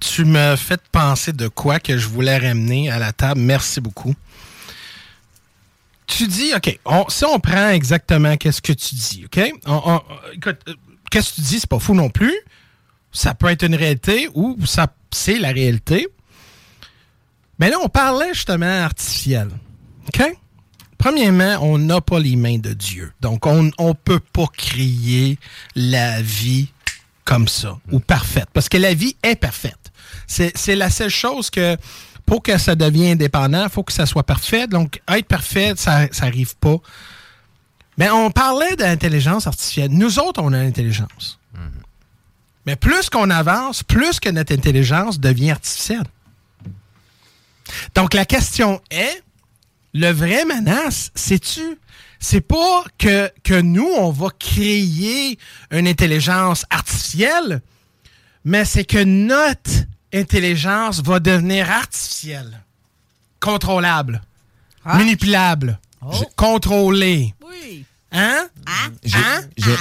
tu 0.00 0.24
me 0.24 0.56
fais 0.56 0.78
penser 0.90 1.32
de 1.32 1.46
quoi 1.48 1.78
que 1.78 1.96
je 1.96 2.08
voulais 2.08 2.38
ramener 2.38 2.90
à 2.90 2.98
la 2.98 3.12
table. 3.12 3.40
Merci 3.40 3.80
beaucoup. 3.80 4.14
Tu 6.16 6.26
dis, 6.26 6.52
OK, 6.54 6.78
si 7.08 7.24
on 7.24 7.38
prend 7.38 7.70
exactement 7.70 8.36
qu'est-ce 8.36 8.60
que 8.60 8.72
tu 8.72 8.94
dis, 8.94 9.22
OK? 9.24 9.38
Écoute, 9.38 10.58
euh, 10.68 10.74
qu'est-ce 11.10 11.30
que 11.30 11.34
tu 11.36 11.40
dis, 11.40 11.60
c'est 11.60 11.68
pas 11.70 11.78
fou 11.78 11.94
non 11.94 12.10
plus. 12.10 12.34
Ça 13.12 13.34
peut 13.34 13.48
être 13.48 13.64
une 13.64 13.74
réalité 13.74 14.28
ou 14.34 14.56
ça 14.66 14.88
c'est 15.12 15.38
la 15.38 15.50
réalité. 15.50 16.08
Mais 17.58 17.70
là, 17.70 17.78
on 17.82 17.88
parlait 17.88 18.32
justement 18.32 18.84
artificiel. 18.84 19.48
OK? 20.08 20.22
Premièrement, 20.98 21.58
on 21.62 21.78
n'a 21.78 22.00
pas 22.00 22.18
les 22.18 22.36
mains 22.36 22.58
de 22.58 22.72
Dieu. 22.72 23.12
Donc, 23.20 23.46
on 23.46 23.62
ne 23.62 23.92
peut 23.92 24.20
pas 24.20 24.46
créer 24.52 25.38
la 25.74 26.20
vie 26.22 26.68
comme 27.24 27.48
ça, 27.48 27.78
ou 27.90 28.00
parfaite. 28.00 28.48
Parce 28.52 28.68
que 28.68 28.76
la 28.76 28.92
vie 28.92 29.16
est 29.22 29.36
parfaite. 29.36 29.92
C'est 30.26 30.76
la 30.76 30.90
seule 30.90 31.10
chose 31.10 31.48
que, 31.50 31.76
pour 32.30 32.44
que 32.44 32.58
ça 32.58 32.76
devienne 32.76 33.14
indépendant, 33.14 33.64
il 33.64 33.70
faut 33.70 33.82
que 33.82 33.92
ça 33.92 34.06
soit 34.06 34.22
parfait. 34.22 34.68
Donc, 34.68 35.02
être 35.08 35.26
parfait, 35.26 35.72
ça 35.74 36.06
n'arrive 36.22 36.54
pas. 36.58 36.76
Mais 37.98 38.08
on 38.08 38.30
parlait 38.30 38.76
d'intelligence 38.76 39.48
artificielle. 39.48 39.90
Nous 39.90 40.20
autres, 40.20 40.40
on 40.40 40.52
a 40.52 40.62
l'intelligence. 40.62 41.40
Mais 42.66 42.76
plus 42.76 43.10
qu'on 43.10 43.30
avance, 43.30 43.82
plus 43.82 44.20
que 44.20 44.28
notre 44.28 44.54
intelligence 44.54 45.18
devient 45.18 45.50
artificielle. 45.50 46.04
Donc, 47.96 48.14
la 48.14 48.24
question 48.24 48.80
est, 48.92 49.24
le 49.92 50.12
vrai 50.12 50.44
menace, 50.44 51.10
c'est-tu? 51.16 51.80
C'est 52.20 52.42
pas 52.42 52.84
que, 52.96 53.28
que 53.42 53.60
nous, 53.60 53.90
on 53.98 54.12
va 54.12 54.28
créer 54.38 55.36
une 55.72 55.88
intelligence 55.88 56.64
artificielle, 56.70 57.60
mais 58.44 58.64
c'est 58.64 58.84
que 58.84 59.02
notre 59.02 59.88
intelligence 60.12 61.02
va 61.02 61.20
devenir 61.20 61.70
artificielle, 61.70 62.60
contrôlable, 63.38 64.22
Ah. 64.84 64.96
manipulable, 64.98 65.78
Oh. 66.02 66.10
contrôlée. 66.36 67.34
Oui. 67.46 67.84
Hein? 68.12 68.48
J'ai 69.04 69.16
Hein? 69.18 69.40
j'ai- 69.56 69.76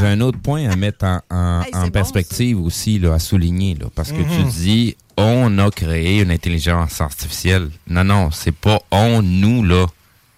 j'ai 0.00 0.06
un- 0.06 0.20
autre 0.20 0.38
point 0.38 0.68
à 0.68 0.76
mettre 0.76 1.04
en, 1.06 1.20
en- 1.30 1.62
Hey, 1.62 1.70
c'est 1.72 1.78
en 1.78 1.84
bon, 1.84 1.90
perspective 1.90 2.60
aussi, 2.60 2.98
là, 2.98 3.14
à 3.14 3.18
souligner, 3.18 3.74
là, 3.74 3.86
parce 3.94 4.10
que 4.12 4.16
Mhm. 4.18 4.26
tu 4.50 4.58
dis 4.58 4.96
on 5.16 5.58
a 5.58 5.70
créé 5.70 6.20
une 6.20 6.30
intelligence 6.30 7.00
artificielle. 7.00 7.70
Non, 7.88 8.04
non, 8.04 8.30
c'est 8.32 8.52
pas 8.54 8.80
on, 8.90 9.22
nous, 9.22 9.62
là. 9.64 9.86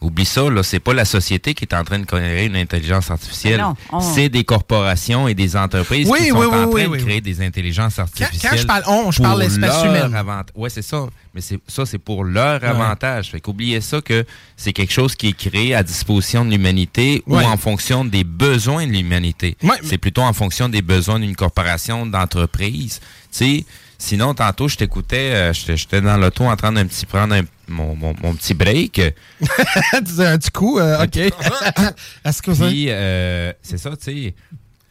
Oublie 0.02 0.27
ça, 0.27 0.51
là, 0.51 0.62
c'est 0.62 0.78
pas 0.78 0.93
la 0.93 1.06
société 1.06 1.55
qui 1.55 1.64
est 1.64 1.74
en 1.74 1.82
train 1.82 1.98
de 1.98 2.05
créer 2.05 2.44
une 2.47 2.56
intelligence 2.56 3.10
artificielle. 3.10 3.64
On- 3.90 4.01
C'est 4.01 4.28
des 4.28 4.44
corporations 4.44 5.27
et 5.27 5.35
des 5.35 5.56
entreprises 5.56 6.06
Oui, 6.10 6.18
qui 6.18 6.28
sont 6.28 6.36
oui, 6.39 6.47
en 6.47 6.51
train 6.51 6.66
oui, 6.66 6.82
de 6.82 6.97
créer 7.02 7.14
oui. 7.16 7.20
des 7.23 7.40
intelligences 7.40 7.98
artificielles. 7.98 8.51
quand 8.52 8.56
je 8.59 8.66
parle 8.66 8.82
on, 8.89 9.10
je 9.10 9.23
parle 9.23 9.40
l'espèce 9.40 9.82
humaine. 9.85 10.14
avant- 10.14 10.43
Ouais, 10.55 10.68
c'est 10.68 10.82
ça. 10.82 11.06
Mais 11.35 11.40
c'est 11.40 11.59
ça, 11.66 11.86
c'est 11.86 11.98
pour 11.98 12.24
leur 12.24 12.60
Ouais. 12.62 12.68
avantage. 12.68 13.31
Fait 13.31 13.40
qu'oubliez 13.40 13.81
ça 13.81 14.02
que 14.02 14.27
c'est 14.56 14.74
quelque 14.74 14.93
chose 14.93 15.16
qui 15.16 15.28
est 15.28 15.32
créé 15.36 15.74
à 15.74 15.82
disposition 15.82 16.44
de 16.44 16.51
l'humanité 16.51 17.23
Ouais. 17.27 17.43
ou 17.43 17.47
en 17.47 17.56
fonction 17.56 18.05
des 18.05 18.23
besoins 18.24 18.86
de 18.86 18.93
l'humanité. 18.93 19.56
Ouais. 19.62 19.77
C'est 19.82 19.98
plutôt 19.98 20.23
en 20.23 20.32
fonction 20.35 20.68
des 20.68 20.82
besoins 20.82 21.18
d'une 21.20 21.35
corporation, 21.36 22.05
d'entreprise. 22.06 23.01
Tu 23.01 23.06
sais, 23.31 23.64
sinon, 23.98 24.35
tantôt, 24.35 24.68
je 24.68 24.77
t'écoutais, 24.77 25.32
euh, 25.35 25.52
j'étais 25.52 26.01
dans 26.01 26.16
l'auto 26.16 26.44
en 26.44 26.56
train 26.56 26.73
de 26.73 26.82
petit, 26.82 27.06
prendre 27.06 27.35
un- 27.35 27.43
mon, 27.68 27.94
mon- 27.97 28.14
mon 28.23 28.35
petit 28.35 28.55
break. 28.55 29.01
un 29.93 30.02
petit 30.39 30.51
coup, 30.52 30.78
euh, 30.78 31.05
OK. 31.05 31.18
Excusez. 32.24 32.66
Puis, 32.68 32.86
euh, 32.89 33.52
c'est 33.62 33.78
ça, 33.78 33.90
tu 33.97 34.05
sais, 34.05 34.35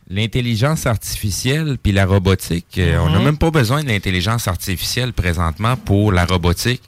l'intelligence 0.09 0.85
artificielle 0.85 1.77
puis 1.81 1.91
la 1.91 2.05
robotique, 2.05 2.77
euh, 2.77 2.97
on 2.99 3.09
n'a 3.09 3.19
Mhm. 3.19 3.25
même 3.25 3.37
pas 3.37 3.51
besoin 3.51 3.83
de 3.83 3.87
l'intelligence 3.89 4.47
artificielle 4.47 5.13
présentement 5.13 5.75
pour 5.77 6.11
la 6.11 6.25
robotique. 6.25 6.81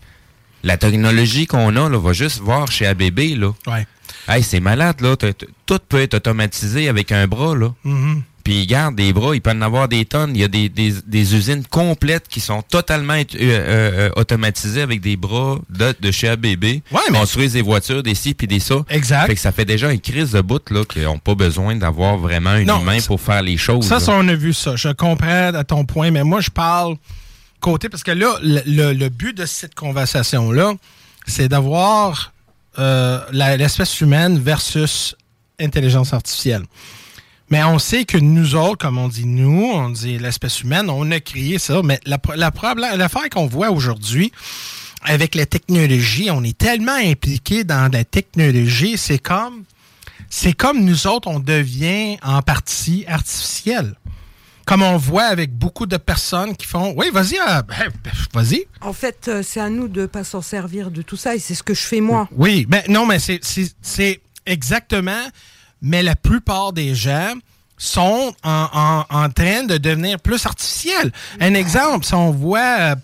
La 0.64 0.78
technologie 0.78 1.48
qu'on 1.48 1.76
a, 1.76 1.90
là, 1.90 1.98
va 2.00 2.14
juste 2.14 2.40
voir 2.40 2.72
chez 2.72 2.86
ABB, 2.88 3.36
là. 3.38 3.52
Ouais. 3.68 3.88
Hey, 4.28 4.44
c'est 4.44 4.60
malade, 4.60 5.00
là. 5.02 5.16
Tout 5.66 5.80
peut 5.88 6.02
être 6.02 6.16
automatisé 6.16 6.90
avec 6.90 7.12
un 7.12 7.28
bras, 7.28 7.56
là. 7.56 7.74
Mhm. 7.84 8.24
Puis, 8.48 8.66
garde 8.66 8.96
des 8.96 9.12
bras, 9.12 9.36
il 9.36 9.42
peut 9.42 9.50
en 9.52 9.62
avoir 9.62 9.90
des 9.90 10.06
tonnes. 10.06 10.32
Il 10.34 10.40
y 10.40 10.44
a 10.46 10.48
des, 10.48 10.70
des- 10.70 10.94
des 11.06 11.36
usines 11.36 11.66
complètes 11.70 12.30
qui 12.30 12.40
sont 12.40 12.62
totalement 12.62 13.16
euh, 13.16 13.24
euh, 13.36 14.08
euh, 14.08 14.10
automatisées 14.16 14.82
avec 14.82 15.02
des 15.02 15.18
bras 15.18 15.58
de, 15.70 15.94
de 16.00 16.12
chez 16.12 16.30
ABB. 16.30 16.64
Ouais, 16.64 16.82
mais- 17.12 17.20
Construisent 17.20 17.52
des 17.52 17.62
voitures, 17.62 18.04
des 18.04 18.16
ci 18.16 18.34
puis 18.34 18.48
des 18.48 18.62
ça. 18.62 18.86
Exact. 18.90 19.28
Fait 19.28 19.36
que 19.36 19.42
ça 19.42 19.52
fait 19.52 19.66
déjà 19.66 19.92
une 19.92 20.00
crise 20.00 20.32
de 20.32 20.40
bout, 20.40 20.70
là, 20.70 20.86
qu'ils 20.86 21.04
n'ont 21.04 21.20
pas 21.20 21.36
besoin 21.36 21.76
d'avoir 21.76 22.16
vraiment 22.18 22.52
un 22.52 22.64
Non, 22.64 22.80
humain 22.80 23.02
ça- 23.02 23.08
pour 23.08 23.20
faire 23.20 23.42
les 23.42 23.58
choses. 23.58 23.86
Ça, 23.86 23.96
là. 23.96 24.00
ça, 24.00 24.14
on 24.16 24.26
a 24.30 24.34
vu 24.36 24.54
ça. 24.54 24.78
Je 24.78 24.88
comprends 24.94 25.54
à 25.54 25.64
ton 25.66 25.84
point, 25.84 26.10
mais 26.12 26.24
moi, 26.24 26.40
je 26.40 26.50
parle 26.50 26.96
côté, 27.60 27.90
parce 27.90 28.04
que 28.04 28.12
là, 28.12 28.38
le, 28.42 28.62
le- 28.66 28.94
le 28.94 29.10
but 29.10 29.36
de 29.38 29.46
cette 29.46 29.76
conversation-là, 29.76 30.74
c'est 31.26 31.50
d'avoir 31.50 32.32
euh, 32.80 33.20
l'espèce 33.34 34.00
humaine 34.00 34.40
versus 34.40 35.16
intelligence 35.60 36.14
artificielle. 36.14 36.64
Mais 37.50 37.64
on 37.64 37.80
sait 37.80 38.04
que 38.06 38.18
nous 38.18 38.56
autres, 38.56 38.78
comme 38.78 38.98
on 38.98 39.08
dit 39.08 39.26
nous, 39.26 39.64
on 39.74 39.90
dit 39.90 40.18
l'espèce 40.18 40.62
humaine, 40.62 40.90
on 40.90 41.10
a 41.12 41.20
créé 41.20 41.60
ça. 41.60 41.82
Mais 41.84 42.00
la, 42.06 42.18
la 42.36 42.52
l'affaire 42.98 43.30
qu'on 43.32 43.48
voit 43.48 43.72
aujourd'hui, 43.72 44.32
avec 45.04 45.34
la 45.36 45.46
technologie, 45.46 46.30
on 46.30 46.44
est 46.44 46.58
tellement 46.58 46.92
impliqué 46.98 47.64
dans 47.64 47.90
la 47.92 48.04
technologie, 48.04 48.98
c'est 48.98 49.20
comme, 49.20 49.64
c'est 50.30 50.52
comme 50.54 50.84
nous 50.84 51.08
autres, 51.08 51.30
on 51.30 51.40
devient 51.40 52.18
en 52.22 52.42
partie 52.42 53.06
artificiel. 53.08 53.94
Comme 54.66 54.82
on 54.82 54.98
voit 54.98 55.24
avec 55.24 55.54
beaucoup 55.54 55.86
de 55.86 55.96
personnes 55.96 56.54
qui 56.58 56.68
font, 56.68 56.94
oui, 56.98 57.06
vas-y, 57.14 57.38
euh, 57.38 57.62
ben, 57.62 57.90
ben, 58.04 58.12
vas-y. 58.34 58.66
En 58.82 58.92
fait, 58.92 59.30
euh, 59.30 59.42
c'est 59.42 59.62
à 59.62 59.70
nous 59.70 59.88
de 59.88 60.02
ne 60.02 60.06
pas 60.08 60.26
s'en 60.26 60.42
servir 60.42 60.92
de 60.92 61.02
tout 61.02 61.16
ça 61.16 61.34
et 61.36 61.40
c'est 61.40 61.56
ce 61.56 61.64
que 61.64 61.74
je 61.74 61.84
fais 61.84 62.02
moi. 62.02 62.28
Oui, 62.36 62.66
mais 62.70 62.84
non, 62.90 63.06
mais 63.06 63.20
c'est- 63.20 63.40
c'est 63.42 63.72
c'est 63.82 64.20
exactement, 64.46 65.24
mais 65.82 66.04
la 66.04 66.16
plupart 66.16 66.74
des 66.74 66.96
gens 66.96 67.34
sont 67.78 68.34
en, 68.44 69.30
train 69.36 69.64
de 69.64 69.78
devenir 69.78 70.20
plus 70.20 70.46
artificiels. 70.46 71.12
Un 71.40 71.54
exemple, 71.54 72.06
si 72.06 72.14
on 72.16 72.32
voit 72.32 72.80
euh, 72.80 72.96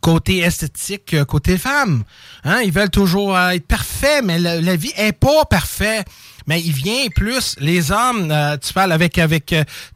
côté 0.00 0.38
esthétique, 0.38 1.14
euh, 1.14 1.24
côté 1.24 1.58
femme, 1.58 2.04
hein, 2.44 2.60
ils 2.60 2.70
veulent 2.70 2.90
toujours 2.90 3.36
euh, 3.36 3.50
être 3.50 3.66
parfaits, 3.66 4.24
mais 4.24 4.38
la, 4.38 4.76
vie 4.76 4.92
est 4.96 5.12
pas 5.12 5.44
parfaite. 5.44 6.06
Mais 6.46 6.62
il 6.62 6.72
vient 6.72 7.08
plus, 7.14 7.56
les 7.58 7.92
hommes, 7.92 8.34
tu 8.62 8.72
parles 8.72 8.92
avec, 8.92 9.20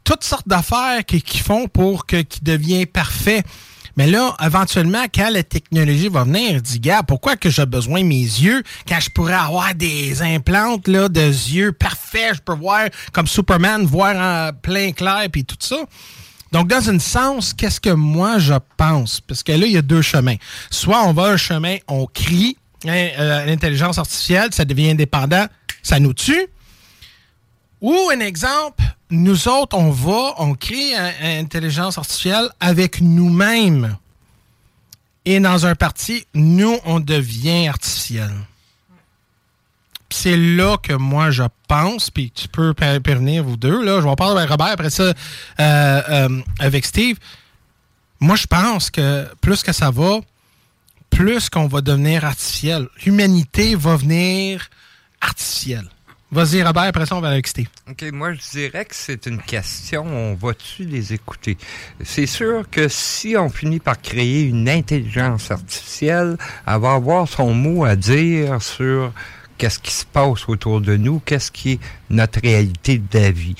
toutes 0.03 0.23
sortes 0.23 0.47
d'affaires 0.47 1.03
qui- 1.03 1.21
qu'ils 1.23 1.41
font 1.41 1.67
pour 1.67 2.05
que 2.05 2.17
qu'ils 2.17 2.43
deviennent 2.43 2.85
parfaits. 2.85 3.43
Mais 3.95 4.07
là, 4.07 4.35
éventuellement, 4.43 5.05
quand 5.13 5.29
la 5.29 5.43
technologie 5.43 6.07
va 6.07 6.23
venir, 6.23 6.61
dit, 6.61 6.79
gars, 6.79 7.03
pourquoi 7.03 7.35
que 7.35 7.49
j'ai 7.49 7.65
besoin 7.65 8.01
de 8.01 8.07
mes 8.07 8.21
yeux 8.21 8.63
quand 8.87 8.99
je 8.99 9.09
pourrais 9.09 9.33
avoir 9.33 9.75
des 9.75 10.21
implantes 10.21 10.87
là, 10.87 11.09
de 11.09 11.21
yeux 11.21 11.71
parfaits, 11.71 12.35
je 12.35 12.41
peux 12.41 12.55
voir 12.55 12.85
comme 13.11 13.27
Superman, 13.27 13.85
voir 13.85 14.15
en 14.15 14.53
plein 14.53 14.91
clair 14.91 15.25
puis 15.31 15.45
tout 15.45 15.57
ça. 15.59 15.77
Donc, 16.51 16.67
dans 16.67 16.89
un 16.89 16.99
sens, 16.99 17.53
qu'est-ce 17.53 17.79
que 17.79 17.89
moi 17.89 18.37
je 18.37 18.53
pense? 18.77 19.21
Parce 19.21 19.41
que 19.41 19.51
là, 19.51 19.65
il 19.65 19.71
y 19.71 19.77
a 19.77 19.81
deux 19.81 20.03
chemins. 20.03 20.35
Soit 20.69 21.03
on 21.03 21.13
va 21.13 21.29
un 21.29 21.37
chemin, 21.37 21.77
on 21.87 22.05
crie, 22.05 22.57
hein, 22.85 23.09
euh, 23.17 23.45
l'intelligence 23.45 23.97
artificielle, 23.97 24.49
ça 24.53 24.63
devient 24.65 24.91
indépendant, 24.91 25.45
ça 25.81 25.99
nous 25.99 26.13
tue. 26.13 26.47
Ou 27.83 28.09
un 28.13 28.21
exemple, 28.21 28.81
nous 29.09 29.49
autres, 29.49 29.77
on 29.77 29.91
va, 29.91 30.35
on 30.37 30.55
crée 30.55 30.95
une 30.95 31.43
intelligence 31.43 31.97
artificielle 31.97 32.47
avec 32.61 33.01
nous-mêmes. 33.01 33.97
Et 35.25 35.41
dans 35.41 35.65
un 35.65 35.75
parti, 35.75 36.25
nous, 36.33 36.79
on 36.85 37.01
devient 37.01 37.67
artificiel. 37.67 38.31
C'est 40.09 40.37
là 40.37 40.77
que 40.77 40.93
moi, 40.93 41.29
je 41.29 41.43
pense, 41.67 42.09
puis 42.09 42.31
tu 42.31 42.47
peux 42.47 42.73
prévenir 42.73 43.43
vous 43.43 43.57
deux, 43.57 43.83
là. 43.83 43.99
Je 43.99 44.07
vais 44.07 44.15
parler 44.15 44.37
avec 44.37 44.49
Robert 44.49 44.67
après 44.67 44.89
ça, 44.89 45.03
euh, 45.03 45.13
euh, 45.59 46.41
avec 46.59 46.85
Steve. 46.85 47.17
Moi, 48.21 48.37
je 48.37 48.47
pense 48.47 48.91
que 48.91 49.27
plus 49.41 49.61
que 49.61 49.73
ça 49.73 49.91
va, 49.91 50.21
plus 51.09 51.49
qu'on 51.49 51.67
va 51.67 51.81
devenir 51.81 52.23
artificiel. 52.23 52.87
L'humanité 53.05 53.75
va 53.75 53.97
venir 53.97 54.69
artificielle. 55.19 55.89
Vas-y, 56.33 56.63
Robert, 56.63 56.81
après 56.85 57.05
ça, 57.05 57.15
on 57.15 57.21
va 57.21 57.27
avec. 57.27 57.47
OK, 57.87 58.05
moi, 58.11 58.33
je 58.33 58.39
dirais 58.53 58.85
que 58.85 58.95
c'est 58.95 59.27
une 59.27 59.39
question, 59.39 60.03
on 60.03 60.33
va-tu 60.33 60.83
les 60.83 61.13
écouter? 61.13 61.59
C'est 62.03 62.25
sûr 62.25 62.67
que 62.71 62.87
si 62.87 63.37
on 63.37 63.49
finit 63.49 63.79
par 63.79 64.01
créer 64.01 64.41
une 64.41 64.67
intelligence 64.67 65.51
artificielle, 65.51 66.37
elle 66.65 66.79
va 66.79 66.93
avoir 66.93 67.27
son 67.27 67.53
mot 67.53 67.85
à 67.85 67.95
dire 67.95 68.63
sur 68.63 69.13
qu'est-ce 69.59 69.77
qui 69.77 69.91
se 69.91 70.05
passe 70.07 70.49
autour 70.49 70.81
de 70.81 70.97
nous, 70.97 71.21
qu'est-ce 71.23 71.51
qui 71.51 71.73
est 71.73 71.79
notre 72.09 72.41
réalité 72.41 72.97
de 72.97 73.19
la 73.19 73.29
vie. 73.29 73.55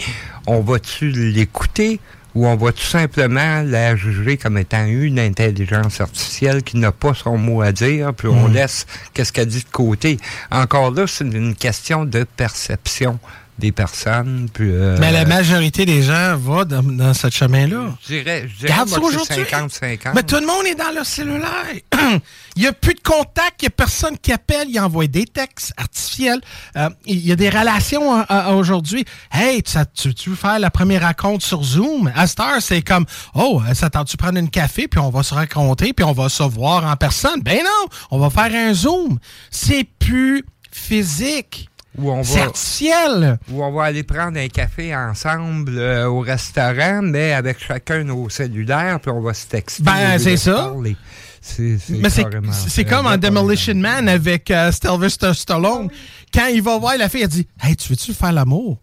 On 0.48 0.62
va-tu 0.62 1.12
l'écouter? 1.12 2.00
Ou 2.36 2.48
on 2.48 2.56
va 2.56 2.72
tout 2.72 2.82
simplement 2.82 3.62
la 3.64 3.96
juger 3.96 4.38
comme 4.38 4.58
étant 4.58 4.86
une 4.86 5.20
intelligence 5.20 6.02
artificielle 6.02 6.64
qui 6.64 6.78
n'a 6.78 6.92
pas 6.92 7.14
son 7.14 7.38
mot 7.38 7.62
à 7.62 7.72
dire, 7.72 8.14
puis 8.14 8.28
on 8.28 8.50
Mm. 8.50 8.54
laisse 8.54 8.86
qu'est-ce 9.14 9.32
qu'elle 9.32 9.48
dit 9.48 9.64
de 9.64 9.70
côté. 9.72 10.18
Encore 10.52 10.92
là, 10.92 11.06
c'est 11.08 11.26
une 11.26 11.56
question 11.56 12.06
de 12.06 12.24
perception 12.24 13.20
des 13.60 13.72
personnes. 13.72 14.48
Puis, 14.54 14.70
euh, 14.72 14.98
Mais 15.00 15.12
la 15.12 15.26
majorité 15.26 15.86
des 15.86 16.02
gens 16.02 16.36
vont 16.38 16.66
dans, 16.66 16.82
dans 16.84 17.14
ce 17.14 17.30
chemin-là. 17.30 17.96
Je 18.02 18.16
dirais, 18.16 18.48
je 18.48 18.58
dirais 18.58 18.70
Garde 18.70 18.90
moi, 18.90 18.98
ça 19.12 19.18
que 19.18 19.24
c'est 19.34 19.42
aujourd'hui. 19.42 19.98
50-50. 20.00 20.12
Mais 20.16 20.24
tout 20.24 20.36
le 20.36 20.46
monde 20.48 20.66
est 20.66 20.76
dans 20.76 20.92
le 20.98 21.04
cellulaire. 21.04 21.66
il 22.56 22.62
n'y 22.62 22.68
a 22.68 22.74
plus 22.74 22.94
de 22.96 23.02
contact, 23.02 23.62
il 23.62 23.66
n'y 23.66 23.68
a 23.68 23.72
personne 23.72 24.18
qui 24.18 24.32
appelle, 24.32 24.68
il 24.70 24.80
envoie 24.80 25.08
des 25.08 25.26
textes 25.26 25.74
artificiels. 25.78 26.42
Euh, 26.78 26.90
il 27.06 27.26
y 27.26 27.32
a 27.32 27.36
des 27.36 27.50
relations 27.50 28.20
euh, 28.30 28.52
aujourd'hui. 28.54 29.06
Hey, 29.32 29.62
tu, 29.62 29.72
ça- 29.72 29.86
tu, 29.86 30.14
tu 30.14 30.32
veux 30.32 30.36
faire 30.36 30.58
la 30.60 30.72
première 30.72 31.04
rencontre 31.04 31.46
sur 31.46 31.64
Zoom? 31.64 32.12
À 32.16 32.26
cette 32.28 32.40
heure, 32.40 32.62
c'est 32.62 32.82
comme, 32.82 33.06
oh, 33.36 33.62
euh, 33.70 33.74
ça 33.74 33.90
tente-tu 33.90 34.18
prendre 34.18 34.40
une 34.40 34.50
café, 34.50 34.88
puis 34.88 35.00
on 35.00 35.10
va 35.10 35.22
se 35.24 35.34
rencontrer, 35.34 35.94
puis 35.94 36.04
on 36.04 36.14
va 36.14 36.28
se 36.30 36.44
voir 36.44 36.86
en 36.86 36.96
personne? 36.96 37.42
Ben 37.42 37.60
non, 37.64 37.88
on 38.12 38.18
va 38.20 38.30
faire 38.30 38.52
un 38.54 38.74
Zoom. 38.74 39.20
C'est 39.52 39.84
plus 40.00 40.44
physique. 40.72 41.70
Où 41.98 42.12
on 42.12 42.22
va, 42.22 42.42
artificiel. 42.44 43.38
où 43.52 43.64
on 43.64 43.72
va 43.72 43.84
aller 43.84 44.04
prendre 44.04 44.40
un 44.40 44.48
café 44.48 44.96
ensemble 44.96 45.78
euh, 45.78 46.08
au 46.08 46.22
restaurant, 46.22 47.02
mais 47.04 47.34
avec 47.34 47.64
chacun 47.64 48.04
nos 48.04 48.30
cellulaires, 48.30 49.00
puis 49.00 49.12
on 49.12 49.22
va 49.22 49.34
se 49.34 49.46
texter. 49.46 49.84
Ben, 49.84 50.18
c'est 50.18 50.38
ça. 50.38 50.54
parler. 50.54 50.96
C'est 51.40 51.78
c'est 51.78 51.94
Mais 51.94 52.10
c'est 52.10 52.86
comme 52.86 53.06
en 53.06 53.18
Demolition 53.18 53.76
Man 53.76 54.08
avec 54.08 54.50
euh, 54.50 54.72
Sylvester 54.72 55.34
Stallone. 55.34 55.90
Quand 56.34 56.48
il 56.48 56.62
va 56.62 56.78
voir 56.78 56.98
la 56.98 57.10
fille, 57.10 57.22
elle 57.24 57.28
dit 57.28 57.48
Hey, 57.62 57.76
tu 57.76 57.90
veux-tu 57.90 58.14
faire 58.14 58.32
l'amour 58.32 58.78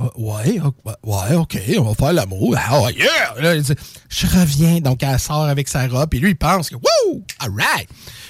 Euh, 0.00 0.04
Ouais, 0.16 0.58
ouais, 1.04 1.34
ok, 1.36 1.60
on 1.78 1.82
va 1.82 1.94
faire 1.94 2.12
l'amour. 2.14 2.48
Ouais, 2.48 2.94
yeah! 2.96 3.34
Là, 3.40 3.54
il 3.54 3.62
dit, 3.62 3.74
Je 4.08 4.26
reviens. 4.26 4.80
Donc, 4.80 5.02
elle 5.02 5.18
sort 5.18 5.44
avec 5.44 5.68
sa 5.68 5.86
robe, 5.86 6.14
et 6.14 6.18
lui, 6.18 6.30
il 6.30 6.36
pense 6.36 6.70
que 6.70 6.76
Wouh! 6.76 7.22
All 7.40 7.50
right! 7.50 7.88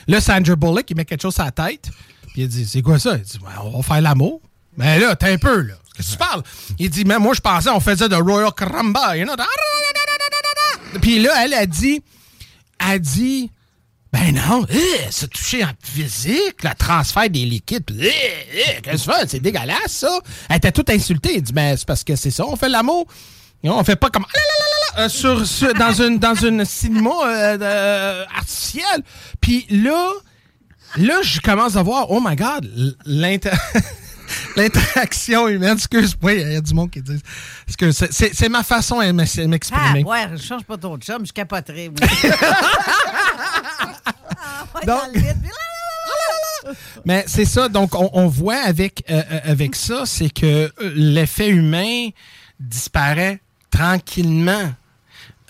Là, 0.08 0.20
Sandra 0.20 0.56
Bullock, 0.56 0.90
il 0.90 0.96
met 0.96 1.04
quelque 1.04 1.22
chose 1.22 1.38
à 1.38 1.44
la 1.44 1.50
tête, 1.52 1.88
puis 2.32 2.42
il 2.42 2.48
dit 2.48 2.66
C'est 2.66 2.82
quoi 2.82 2.98
ça? 2.98 3.16
Il 3.16 3.22
dit 3.22 3.38
Ouais, 3.44 3.52
On 3.62 3.76
va 3.78 3.82
faire 3.82 4.00
l'amour. 4.00 4.40
Mais 4.76 4.98
là, 4.98 5.16
t'es 5.16 5.30
un 5.32 5.38
peu, 5.38 5.60
là. 5.62 5.74
Qu'est-ce 5.96 6.08
que 6.08 6.12
tu 6.12 6.18
parles? 6.18 6.42
Il 6.78 6.90
dit 6.90 7.04
Mais 7.04 7.18
moi, 7.18 7.34
je 7.34 7.40
pensais 7.40 7.70
on 7.70 7.80
faisait 7.80 8.08
de 8.08 8.14
Royal 8.16 8.52
Caramba, 8.54 9.16
you? 9.16 9.26
Puis 11.02 11.18
là, 11.20 11.44
elle 11.44 11.54
a 11.54 11.66
dit 11.66 12.02
a 12.78 12.98
dit 12.98 13.50
Ben 14.12 14.34
non, 14.34 14.64
se 15.10 15.26
toucher 15.26 15.64
en 15.64 15.70
physique, 15.82 16.62
le 16.62 16.70
transfert 16.78 17.28
des 17.28 17.44
liquides, 17.44 17.84
eh, 18.00 18.12
eh, 18.54 18.80
qu'est-ce 18.82 19.06
que 19.06 19.12
fais? 19.12 19.26
C'est 19.28 19.40
dégueulasse, 19.40 19.88
ça. 19.88 20.20
Elle 20.48 20.56
était 20.56 20.72
toute 20.72 20.88
insultée. 20.90 21.36
Elle 21.36 21.42
dit 21.42 21.52
Ben, 21.52 21.76
c'est 21.76 21.86
parce 21.86 22.04
que 22.04 22.14
c'est 22.16 22.30
ça, 22.30 22.46
on 22.46 22.56
fait 22.56 22.68
l'amour. 22.68 23.06
On 23.64 23.82
fait 23.82 23.96
pas 23.96 24.08
comme 24.08 24.24
ah, 24.94 25.00
euh, 25.02 25.08
sur, 25.08 25.44
sur- 25.44 25.74
dans 25.74 25.92
une 25.92 26.18
dans 26.20 26.34
une 26.34 26.64
cinéma 26.64 27.10
euh, 27.26 27.58
euh, 27.60 28.24
artificiel. 28.36 29.02
Puis 29.40 29.66
là, 29.68 30.12
là, 30.96 31.20
je 31.22 31.40
commence 31.40 31.76
à 31.76 31.82
voir, 31.82 32.10
oh 32.10 32.20
my 32.24 32.36
God, 32.36 32.70
l'inter... 33.06 33.50
L'interaction 34.56 35.48
humaine, 35.48 35.76
excuse-moi, 35.76 36.34
il 36.34 36.52
y 36.52 36.56
a 36.56 36.60
du 36.60 36.74
monde 36.74 36.90
qui 36.90 37.00
dit. 37.00 37.18
C'est- 37.92 38.48
ma 38.50 38.62
façon 38.62 39.00
de 39.00 39.10
m'ex- 39.12 39.38
Ah, 39.42 39.46
m'exprimer. 39.46 40.04
ouais, 40.04 40.28
je 40.36 40.42
change 40.42 40.64
pas 40.64 40.76
ton 40.76 40.98
chum, 40.98 41.24
je 41.24 41.32
capoterais. 41.32 41.88
oui. 41.88 41.94
Là, 44.86 45.08
Mais 47.06 47.24
c'est 47.26 47.44
ça, 47.46 47.68
donc 47.70 47.94
on, 47.94 48.10
on 48.12 48.26
voit 48.28 48.58
avec, 48.58 49.02
euh, 49.10 49.22
euh, 49.32 49.40
avec 49.44 49.74
ça, 49.74 50.02
c'est 50.04 50.28
que 50.30 50.46
euh, 50.46 50.92
l'effet 50.94 51.48
humain 51.48 52.08
disparaît 52.60 53.40
tranquillement. 53.70 54.72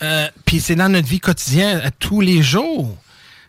Euh, 0.01 0.27
Puis 0.45 0.61
c'est 0.61 0.75
dans 0.75 0.87
notre 0.89 1.07
vie 1.07 1.19
quotidienne, 1.19 1.81
à 1.83 1.91
tous 1.91 2.21
les 2.21 2.41
jours. 2.41 2.95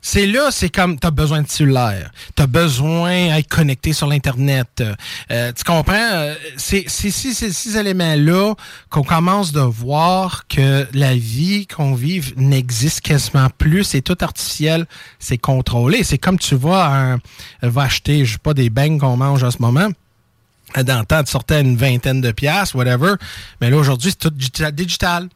C'est 0.03 0.27
là, 0.27 0.51
c'est 0.51 0.71
comme, 0.71 0.99
tu 0.99 1.07
as 1.07 1.11
besoin 1.11 1.43
de 1.43 1.49
cellulaire, 1.49 2.11
tu 2.35 2.43
as 2.43 2.47
besoin 2.47 3.35
d'être 3.35 3.49
connecté 3.49 3.93
sur 3.93 4.07
l'Internet. 4.07 4.83
Euh, 5.31 5.53
tu 5.53 5.65
comprends? 5.65 5.95
Euh, 5.95 6.35
C'est 6.57 6.89
ces 6.89 7.77
éléments-là 7.77 8.55
qu'on 8.89 9.03
commence 9.03 9.53
de 9.53 9.61
voir 9.61 10.47
que 10.49 10.87
la 10.95 11.15
vie 11.15 11.67
qu'on 11.67 11.95
vive 11.95 12.33
n'existe 12.37 13.03
quasiment 13.03 13.49
plus. 13.59 13.85
C'est 13.85 14.01
tout 14.01 14.17
artificiel, 14.21 14.87
c'est 15.19 15.39
contrôlé. 15.39 16.03
C'est 16.03 16.19
comme 16.19 16.39
tu 16.39 16.57
à 16.73 17.13
un, 17.13 17.21
va 17.63 17.83
acheter, 17.83 18.25
je 18.25 18.33
sais 18.33 18.39
pas, 18.39 18.55
des 18.55 18.71
beignes 18.71 18.99
qu'on 18.99 19.17
mange 19.17 19.43
en 19.43 19.51
ce 19.51 19.59
moment. 19.61 19.89
Dans 20.77 21.01
le 21.01 21.05
temps, 21.05 21.23
tu 21.23 21.31
sortais 21.31 21.61
une 21.61 21.77
vingtaine 21.77 22.21
de 22.21 22.31
piastres, 22.31 22.77
whatever. 22.77 23.15
Mais 23.61 23.71
là, 23.71 23.77
aujourd'hui, 23.77 24.11
c'est 24.11 24.31
tout 24.31 24.71
digital. 24.71 25.29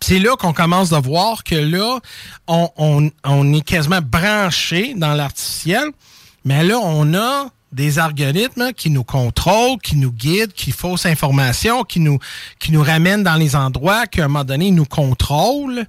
C'est 0.00 0.18
là 0.18 0.36
qu'on 0.36 0.52
commence 0.52 0.92
à 0.92 1.00
voir 1.00 1.42
que 1.44 1.54
là, 1.56 1.98
on, 2.46 2.68
on- 2.76 3.10
on 3.24 3.52
est 3.52 3.62
quasiment 3.62 4.00
branché 4.02 4.94
dans 4.94 5.14
l'artificiel, 5.14 5.88
mais 6.44 6.62
là, 6.64 6.78
on 6.78 7.14
a 7.14 7.46
des 7.72 7.98
algorithmes 7.98 8.72
qui 8.72 8.88
nous 8.90 9.04
contrôlent, 9.04 9.78
qui 9.82 9.96
nous 9.96 10.10
guident, 10.12 10.52
qui 10.52 10.70
faussent 10.72 11.04
information, 11.04 11.84
qui 11.84 12.00
nous, 12.00 12.18
qui 12.58 12.72
nous 12.72 12.82
ramènent 12.82 13.22
dans 13.22 13.34
les 13.34 13.54
endroits 13.56 14.06
qu'à 14.06 14.24
un 14.24 14.28
moment 14.28 14.44
donné, 14.44 14.70
nous 14.70 14.86
contrôlent. 14.86 15.86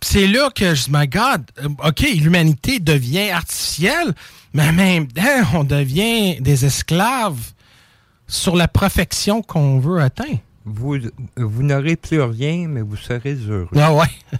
C'est 0.00 0.26
là 0.28 0.48
que 0.54 0.74
je 0.74 0.84
dis, 0.84 0.90
my 0.92 1.06
God, 1.08 1.44
euh, 1.62 1.68
OK, 1.88 2.00
l'humanité 2.14 2.78
devient 2.78 3.30
artificielle, 3.30 4.14
mais 4.54 4.70
même 4.72 5.08
on 5.54 5.64
devient 5.64 6.40
des 6.40 6.64
esclaves 6.64 7.52
sur 8.28 8.54
la 8.56 8.68
perfection 8.68 9.42
qu'on 9.42 9.80
veut 9.80 10.00
atteindre. 10.00 10.38
Vous, 10.68 10.96
vous 11.36 11.62
n'aurez 11.62 11.96
plus 11.96 12.20
rien, 12.20 12.68
mais 12.68 12.80
vous 12.82 12.96
serez 12.96 13.34
heureux. 13.34 13.68
Ah 13.76 13.92
ouais? 13.94 14.06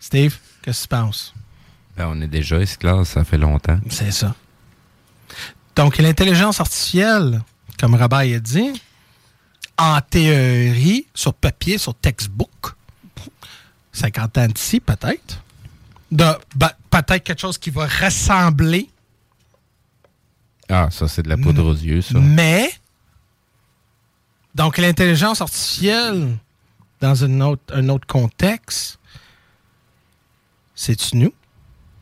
Steve, 0.00 0.36
qu'est-ce 0.62 0.82
que 0.86 0.94
tu 0.94 1.00
penses? 1.00 1.34
Ben, 1.96 2.08
on 2.08 2.20
est 2.20 2.26
déjà 2.28 2.58
esclaves, 2.60 3.04
ça 3.04 3.24
fait 3.24 3.38
longtemps. 3.38 3.78
C'est 3.90 4.10
ça. 4.10 4.34
Donc, 5.76 5.98
l'intelligence 5.98 6.60
artificielle, 6.60 7.42
comme 7.78 7.94
Rabaille 7.94 8.34
a 8.34 8.40
dit, 8.40 8.80
en 9.78 10.00
théorie, 10.00 11.06
sur 11.14 11.34
papier, 11.34 11.78
sur 11.78 11.94
textbook, 11.94 12.50
50 13.92 14.38
ans 14.38 14.46
d'ici, 14.46 14.80
peut-être. 14.80 15.42
De, 16.12 16.24
ben, 16.54 16.70
peut-être 16.90 17.24
quelque 17.24 17.40
chose 17.40 17.58
qui 17.58 17.70
va 17.70 17.86
ressembler, 17.86 18.88
Ah, 20.68 20.88
ça, 20.90 21.08
c'est 21.08 21.22
de 21.22 21.28
la 21.28 21.36
poudre 21.36 21.64
aux 21.64 21.74
yeux, 21.74 22.02
ça. 22.02 22.18
mais. 22.18 22.70
Donc, 24.54 24.78
l'intelligence 24.78 25.40
artificielle, 25.40 26.36
dans 27.00 27.14
une 27.14 27.42
autre, 27.42 27.62
un 27.74 27.88
autre 27.88 28.06
contexte, 28.06 28.98
c'est-tu 30.74 31.16
nous? 31.16 31.32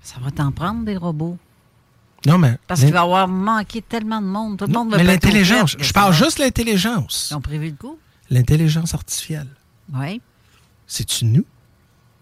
Ça 0.02 0.16
va 0.20 0.30
t'en 0.30 0.52
prendre 0.52 0.84
des 0.84 0.96
robots. 0.96 1.38
Non, 2.26 2.38
mais. 2.38 2.56
Parce 2.66 2.80
qu'il 2.80 2.92
va 2.92 3.02
avoir 3.02 3.26
manqué 3.28 3.82
tellement 3.82 4.20
de 4.20 4.26
monde. 4.26 4.58
Tout 4.58 4.66
le 4.66 4.72
monde 4.72 4.90
va 4.90 4.96
mais 4.98 5.04
pas 5.04 5.12
être 5.14 5.24
au 5.24 5.28
l'intelligence, 5.28 5.76
je 5.78 5.92
parle 5.92 6.12
juste 6.14 6.38
de 6.38 6.44
l'intelligence. 6.44 7.28
Ils 7.30 7.34
ont 7.34 7.40
prévu 7.40 7.70
le 7.70 7.76
coup? 7.76 7.98
L'intelligence 8.30 8.94
artificielle. 8.94 9.48
Oui. 9.92 10.20
C'est-tu 10.86 11.24
nous? 11.24 11.44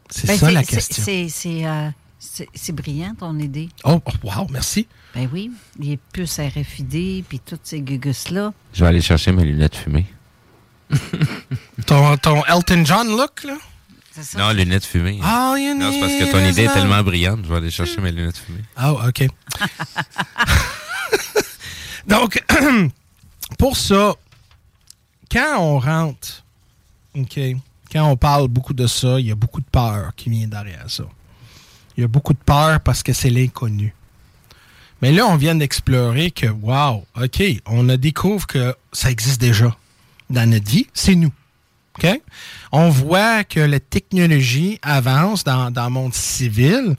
C'est 0.09 0.27
Ben, 0.27 0.39
ça 0.39 0.51
la 0.51 0.62
c'est- 0.65 0.74
question. 0.74 1.02
C'est 1.05 1.28
c'est, 1.28 1.66
euh, 1.66 2.73
brillant, 2.73 3.15
ton 3.19 3.39
idée. 3.39 3.69
Oh, 3.85 4.01
oh, 4.05 4.11
wow, 4.23 4.47
merci. 4.51 4.86
Ben 5.15 5.28
oui, 5.32 5.51
les 5.78 5.97
puces 6.12 6.39
RFID, 6.40 7.24
puis 7.28 7.40
toutes 7.40 7.61
ces 7.65 7.81
gugus-là. 7.81 8.52
Je 8.73 8.81
vais 8.82 8.89
aller 8.89 9.01
chercher 9.01 9.32
mes 9.32 9.44
lunettes 9.44 9.77
fumées. 9.77 10.07
Ton, 11.87 12.17
ton 12.19 12.45
Elton 12.47 12.85
John 12.85 13.09
look, 13.17 13.45
là? 13.45 13.57
Ça? 14.21 14.39
Non, 14.39 14.51
lunettes 14.53 14.85
fumées. 14.85 15.19
All 15.23 15.59
you 15.59 15.75
Non, 15.75 15.91
c'est 15.93 16.01
parce 16.01 16.12
que 16.12 16.31
ton 16.31 16.45
idée 16.45 16.65
est 16.65 16.73
tellement 16.73 16.97
love. 16.97 17.07
brillante, 17.07 17.41
je 17.45 17.49
vais 17.49 17.57
aller 17.57 17.71
chercher 17.71 18.01
mes 18.01 18.12
lunettes 18.12 18.37
fumées. 18.37 18.65
Ah, 18.77 18.93
OK. 18.93 19.27
Donc, 22.07 22.43
pour 23.59 23.77
ça, 23.77 24.15
quand 25.31 25.59
on 25.61 25.79
rentre, 25.79 26.45
OK, 27.17 27.39
quand 27.91 28.11
on 28.11 28.17
parle 28.17 28.49
beaucoup 28.49 28.75
de 28.75 28.87
ça, 28.87 29.19
il 29.21 29.27
y 29.27 29.31
a 29.31 29.35
beaucoup 29.37 29.61
de 29.61 29.67
peur 29.71 30.11
qui 30.17 30.29
vient 30.29 30.49
derrière 30.49 30.85
ça. 30.89 31.05
Il 31.97 32.03
y 32.03 32.05
a 32.05 32.09
beaucoup 32.09 32.35
de 32.35 32.39
peur 32.39 32.81
parce 32.81 33.03
que 33.03 33.12
c'est 33.12 33.31
l'inconnu. 33.31 33.95
Mais 35.03 35.12
là, 35.12 35.27
on 35.27 35.37
vient 35.37 35.55
d'explorer 35.55 36.31
que, 36.31 36.47
wow, 36.47 37.07
OK, 37.21 37.43
on 37.67 37.89
a 37.89 37.97
découvre 37.97 38.47
que 38.47 38.75
ça 38.93 39.11
existe 39.11 39.41
déjà 39.41 39.75
dans 40.31 40.48
notre 40.48 40.70
vie, 40.70 40.86
c'est 40.94 41.15
nous. 41.15 41.32
On 42.73 42.89
voit 42.89 43.44
que 43.44 43.61
la 43.61 43.81
technologie 43.81 44.78
avance 44.82 45.44
dans, 45.44 45.73
le 45.74 45.90
monde 45.90 46.15
civil 46.15 46.97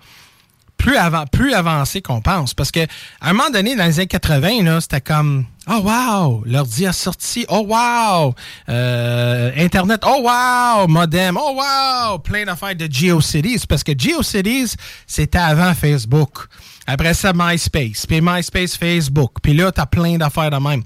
plus, 0.78 0.98
avant, 0.98 1.26
plus 1.28 1.54
avancé 1.54 2.02
qu'on 2.02 2.22
pense. 2.22 2.54
Parce 2.54 2.72
que 2.72 2.82
à 3.20 3.30
un 3.30 3.34
moment 3.34 3.50
donné, 3.52 3.76
dans 3.76 3.86
les 3.86 4.00
années 4.00 4.08
80, 4.08 4.64
là, 4.64 4.82
c'était 4.82 5.02
comme 5.02 5.46
Oh 5.70 5.80
wow! 5.84 6.44
L'ordi 6.46 6.88
a 6.88 6.92
sorti. 6.92 7.46
Oh 7.48 7.66
wow! 7.68 8.34
Euh, 8.68 9.52
Internet. 9.56 10.02
Oh 10.04 10.24
wow! 10.24 10.88
Modem. 10.88 11.38
Oh 11.40 11.56
wow! 11.56 12.18
Plein 12.20 12.46
d'affaires 12.46 12.76
de 12.76 12.88
GeoCities. 12.92 13.68
Parce 13.70 13.84
que 13.84 13.92
GeoCities, 13.96 14.76
c'était 15.06 15.38
avant 15.38 15.76
Facebook. 15.76 16.48
Après 16.88 17.14
ça, 17.14 17.32
MySpace. 17.34 18.08
Puis 18.08 18.22
MySpace, 18.22 18.76
Facebook. 18.76 19.34
Puis 19.44 19.54
là, 19.54 19.72
t'as 19.72 19.86
plein 19.86 20.18
d'affaires 20.18 20.50
de 20.50 20.58
même. 20.58 20.82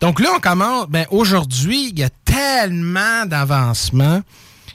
Donc 0.00 0.20
là, 0.20 0.30
on 0.36 0.40
commence. 0.40 0.88
Ben, 0.88 1.06
aujourd'hui, 1.10 1.90
il 1.90 1.98
y 1.98 2.02
a 2.02 2.10
tellement 2.24 3.26
d'avancements. 3.26 4.22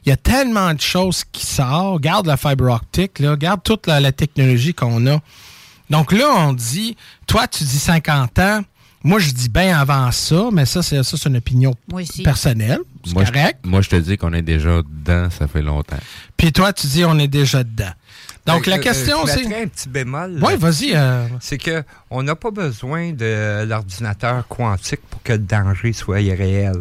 Il 0.06 0.10
y 0.10 0.12
a 0.12 0.18
tellement 0.18 0.74
de 0.74 0.82
choses 0.82 1.24
qui 1.32 1.46
sortent. 1.46 1.96
Regarde 1.96 2.26
la 2.26 2.38
fibre 2.38 2.72
optique, 2.74 3.20
là. 3.20 3.32
Regarde 3.32 3.62
toute 3.64 3.86
la, 3.88 4.00
la 4.00 4.12
technologie 4.12 4.74
qu'on 4.74 5.06
a. 5.08 5.20
Donc 5.90 6.12
là, 6.12 6.28
on 6.38 6.54
dit, 6.54 6.96
toi, 7.28 7.48
tu 7.48 7.64
dis 7.64 7.80
50 7.80 8.40
ans. 8.40 8.62
Moi, 9.04 9.20
je 9.20 9.32
dis 9.32 9.50
bien 9.50 9.80
avant 9.80 10.12
ça, 10.12 10.50
mais 10.52 10.66
ça, 10.66 10.84
c'est 10.84 11.02
ça, 11.04 11.16
c'est 11.18 11.30
une 11.30 11.38
opinion 11.38 11.74
personnelle. 12.24 12.80
C'est 13.06 13.14
correct. 13.14 13.60
moi, 13.64 13.82
je 13.82 13.90
te 13.90 13.96
dis 13.96 14.18
qu'on 14.18 14.34
est 14.34 14.41
déjà 14.41 14.82
dedans, 14.82 15.30
ça 15.30 15.48
fait 15.48 15.62
longtemps. 15.62 16.00
Puis 16.36 16.52
toi, 16.52 16.74
tu 16.74 16.88
dis 16.88 17.06
on 17.06 17.18
est 17.18 17.30
déjà 17.30 17.64
dedans. 17.64 17.91
Donc, 18.53 18.65
la 18.65 18.80
question, 18.80 19.26
c'est. 19.26 19.45
un 19.45 19.67
petit 19.67 19.89
bémol. 19.89 20.39
Oui, 20.41 20.53
vas-y. 20.57 20.91
Euh. 20.95 21.27
C'est 21.39 21.57
que 21.57 21.84
on 22.09 22.23
n'a 22.23 22.35
pas 22.35 22.51
besoin 22.51 23.11
de 23.11 23.63
l'ordinateur 23.65 24.47
quantique 24.47 25.01
pour 25.09 25.21
que 25.23 25.34
le 25.34 25.39
danger 25.39 25.93
soit 25.93 26.17
réel. 26.17 26.77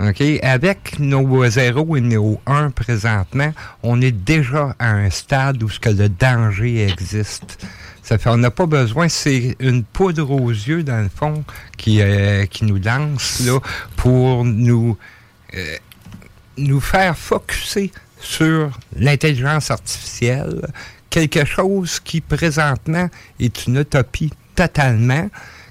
OK? 0.00 0.22
Avec 0.42 0.98
nos 0.98 1.48
0 1.48 1.96
et 1.96 2.00
nos 2.00 2.40
1 2.46 2.70
présentement, 2.70 3.52
on 3.82 4.00
est 4.00 4.12
déjà 4.12 4.74
à 4.78 4.90
un 4.92 5.10
stade 5.10 5.62
où 5.62 5.68
ce 5.68 5.80
que 5.80 5.90
le 5.90 6.08
danger 6.08 6.86
existe. 6.88 7.58
Ça 8.02 8.18
fait 8.18 8.30
on 8.30 8.38
n'a 8.38 8.50
pas 8.50 8.66
besoin, 8.66 9.08
c'est 9.08 9.56
une 9.60 9.84
poudre 9.84 10.30
aux 10.30 10.50
yeux, 10.50 10.82
dans 10.82 11.02
le 11.02 11.08
fond, 11.08 11.44
qui, 11.76 12.00
euh, 12.00 12.46
qui 12.46 12.64
nous 12.64 12.78
lance 12.78 13.40
là, 13.40 13.60
pour 13.96 14.44
nous, 14.44 14.96
euh, 15.54 15.76
nous 16.56 16.80
faire 16.80 17.16
focuser 17.16 17.92
sur 18.20 18.78
l'intelligence 18.96 19.70
artificielle, 19.70 20.66
quelque 21.10 21.44
chose 21.44 22.00
qui 22.00 22.20
présentement 22.20 23.08
est 23.38 23.66
une 23.66 23.78
utopie 23.78 24.32
totalement, 24.54 25.28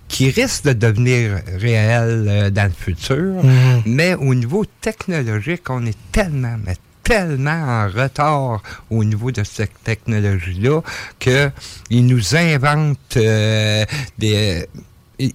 qui 0.07 0.29
risque 0.31 0.65
de 0.65 0.73
devenir 0.73 1.39
réel 1.57 2.25
euh, 2.27 2.49
dans 2.49 2.65
le 2.65 2.71
futur, 2.77 3.43
Mhm. 3.43 3.83
mais 3.85 4.15
au 4.15 4.33
niveau 4.35 4.65
technologique, 4.81 5.69
on 5.69 5.85
est 5.85 5.97
tellement, 6.11 6.57
mais 6.65 6.75
tellement 7.03 7.51
en 7.51 7.87
retard 7.87 8.61
au 8.91 9.03
niveau 9.03 9.31
de 9.31 9.43
cette 9.43 9.71
technologie-là 9.83 10.81
qu'ils 11.19 12.05
nous 12.05 12.35
inventent 12.35 13.17
euh, 13.17 13.83
des 14.17 14.67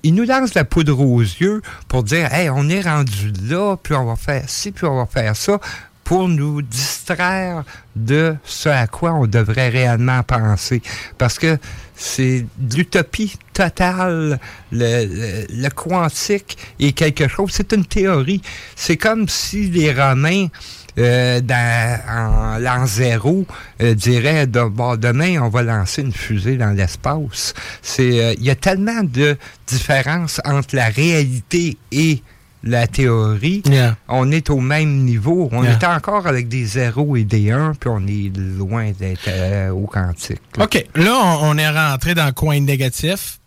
ils 0.03 0.15
nous 0.15 0.25
lancent 0.25 0.55
la 0.55 0.65
poudre 0.65 0.99
aux 1.01 1.21
yeux 1.21 1.61
pour 1.89 2.05
dire 2.05 2.33
Hey, 2.33 2.49
on 2.49 2.69
est 2.71 2.81
rendu 2.81 3.33
là, 3.43 3.77
puis 3.77 3.95
on 3.95 4.07
va 4.07 4.17
faire 4.17 4.49
ci, 4.49 4.73
puis 4.73 4.87
on 4.87 4.97
va 4.97 5.05
faire 5.07 5.37
ça, 5.37 5.59
pour 6.05 6.29
nous 6.29 6.63
distraire 6.63 7.65
de 7.97 8.37
ce 8.45 8.69
à 8.69 8.87
quoi 8.87 9.15
on 9.15 9.27
devrait 9.27 9.71
réellement 9.71 10.23
penser. 10.23 10.83
Parce 11.19 11.39
que 11.39 11.59
c'est 11.97 12.47
l'utopie 12.75 13.35
totale. 13.53 14.39
Le, 14.71 15.07
le, 15.07 15.47
le 15.51 15.69
quantique 15.71 16.59
est 16.79 16.93
quelque 16.93 17.29
chose, 17.29 17.51
c'est 17.53 17.73
une 17.73 17.87
théorie. 17.87 18.43
C'est 18.77 18.97
comme 18.97 19.29
si 19.29 19.71
les 19.71 19.93
Romains 19.93 20.49
euh, 20.97 21.41
dans, 21.41 21.99
en 22.09 22.59
l'an 22.59 22.87
zéro 22.87 23.47
euh, 23.83 23.95
dirait 23.95 24.47
de, 24.47 24.63
bon, 24.63 24.95
demain 24.95 25.41
on 25.43 25.49
va 25.49 25.63
lancer 25.63 26.03
une 26.03 26.13
fusée 26.13 26.57
dans 26.57 26.71
l'espace. 26.71 27.53
C'est 27.83 28.21
euh, 28.23 28.35
il 28.39 28.45
y 28.45 28.51
a 28.51 28.55
tellement 28.55 29.03
de 29.03 29.37
différences 29.67 30.41
entre 30.45 30.77
la 30.77 30.87
réalité 30.87 31.79
et 31.91 32.23
la 32.67 32.87
théorie. 32.87 33.63
Yeah. 33.67 33.97
On 34.09 34.31
est 34.31 34.49
au 34.51 34.59
même 34.61 35.05
niveau. 35.05 35.49
On 35.53 35.63
Yeah. 35.63 35.73
est 35.75 35.85
encore 35.85 36.27
avec 36.27 36.49
des 36.49 36.65
zéros 36.65 37.15
et 37.17 37.25
des 37.25 37.51
1, 37.51 37.75
puis 37.75 37.91
on 37.93 38.07
est 38.07 38.35
loin 38.37 38.91
d'être 38.93 39.29
euh, 39.29 39.71
au 39.71 39.87
quantique. 39.87 40.41
là. 40.57 40.65
OK. 40.65 40.85
Là, 40.95 41.13
on, 41.23 41.51
on 41.51 41.59
est 41.59 41.69
rentré 41.71 42.15
dans 42.15 42.27
le 42.27 42.33
coin 42.33 42.59
négatif, 42.61 43.39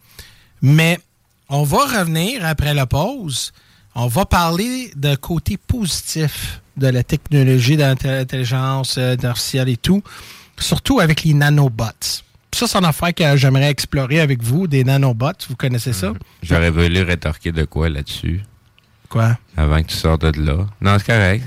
mais 0.62 1.00
on 1.50 1.64
va 1.64 1.78
revenir 2.00 2.46
après 2.46 2.74
la 2.74 2.86
pause. 2.86 3.52
On 3.96 4.08
va 4.08 4.26
parler 4.26 4.92
de 4.96 5.16
côté 5.16 5.58
positif 5.58 6.62
de 6.78 6.88
la 6.88 7.02
technologie 7.04 7.78
d'intelligence 7.78 8.98
euh, 9.00 9.16
artificielle 9.24 9.70
et 9.70 9.78
tout, 9.78 10.04
surtout 10.60 11.00
avec 11.00 11.24
les 11.24 11.34
nanobots. 11.34 11.86
Ça, 12.54 12.68
c'est 12.68 12.78
une 12.78 12.86
affaire 12.86 13.14
que 13.14 13.36
j'aimerais 13.38 13.70
explorer 13.70 14.20
avec 14.20 14.42
vous, 14.44 14.68
des 14.68 14.84
nanobots. 14.84 15.32
Vous 15.50 15.56
connaissez 15.56 15.94
ça? 15.94 16.14
J'aurais 16.44 16.70
voulu 16.70 17.02
rétorquer 17.02 17.52
de 17.52 17.66
quoi 17.66 17.90
là-dessus. 17.90 18.42
Quoi? 19.10 19.38
Avant 19.56 19.82
que 19.82 19.88
tu 19.88 19.96
sortes 19.96 20.22
de 20.26 20.42
là. 20.42 20.66
Non, 20.82 20.98
c'est 21.00 21.06
correct. 21.06 21.44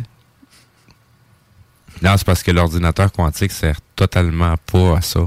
Non, 2.02 2.14
c'est 2.16 2.24
parce 2.26 2.42
que 2.42 2.50
l'ordinateur 2.50 3.12
quantique 3.12 3.52
sert 3.52 3.76
totalement 3.94 4.54
pas 4.72 4.98
à 4.98 5.00
ça. 5.02 5.20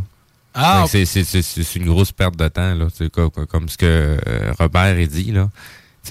Ah, 0.56 0.86
c'est- 0.88 1.06
c'est- 1.06 1.24
C'est 1.24 1.42
c'est 1.42 1.76
une 1.80 1.86
grosse 1.88 2.12
perte 2.12 2.36
de 2.36 2.48
temps, 2.48 2.74
là. 2.74 2.88
C'est 2.94 3.10
co- 3.12 3.30
co- 3.30 3.46
comme 3.46 3.70
ce 3.70 3.78
que 3.78 3.86
euh, 4.28 4.54
Robert 4.60 4.98
a 4.98 5.06
dit, 5.06 5.32
là. 5.32 5.50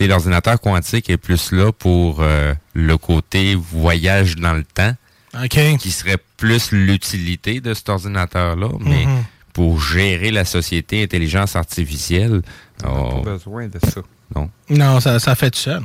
L'ordinateur 0.00 0.60
quantique 0.60 1.10
est 1.10 1.16
plus 1.16 1.52
là 1.52 1.70
pour 1.72 2.18
euh, 2.22 2.54
le 2.74 2.96
côté 2.96 3.54
voyage 3.54 4.36
dans 4.36 4.54
le 4.54 4.64
temps. 4.64 4.94
OK. 5.34 5.76
Qui 5.78 5.90
serait 5.90 6.18
plus 6.36 6.72
l'utilité 6.72 7.60
de 7.60 7.72
cet 7.74 7.88
ordinateur-là, 7.88 8.68
mais 8.80 9.06
Mhm. 9.06 9.24
pour 9.52 9.80
gérer 9.80 10.30
la 10.30 10.44
société 10.44 11.02
intelligence 11.02 11.56
artificielle, 11.56 12.42
On 12.84 12.88
on- 12.88 13.08
n'a 13.18 13.22
pas 13.24 13.30
besoin 13.32 13.68
de 13.68 13.78
ça. 13.84 14.00
non. 14.34 14.50
Non, 14.70 15.00
ça, 15.00 15.18
ça 15.18 15.34
fait 15.34 15.50
tout 15.50 15.58
seul. 15.58 15.82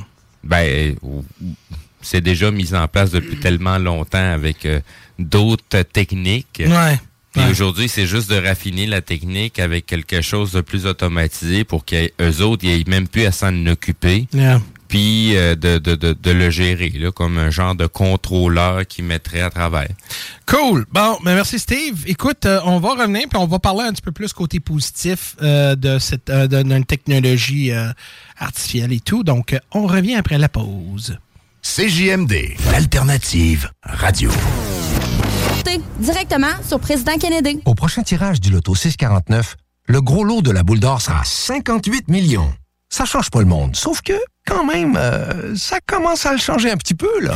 Ben, 0.47 0.95
c'est 2.01 2.21
déjà 2.21 2.51
mis 2.51 2.73
en 2.73 2.87
place 2.87 3.11
depuis 3.11 3.37
tellement 3.37 3.77
longtemps 3.77 4.31
avec 4.33 4.65
euh, 4.65 4.79
d'autres 5.19 5.81
techniques. 5.81 6.61
Ouais. 6.65 6.99
Aujourd'hui, 7.51 7.87
c'est 7.87 8.07
juste 8.07 8.31
de 8.31 8.35
raffiner 8.35 8.87
la 8.87 9.01
technique 9.01 9.59
avec 9.59 9.85
quelque 9.85 10.21
chose 10.21 10.53
de 10.53 10.61
plus 10.61 10.87
automatisé 10.87 11.63
pour 11.63 11.85
qu'eux 11.85 12.41
autres, 12.41 12.63
ils 12.63 12.81
aient 12.81 12.83
même 12.87 13.07
plus 13.07 13.25
à 13.25 13.31
s'en 13.31 13.65
occuper. 13.67 14.27
Yeah. 14.33 14.61
Puis 14.87 15.35
euh, 15.35 15.55
de, 15.55 15.77
de, 15.77 15.95
de, 15.95 16.13
de 16.13 16.31
le 16.31 16.49
gérer, 16.49 16.89
là, 16.89 17.11
comme 17.11 17.37
un 17.37 17.49
genre 17.49 17.75
de 17.75 17.85
contrôleur 17.87 18.85
qui 18.87 19.01
mettrait 19.01 19.41
à 19.41 19.49
travers. 19.49 19.89
Cool. 20.45 20.85
Bon, 20.91 21.17
ben 21.23 21.35
merci 21.35 21.59
Steve. 21.59 22.03
Écoute, 22.07 22.45
euh, 22.45 22.59
on 22.65 22.79
va 22.79 22.89
revenir 22.91 23.27
puis 23.29 23.37
on 23.37 23.47
va 23.47 23.59
parler 23.59 23.83
un 23.83 23.91
petit 23.91 24.01
peu 24.01 24.11
plus 24.11 24.31
côté 24.33 24.59
positif 24.59 25.35
euh, 25.41 25.75
de 25.75 25.99
cette 25.99 26.29
euh, 26.29 26.47
d'une 26.47 26.85
technologie 26.85 27.71
euh, 27.71 27.89
artificielle 28.37 28.93
et 28.93 28.99
tout. 28.99 29.23
Donc, 29.23 29.53
euh, 29.53 29.59
on 29.73 29.87
revient 29.87 30.15
après 30.15 30.37
la 30.37 30.49
pause. 30.49 31.17
CJMD, 31.61 32.55
l'alternative 32.71 33.69
radio. 33.83 34.31
Directement 35.99 36.53
sur 36.67 36.79
Président 36.79 37.17
Kennedy. 37.17 37.59
Au 37.65 37.75
prochain 37.75 38.03
tirage 38.03 38.39
du 38.39 38.49
loto 38.51 38.73
649, 38.73 39.57
le 39.87 40.01
gros 40.01 40.23
lot 40.23 40.41
de 40.41 40.51
la 40.51 40.63
boule 40.63 40.79
d'or 40.79 41.01
sera 41.01 41.23
58 41.23 42.07
millions. 42.07 42.53
Ça 42.89 43.05
change 43.05 43.29
pas 43.29 43.39
le 43.39 43.45
monde, 43.45 43.75
sauf 43.75 44.01
que, 44.01 44.13
quand 44.45 44.63
même, 44.63 44.95
euh, 44.97 45.55
ça 45.55 45.79
commence 45.85 46.25
à 46.25 46.31
le 46.31 46.37
changer 46.37 46.71
un 46.71 46.77
petit 46.77 46.95
peu, 46.95 47.19
là. 47.19 47.35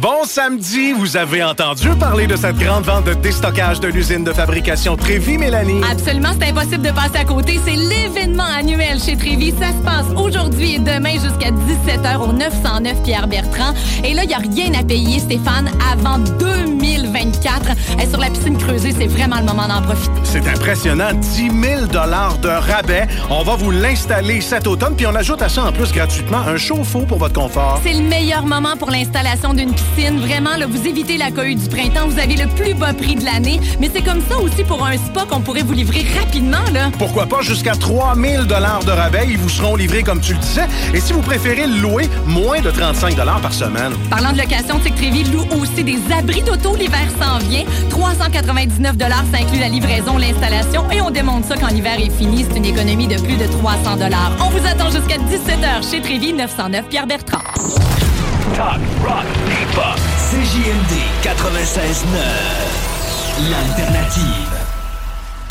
Bon 0.00 0.24
samedi, 0.24 0.92
vous 0.92 1.16
avez 1.16 1.44
entendu 1.44 1.88
parler 2.00 2.26
de 2.26 2.34
cette 2.34 2.56
grande 2.56 2.84
vente 2.84 3.04
de 3.04 3.14
déstockage 3.14 3.78
de 3.78 3.86
l'usine 3.86 4.24
de 4.24 4.32
fabrication 4.32 4.96
Trévi, 4.96 5.38
Mélanie? 5.38 5.80
Absolument, 5.88 6.30
c'est 6.38 6.48
impossible 6.48 6.82
de 6.82 6.90
passer 6.90 7.18
à 7.18 7.24
côté. 7.24 7.60
C'est 7.64 7.76
l'événement 7.76 8.44
annuel 8.44 9.00
chez 9.00 9.16
Trévi. 9.16 9.52
Ça 9.52 9.68
se 9.68 9.84
passe 9.84 10.06
aujourd'hui 10.16 10.74
et 10.74 10.78
demain 10.80 11.12
jusqu'à 11.12 11.52
17h 11.52 12.16
au 12.18 12.32
909 12.32 13.02
Pierre 13.04 13.28
Bertrand. 13.28 13.72
Et 14.02 14.14
là, 14.14 14.24
il 14.24 14.28
n'y 14.28 14.34
a 14.34 14.38
rien 14.38 14.74
à 14.78 14.82
payer, 14.82 15.20
Stéphane, 15.20 15.70
avant 15.90 16.18
2024. 16.18 17.70
Et 18.02 18.06
sur 18.08 18.18
la 18.18 18.30
piscine 18.30 18.58
creusée, 18.58 18.92
c'est 18.98 19.06
vraiment 19.06 19.38
le 19.38 19.44
moment 19.44 19.68
d'en 19.68 19.80
profiter. 19.80 20.10
C'est 20.24 20.48
impressionnant, 20.48 21.12
10 21.12 21.36
000 21.36 21.86
de 21.86 22.48
rabais. 22.48 23.06
On 23.30 23.44
va 23.44 23.54
vous 23.54 23.70
l'installer 23.70 24.40
cet 24.40 24.66
automne, 24.66 24.96
puis 24.96 25.06
on 25.06 25.14
ajoute 25.14 25.40
à 25.40 25.48
ça 25.48 25.64
en 25.64 25.72
plus 25.72 25.92
gratuitement 25.92 26.38
un 26.38 26.56
chauffe-eau 26.56 27.02
pour 27.06 27.18
votre 27.18 27.40
confort. 27.40 27.80
C'est 27.84 27.94
le 27.94 28.02
meilleur 28.02 28.44
moment 28.44 28.76
pour 28.76 28.90
l'installation 28.90 29.54
d'une 29.54 29.70
piscine. 29.70 29.83
Vraiment, 29.96 30.56
là, 30.56 30.66
vous 30.66 30.86
évitez 30.86 31.16
la 31.16 31.30
cohue 31.30 31.54
du 31.54 31.68
printemps. 31.68 32.08
Vous 32.08 32.18
avez 32.18 32.36
le 32.36 32.46
plus 32.48 32.74
bas 32.74 32.92
prix 32.92 33.14
de 33.14 33.24
l'année. 33.24 33.60
Mais 33.80 33.90
c'est 33.94 34.02
comme 34.02 34.20
ça 34.28 34.38
aussi 34.38 34.64
pour 34.64 34.84
un 34.84 34.96
spa 34.96 35.24
qu'on 35.28 35.40
pourrait 35.40 35.62
vous 35.62 35.72
livrer 35.72 36.04
rapidement, 36.18 36.64
là. 36.72 36.90
Pourquoi 36.98 37.26
pas 37.26 37.40
jusqu'à 37.42 37.74
3 37.74 38.14
000 38.14 38.44
de 38.44 38.90
rabais. 38.90 39.26
Ils 39.28 39.38
vous 39.38 39.48
seront 39.48 39.76
livrés 39.76 40.02
comme 40.02 40.20
tu 40.20 40.32
le 40.32 40.38
disais. 40.38 40.66
Et 40.92 41.00
si 41.00 41.12
vous 41.12 41.22
préférez 41.22 41.66
le 41.66 41.80
louer, 41.80 42.08
moins 42.26 42.60
de 42.60 42.70
35 42.70 43.16
par 43.40 43.52
semaine. 43.52 43.92
Parlant 44.10 44.32
de 44.32 44.38
location, 44.38 44.78
Tic 44.80 44.94
Trévi 44.94 45.24
loue 45.24 45.46
aussi 45.60 45.84
des 45.84 45.98
abris 46.12 46.42
d'auto. 46.42 46.76
L'hiver 46.76 47.06
s'en 47.20 47.38
vient. 47.38 47.64
399 47.90 48.96
ça 48.98 49.38
inclut 49.40 49.60
la 49.60 49.68
livraison, 49.68 50.18
l'installation 50.18 50.90
et 50.90 51.00
on 51.00 51.10
démonte 51.10 51.44
ça 51.44 51.56
quand 51.56 51.68
l'hiver 51.68 51.98
est 51.98 52.10
fini. 52.10 52.44
C'est 52.48 52.56
une 52.56 52.64
économie 52.64 53.06
de 53.06 53.20
plus 53.20 53.36
de 53.36 53.46
300 53.46 53.96
On 54.40 54.50
vous 54.50 54.66
attend 54.66 54.90
jusqu'à 54.90 55.16
17h 55.16 55.90
chez 55.90 56.00
Trévi 56.00 56.32
909 56.32 56.88
Pierre 56.88 57.06
Bertrand. 57.06 57.42
Talk, 58.54 58.78
rock, 59.02 59.26
hip-hop. 59.50 59.98
CJMD 60.30 60.94
96.9. 61.24 63.50
L'alternative. 63.50 64.63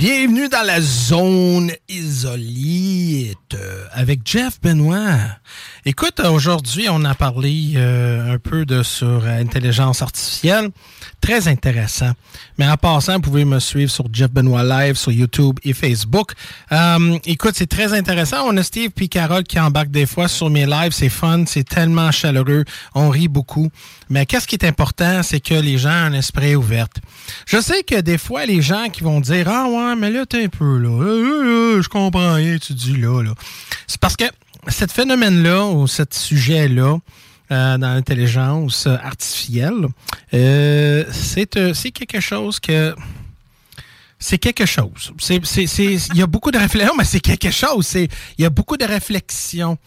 Bienvenue 0.00 0.48
dans 0.48 0.62
la 0.62 0.80
zone 0.80 1.72
isolite 1.88 3.36
euh, 3.54 3.84
avec 3.90 4.20
Jeff 4.24 4.60
Benoît. 4.62 5.18
Écoute, 5.90 6.20
aujourd'hui, 6.20 6.86
on 6.90 7.02
a 7.06 7.14
parlé 7.14 7.72
euh, 7.76 8.34
un 8.34 8.38
peu 8.38 8.66
de 8.66 8.82
sur 8.82 9.24
intelligence 9.24 10.02
artificielle. 10.02 10.68
Très 11.22 11.48
intéressant. 11.48 12.12
Mais 12.58 12.68
en 12.68 12.76
passant, 12.76 13.14
vous 13.14 13.22
pouvez 13.22 13.46
me 13.46 13.58
suivre 13.58 13.90
sur 13.90 14.04
Jeff 14.12 14.30
Benoît 14.30 14.64
Live, 14.64 14.96
sur 14.96 15.12
YouTube 15.12 15.58
et 15.64 15.72
Facebook. 15.72 16.32
Euh, 16.72 17.18
écoute, 17.24 17.54
c'est 17.56 17.70
très 17.70 17.94
intéressant. 17.94 18.46
On 18.46 18.54
a 18.58 18.62
Steve 18.62 18.90
puis 18.94 19.08
Carole 19.08 19.44
qui 19.44 19.58
embarquent 19.58 19.90
des 19.90 20.04
fois 20.04 20.28
sur 20.28 20.50
mes 20.50 20.66
lives. 20.66 20.92
C'est 20.92 21.08
fun, 21.08 21.44
c'est 21.46 21.66
tellement 21.66 22.10
chaleureux. 22.10 22.66
On 22.94 23.08
rit 23.08 23.28
beaucoup. 23.28 23.70
Mais 24.10 24.26
qu'est-ce 24.26 24.46
qui 24.46 24.56
est 24.56 24.66
important, 24.66 25.22
c'est 25.22 25.40
que 25.40 25.54
les 25.54 25.78
gens 25.78 25.88
ont 25.88 26.08
un 26.08 26.12
esprit 26.12 26.54
ouvert. 26.54 26.88
Je 27.46 27.62
sais 27.62 27.82
que 27.82 27.98
des 28.02 28.18
fois, 28.18 28.44
les 28.44 28.60
gens 28.60 28.90
qui 28.92 29.02
vont 29.02 29.20
dire 29.20 29.48
Ah 29.48 29.66
ouais, 29.70 29.96
mais 29.96 30.10
là, 30.10 30.26
t'es 30.26 30.44
un 30.44 30.48
peu 30.48 30.76
là. 30.76 31.80
je 31.80 31.88
comprends 31.88 32.34
rien, 32.34 32.58
tu 32.58 32.74
dis 32.74 32.96
là, 32.98 33.22
là. 33.22 33.32
C'est 33.86 33.98
parce 33.98 34.16
que 34.16 34.24
ce 34.68 34.86
phénomène-là 34.86 35.66
ou 35.66 35.86
ce 35.86 36.02
sujet-là, 36.10 36.98
euh, 37.50 37.78
dans 37.78 37.94
l'intelligence 37.94 38.86
artificielle, 38.86 39.86
euh, 40.34 41.04
c'est 41.12 41.46
quelque 41.90 42.20
chose 42.20 42.60
que 42.60 42.94
c'est 44.18 44.38
quelque 44.38 44.66
chose. 44.66 45.12
Il 45.30 46.16
y 46.16 46.22
a 46.22 46.26
beaucoup 46.26 46.50
de 46.50 46.58
réflexions, 46.58 46.94
mais 46.98 47.04
c'est 47.04 47.20
quelque 47.20 47.50
chose. 47.50 47.94
Il 47.94 48.08
y 48.38 48.44
a 48.44 48.50
beaucoup 48.50 48.76
de 48.76 48.84
réflexions 48.84 49.78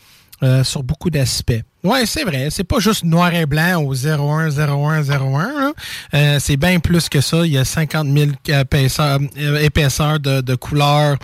euh, 0.41 0.63
sur 0.63 0.83
beaucoup 0.83 1.09
d'aspects. 1.09 1.61
Oui, 1.83 1.99
c'est 2.05 2.23
vrai. 2.23 2.49
C'est 2.51 2.63
pas 2.63 2.79
juste 2.79 3.03
noir 3.03 3.33
et 3.33 3.45
blanc 3.45 3.81
au 3.83 3.93
01, 3.95 4.51
01, 4.51 5.01
01. 5.09 5.73
Euh, 6.13 6.39
c'est 6.39 6.57
bien 6.57 6.79
plus 6.79 7.09
que 7.09 7.21
ça. 7.21 7.45
Il 7.45 7.53
y 7.53 7.57
a 7.57 7.65
50 7.65 8.07
000 8.07 8.31
épaisseurs, 8.47 9.19
épaisseurs 9.61 10.19
de, 10.19 10.55
couleurs. 10.55 11.17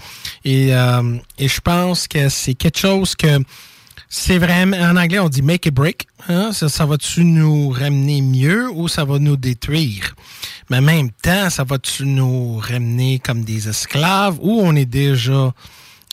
Et, 0.43 0.69
et 0.69 1.47
je 1.47 1.61
pense 1.61 2.07
que 2.07 2.29
c'est 2.29 2.55
quelque 2.55 2.79
chose 2.79 3.15
que 3.15 3.39
c'est 4.09 4.37
vraiment, 4.37 4.77
en 4.77 4.95
anglais, 4.95 5.19
on 5.19 5.27
dit 5.27 5.41
make 5.41 5.67
a 5.67 5.71
break. 5.71 6.07
Hein? 6.29 6.51
Ça, 6.53 6.69
ça 6.69 6.85
va-tu 6.85 7.25
nous 7.25 7.69
ramener 7.69 8.21
mieux 8.21 8.69
ou 8.71 8.87
ça 8.87 9.03
va 9.03 9.19
nous 9.19 9.35
détruire? 9.35 10.15
Mais 10.69 10.77
en 10.77 10.81
même 10.81 11.11
temps, 11.11 11.49
ça 11.49 11.63
va-tu 11.63 12.05
nous 12.05 12.57
ramener 12.57 13.19
comme 13.19 13.43
des 13.43 13.67
esclaves 13.67 14.37
ou 14.39 14.61
on 14.61 14.75
est 14.75 14.85
déjà 14.85 15.53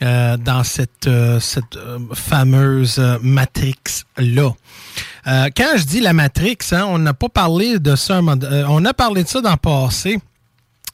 euh, 0.05 0.37
dans 0.37 0.65
cette, 0.65 1.07
euh, 1.07 1.41
cette 1.41 1.77
euh, 1.77 1.99
fameuse 2.13 3.01
Matrix-là? 3.23 4.51
quand 5.25 5.77
je 5.77 5.85
dis 5.85 6.01
la 6.01 6.13
Matrix, 6.13 6.59
hein, 6.73 6.85
on 6.87 6.99
n'a 6.99 7.15
pas 7.15 7.31
parlé 7.31 7.79
de 7.79 7.97
ça, 7.97 8.21
on 8.23 8.85
a 8.85 8.93
parlé 8.93 9.25
de 9.25 9.29
ça 9.29 9.41
dans 9.41 9.53
le 9.53 9.57
passé. 9.57 10.19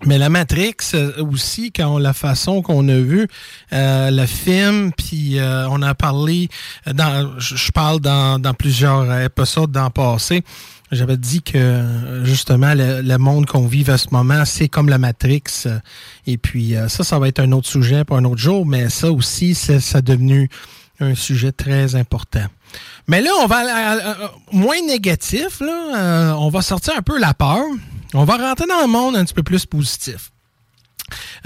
Mais 0.07 0.17
la 0.17 0.31
Matrix 0.31 0.77
euh, 0.95 1.23
aussi, 1.23 1.73
quand 1.73 1.99
la 1.99 2.15
façon 2.15 2.63
qu'on 2.63 2.89
a 2.89 2.97
vu 2.97 3.29
euh, 3.73 4.11
le 4.11 4.25
film, 4.25 4.93
puis 4.97 5.39
euh, 5.39 5.69
on 5.69 5.83
a 5.83 5.95
parlé, 5.95 6.49
dans, 6.87 7.39
je 7.39 7.71
parle 7.71 8.01
dans, 8.01 8.41
dans 8.41 8.55
plusieurs 8.55 9.21
épisodes 9.21 9.71
dans 9.71 9.85
le 9.85 9.91
passé, 9.91 10.43
j'avais 10.91 11.19
dit 11.19 11.43
que 11.43 12.23
justement 12.25 12.73
le, 12.75 13.17
monde 13.19 13.47
qu'on 13.47 13.67
vit 13.67 13.89
à 13.91 13.99
ce 13.99 14.09
moment, 14.11 14.45
c'est 14.45 14.69
comme 14.69 14.89
la 14.89 14.99
Matrix. 14.99 15.69
Et 16.27 16.37
puis 16.37 16.75
ça, 16.89 17.05
ça 17.05 17.19
va 17.21 17.29
être 17.29 17.39
un 17.39 17.53
autre 17.53 17.69
sujet 17.69 18.05
pour 18.05 18.17
un 18.17 18.25
autre 18.25 18.41
jour, 18.41 18.67
mais 18.67 18.89
ça 18.89 19.13
aussi, 19.13 19.55
c'est 19.55 19.79
ça 19.79 20.01
devenu 20.01 20.49
un 20.99 21.15
sujet 21.15 21.53
très 21.53 21.95
important. 21.95 22.45
Mais 23.07 23.21
là, 23.21 23.31
on 23.41 23.47
va 23.47 24.19
moins 24.51 24.83
négatif, 24.85 25.61
là, 25.61 26.35
on 26.41 26.49
va 26.49 26.61
sortir 26.61 26.95
un 26.97 27.03
peu 27.03 27.21
la 27.21 27.35
peur. 27.35 27.63
On 28.15 28.25
va 28.25 28.37
rentrer 28.37 28.67
dans 28.67 28.81
le 28.81 28.89
monde 28.89 29.17
un 29.17 29.25
petit 29.25 29.35
peu 29.35 29.43
plus 29.43 29.67
positif. 29.67 30.33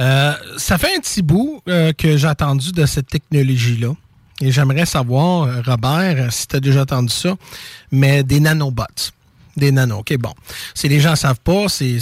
Euh, 0.01 0.35
ça 0.57 0.79
fait 0.79 0.97
un 0.97 1.01
petit 1.01 1.23
bout 1.23 1.63
euh, 1.69 1.93
que 1.93 2.17
j'ai 2.17 2.27
attendu 2.27 2.73
de 2.73 2.87
cette 2.87 3.09
technologie-là. 3.09 3.93
Et 4.41 4.51
j'aimerais 4.51 4.87
savoir, 4.87 5.45
euh, 5.45 5.63
Robert, 5.65 6.33
si 6.33 6.47
tu 6.47 6.57
as 6.57 6.61
déjà 6.61 6.83
entendu 6.83 7.13
ça, 7.13 7.37
mais 7.91 8.23
des 8.23 8.41
nanobots. 8.41 9.13
Des 9.57 9.71
nanos. 9.71 10.01
OK, 10.01 10.17
bon. 10.19 10.35
Si 10.75 10.89
les 10.89 10.99
gens 10.99 11.13
ne 11.13 11.17
savent 11.17 11.39
pas, 11.39 11.69
c'est, 11.69 12.01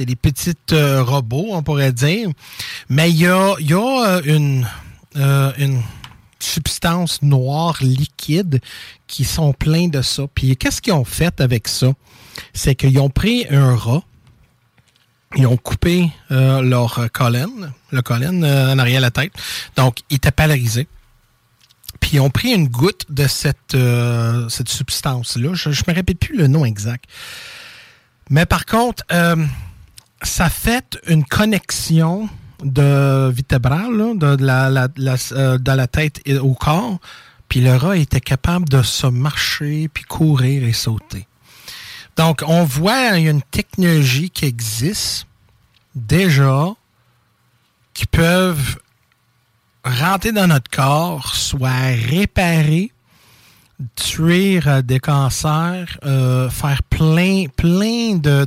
des 0.00 0.16
petits 0.16 0.54
robots, 0.72 1.50
on 1.50 1.62
pourrait 1.62 1.92
dire. 1.92 2.28
Mais 2.88 3.10
il 3.10 3.18
y 3.18 3.28
a, 3.28 3.54
y 3.60 3.74
a 3.74 4.20
une, 4.24 4.66
une 5.14 5.82
substance 6.40 7.22
noire 7.22 7.76
liquide 7.80 8.60
qui 9.06 9.24
sont 9.24 9.52
pleins 9.52 9.86
de 9.86 10.02
ça. 10.02 10.24
Puis 10.34 10.56
qu'est-ce 10.56 10.82
qu'ils 10.82 10.94
ont 10.94 11.04
fait 11.04 11.40
avec 11.40 11.68
ça? 11.68 11.92
C'est 12.52 12.74
qu'ils 12.74 12.98
ont 12.98 13.10
pris 13.10 13.46
un 13.50 13.74
rat, 13.76 14.02
ils 15.36 15.46
ont 15.46 15.56
coupé 15.56 16.10
euh, 16.30 16.62
leur 16.62 17.10
colonne, 17.12 17.72
le 17.90 18.02
colonne 18.02 18.44
euh, 18.44 18.72
en 18.72 18.78
arrière 18.78 19.00
de 19.00 19.02
la 19.02 19.10
tête. 19.10 19.32
Donc, 19.76 19.98
il 20.10 20.16
était 20.16 20.30
paralysé. 20.30 20.86
Puis 22.00 22.12
ils 22.14 22.20
ont 22.20 22.30
pris 22.30 22.52
une 22.52 22.68
goutte 22.68 23.06
de 23.08 23.26
cette, 23.26 23.74
euh, 23.74 24.48
substance-là. 24.48 25.54
Je 25.54 25.68
ne 25.70 25.74
me 25.88 25.94
répète 25.94 26.18
plus 26.18 26.36
le 26.36 26.46
nom 26.46 26.64
exact. 26.64 27.04
Mais 28.30 28.46
par 28.46 28.64
contre, 28.66 29.04
ça 30.22 30.48
fait 30.48 30.98
une 31.06 31.24
connexion 31.24 32.28
de 32.62 33.28
vertébrale, 33.28 34.18
de, 34.18 34.42
la, 34.42 34.88
de 34.88 35.72
la 35.72 35.86
tête 35.86 36.22
au 36.40 36.54
corps. 36.54 36.98
Puis 37.48 37.60
le 37.60 37.76
rat 37.76 37.96
était 37.98 38.20
capable 38.20 38.68
de 38.68 38.82
se 38.82 39.06
marcher, 39.06 39.88
puis 39.88 40.04
courir 40.04 40.64
et 40.64 40.72
sauter. 40.72 41.26
Donc, 42.16 42.42
on 42.46 42.64
voit 42.64 43.18
une 43.18 43.42
technologie 43.42 44.30
qui 44.30 44.44
existe 44.44 45.26
déjà 45.94 46.74
qui 47.92 48.06
peuvent 48.06 48.78
rentrer 49.84 50.32
dans 50.32 50.46
notre 50.46 50.70
corps, 50.70 51.34
soit 51.34 51.94
réparer, 52.08 52.90
tuer 53.96 54.60
euh, 54.66 54.82
des 54.82 55.00
cancers, 55.00 55.98
euh, 56.04 56.48
faire 56.50 56.82
plein, 56.84 57.46
plein 57.56 58.16
de, 58.16 58.44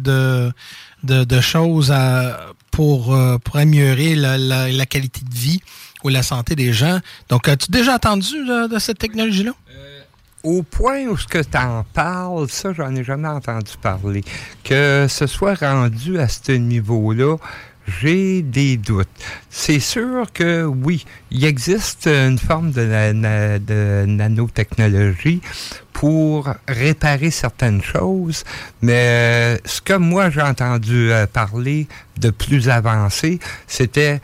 de, 1.04 1.42
choses 1.42 1.94
pour, 2.72 3.14
euh, 3.14 3.38
pour 3.38 3.58
améliorer 3.58 4.16
la, 4.16 4.86
qualité 4.86 5.22
de 5.24 5.34
vie 5.34 5.62
ou 6.04 6.10
la 6.10 6.24
santé 6.24 6.56
des 6.56 6.74
gens. 6.74 7.00
Donc, 7.30 7.48
as-tu 7.48 7.72
déjà 7.72 7.96
entendu 7.96 8.46
de 8.46 8.80
cette 8.80 9.00
technologie-là? 9.00 9.54
Au 10.48 10.64
point 10.64 11.06
où 11.08 11.18
ce 11.18 11.28
que 11.28 11.40
tu 11.40 11.58
en 11.58 11.84
parles, 11.94 12.48
ça, 12.50 12.72
j'en 12.72 12.96
ai 12.96 13.04
jamais 13.04 13.28
entendu 13.28 13.74
parler. 13.82 14.24
Que 14.64 15.06
ce 15.10 15.28
soit 15.28 15.56
rendu 15.56 16.20
à 16.20 16.30
ce 16.30 16.54
niveau-là, 16.54 17.36
j'ai 18.00 18.44
des 18.44 18.78
doutes. 18.78 19.10
C'est 19.50 19.82
sûr 19.82 20.32
que 20.34 20.64
oui, 20.64 21.06
il 21.32 21.44
existe 21.44 22.08
une 22.08 22.38
forme 22.38 22.72
de, 22.72 23.58
de 23.60 24.06
nanotechnologie 24.06 25.42
pour 25.92 26.50
réparer 26.68 27.32
certaines 27.32 27.82
choses, 27.82 28.46
mais 28.82 29.08
euh, 29.08 29.58
ce 29.66 29.82
que 29.82 29.94
moi 29.94 30.30
j'ai 30.30 30.44
entendu 30.44 31.12
euh, 31.12 31.26
parler 31.26 31.88
de 32.20 32.30
plus 32.30 32.70
avancé, 32.70 33.40
c'était 33.68 34.22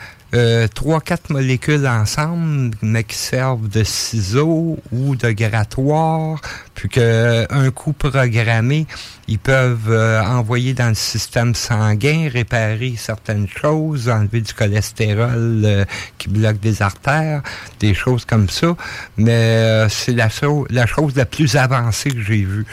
trois, 0.73 1.01
quatre 1.01 1.29
molécules 1.29 1.87
ensemble, 1.87 2.75
mais 2.81 3.03
qui 3.03 3.15
servent 3.15 3.69
de 3.69 3.83
ciseaux 3.83 4.79
ou 4.91 5.15
de 5.15 5.31
grattoir, 5.31 6.41
puis 6.73 6.89
qu'un 6.89 7.71
coup 7.71 7.93
programmé, 7.93 8.87
ils 9.27 9.39
peuvent 9.39 9.89
euh, 9.89 10.21
envoyer 10.23 10.73
dans 10.73 10.89
le 10.89 10.95
système 10.95 11.55
sanguin, 11.55 12.29
réparer 12.31 12.95
certaines 12.97 13.47
choses, 13.47 14.09
enlever 14.09 14.41
du 14.41 14.53
cholestérol 14.53 15.61
euh, 15.63 15.85
qui 16.17 16.29
bloque 16.29 16.59
des 16.59 16.81
artères, 16.81 17.41
des 17.79 17.93
choses 17.93 18.25
comme 18.25 18.49
ça. 18.49 18.75
Mais 19.17 19.87
c'est 19.89 20.13
la, 20.13 20.29
la 20.69 20.85
chose 20.85 21.15
la 21.15 21.25
plus 21.25 21.55
avancée 21.55 22.09
que 22.09 22.21
j'ai 22.21 22.43
vue. 22.43 22.65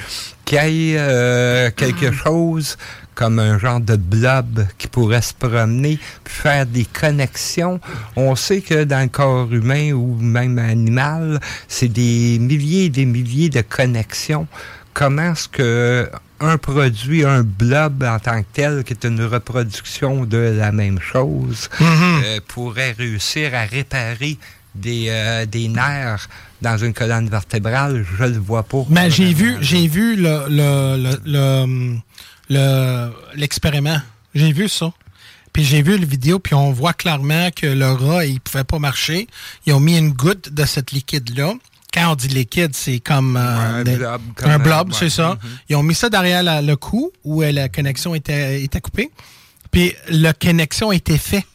Qu'il 0.44 0.58
y 0.58 0.94
ait 0.94 1.72
quelque 1.76 2.06
ah. 2.08 2.24
chose 2.24 2.76
comme 3.14 3.38
un 3.38 3.58
genre 3.58 3.80
de 3.80 3.96
blob 3.96 4.66
qui 4.78 4.88
pourrait 4.88 5.22
se 5.22 5.34
promener, 5.34 5.98
puis 6.24 6.34
faire 6.34 6.66
des 6.66 6.84
connexions. 6.84 7.80
On 8.16 8.34
sait 8.36 8.60
que 8.60 8.84
dans 8.84 9.02
le 9.02 9.08
corps 9.08 9.52
humain 9.52 9.92
ou 9.92 10.16
même 10.16 10.58
animal, 10.58 11.40
c'est 11.68 11.88
des 11.88 12.38
milliers 12.38 12.84
et 12.84 12.90
des 12.90 13.04
milliers 13.04 13.50
de 13.50 13.60
connexions. 13.62 14.46
Comment 14.94 15.32
est-ce 15.32 15.48
que 15.48 16.10
un 16.40 16.56
produit, 16.56 17.24
un 17.24 17.42
blob 17.42 18.02
en 18.02 18.18
tant 18.18 18.40
que 18.40 18.46
tel, 18.52 18.82
qui 18.82 18.94
est 18.94 19.04
une 19.04 19.22
reproduction 19.22 20.24
de 20.24 20.38
la 20.38 20.72
même 20.72 20.98
chose, 20.98 21.68
mm-hmm. 21.78 22.22
euh, 22.24 22.40
pourrait 22.48 22.92
réussir 22.92 23.54
à 23.54 23.64
réparer 23.64 24.38
des, 24.74 25.06
euh, 25.08 25.46
des 25.46 25.68
nerfs 25.68 26.28
dans 26.62 26.76
une 26.76 26.92
colonne 26.92 27.28
vertébrale, 27.28 28.04
je 28.18 28.24
le 28.24 28.38
vois 28.38 28.62
pas. 28.62 28.84
Mais 28.88 29.10
j'ai 29.10 29.32
vu, 29.32 29.56
j'ai 29.60 29.86
vu 29.86 30.16
le, 30.16 30.44
le, 30.48 31.16
le 31.24 31.96
l'expériment. 33.34 34.00
j'ai 34.34 34.52
vu 34.52 34.68
ça. 34.68 34.92
Puis 35.52 35.64
j'ai 35.64 35.82
vu 35.82 35.98
la 35.98 36.06
vidéo, 36.06 36.38
puis 36.38 36.54
on 36.54 36.70
voit 36.72 36.92
clairement 36.92 37.50
que 37.50 37.66
le 37.66 37.90
rat, 37.90 38.24
il 38.24 38.40
pouvait 38.40 38.64
pas 38.64 38.78
marcher. 38.78 39.26
Ils 39.66 39.72
ont 39.72 39.80
mis 39.80 39.98
une 39.98 40.12
goutte 40.12 40.52
de 40.52 40.64
cette 40.64 40.92
liquide-là. 40.92 41.54
Quand 41.92 42.12
on 42.12 42.14
dit 42.14 42.28
liquide, 42.28 42.70
c'est 42.74 43.00
comme, 43.00 43.36
euh, 43.36 44.18
un 44.44 44.58
blob, 44.60 44.92
c'est 44.92 45.10
ça. 45.10 45.32
Mm-hmm. 45.32 45.48
Ils 45.70 45.76
ont 45.76 45.82
mis 45.82 45.94
ça 45.94 46.08
derrière 46.08 46.62
le 46.62 46.74
cou 46.76 47.10
où 47.24 47.42
la 47.42 47.68
connexion 47.68 48.14
était, 48.14 48.62
était 48.62 48.80
coupée. 48.80 49.10
Puis 49.72 49.94
la 50.08 50.32
connexion 50.32 50.92
était 50.92 51.18
faite. 51.18 51.46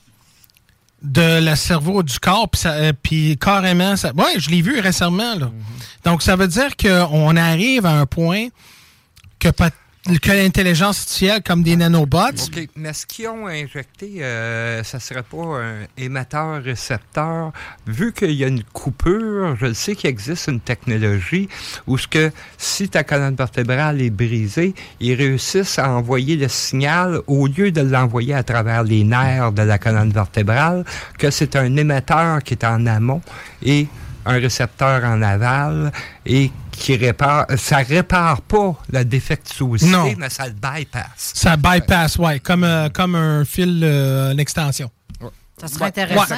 de 1.02 1.40
le 1.40 1.56
cerveau 1.56 2.02
du 2.04 2.20
corps, 2.20 2.50
puis, 2.50 2.62
ça, 2.62 2.74
puis 2.94 3.38
carrément, 3.38 3.96
ça, 3.96 4.12
ouais, 4.14 4.40
je 4.40 4.50
l'ai 4.50 4.62
vu 4.62 4.80
récemment. 4.80 5.36
Là. 5.36 5.52
Donc, 6.04 6.24
ça 6.24 6.36
veut 6.36 6.48
dire 6.48 6.76
qu'on 6.76 7.36
arrive 7.36 7.86
à 7.86 8.00
un 8.00 8.06
point 8.08 8.48
que 9.40 9.50
peut-être 9.50 9.78
que 10.22 10.32
l'intelligence 10.32 11.00
artificielle 11.00 11.42
comme 11.42 11.64
des 11.64 11.76
nanobots. 11.76 12.30
OK, 12.48 12.68
mais 12.76 12.94
ce 12.94 13.06
qu'ils 13.08 13.28
ont 13.28 13.48
injecté, 13.48 14.24
euh, 14.24 14.84
ça 14.84 15.00
serait 15.00 15.24
pas 15.24 15.62
un 15.62 15.88
émetteur-récepteur? 15.98 17.52
Vu 17.88 18.14
qu'il 18.14 18.32
y 18.32 18.44
a 18.44 18.48
une 18.48 18.64
coupure, 18.64 19.56
je 19.60 19.74
sais 19.74 19.96
qu'il 19.96 20.10
existe 20.10 20.48
une 20.48 20.60
technologie 20.60 21.50
où 21.88 21.98
ce 21.98 22.08
que 22.08 22.32
si 22.58 22.88
ta 22.88 23.04
colonne 23.04 23.36
vertébrale 23.36 24.02
est 24.02 24.12
brisée, 24.12 24.76
ils 25.00 25.16
réussissent 25.16 25.80
à 25.80 25.90
envoyer 25.90 26.36
le 26.36 26.50
signal 26.50 27.22
au 27.26 27.48
lieu 27.48 27.72
de 27.72 27.82
l'envoyer 27.82 28.36
à 28.36 28.44
travers 28.44 28.84
les 28.84 29.04
nerfs 29.04 29.54
de 29.54 29.64
la 29.64 29.80
colonne 29.80 30.12
vertébrale, 30.12 30.86
que 31.18 31.32
c'est 31.32 31.56
un 31.56 31.76
émetteur 31.76 32.44
qui 32.44 32.54
est 32.54 32.64
en 32.64 32.86
amont 32.86 33.22
et 33.64 33.88
un 34.26 34.38
récepteur 34.38 35.04
en 35.04 35.22
aval 35.22 35.92
et 36.26 36.52
qui 36.76 36.96
répare. 36.96 37.46
Ça 37.58 37.78
répare 37.78 38.42
pas 38.42 38.76
la 38.90 39.04
défectuosité, 39.04 40.16
mais 40.18 40.30
ça 40.30 40.48
le 40.48 40.54
bypass. 40.54 41.34
Ça 41.34 41.58
bypass, 41.58 42.18
oui, 42.18 42.40
comme, 42.42 42.64
euh, 42.64 42.90
comme 42.90 43.16
un 43.16 43.46
fil, 43.46 43.82
euh, 43.84 44.32
une 44.32 44.40
extension. 44.40 44.90
Ça 45.60 45.68
serait 45.70 45.86
intéressant. 45.86 46.36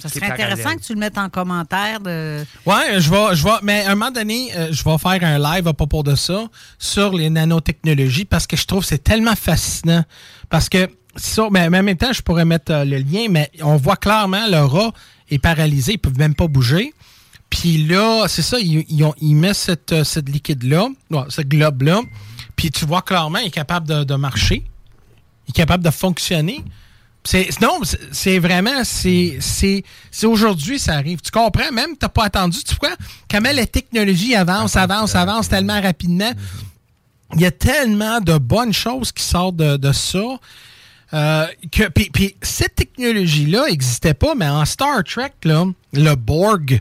Ça 0.00 0.08
serait 0.08 0.30
intéressant 0.32 0.74
que 0.74 0.80
tu 0.80 0.92
le 0.94 0.98
mettes 0.98 1.18
en 1.18 1.28
commentaire. 1.28 2.00
De... 2.00 2.44
Oui, 2.66 2.74
je 2.98 3.10
vais, 3.10 3.36
je 3.36 3.44
vais. 3.44 3.50
Mais 3.62 3.84
à 3.84 3.92
un 3.92 3.94
moment 3.94 4.10
donné, 4.10 4.50
euh, 4.56 4.68
je 4.72 4.82
vais 4.82 4.98
faire 4.98 5.22
un 5.22 5.38
live 5.38 5.68
à 5.68 5.72
propos 5.72 6.02
de 6.02 6.16
ça 6.16 6.46
sur 6.78 7.12
les 7.12 7.30
nanotechnologies 7.30 8.24
parce 8.24 8.46
que 8.46 8.56
je 8.56 8.66
trouve 8.66 8.80
que 8.80 8.88
c'est 8.88 9.04
tellement 9.04 9.36
fascinant. 9.36 10.04
Parce 10.50 10.68
que 10.68 10.88
ça, 11.14 11.46
mais, 11.50 11.66
en 11.66 11.70
même 11.70 11.96
temps, 11.96 12.12
je 12.12 12.22
pourrais 12.22 12.44
mettre 12.44 12.72
le 12.84 12.98
lien, 12.98 13.26
mais 13.30 13.50
on 13.62 13.76
voit 13.76 13.96
clairement 13.96 14.46
le 14.48 14.58
rat 14.58 14.92
est 15.30 15.38
paralysé, 15.38 15.92
ils 15.92 15.98
peuvent 15.98 16.18
même 16.18 16.34
pas 16.34 16.48
bouger. 16.48 16.92
Puis 17.50 17.84
là, 17.84 18.26
c'est 18.28 18.42
ça, 18.42 18.58
il, 18.60 19.36
met 19.36 19.54
cette, 19.54 19.92
euh, 19.92 20.04
cette 20.04 20.28
liquide-là, 20.28 20.88
ce 21.28 21.42
globe-là, 21.42 22.00
puis 22.56 22.70
tu 22.70 22.84
vois 22.86 23.02
clairement, 23.02 23.38
il 23.38 23.46
est 23.46 23.50
capable 23.50 23.86
de, 24.04 24.14
marcher, 24.14 24.64
il 25.46 25.50
est 25.50 25.52
capable 25.52 25.84
de 25.84 25.90
fonctionner. 25.90 26.64
C'est, 27.22 27.48
non, 27.60 27.80
c'est 28.12 28.38
vraiment, 28.38 28.84
c'est, 28.84 29.38
c'est, 29.40 29.82
aujourd'hui, 30.24 30.78
ça 30.78 30.94
arrive. 30.94 31.20
Tu 31.20 31.32
comprends? 31.32 31.72
Même, 31.72 31.90
tu 31.90 31.98
n'as 32.02 32.08
pas 32.08 32.24
attendu. 32.24 32.62
Tu 32.62 32.76
vois 32.80 32.94
comment 33.28 33.50
la 33.52 33.66
technologie 33.66 34.36
avance, 34.36 34.76
avance, 34.76 35.16
avance 35.16 35.48
tellement 35.48 35.80
rapidement. 35.80 36.30
Il 37.34 37.40
y 37.40 37.46
a 37.46 37.50
tellement 37.50 38.20
de 38.20 38.38
bonnes 38.38 38.72
choses 38.72 39.10
qui 39.10 39.24
sortent 39.24 39.56
de, 39.56 39.92
ça. 39.92 40.38
Euh, 41.14 41.46
que, 41.72 41.88
puis, 41.88 42.36
cette 42.42 42.76
technologie-là 42.76 43.66
n'existait 43.68 44.14
pas, 44.14 44.36
mais 44.36 44.48
en 44.48 44.64
Star 44.64 45.02
Trek, 45.02 45.32
là, 45.42 45.64
le 45.92 46.14
Borg, 46.14 46.80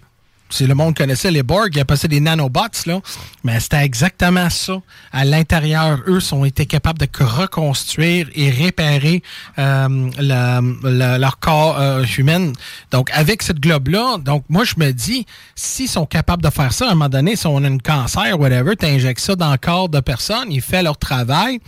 si 0.49 0.67
le 0.67 0.76
monde 0.76 0.95
connaissait 0.95 1.31
les 1.31 1.43
Borg, 1.43 1.69
il 1.72 1.77
y 1.77 1.81
a 1.81 1.85
passé 1.85 2.07
des 2.07 2.19
nanobots, 2.19 2.61
là. 2.85 2.99
Mais 3.43 3.59
c'était 3.59 3.84
exactement 3.84 4.49
ça. 4.49 4.81
À 5.11 5.26
l'intérieur, 5.26 5.99
eux 6.07 6.19
ont 6.31 6.45
été 6.45 6.65
capables 6.65 6.99
de 6.99 7.07
reconstruire 7.19 8.27
et 8.35 8.49
réparer 8.51 9.23
euh, 9.57 10.11
leur 10.19 11.39
corps 11.39 11.80
euh, 11.80 12.03
humain. 12.17 12.53
Donc, 12.91 13.09
avec 13.11 13.41
cette 13.41 13.59
globe-là, 13.59 14.17
donc 14.19 14.43
moi, 14.47 14.63
je 14.63 14.76
me 14.77 14.91
dis, 14.91 15.26
s'ils 15.55 15.89
sont 15.89 16.05
capables 16.05 16.43
de 16.43 16.49
faire 16.49 16.73
ça, 16.73 16.85
à 16.85 16.91
un 16.91 16.95
moment 16.95 17.09
donné, 17.09 17.35
si 17.35 17.47
on 17.47 17.63
a 17.63 17.67
un 17.67 17.77
cancer, 17.80 18.39
whatever, 18.39 18.76
tu 18.76 18.85
injectes 18.85 19.22
ça 19.22 19.35
dans 19.35 19.51
le 19.51 19.57
corps 19.57 19.89
de 19.89 19.99
personne, 19.99 20.51
ils 20.51 20.61
font 20.61 20.84
leur 20.84 20.97
travail. 20.97 21.59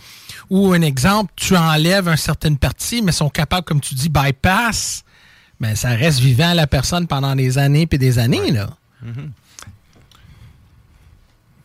Ou 0.50 0.72
un 0.72 0.82
exemple, 0.82 1.32
tu 1.36 1.56
enlèves 1.56 2.08
une 2.08 2.16
certaine 2.16 2.56
partie, 2.56 3.02
mais 3.02 3.12
sont 3.12 3.28
capables, 3.28 3.64
comme 3.64 3.80
tu 3.80 3.94
dis, 3.94 4.08
bypass 4.08 5.04
mais 5.60 5.74
ça 5.74 5.90
reste 5.90 6.20
vivant 6.20 6.54
la 6.54 6.66
personne 6.66 7.06
pendant 7.06 7.34
des 7.34 7.58
années 7.58 7.86
puis 7.86 7.98
des 7.98 8.18
années, 8.18 8.50
là. 8.50 8.70
Mm-hmm. 9.04 9.30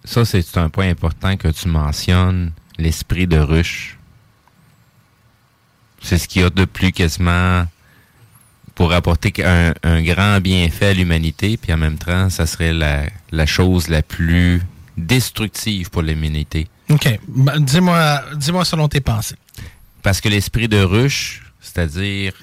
Ça, 0.05 0.25
c'est 0.25 0.57
un 0.57 0.69
point 0.69 0.89
important 0.89 1.37
que 1.37 1.47
tu 1.47 1.69
mentionnes, 1.69 2.51
l'esprit 2.77 3.25
de 3.25 3.37
ruche. 3.37 3.97
C'est 6.01 6.17
ce 6.17 6.27
qu'il 6.27 6.41
y 6.41 6.45
a 6.45 6.49
de 6.49 6.65
plus 6.65 6.91
quasiment 6.91 7.65
pour 8.75 8.91
apporter 8.91 9.31
un, 9.45 10.01
grand 10.01 10.41
bienfait 10.41 10.87
à 10.87 10.93
l'humanité, 10.93 11.57
puis 11.57 11.71
en 11.71 11.77
même 11.77 11.97
temps, 11.97 12.29
ça 12.29 12.45
serait 12.45 12.73
la, 12.73 13.03
la 13.31 13.45
chose 13.45 13.87
la 13.87 14.01
plus 14.01 14.61
destructive 14.97 15.89
pour 15.89 16.01
l'humanité. 16.01 16.67
OK. 16.89 17.19
Ben, 17.27 17.59
dis-moi 17.59 18.23
dis 18.35 18.51
selon 18.65 18.87
tes 18.87 18.99
pensées. 18.99 19.35
Parce 20.01 20.19
que 20.19 20.27
l'esprit 20.27 20.67
de 20.67 20.81
ruche, 20.81 21.43
c'est-à-dire 21.61 22.33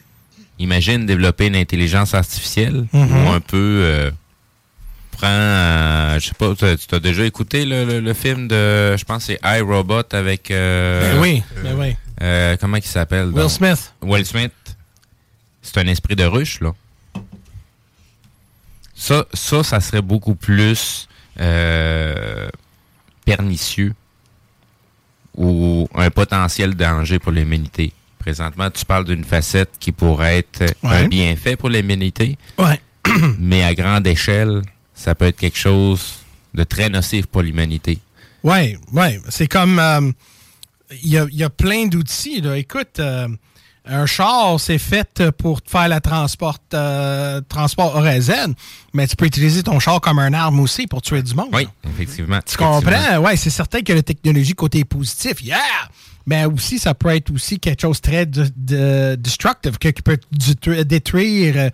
imagine 0.60 1.06
développer 1.06 1.46
une 1.46 1.56
intelligence 1.56 2.14
artificielle 2.14 2.86
mhm. 2.92 3.26
ou 3.26 3.30
un 3.30 3.40
peu 3.40 3.80
euh, 3.82 4.10
prend 5.10 5.26
euh, 5.26 6.20
je 6.20 6.26
sais 6.26 6.34
pas 6.34 6.54
tu 6.54 6.94
as 6.94 7.00
déjà 7.00 7.24
écouté 7.24 7.64
le, 7.64 8.12
film 8.12 8.46
de 8.46 8.96
je 8.96 9.04
pense 9.04 9.24
c'est 9.24 9.40
iRobot 9.42 10.02
avec 10.12 10.50
euh, 10.50 11.14
ben 11.14 11.20
oui 11.20 11.42
ben 11.62 11.76
oui. 11.78 11.96
comment 12.60 12.76
il 12.76 12.84
s'appelle 12.84 13.26
Will 13.28 13.48
Smith. 13.48 13.94
Will 14.02 14.26
Smith. 14.26 14.52
C'est 15.62 15.78
un 15.78 15.86
esprit 15.86 16.16
de 16.16 16.24
ruche 16.24 16.60
là. 16.60 16.72
Ça 18.94 19.24
ça 19.32 19.62
ça 19.62 19.80
serait 19.80 20.02
beaucoup 20.02 20.34
plus 20.34 21.08
pernicieux 23.24 23.94
ou 25.36 25.88
un 25.94 26.10
potentiel 26.10 26.74
danger 26.74 27.18
pour 27.18 27.32
l'humanité 27.32 27.94
Présentement, 28.20 28.70
tu 28.70 28.84
parles 28.84 29.06
d'une 29.06 29.24
facette 29.24 29.70
qui 29.80 29.92
pourrait 29.92 30.38
être 30.38 30.64
un 30.84 31.08
bienfait 31.08 31.56
pour 31.56 31.70
l'humanité. 31.70 32.36
Ouais. 32.58 32.78
mais 33.38 33.64
à 33.64 33.74
grande 33.74 34.06
échelle, 34.06 34.62
ça 34.94 35.14
peut 35.14 35.24
être 35.24 35.38
quelque 35.38 35.58
chose 35.58 36.20
de 36.52 36.62
très 36.64 36.90
nocif 36.90 37.26
pour 37.26 37.40
l'humanité. 37.42 37.98
Oui, 38.44 38.76
oui. 38.92 39.18
C'est 39.30 39.46
comme. 39.46 39.78
Euh, 39.78 40.12
il 41.02 41.12
y, 41.12 41.44
a, 41.44 41.50
plein 41.50 41.86
d'outils. 41.86 42.42
Écoute, 42.56 42.98
euh, 42.98 43.28
un 43.86 44.06
char, 44.06 44.58
c'est 44.58 44.78
fait 44.78 45.30
pour 45.38 45.60
faire 45.64 45.88
la 45.88 46.00
transport, 46.00 46.58
euh, 46.74 47.40
transport 47.48 48.02
mais 48.92 49.06
tu 49.06 49.14
peux 49.14 49.26
utiliser 49.26 49.62
ton 49.62 49.78
char 49.78 50.00
comme 50.00 50.18
un 50.18 50.32
arme 50.34 50.58
aussi 50.58 50.88
pour 50.88 51.00
tuer 51.00 51.22
du 51.22 51.34
monde. 51.34 51.50
Oui, 51.52 51.68
effectivement. 51.84 52.40
Tu 52.44 52.56
comprends? 52.56 53.18
Oui, 53.20 53.36
c'est 53.36 53.50
certain 53.50 53.82
que 53.82 53.92
la 53.92 54.02
technologie 54.02 54.54
côté 54.54 54.84
positif, 54.84 55.42
yeah! 55.42 55.58
Mais 56.30 56.44
aussi, 56.44 56.78
ça 56.78 56.94
peut 56.94 57.08
être 57.08 57.32
aussi 57.32 57.58
quelque 57.58 57.80
chose 57.80 58.00
de 58.00 58.08
très 58.08 58.24
de, 58.24 59.16
destructive, 59.16 59.78
qui 59.78 59.92
peut 59.92 60.16
détruire. 60.84 61.54
Euh, 61.56 61.70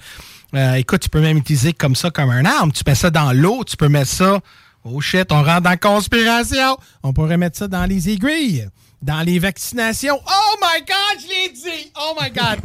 euh, 0.55 0.74
écoute, 0.77 1.03
tu 1.03 1.11
peux 1.11 1.20
même 1.20 1.37
utiliser 1.37 1.74
comme 1.74 1.95
ça 1.95 2.09
comme 2.09 2.31
un 2.31 2.47
arme. 2.47 2.73
Tu 2.73 2.83
mets 2.87 2.95
ça 2.95 3.11
dans 3.11 3.33
l'eau, 3.35 3.65
tu 3.65 3.77
peux 3.77 3.89
mettre 3.89 4.11
ça. 4.11 4.41
Oh 4.83 4.99
shit, 5.03 5.31
on 5.31 5.43
rentre 5.43 5.61
dans 5.61 5.70
la 5.70 5.77
conspiration. 5.77 6.78
On 7.03 7.12
pourrait 7.12 7.37
mettre 7.37 7.59
ça 7.59 7.69
dans 7.69 7.85
les 7.85 8.09
aiguilles, 8.09 8.66
dans 9.03 9.20
les 9.20 9.39
vaccinations. 9.39 10.19
Oh 10.27 10.57
my 10.62 10.81
God, 10.87 11.20
je 11.20 11.28
l'ai 11.28 11.51
dit. 11.53 11.93
Oh 12.01 12.16
my 12.19 12.31
God. 12.31 12.61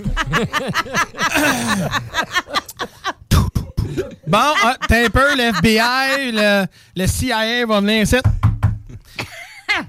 bon, 4.27 4.53
uh, 4.63 4.77
t'as 4.87 5.05
un 5.07 5.09
peu, 5.09 5.35
l'FBI, 5.35 6.31
le, 6.31 6.65
le 6.95 7.07
CIA 7.07 7.65
va 7.65 7.81
venir 7.81 8.03
ici. 8.03 8.15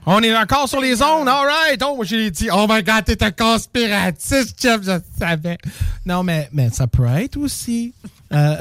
On 0.06 0.20
est 0.22 0.36
encore 0.36 0.68
sur 0.68 0.80
les 0.80 1.02
ondes, 1.02 1.28
all 1.28 1.46
right. 1.46 1.82
Oh, 1.84 2.02
j'ai 2.04 2.30
dit, 2.30 2.48
oh 2.52 2.66
my 2.68 2.82
God, 2.82 3.04
t'es 3.04 3.22
un 3.22 3.30
conspiratiste, 3.30 4.60
chef, 4.60 4.82
je 4.82 4.98
savais. 5.18 5.58
Non, 6.04 6.22
mais, 6.22 6.48
mais 6.52 6.70
ça 6.70 6.86
peut 6.86 7.06
être 7.06 7.36
aussi. 7.36 7.94
Euh... 8.32 8.56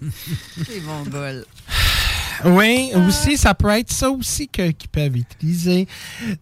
C'est 0.66 0.80
mon 0.82 1.02
bol. 1.02 1.44
Oui, 2.44 2.90
aussi, 2.94 3.38
ça 3.38 3.54
peut 3.54 3.70
être 3.70 3.90
ça 3.90 4.10
aussi 4.10 4.46
qu'ils 4.46 4.74
peuvent 4.92 5.16
utiliser 5.16 5.88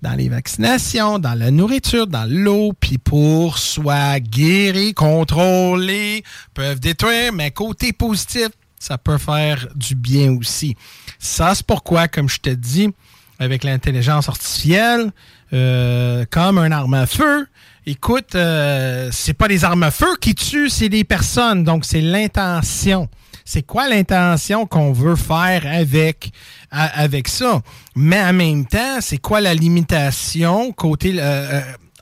dans 0.03 0.15
les 0.15 0.29
vaccinations, 0.29 1.19
dans 1.21 1.35
la 1.35 1.51
nourriture, 1.51 2.07
dans 2.07 2.29
l'eau, 2.29 2.73
puis 2.79 2.99
pour 2.99 3.59
soit 3.59 4.19
guérir, 4.19 4.93
contrôler, 4.95 6.25
peuvent 6.53 6.81
détruire, 6.81 7.33
mais 7.33 7.53
côté 7.53 7.93
positif, 7.93 8.49
ça 8.79 8.99
peut 8.99 9.19
faire 9.19 9.69
du 9.77 9.95
bien 9.95 10.33
aussi. 10.33 10.77
Ça, 11.19 11.55
c'est 11.55 11.67
pourquoi, 11.67 12.09
comme 12.09 12.29
je 12.29 12.41
te 12.41 12.51
dis, 12.51 12.91
avec 13.39 13.65
l'intelligence 13.65 14.29
artificielle 14.29 15.11
euh, 15.53 16.25
comme 16.31 16.59
un 16.59 16.73
arme 16.73 16.95
à 16.95 17.07
feu. 17.07 17.47
Écoute, 17.87 18.35
euh, 18.35 19.11
c'est 19.13 19.35
pas 19.35 19.47
les 19.47 19.65
armes 19.65 19.83
à 19.83 19.91
feu 19.91 20.17
qui 20.21 20.35
tuent, 20.35 20.71
c'est 20.71 20.89
les 20.89 21.05
personnes. 21.05 21.65
Donc, 21.65 21.85
c'est 21.85 22.01
l'intention. 22.01 23.09
C'est 23.45 23.63
quoi 23.63 23.89
l'intention 23.89 24.67
qu'on 24.67 24.93
veut 24.93 25.17
faire 25.17 25.65
avec, 25.67 26.33
avec 26.71 27.29
ça? 27.29 27.61
Mais 27.95 28.21
en 28.23 28.33
même 28.33 28.67
temps, 28.67 28.99
c'est 29.01 29.19
quoi 29.19 29.43
la 29.43 29.53
limitation 29.53 30.73
côté 30.73 31.17
euh, 31.19 31.61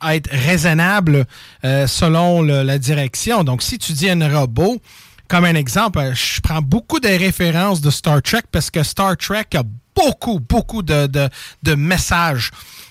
être 0.08 0.30
raisonnable 0.30 1.26
selon 1.62 2.42
la 2.42 2.78
direction? 2.78 3.42
Donc, 3.42 3.62
si 3.62 3.76
tu 3.78 3.92
dis 3.92 4.08
un 4.08 4.38
robot, 4.38 4.80
comme 5.26 5.44
un 5.46 5.56
exemple, 5.56 6.12
je 6.14 6.40
prends 6.42 6.62
beaucoup 6.62 7.00
de 7.00 7.08
références 7.08 7.80
de 7.80 7.90
Star 7.90 8.22
Trek 8.22 8.42
parce 8.52 8.70
que 8.70 8.82
Star 8.82 9.16
Trek 9.16 9.46
a 9.56 9.62
beaucoup, 9.94 10.40
beaucoup 10.40 10.82
de, 10.82 11.06
de, 11.06 11.74
messages. 11.74 12.50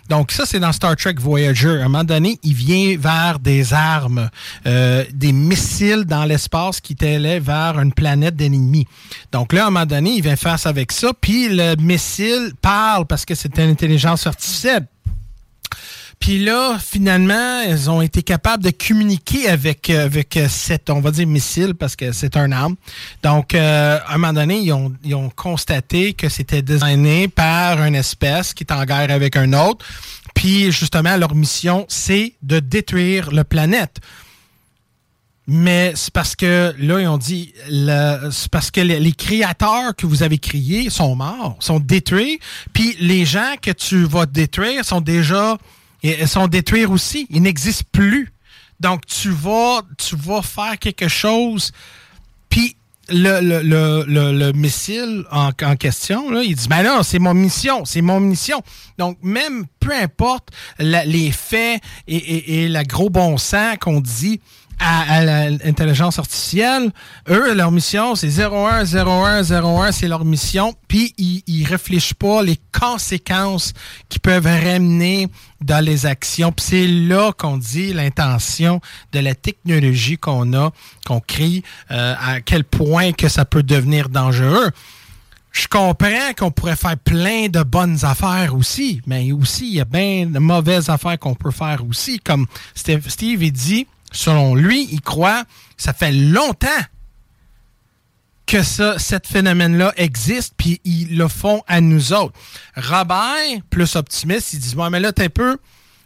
Donc 0.09 0.31
ça, 0.31 0.45
c'est 0.45 0.59
dans 0.59 0.71
Star 0.71 0.95
Trek 0.95 1.15
Voyager. 1.19 1.69
À 1.81 1.85
un 1.85 1.89
moment 1.89 2.03
donné, 2.03 2.39
il 2.43 2.53
vient 2.53 2.97
vers 2.97 3.39
des 3.39 3.73
armes, 3.73 4.29
euh, 4.65 5.05
des 5.13 5.31
missiles 5.31 6.03
dans 6.05 6.25
l'espace 6.25 6.81
qui 6.81 6.95
t'élèvent 6.95 7.45
vers 7.45 7.79
une 7.79 7.93
planète 7.93 8.35
d'ennemis. 8.35 8.87
Donc 9.31 9.53
là, 9.53 9.65
à 9.65 9.67
un 9.67 9.69
moment 9.69 9.85
donné, 9.85 10.11
il 10.11 10.21
vient 10.21 10.35
face 10.35 10.65
avec 10.65 10.91
ça, 10.91 11.11
puis 11.19 11.47
le 11.49 11.75
missile 11.75 12.51
parle 12.61 13.05
parce 13.05 13.25
que 13.25 13.35
c'est 13.35 13.57
une 13.57 13.69
intelligence 13.69 14.27
artificielle. 14.27 14.85
Puis 16.21 16.37
là, 16.37 16.77
finalement, 16.79 17.61
ils 17.61 17.89
ont 17.89 17.99
été 17.99 18.21
capables 18.21 18.63
de 18.63 18.69
communiquer 18.69 19.49
avec 19.49 19.89
euh, 19.89 20.05
avec 20.05 20.37
euh, 20.37 20.45
cette, 20.47 20.91
on 20.91 21.01
va 21.01 21.09
dire, 21.09 21.25
missile, 21.25 21.73
parce 21.73 21.95
que 21.95 22.11
c'est 22.11 22.37
un 22.37 22.51
arme. 22.51 22.75
Donc, 23.23 23.55
euh, 23.55 23.97
à 24.05 24.13
un 24.13 24.17
moment 24.19 24.31
donné, 24.31 24.59
ils 24.59 24.71
ont, 24.71 24.93
ils 25.03 25.15
ont 25.15 25.31
constaté 25.31 26.13
que 26.13 26.29
c'était 26.29 26.61
designé 26.61 27.27
par 27.27 27.83
une 27.83 27.95
espèce 27.95 28.53
qui 28.53 28.63
est 28.63 28.71
en 28.71 28.85
guerre 28.85 29.09
avec 29.09 29.35
un 29.35 29.51
autre. 29.53 29.83
Puis, 30.35 30.71
justement, 30.71 31.17
leur 31.17 31.33
mission, 31.33 31.87
c'est 31.89 32.35
de 32.43 32.59
détruire 32.59 33.31
la 33.31 33.43
planète. 33.43 33.97
Mais 35.47 35.93
c'est 35.95 36.13
parce 36.13 36.35
que 36.35 36.75
là, 36.77 37.01
ils 37.01 37.07
ont 37.07 37.17
dit, 37.17 37.51
c'est 38.31 38.51
parce 38.51 38.69
que 38.69 38.79
les, 38.79 38.99
les, 38.99 39.11
créateurs 39.11 39.95
que 39.97 40.05
vous 40.05 40.21
avez 40.21 40.37
créés 40.37 40.91
sont 40.91 41.15
morts, 41.15 41.57
sont 41.59 41.79
détruits. 41.79 42.39
Puis 42.73 42.95
les 42.99 43.25
gens 43.25 43.55
que 43.59 43.71
tu 43.71 44.03
vas 44.03 44.27
détruire 44.27 44.85
sont 44.85 45.01
déjà 45.01 45.57
elles 46.03 46.27
sont 46.27 46.47
détruire 46.47 46.91
aussi. 46.91 47.27
Ils 47.29 47.41
n'existent 47.41 47.85
plus. 47.91 48.31
Donc, 48.79 49.05
tu 49.05 49.29
vas, 49.29 49.81
tu 49.97 50.15
vas 50.15 50.41
faire 50.41 50.79
quelque 50.79 51.07
chose. 51.07 51.71
Puis, 52.49 52.75
le, 53.09 53.41
le, 53.41 53.61
le, 54.07 54.31
le, 54.31 54.51
missile 54.53 55.25
en, 55.31 55.49
en 55.63 55.75
question, 55.75 56.31
là, 56.31 56.43
il 56.43 56.55
dit, 56.55 56.67
ben 56.67 56.83
non, 56.83 57.03
c'est 57.03 57.19
mon 57.19 57.33
mission, 57.33 57.85
c'est 57.85 58.01
mon 58.01 58.19
mission. 58.19 58.61
Donc, 58.97 59.17
même 59.21 59.65
peu 59.79 59.91
importe 59.93 60.49
les 60.79 61.31
faits 61.31 61.81
et, 62.07 62.15
et, 62.15 62.63
et 62.63 62.69
le 62.69 62.83
gros 62.83 63.09
bon 63.09 63.37
sens 63.37 63.77
qu'on 63.79 63.99
dit, 64.01 64.39
à, 64.81 65.23
l'intelligence 65.23 66.19
artificielle, 66.19 66.91
eux, 67.29 67.53
leur 67.53 67.71
mission, 67.71 68.15
c'est 68.15 68.39
01, 68.39 68.83
01, 68.85 69.43
01, 69.43 69.91
c'est 69.91 70.07
leur 70.07 70.25
mission. 70.25 70.73
Puis, 70.87 71.13
ils, 71.17 71.43
ils 71.47 71.65
réfléchissent 71.65 72.13
pas 72.13 72.41
les 72.41 72.57
conséquences 72.71 73.73
qui 74.09 74.19
peuvent 74.19 74.45
ramener 74.45 75.27
dans 75.61 75.83
les 75.83 76.05
actions. 76.05 76.51
Puis 76.51 76.65
c'est 76.69 76.87
là 76.87 77.31
qu'on 77.31 77.57
dit 77.57 77.93
l'intention 77.93 78.81
de 79.11 79.19
la 79.19 79.35
technologie 79.35 80.17
qu'on 80.17 80.53
a, 80.53 80.71
qu'on 81.05 81.19
crée, 81.19 81.63
euh, 81.91 82.15
à 82.19 82.41
quel 82.41 82.63
point 82.63 83.11
que 83.11 83.27
ça 83.27 83.45
peut 83.45 83.63
devenir 83.63 84.09
dangereux. 84.09 84.71
Je 85.51 85.67
comprends 85.67 86.33
qu'on 86.37 86.49
pourrait 86.49 86.77
faire 86.77 86.97
plein 86.97 87.47
de 87.49 87.61
bonnes 87.61 88.05
affaires 88.05 88.55
aussi, 88.55 89.01
mais 89.05 89.33
aussi, 89.33 89.67
il 89.67 89.75
y 89.75 89.81
a 89.81 89.85
bien 89.85 90.25
de 90.25 90.39
mauvaises 90.39 90.89
affaires 90.89 91.19
qu'on 91.19 91.35
peut 91.35 91.51
faire 91.51 91.83
aussi. 91.87 92.19
Comme 92.19 92.47
Steve, 92.73 93.09
Steve 93.09 93.43
il 93.43 93.51
dit, 93.51 93.85
selon 94.11 94.55
lui, 94.55 94.87
il 94.91 95.01
croit, 95.01 95.43
ça 95.77 95.93
fait 95.93 96.11
longtemps 96.11 96.67
que 98.45 98.63
ça, 98.63 98.99
cet 98.99 99.27
phénomène-là 99.27 99.93
existe, 99.95 100.53
puis 100.57 100.81
ils 100.83 101.17
le 101.17 101.27
font 101.27 101.63
à 101.67 101.79
nous 101.79 102.11
autres. 102.11 102.33
Robert, 102.75 103.61
plus 103.69 103.95
optimiste, 103.95 104.53
il 104.53 104.59
dit, 104.59 104.75
ouais, 104.75 104.89
mais 104.89 104.99
là, 104.99 105.13
t'es 105.13 105.25
un 105.25 105.29
peu, 105.29 105.57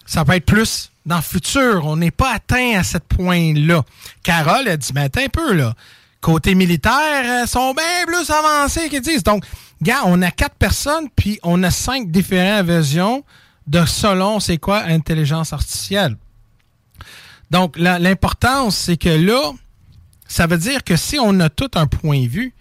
ça 0.05 0.23
peut 0.23 0.33
être 0.33 0.45
plus 0.45 0.91
dans 1.05 1.15
le 1.15 1.21
futur. 1.21 1.85
On 1.85 1.97
n'est 1.97 2.11
pas 2.11 2.33
atteint 2.33 2.77
à 2.77 2.83
ce 2.83 2.97
point-là. 2.97 3.83
Carole 4.23 4.67
a 4.67 4.77
dit, 4.77 4.91
mais 4.93 5.01
attends 5.01 5.21
un 5.21 5.29
peu, 5.29 5.53
là. 5.53 5.73
Côté 6.21 6.55
militaire, 6.55 7.43
ils 7.43 7.47
sont 7.47 7.73
bien 7.73 8.05
plus 8.05 8.29
avancés 8.29 8.89
qu'ils 8.89 9.01
disent. 9.01 9.23
Donc, 9.23 9.43
gars, 9.81 10.01
on 10.05 10.21
a 10.21 10.31
quatre 10.31 10.55
personnes, 10.55 11.09
puis 11.15 11.39
on 11.43 11.61
a 11.63 11.71
cinq 11.71 12.11
différentes 12.11 12.65
versions 12.65 13.23
de 13.67 13.85
selon 13.85 14.39
c'est 14.39 14.57
quoi 14.57 14.83
intelligence 14.83 15.53
artificielle. 15.53 16.15
Donc, 17.51 17.77
l'importance, 17.77 18.75
c'est 18.75 18.97
que 18.97 19.09
là, 19.09 19.51
ça 20.27 20.47
veut 20.47 20.57
dire 20.57 20.83
que 20.83 20.95
si 20.95 21.19
on 21.19 21.39
a 21.39 21.49
tout 21.49 21.69
un 21.75 21.87
point 21.87 22.21
de 22.21 22.27
vue, 22.27 22.53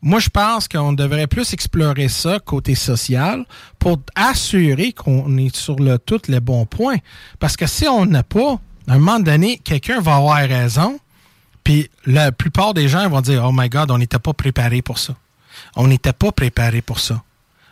moi, 0.00 0.20
je 0.20 0.28
pense 0.28 0.68
qu'on 0.68 0.92
devrait 0.92 1.26
plus 1.26 1.52
explorer 1.52 2.08
ça 2.08 2.38
côté 2.38 2.74
social 2.76 3.44
pour 3.78 4.00
assurer 4.14 4.92
qu'on 4.92 5.36
est 5.38 5.54
sur 5.54 5.76
le 5.76 5.98
tout 5.98 6.20
les 6.28 6.40
bons 6.40 6.66
points. 6.66 6.98
Parce 7.40 7.56
que 7.56 7.66
si 7.66 7.88
on 7.88 8.06
n'a 8.06 8.22
pas, 8.22 8.60
à 8.86 8.94
un 8.94 8.98
moment 8.98 9.18
donné, 9.18 9.58
quelqu'un 9.58 10.00
va 10.00 10.16
avoir 10.16 10.38
raison, 10.38 11.00
puis 11.64 11.90
la 12.06 12.30
plupart 12.30 12.74
des 12.74 12.88
gens 12.88 13.08
vont 13.08 13.20
dire 13.20 13.44
Oh 13.44 13.50
my 13.52 13.68
God, 13.68 13.90
on 13.90 13.98
n'était 13.98 14.20
pas 14.20 14.32
préparé 14.32 14.82
pour 14.82 14.98
ça. 14.98 15.16
On 15.74 15.88
n'était 15.88 16.12
pas 16.12 16.30
préparé 16.30 16.80
pour 16.80 17.00
ça. 17.00 17.22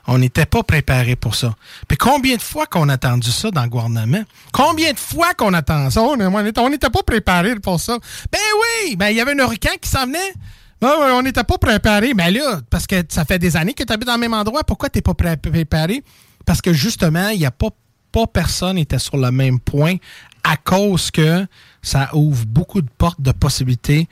On 0.07 0.19
n'était 0.19 0.47
pas 0.47 0.63
préparé 0.63 1.17
pour 1.17 1.35
ça. 1.35 1.55
Puis 1.89 1.97
combien 1.97 2.37
de 2.37 2.43
fois 2.43 2.67
qu'on 2.67 2.89
a 2.89 2.95
attendu 2.95 3.31
ça 3.31 3.51
dans 3.51 3.63
le 3.63 3.69
gouvernement? 3.69 4.23
Combien 4.53 4.93
de 4.93 4.99
fois 4.99 5.35
qu'on 5.35 5.53
attend 5.53 5.91
ça? 5.91 6.01
On 6.03 6.71
n'était 6.71 6.91
pas 6.91 7.03
préparé 7.03 7.57
pour 7.57 7.81
ça. 7.81 7.99
Ben 8.31 8.39
oui! 8.85 8.97
Ben 8.97 9.09
il 9.09 9.17
y 9.17 9.21
avait 9.21 9.33
un 9.33 9.39
hurricane 9.39 9.79
qui 9.81 9.89
s'en 9.89 10.07
venait. 10.07 10.35
Ben, 10.81 10.93
on 11.13 11.23
n'était 11.23 11.45
pas 11.45 11.59
préparé. 11.59 12.15
Ben 12.15 12.33
là, 12.33 12.61
parce 12.71 12.87
que 12.87 13.03
ça 13.09 13.25
fait 13.25 13.39
des 13.39 13.57
années 13.57 13.75
que 13.75 13.83
tu 13.83 13.93
habites 13.93 14.07
dans 14.07 14.15
le 14.15 14.21
même 14.21 14.35
endroit, 14.35 14.63
pourquoi 14.63 14.89
tu 14.91 14.99
n'es 14.99 15.03
pas 15.03 15.15
préparé? 15.15 16.05
Parce 16.45 16.61
que 16.61 16.73
justement, 16.73 17.29
il 17.31 17.39
n'y 17.39 17.47
a 17.47 17.51
pas, 17.51 17.71
pas 18.13 18.27
personne 18.27 18.79
était 18.79 18.99
sur 18.99 19.17
le 19.17 19.31
même 19.31 19.59
point 19.59 19.97
à 20.45 20.57
cause 20.57 21.11
que 21.11 21.47
ça 21.83 22.11
ouvre 22.15 22.45
beaucoup 22.47 22.81
de 22.81 22.89
portes 22.97 23.21
de 23.21 23.33
possibilités 23.33 24.09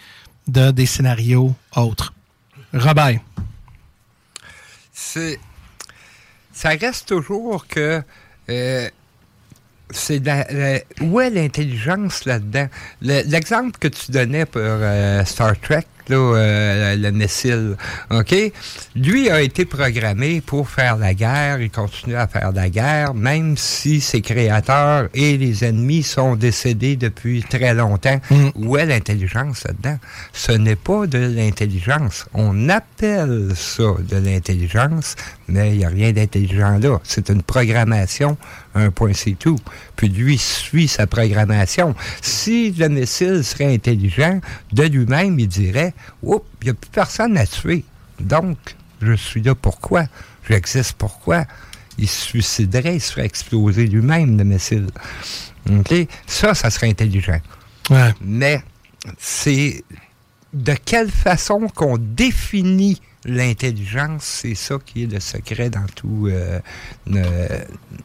de 0.48 0.72
des 0.72 0.86
scénarios 0.86 1.54
autres. 1.76 2.12
Robert. 2.72 3.20
C'est 4.92 5.38
ça 6.54 6.70
reste 6.70 7.08
toujours 7.08 7.66
que 7.66 8.00
euh, 8.48 8.88
c'est 9.90 10.22
où 11.00 11.20
est 11.20 11.30
l'intelligence 11.30 12.24
là-dedans? 12.24 12.68
L'exemple 13.02 13.78
que 13.78 13.88
tu 13.88 14.12
donnais 14.12 14.46
pour 14.46 14.62
euh, 14.64 15.24
Star 15.24 15.58
Trek, 15.60 15.86
là, 16.08 16.16
euh, 16.16 16.96
le 16.96 17.10
missile, 17.10 17.76
OK? 18.10 18.34
Lui 18.96 19.30
a 19.30 19.40
été 19.40 19.64
programmé 19.64 20.40
pour 20.40 20.68
faire 20.68 20.96
la 20.96 21.14
guerre, 21.14 21.60
il 21.60 21.70
continue 21.70 22.16
à 22.16 22.26
faire 22.26 22.52
la 22.52 22.68
guerre, 22.70 23.14
même 23.14 23.56
si 23.56 24.00
ses 24.00 24.20
créateurs 24.20 25.08
et 25.14 25.36
les 25.36 25.64
ennemis 25.64 26.02
sont 26.02 26.34
décédés 26.36 26.96
depuis 26.96 27.42
très 27.42 27.74
longtemps. 27.74 28.20
Mm. 28.30 28.48
Où 28.56 28.76
est 28.76 28.86
l'intelligence 28.86 29.64
là-dedans? 29.64 29.98
Ce 30.32 30.52
n'est 30.52 30.76
pas 30.76 31.06
de 31.06 31.18
l'intelligence. 31.18 32.26
On 32.34 32.68
appelle 32.68 33.52
ça 33.54 33.94
de 33.98 34.16
l'intelligence, 34.16 35.16
mais 35.48 35.72
il 35.72 35.78
n'y 35.78 35.84
a 35.84 35.88
rien 35.88 36.12
d'intelligent 36.12 36.78
là. 36.78 37.00
C'est 37.04 37.28
une 37.28 37.42
programmation, 37.42 38.36
un 38.74 38.90
point 38.90 39.12
c'est 39.12 39.38
tout. 39.38 39.58
Puis 39.96 40.08
lui 40.08 40.38
suit 40.38 40.88
sa 40.88 41.06
programmation. 41.06 41.94
Si 42.20 42.70
le 42.72 42.88
missile 42.88 43.44
serait 43.44 43.72
intelligent, 43.72 44.40
de 44.72 44.84
lui-même, 44.84 45.38
il 45.38 45.48
dirait 45.48 45.94
Oups, 46.22 46.44
il 46.62 46.64
n'y 46.66 46.70
a 46.70 46.74
plus 46.74 46.90
personne 46.90 47.36
à 47.36 47.46
tuer. 47.46 47.84
Donc, 48.20 48.58
je 49.02 49.14
suis 49.14 49.42
là 49.42 49.54
pourquoi? 49.54 50.04
J'existe 50.48 50.94
pourquoi? 50.94 51.44
Il 51.98 52.08
se 52.08 52.26
suiciderait, 52.26 52.96
il 52.96 53.00
serait 53.00 53.24
explosé 53.24 53.86
lui-même, 53.86 54.36
le 54.36 54.44
missile. 54.44 54.86
OK? 55.70 55.94
Ça, 56.26 56.54
ça 56.54 56.70
serait 56.70 56.88
intelligent. 56.88 57.40
Mais 58.20 58.62
c'est 59.18 59.84
de 60.52 60.74
quelle 60.84 61.10
façon 61.10 61.68
qu'on 61.74 61.98
définit 61.98 63.00
l'intelligence, 63.24 64.24
c'est 64.24 64.54
ça 64.54 64.76
qui 64.84 65.04
est 65.04 65.06
le 65.06 65.20
secret 65.20 65.70
dans 65.70 65.86
tous 65.94 66.28
euh, 66.28 66.60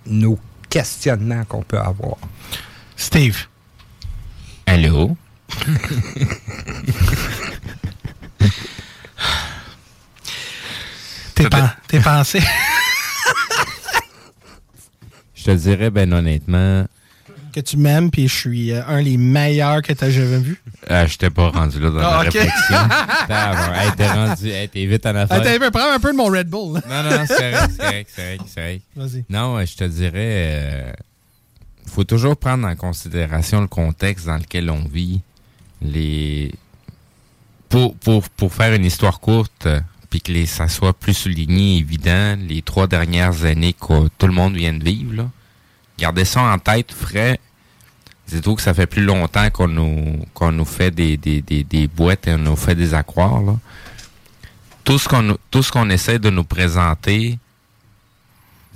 nos 0.05 0.39
questionnements 0.69 1.43
qu'on 1.45 1.63
peut 1.63 1.79
avoir. 1.79 2.17
Steve. 2.95 3.47
Allô? 4.65 5.17
T'es 11.87 11.99
pensé? 12.01 12.39
je 15.35 15.43
te 15.43 15.51
dirais, 15.51 15.89
ben 15.89 16.13
honnêtement. 16.13 16.85
Que 17.53 17.59
tu 17.61 17.77
m'aimes, 17.77 18.11
puis 18.11 18.27
je 18.27 18.35
suis 18.35 18.71
euh, 18.71 18.81
un 18.87 19.01
des 19.01 19.17
meilleurs 19.17 19.81
que 19.81 19.93
t'as 19.93 20.09
jamais 20.09 20.37
vu. 20.37 20.61
Ah, 20.87 21.05
je 21.07 21.17
t'ai 21.17 21.29
pas 21.29 21.49
rendu 21.49 21.79
là 21.79 21.89
dans 21.89 21.99
la 21.99 22.07
ah, 22.07 22.19
réflexion. 22.19 22.77
t'es 23.97 24.07
rendu, 24.07 24.51
t'es 24.71 24.85
vite 24.85 25.05
en 25.05 25.15
affaire. 25.15 25.41
Attends, 25.41 25.71
prends 25.71 25.93
un 25.93 25.99
peu 25.99 26.11
de 26.11 26.17
mon 26.17 26.27
Red 26.27 26.49
Bull. 26.49 26.81
non, 26.87 27.03
non, 27.03 27.25
c'est 27.27 27.51
correct, 27.51 27.71
c'est 27.71 28.15
correct, 28.15 28.43
c'est 28.47 28.55
correct. 28.55 28.83
Vas-y. 28.95 29.25
Non, 29.29 29.65
je 29.65 29.75
te 29.75 29.83
dirais, 29.83 30.11
euh, 30.15 30.91
faut 31.87 32.03
toujours 32.03 32.37
prendre 32.37 32.67
en 32.67 32.75
considération 32.75 33.61
le 33.61 33.67
contexte 33.67 34.27
dans 34.27 34.37
lequel 34.37 34.69
on 34.69 34.87
vit. 34.87 35.21
Les, 35.81 36.53
pour, 37.69 37.95
pour, 37.95 38.29
pour 38.29 38.53
faire 38.53 38.73
une 38.73 38.85
histoire 38.85 39.19
courte, 39.19 39.67
puis 40.09 40.21
que 40.21 40.31
les, 40.31 40.45
ça 40.45 40.67
soit 40.67 40.93
plus 40.93 41.13
souligné, 41.13 41.77
évident, 41.77 42.35
les 42.47 42.61
trois 42.61 42.87
dernières 42.87 43.45
années 43.45 43.73
que 43.73 44.07
tout 44.17 44.27
le 44.27 44.33
monde 44.33 44.55
vient 44.55 44.73
de 44.73 44.83
vivre, 44.83 45.15
là, 45.15 45.29
gardez 45.99 46.25
ça 46.25 46.41
en 46.41 46.57
tête, 46.57 46.91
frais. 46.91 47.39
Dites-vous 48.27 48.55
que 48.55 48.61
ça 48.61 48.73
fait 48.73 48.87
plus 48.87 49.03
longtemps 49.03 49.49
qu'on 49.49 49.67
nous, 49.67 50.25
nous 50.51 50.65
fait 50.65 50.91
des, 50.91 51.17
des, 51.17 51.41
des, 51.41 51.87
boîtes 51.87 52.27
et 52.27 52.33
on 52.33 52.37
nous 52.37 52.55
fait 52.55 52.75
des 52.75 52.93
accroires, 52.93 53.41
là. 53.41 53.57
Tout 54.83 54.97
ce 54.97 55.71
qu'on, 55.71 55.89
essaie 55.89 56.17
de 56.17 56.29
nous 56.29 56.43
présenter 56.43 57.37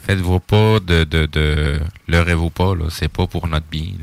Faites-vous 0.05 0.39
pas 0.41 0.79
de, 0.79 1.05
de, 1.05 1.25
de 1.27 1.79
leurrez-vous 2.07 2.49
pas. 2.49 2.73
C'est 2.89 3.07
pas 3.07 3.25
pour 3.25 3.47
notre 3.47 3.65
bien. 3.67 3.93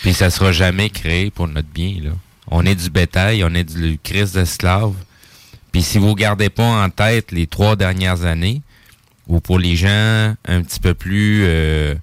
Puis 0.00 0.14
ça 0.14 0.30
sera 0.30 0.52
jamais 0.52 0.90
créé 0.90 1.30
pour 1.30 1.48
notre 1.48 1.68
bien. 1.68 1.96
On 2.46 2.64
est 2.64 2.76
du 2.76 2.88
bétail, 2.88 3.42
on 3.44 3.52
est 3.52 3.64
du 3.64 3.98
Christ 4.02 4.34
d'esclave. 4.34 4.94
Puis 5.72 5.82
si 5.82 5.98
vous 5.98 6.14
gardez 6.14 6.50
pas 6.50 6.84
en 6.84 6.88
tête 6.88 7.32
les 7.32 7.46
trois 7.46 7.76
dernières 7.76 8.24
années, 8.24 8.62
ou 9.26 9.40
pour 9.40 9.58
les 9.58 9.76
gens 9.76 10.34
un 10.44 10.62
petit 10.62 10.80
peu 10.80 10.94
plus 10.94 11.42
euh, 11.44 11.94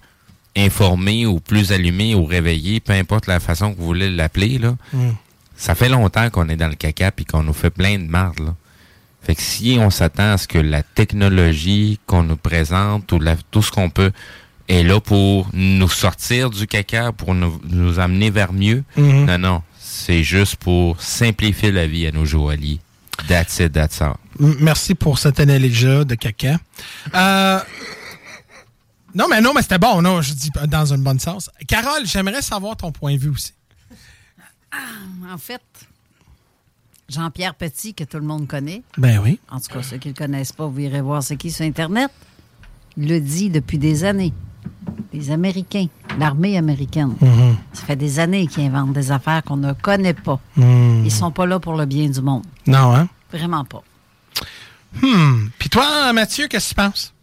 informés 0.65 1.25
ou 1.25 1.39
plus 1.39 1.71
allumés 1.71 2.15
ou 2.15 2.25
réveillés, 2.25 2.79
peu 2.79 2.93
importe 2.93 3.27
la 3.27 3.39
façon 3.39 3.73
que 3.73 3.79
vous 3.79 3.85
voulez 3.85 4.09
l'appeler, 4.09 4.57
là, 4.57 4.75
Mm. 4.93 5.09
ça 5.55 5.75
fait 5.75 5.89
longtemps 5.89 6.29
qu'on 6.29 6.49
est 6.49 6.55
dans 6.55 6.67
le 6.67 6.75
caca 6.75 7.11
puis 7.11 7.25
qu'on 7.25 7.43
nous 7.43 7.53
fait 7.53 7.69
plein 7.69 7.97
de 7.99 8.05
marde, 8.07 8.39
là. 8.39 8.55
Fait 9.21 9.35
que 9.35 9.41
si 9.41 9.77
on 9.79 9.89
s'attend 9.89 10.31
à 10.33 10.37
ce 10.37 10.47
que 10.47 10.57
la 10.57 10.81
technologie 10.81 11.99
qu'on 12.05 12.23
nous 12.23 12.37
présente 12.37 13.11
ou 13.11 13.19
la- 13.19 13.35
tout 13.51 13.61
ce 13.61 13.69
qu'on 13.71 13.89
peut 13.89 14.11
est 14.69 14.83
là 14.83 14.99
pour 15.01 15.49
nous 15.53 15.89
sortir 15.89 16.49
du 16.49 16.67
caca, 16.67 17.11
pour 17.11 17.33
nous, 17.35 17.59
nous 17.69 17.99
amener 17.99 18.29
vers 18.29 18.53
mieux, 18.53 18.83
Mhm. 18.95 19.25
non, 19.25 19.37
non. 19.37 19.61
C'est 19.77 20.23
juste 20.23 20.55
pour 20.57 21.01
simplifier 21.01 21.71
la 21.71 21.85
vie 21.87 22.07
à 22.07 22.11
nos 22.11 22.23
joailliers. 22.25 22.79
That's 23.27 23.59
it, 23.59 23.73
that's 23.73 24.01
all. 24.01 24.15
Merci 24.39 24.95
pour 24.95 25.19
cette 25.19 25.39
analogie 25.41 26.05
de 26.05 26.15
caca. 26.15 26.57
Euh, 27.13 27.59
non, 29.15 29.27
mais 29.29 29.41
non, 29.41 29.53
mais 29.53 29.61
c'était 29.61 29.77
bon, 29.79 30.01
non, 30.01 30.21
je 30.21 30.33
dis 30.33 30.51
dans 30.67 30.93
un 30.93 30.97
bon 30.97 31.19
sens. 31.19 31.49
Carole, 31.67 32.05
j'aimerais 32.05 32.41
savoir 32.41 32.77
ton 32.77 32.91
point 32.91 33.15
de 33.15 33.19
vue 33.19 33.29
aussi. 33.29 33.53
En 35.31 35.37
fait, 35.37 35.61
Jean-Pierre 37.09 37.55
Petit, 37.55 37.93
que 37.93 38.03
tout 38.03 38.17
le 38.17 38.23
monde 38.25 38.47
connaît. 38.47 38.83
Ben 38.97 39.19
oui. 39.19 39.39
En 39.49 39.59
tout 39.59 39.73
cas, 39.73 39.81
ceux 39.81 39.97
qui 39.97 40.09
ne 40.09 40.13
le 40.13 40.17
connaissent 40.17 40.51
pas, 40.51 40.67
vous 40.67 40.79
irez 40.79 41.01
voir 41.01 41.23
c'est 41.23 41.37
qui 41.37 41.51
sur 41.51 41.65
Internet. 41.65 42.11
Il 42.97 43.07
le 43.07 43.19
dit 43.19 43.49
depuis 43.49 43.77
des 43.77 44.03
années. 44.03 44.33
Les 45.11 45.31
Américains, 45.31 45.87
l'armée 46.19 46.57
américaine. 46.57 47.15
Mhm. 47.19 47.57
Ça 47.73 47.83
fait 47.83 47.95
des 47.95 48.19
années 48.19 48.45
qu'ils 48.45 48.65
inventent 48.65 48.93
des 48.93 49.11
affaires 49.11 49.43
qu'on 49.43 49.57
ne 49.57 49.73
connaît 49.73 50.13
pas. 50.13 50.39
Mhm. 50.55 51.03
Ils 51.05 51.11
sont 51.11 51.31
pas 51.31 51.45
là 51.47 51.59
pour 51.59 51.73
le 51.75 51.85
bien 51.85 52.07
du 52.09 52.21
monde. 52.21 52.43
Non, 52.67 52.95
hein? 52.95 53.07
Vraiment 53.31 53.65
pas. 53.65 53.83
Hmm. 55.01 55.49
Puis 55.57 55.69
toi, 55.69 56.13
Mathieu, 56.13 56.47
qu'est-ce 56.47 56.69
que 56.69 56.69
tu 56.69 56.75
penses? 56.75 57.13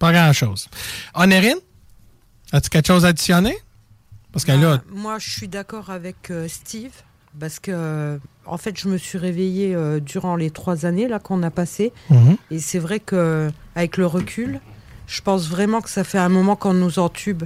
Pas 0.00 0.12
grand-chose. 0.12 0.68
Honorine, 1.14 1.58
as-tu 2.52 2.70
quelque 2.70 2.86
chose 2.88 3.04
à 3.04 3.08
additionner? 3.08 3.56
Parce 4.32 4.44
que 4.44 4.52
là, 4.52 4.80
Moi, 4.92 5.18
je 5.20 5.30
suis 5.30 5.46
d'accord 5.46 5.90
avec 5.90 6.30
euh, 6.30 6.48
Steve 6.48 6.92
parce 7.38 7.60
que, 7.60 7.70
euh, 7.72 8.18
en 8.46 8.56
fait, 8.58 8.76
je 8.80 8.88
me 8.88 8.96
suis 8.98 9.18
réveillée 9.18 9.74
euh, 9.74 10.00
durant 10.00 10.34
les 10.36 10.50
trois 10.50 10.84
années 10.86 11.06
là 11.06 11.18
qu'on 11.20 11.42
a 11.44 11.50
passées, 11.50 11.92
Mhm. 12.10 12.36
et 12.50 12.58
c'est 12.58 12.78
vrai 12.80 12.98
que 12.98 13.50
avec 13.76 13.96
le 13.98 14.06
recul, 14.06 14.60
je 15.06 15.20
pense 15.20 15.48
vraiment 15.48 15.80
que 15.80 15.90
ça 15.90 16.02
fait 16.02 16.18
un 16.18 16.28
moment 16.28 16.56
qu'on 16.56 16.74
nous 16.74 16.98
entube. 16.98 17.44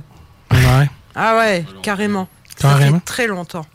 ouais. 0.52 0.89
Ah 1.16 1.36
ouais, 1.36 1.64
carrément. 1.82 2.28
Ça 2.56 2.68
Carrément. 2.70 2.98
fait 3.01 3.05
très 3.05 3.26
longtemps. 3.26 3.66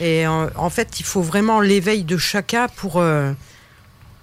Et 0.00 0.26
euh, 0.26 0.48
en 0.56 0.70
fait, 0.70 1.00
il 1.00 1.04
faut 1.06 1.22
vraiment 1.22 1.60
l'éveil 1.60 2.04
de 2.04 2.16
chacun 2.16 2.68
pour 2.68 3.02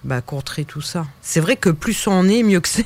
bah, 0.04 0.22
contrer 0.22 0.64
tout 0.66 0.82
ça. 0.82 1.06
C'est 1.22 1.40
vrai 1.40 1.56
que 1.58 1.70
plus 1.70 2.08
on 2.08 2.28
est, 2.28 2.42
mieux 2.44 2.60
que 2.60 2.70
c'est. 2.70 2.86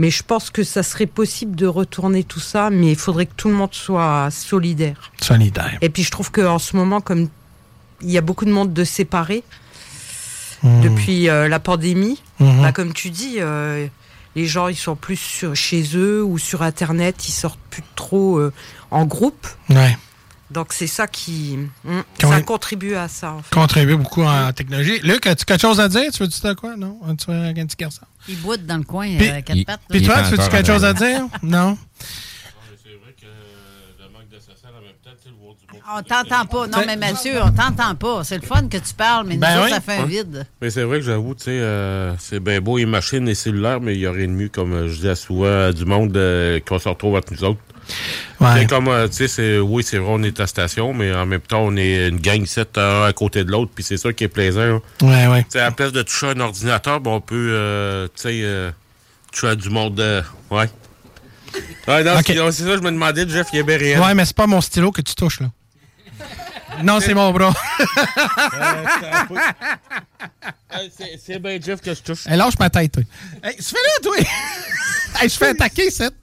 Mais 0.00 0.10
je 0.10 0.22
pense 0.22 0.48
que 0.48 0.64
ça 0.64 0.82
serait 0.82 1.04
possible 1.06 1.54
de 1.54 1.66
retourner 1.66 2.24
tout 2.24 2.40
ça, 2.40 2.70
mais 2.70 2.90
il 2.92 2.96
faudrait 2.96 3.26
que 3.26 3.34
tout 3.36 3.48
le 3.48 3.54
monde 3.54 3.74
soit 3.74 4.30
solidaire. 4.30 5.12
solidaire. 5.20 5.76
Et 5.82 5.90
puis 5.90 6.02
je 6.04 6.10
trouve 6.10 6.30
qu'en 6.30 6.58
ce 6.58 6.74
moment, 6.74 7.02
comme 7.02 7.28
il 8.00 8.10
y 8.10 8.16
a 8.16 8.22
beaucoup 8.22 8.46
de 8.46 8.50
monde 8.52 8.72
de 8.72 8.84
séparés 8.84 9.44
Hmm. 10.62 10.80
depuis 10.82 11.28
euh, 11.28 11.48
la 11.48 11.58
pandémie, 11.58 12.18
Mhm. 12.38 12.62
bah, 12.62 12.72
comme 12.72 12.92
tu 12.92 13.08
dis, 13.10 13.36
euh, 13.38 13.86
les 14.36 14.46
gens 14.46 14.68
ils 14.68 14.76
sont 14.76 14.94
plus 14.96 15.16
sur- 15.16 15.54
chez 15.56 15.82
eux 15.96 16.22
ou 16.22 16.36
sur 16.38 16.62
Internet, 16.62 17.28
ils 17.28 17.32
sortent 17.32 17.58
plus 17.70 17.82
trop 17.96 18.38
euh, 18.38 18.52
en 18.90 19.04
groupe. 19.06 19.46
Ouais. 19.70 19.96
Donc 20.50 20.72
c'est 20.72 20.86
ça 20.86 21.06
qui 21.06 21.58
hmm, 21.84 22.00
ça 22.20 22.40
contribue 22.42 22.94
à 22.94 23.08
ça. 23.08 23.32
En 23.32 23.42
fait. 23.42 23.54
Contribue 23.54 23.96
beaucoup 23.96 24.22
en 24.22 24.52
technologie. 24.52 24.98
Luc, 25.02 25.26
as-tu 25.26 25.44
quelque 25.46 25.60
chose 25.62 25.80
à 25.80 25.88
dire? 25.88 26.10
Tu 26.12 26.22
veux 26.22 26.28
dire 26.28 26.56
quoi? 26.56 26.76
Non? 26.76 26.98
Tu 27.18 27.30
un 27.30 27.52
petit 27.54 27.76
garçon? 27.78 28.02
Ils 28.28 28.36
boitent 28.40 28.66
dans 28.66 28.76
le 28.78 28.84
coin 28.84 29.06
Puis- 29.16 29.28
euh, 29.28 29.36
à 29.36 29.42
quatre 29.42 29.56
il- 29.56 29.64
pattes. 29.64 29.80
Puis 29.88 30.00
Il 30.00 30.06
toi, 30.06 30.22
tu 30.28 30.34
encore 30.34 30.48
quelque 30.50 30.66
chose 30.66 30.84
à 30.84 30.92
dire? 30.92 31.22
Non? 31.42 31.76
C'est 32.82 32.90
vrai 33.02 33.14
que 33.20 33.26
euh. 33.26 34.06
On 35.96 36.02
t'entend 36.02 36.46
pas. 36.46 36.66
Non, 36.66 36.78
mais 36.86 36.96
Mathieu, 36.96 37.40
on 37.42 37.50
t'entend 37.50 37.94
pas. 37.94 38.24
C'est 38.24 38.36
le 38.36 38.46
fun 38.46 38.68
que 38.68 38.76
tu 38.76 38.94
parles, 38.94 39.26
mais 39.26 39.34
nous 39.34 39.40
Ben 39.40 39.56
autres, 39.58 39.64
oui. 39.66 39.70
ça 39.70 39.80
fait 39.80 39.96
un 39.96 40.04
vide. 40.06 40.46
Mais 40.60 40.70
c'est 40.70 40.82
vrai 40.84 40.98
que 40.98 41.04
j'avoue, 41.04 41.34
tu 41.34 41.44
sais, 41.44 41.50
euh, 41.60 42.16
c'est 42.18 42.40
bien 42.40 42.60
beau 42.60 42.78
les 42.78 42.86
machines, 42.86 43.24
les 43.26 43.34
cellulaires, 43.34 43.80
mais 43.80 43.94
il 43.94 44.00
y 44.00 44.06
aurait 44.06 44.26
de 44.26 44.32
mieux, 44.32 44.48
comme 44.48 44.72
euh, 44.72 44.88
je 44.88 45.00
dis 45.08 45.16
souvent, 45.20 45.44
euh, 45.46 45.72
du 45.72 45.84
monde 45.84 46.16
euh, 46.16 46.60
qu'on 46.66 46.78
se 46.78 46.88
retrouve 46.88 47.16
entre 47.16 47.32
nous 47.32 47.44
autres. 47.44 47.60
Ouais. 48.40 48.66
Comme, 48.66 48.88
euh, 48.88 49.08
tu 49.08 49.28
sais, 49.28 49.58
oui, 49.58 49.82
c'est 49.86 49.98
vrai, 49.98 50.10
on 50.12 50.22
est 50.22 50.40
à 50.40 50.46
station, 50.46 50.94
mais 50.94 51.14
en 51.14 51.26
même 51.26 51.40
temps, 51.40 51.60
on 51.62 51.76
est 51.76 52.08
une 52.08 52.18
gang 52.20 52.44
7 52.46 52.78
un 52.78 53.04
à 53.04 53.12
côté 53.12 53.44
de 53.44 53.50
l'autre, 53.50 53.70
puis 53.74 53.84
c'est 53.84 53.96
ça 53.98 54.12
qui 54.12 54.24
est 54.24 54.28
plaisant. 54.28 54.80
Ouais, 55.02 55.26
ouais. 55.26 55.42
Tu 55.44 55.50
sais, 55.50 55.60
à 55.60 55.64
la 55.64 55.70
place 55.72 55.92
de 55.92 56.02
toucher 56.02 56.28
un 56.28 56.40
ordinateur, 56.40 57.00
ben, 57.00 57.10
on 57.12 57.20
peut, 57.20 57.50
euh, 57.52 58.06
tu 58.14 58.22
sais, 58.22 58.40
euh, 58.42 58.70
toucher 59.32 59.56
du 59.56 59.68
monde, 59.70 60.00
euh, 60.00 60.22
ouais. 60.50 60.70
Ouais, 61.88 62.04
non, 62.04 62.16
Ok. 62.18 62.24
c'est 62.26 62.34
ça, 62.36 62.76
je 62.76 62.80
me 62.80 62.90
demandais, 62.90 63.28
Jeff, 63.28 63.48
il 63.52 63.56
y 63.56 63.60
avait 63.60 63.76
rien. 63.76 64.00
Ouais, 64.02 64.14
mais 64.14 64.24
c'est 64.24 64.36
pas 64.36 64.46
mon 64.46 64.60
stylo 64.60 64.90
que 64.92 65.02
tu 65.02 65.14
touches, 65.14 65.40
là. 65.40 65.50
Non, 66.82 67.00
c'est 67.00 67.14
mon 67.14 67.30
bras. 67.32 67.52
c'est 70.96 71.20
c'est 71.24 71.38
bien 71.38 71.58
Jeff 71.60 71.80
que 71.80 71.92
je 71.94 72.00
touche. 72.00 72.26
Hey, 72.26 72.36
lâche 72.36 72.58
ma 72.58 72.70
tête, 72.70 72.92
toi. 72.92 73.02
Hey, 73.42 73.56
fais 73.60 73.76
là, 73.76 73.92
toi! 74.02 74.16
hey, 75.20 75.28
je 75.28 75.36
fais 75.36 75.48
attaquer, 75.48 75.90
cette. 75.90 76.14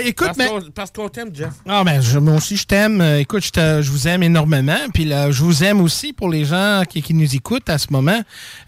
Écoute, 0.00 0.26
Parce 0.28 0.38
mais. 0.38 0.46
qu'on- 0.48 0.70
Parce 0.74 0.90
qu'on 0.90 1.08
t'aime, 1.08 1.30
Jeff. 1.34 1.50
Ah, 1.68 1.82
ben, 1.84 2.00
je- 2.00 2.18
moi 2.18 2.34
aussi, 2.36 2.56
je 2.56 2.66
t'aime. 2.66 3.00
Euh, 3.00 3.18
Écoute, 3.20 3.44
je, 3.44 3.50
te- 3.50 3.82
je 3.82 3.90
vous 3.90 4.08
aime 4.08 4.22
énormément. 4.22 4.76
Puis 4.94 5.04
là, 5.04 5.30
je 5.30 5.42
vous 5.42 5.62
aime 5.64 5.80
aussi 5.80 6.12
pour 6.12 6.28
les 6.30 6.44
gens 6.44 6.82
qui, 6.88 7.02
qui 7.02 7.14
nous 7.14 7.34
écoutent 7.34 7.68
à 7.68 7.78
ce 7.78 7.88
moment. 7.90 8.20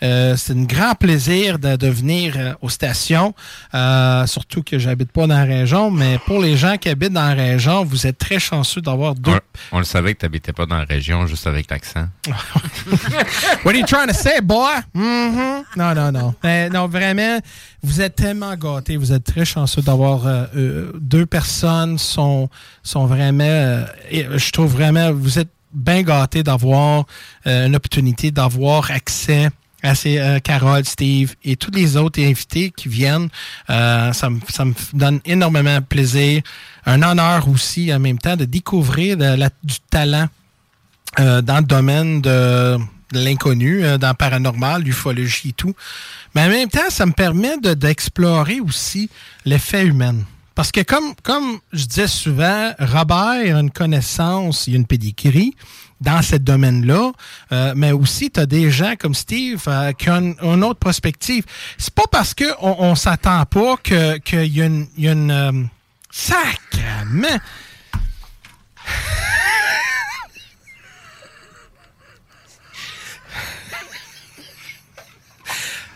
Euh, 0.02 0.36
c'est 0.36 0.52
un 0.52 0.64
grand 0.64 0.94
plaisir 0.94 1.58
de, 1.58 1.76
de 1.76 1.88
venir 1.88 2.34
euh, 2.36 2.52
aux 2.62 2.68
stations. 2.68 3.34
Euh, 3.74 4.26
surtout 4.26 4.62
que 4.62 4.78
j'habite 4.78 5.12
pas 5.12 5.26
dans 5.26 5.36
la 5.38 5.44
région. 5.44 5.90
Mais 5.90 6.18
pour 6.26 6.40
les 6.40 6.56
gens 6.56 6.76
qui 6.76 6.88
habitent 6.88 7.12
dans 7.12 7.26
la 7.28 7.34
région, 7.34 7.84
vous 7.84 8.06
êtes 8.06 8.18
très 8.18 8.38
chanceux 8.38 8.80
d'avoir 8.80 9.14
deux. 9.14 9.32
On, 9.72 9.76
on 9.76 9.78
le 9.78 9.84
savait 9.84 10.14
que 10.14 10.20
tu 10.20 10.24
n'habitais 10.26 10.52
pas 10.52 10.66
dans 10.66 10.78
la 10.78 10.84
région, 10.84 11.26
juste 11.26 11.46
avec 11.46 11.70
l'accent. 11.70 12.06
What 13.64 13.72
are 13.72 13.76
you 13.76 13.86
trying 13.86 14.08
to 14.08 14.14
say, 14.14 14.40
boy? 14.40 14.74
Mhm. 14.94 15.64
Non, 15.76 15.94
non, 15.94 16.12
non. 16.12 16.34
Mais 16.42 16.68
non, 16.68 16.86
vraiment, 16.88 17.38
vous 17.84 18.00
êtes 18.00 18.16
tellement 18.16 18.54
gâtés. 18.56 18.96
Vous 18.96 19.12
êtes 19.12 19.24
très 19.24 19.44
chanceux 19.44 19.82
d'avoir 19.82 20.26
euh, 20.26 20.44
euh, 20.56 20.92
deux 21.00 21.26
personnes 21.26 21.98
sont, 21.98 22.48
sont 22.82 23.06
vraiment. 23.06 23.44
euh, 23.44 23.84
je 24.10 24.50
trouve 24.50 24.72
vraiment, 24.72 25.12
vous 25.12 25.38
êtes 25.38 25.50
bien 25.72 26.02
gâtés 26.02 26.42
d'avoir 26.42 27.04
euh, 27.46 27.66
une 27.66 27.76
opportunité 27.76 28.30
d'avoir 28.30 28.90
accès 28.90 29.48
à 29.82 29.94
ces 29.94 30.16
euh, 30.18 30.38
Carole, 30.38 30.84
Steve 30.86 31.34
et 31.44 31.56
tous 31.56 31.70
les 31.72 31.96
autres 31.98 32.20
invités 32.22 32.70
qui 32.74 32.88
viennent. 32.88 33.28
Euh, 33.68 34.12
ça, 34.14 34.30
me, 34.30 34.40
ça 34.48 34.64
me 34.64 34.72
donne 34.94 35.20
énormément 35.26 35.76
de 35.78 35.84
plaisir. 35.84 36.42
Un 36.86 37.02
honneur 37.02 37.46
aussi 37.48 37.92
en 37.92 37.98
même 37.98 38.18
temps 38.18 38.36
de 38.36 38.46
découvrir 38.46 39.16
de 39.18 39.34
la- 39.36 39.50
du 39.62 39.76
talent 39.90 40.26
euh, 41.20 41.42
dans 41.42 41.58
le 41.58 41.64
domaine 41.64 42.22
de, 42.22 42.78
de 43.14 43.24
l'inconnu, 43.24 43.84
euh, 43.84 43.96
dans 43.98 44.12
paranormal, 44.14 44.82
l'ufologie 44.82 45.48
et 45.48 45.52
tout. 45.52 45.74
Mais 46.34 46.42
en 46.42 46.48
même 46.48 46.68
temps, 46.68 46.90
ça 46.90 47.06
me 47.06 47.12
permet 47.12 47.56
de- 47.58 47.74
d'explorer 47.74 48.60
aussi 48.60 49.08
l'effet 49.46 49.86
humain. 49.86 50.16
Parce 50.54 50.70
que 50.70 50.82
comme, 50.82 51.14
je 51.72 51.84
disais 51.84 52.06
souvent, 52.06 52.72
Robert 52.78 53.56
a 53.56 53.60
une 53.60 53.70
connaissance, 53.70 54.66
il 54.68 54.74
a 54.74 54.76
une 54.76 54.86
pédigree 54.86 55.54
dans 56.00 56.22
ce 56.22 56.36
domaine-là, 56.36 57.10
euh, 57.50 57.72
mais 57.76 57.90
aussi 57.92 58.30
tu 58.30 58.38
as 58.38 58.46
des 58.46 58.70
gens 58.70 58.94
comme 58.98 59.14
Steve 59.14 59.62
euh, 59.66 59.92
qui 59.92 60.10
ont 60.10 60.36
une, 60.42 60.62
autre 60.62 60.78
perspective. 60.78 61.44
C'est 61.78 61.94
pas 61.94 62.04
parce 62.10 62.34
qu'on 62.34 62.54
on, 62.60 62.94
s'attend 62.94 63.44
pas 63.46 63.76
que- 63.82 64.18
qu'il 64.18 64.46
y 64.56 64.62
a 64.62 64.66
une... 64.66 64.86
y 64.98 65.08
a 65.08 65.12
une 65.12 65.30
euh, 65.30 65.52
sacrement! 66.12 67.40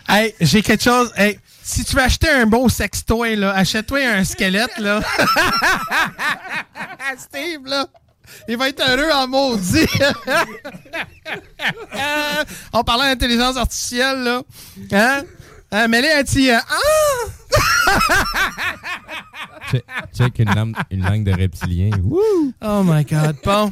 Hey, 0.08 0.34
j'ai 0.40 0.62
quelque 0.62 0.82
chose. 0.82 1.12
Hey, 1.16 1.38
si 1.62 1.84
tu 1.84 1.94
veux 1.94 2.02
acheter 2.02 2.30
un 2.30 2.46
beau 2.46 2.68
sextoy, 2.68 3.36
là, 3.36 3.52
achète-toi 3.52 4.06
un 4.06 4.24
squelette, 4.24 4.76
là. 4.78 5.00
Steve, 7.18 7.66
là. 7.66 7.86
Il 8.48 8.56
va 8.56 8.68
être 8.68 8.80
heureux 8.80 9.10
en 9.12 9.28
maudit. 9.28 9.86
On 12.72 12.82
parlait 12.84 13.14
d'intelligence 13.14 13.56
artificielle, 13.56 14.22
là. 14.22 14.42
Hein? 14.92 15.22
Ah, 15.70 15.86
mais 15.86 16.00
là, 16.00 16.20
elle 16.20 16.50
ah! 16.50 16.64
check, 20.16 20.38
une, 20.38 20.54
langue, 20.54 20.74
une 20.90 21.02
langue 21.02 21.24
de 21.24 21.32
reptilien. 21.32 21.90
Oh 22.62 22.82
my 22.84 23.04
God. 23.04 23.36
Bon. 23.44 23.70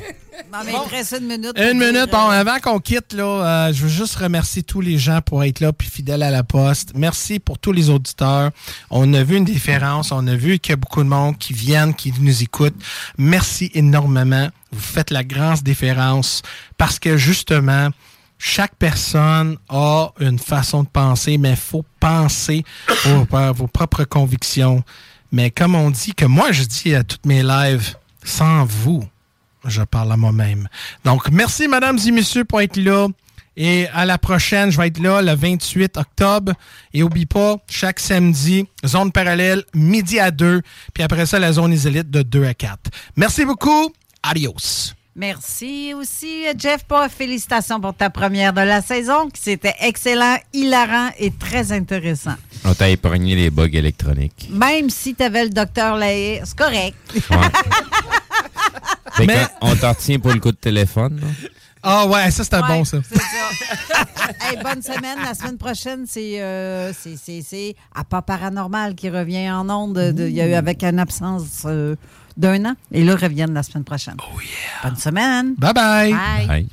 Non, 0.53 0.59
mais 0.65 0.73
il 0.73 0.91
reste 0.95 1.17
une 1.19 1.27
minute. 1.27 1.59
Une 1.59 1.79
minute. 1.79 2.11
Bon, 2.11 2.31
euh, 2.31 2.41
avant 2.41 2.59
qu'on 2.59 2.79
quitte, 2.79 3.15
là, 3.15 3.25
euh, 3.25 3.73
je 3.73 3.85
veux 3.85 3.89
juste 3.89 4.17
remercier 4.17 4.63
tous 4.63 4.83
les 4.83 4.99
gens 4.99 5.21
pour 5.23 5.43
être 5.45 5.61
là 5.61 5.73
puis 5.73 5.89
fidèles 5.89 6.23
à 6.23 6.31
la 6.31 6.43
poste. 6.43 6.93
Merci 6.95 7.39
pour 7.39 7.59
tous 7.59 7.73
les 7.73 7.89
auditeurs. 7.89 8.51
On 8.91 9.13
a 9.15 9.23
vu 9.23 9.37
une 9.37 9.47
différence. 9.47 10.13
On 10.13 10.27
a 10.27 10.35
vu 10.35 10.59
qu'il 10.59 10.73
y 10.73 10.75
a 10.75 10.77
beaucoup 10.77 11.03
de 11.03 11.09
monde 11.09 11.39
qui 11.39 11.55
viennent, 11.55 11.95
qui 11.95 12.13
nous 12.21 12.43
écoutent. 12.43 12.77
Merci 13.17 13.71
énormément. 13.75 14.49
Vous 14.73 14.81
faites 14.81 15.11
la 15.11 15.25
grande 15.25 15.63
différence 15.63 16.43
parce 16.77 16.99
que 16.99 17.17
justement, 17.17 17.89
chaque 18.39 18.77
personne 18.77 19.57
a 19.69 20.11
une 20.21 20.39
façon 20.39 20.83
de 20.83 20.89
penser, 20.89 21.39
mais 21.39 21.51
il 21.51 21.57
faut 21.57 21.85
penser 22.01 22.65
à 23.33 23.53
vos 23.53 23.67
propres 23.67 24.05
convictions. 24.05 24.83
Mais 25.33 25.51
comme 25.51 25.75
on 25.75 25.91
dit, 25.91 26.15
que 26.15 26.25
moi 26.25 26.53
je 26.53 26.65
dis 26.65 26.95
à 26.95 27.05
toutes 27.05 27.27
mes 27.27 27.43
lives, 27.43 27.97
sans 28.25 28.65
vous, 28.65 29.05
je 29.65 29.83
parle 29.83 30.13
à 30.13 30.17
moi-même. 30.17 30.69
Donc, 31.05 31.31
merci, 31.31 31.69
mesdames 31.69 31.99
et 32.05 32.11
messieurs, 32.11 32.45
pour 32.45 32.61
être 32.61 32.77
là. 32.77 33.09
Et 33.57 33.89
à 33.89 34.05
la 34.05 34.19
prochaine, 34.19 34.71
je 34.71 34.77
vais 34.77 34.89
être 34.89 34.99
là 34.99 35.23
le 35.23 35.35
28 35.35 35.97
octobre. 35.97 36.53
Et 36.93 37.01
n'oublie 37.01 37.27
pas, 37.27 37.57
chaque 37.69 38.01
samedi, 38.01 38.67
zone 38.85 39.13
parallèle, 39.13 39.65
midi 39.75 40.21
à 40.21 40.31
2. 40.31 40.61
Puis 40.93 41.03
après 41.03 41.27
ça, 41.27 41.39
la 41.39 41.53
zone 41.53 41.73
isolite 41.73 42.11
de 42.11 42.23
2 42.23 42.45
à 42.45 42.55
4. 42.55 42.91
Merci 43.17 43.45
beaucoup. 43.45 43.93
Adios. 44.23 44.96
Merci 45.19 45.95
aussi, 45.95 46.45
Jeff 46.59 46.85
Paul. 46.85 47.09
Félicitations 47.09 47.81
pour 47.81 47.95
ta 47.95 48.11
première 48.11 48.53
de 48.53 48.61
la 48.61 48.83
saison, 48.83 49.31
qui 49.31 49.41
c'était 49.41 49.75
excellent, 49.81 50.37
hilarant 50.53 51.09
et 51.19 51.31
très 51.31 51.73
intéressant. 51.73 52.35
On 52.67 52.75
t'a 52.75 52.91
épargné 52.91 53.35
les 53.35 53.49
bugs 53.49 53.67
électroniques. 53.73 54.51
Même 54.51 54.91
si 54.91 55.15
tu 55.15 55.23
avais 55.23 55.45
le 55.45 55.51
docteur 55.51 55.97
Laïe, 55.97 56.43
c'est 56.45 56.59
correct. 56.59 56.97
Mais... 59.27 59.47
On 59.63 59.75
t'en 59.75 59.95
retient 59.95 60.19
pour 60.19 60.35
le 60.35 60.39
coup 60.39 60.53
de 60.53 60.57
téléphone. 60.57 61.19
Ah 61.83 62.07
ouais, 62.07 62.31
ça 62.31 62.45
c'était 62.45 62.61
bon 62.61 62.85
ça. 62.85 62.99
C'est 63.09 63.19
ça. 63.19 64.05
hey, 64.51 64.59
bonne 64.63 64.83
semaine. 64.83 65.19
La 65.25 65.33
semaine 65.33 65.57
prochaine, 65.57 66.05
c'est 66.07 66.43
euh, 66.43 66.93
à 67.95 68.05
pas 68.05 68.21
paranormal 68.21 68.95
qui 68.95 69.09
revient 69.09 69.51
en 69.51 69.71
ondes. 69.71 70.15
Il 70.19 70.29
y 70.29 70.43
a 70.43 70.47
eu 70.47 70.53
avec 70.53 70.85
une 70.85 70.99
absence 70.99 71.63
euh, 71.65 71.97
d'un 72.37 72.65
an. 72.65 72.75
Et 72.93 73.05
là, 73.05 73.17
reviennent 73.17 73.55
la 73.55 73.63
semaine 73.63 73.85
prochaine. 73.85 74.17
Oh 74.19 74.41
yeah. 74.41 74.89
Bonne 74.89 74.97
semaine. 74.97 75.55
Bye 75.57 75.73
bye. 75.73 76.13
Bye. 76.47 76.67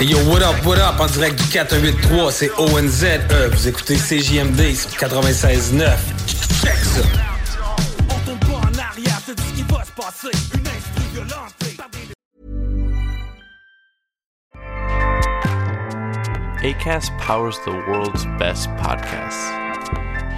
Hey 0.00 0.06
yo, 0.06 0.18
what 0.28 0.42
up, 0.42 0.64
what 0.64 0.78
up? 0.78 0.98
En 1.00 1.06
direct 1.06 1.40
du 1.40 1.48
483, 1.48 2.32
c'est 2.32 2.50
ONZ. 2.58 3.04
E. 3.04 3.48
Vous 3.52 3.68
écoutez 3.68 3.96
CJMD 3.96 4.74
sur 4.74 4.90
96.9. 4.90 5.96
Check 6.62 6.76
ça. 6.76 7.00
On 8.10 8.18
tombe 8.26 8.40
pas 8.40 8.58
en 8.58 8.78
arrière, 8.78 9.20
c'est 9.24 9.38
ce 9.38 9.52
qui 9.54 9.62
va 9.62 9.84
se 9.84 9.92
passer. 9.92 10.36
Une 10.54 10.66
instru 10.66 11.02
violente. 11.12 11.54
ACAST 16.64 17.12
powers 17.18 17.58
the 17.66 17.72
world's 17.86 18.24
best 18.38 18.70
podcasts. 18.78 19.52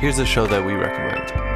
Here's 0.01 0.19
a 0.19 0.27
show 0.27 0.49
that 0.49 0.65
we 0.65 0.73
recommend. 0.73 1.56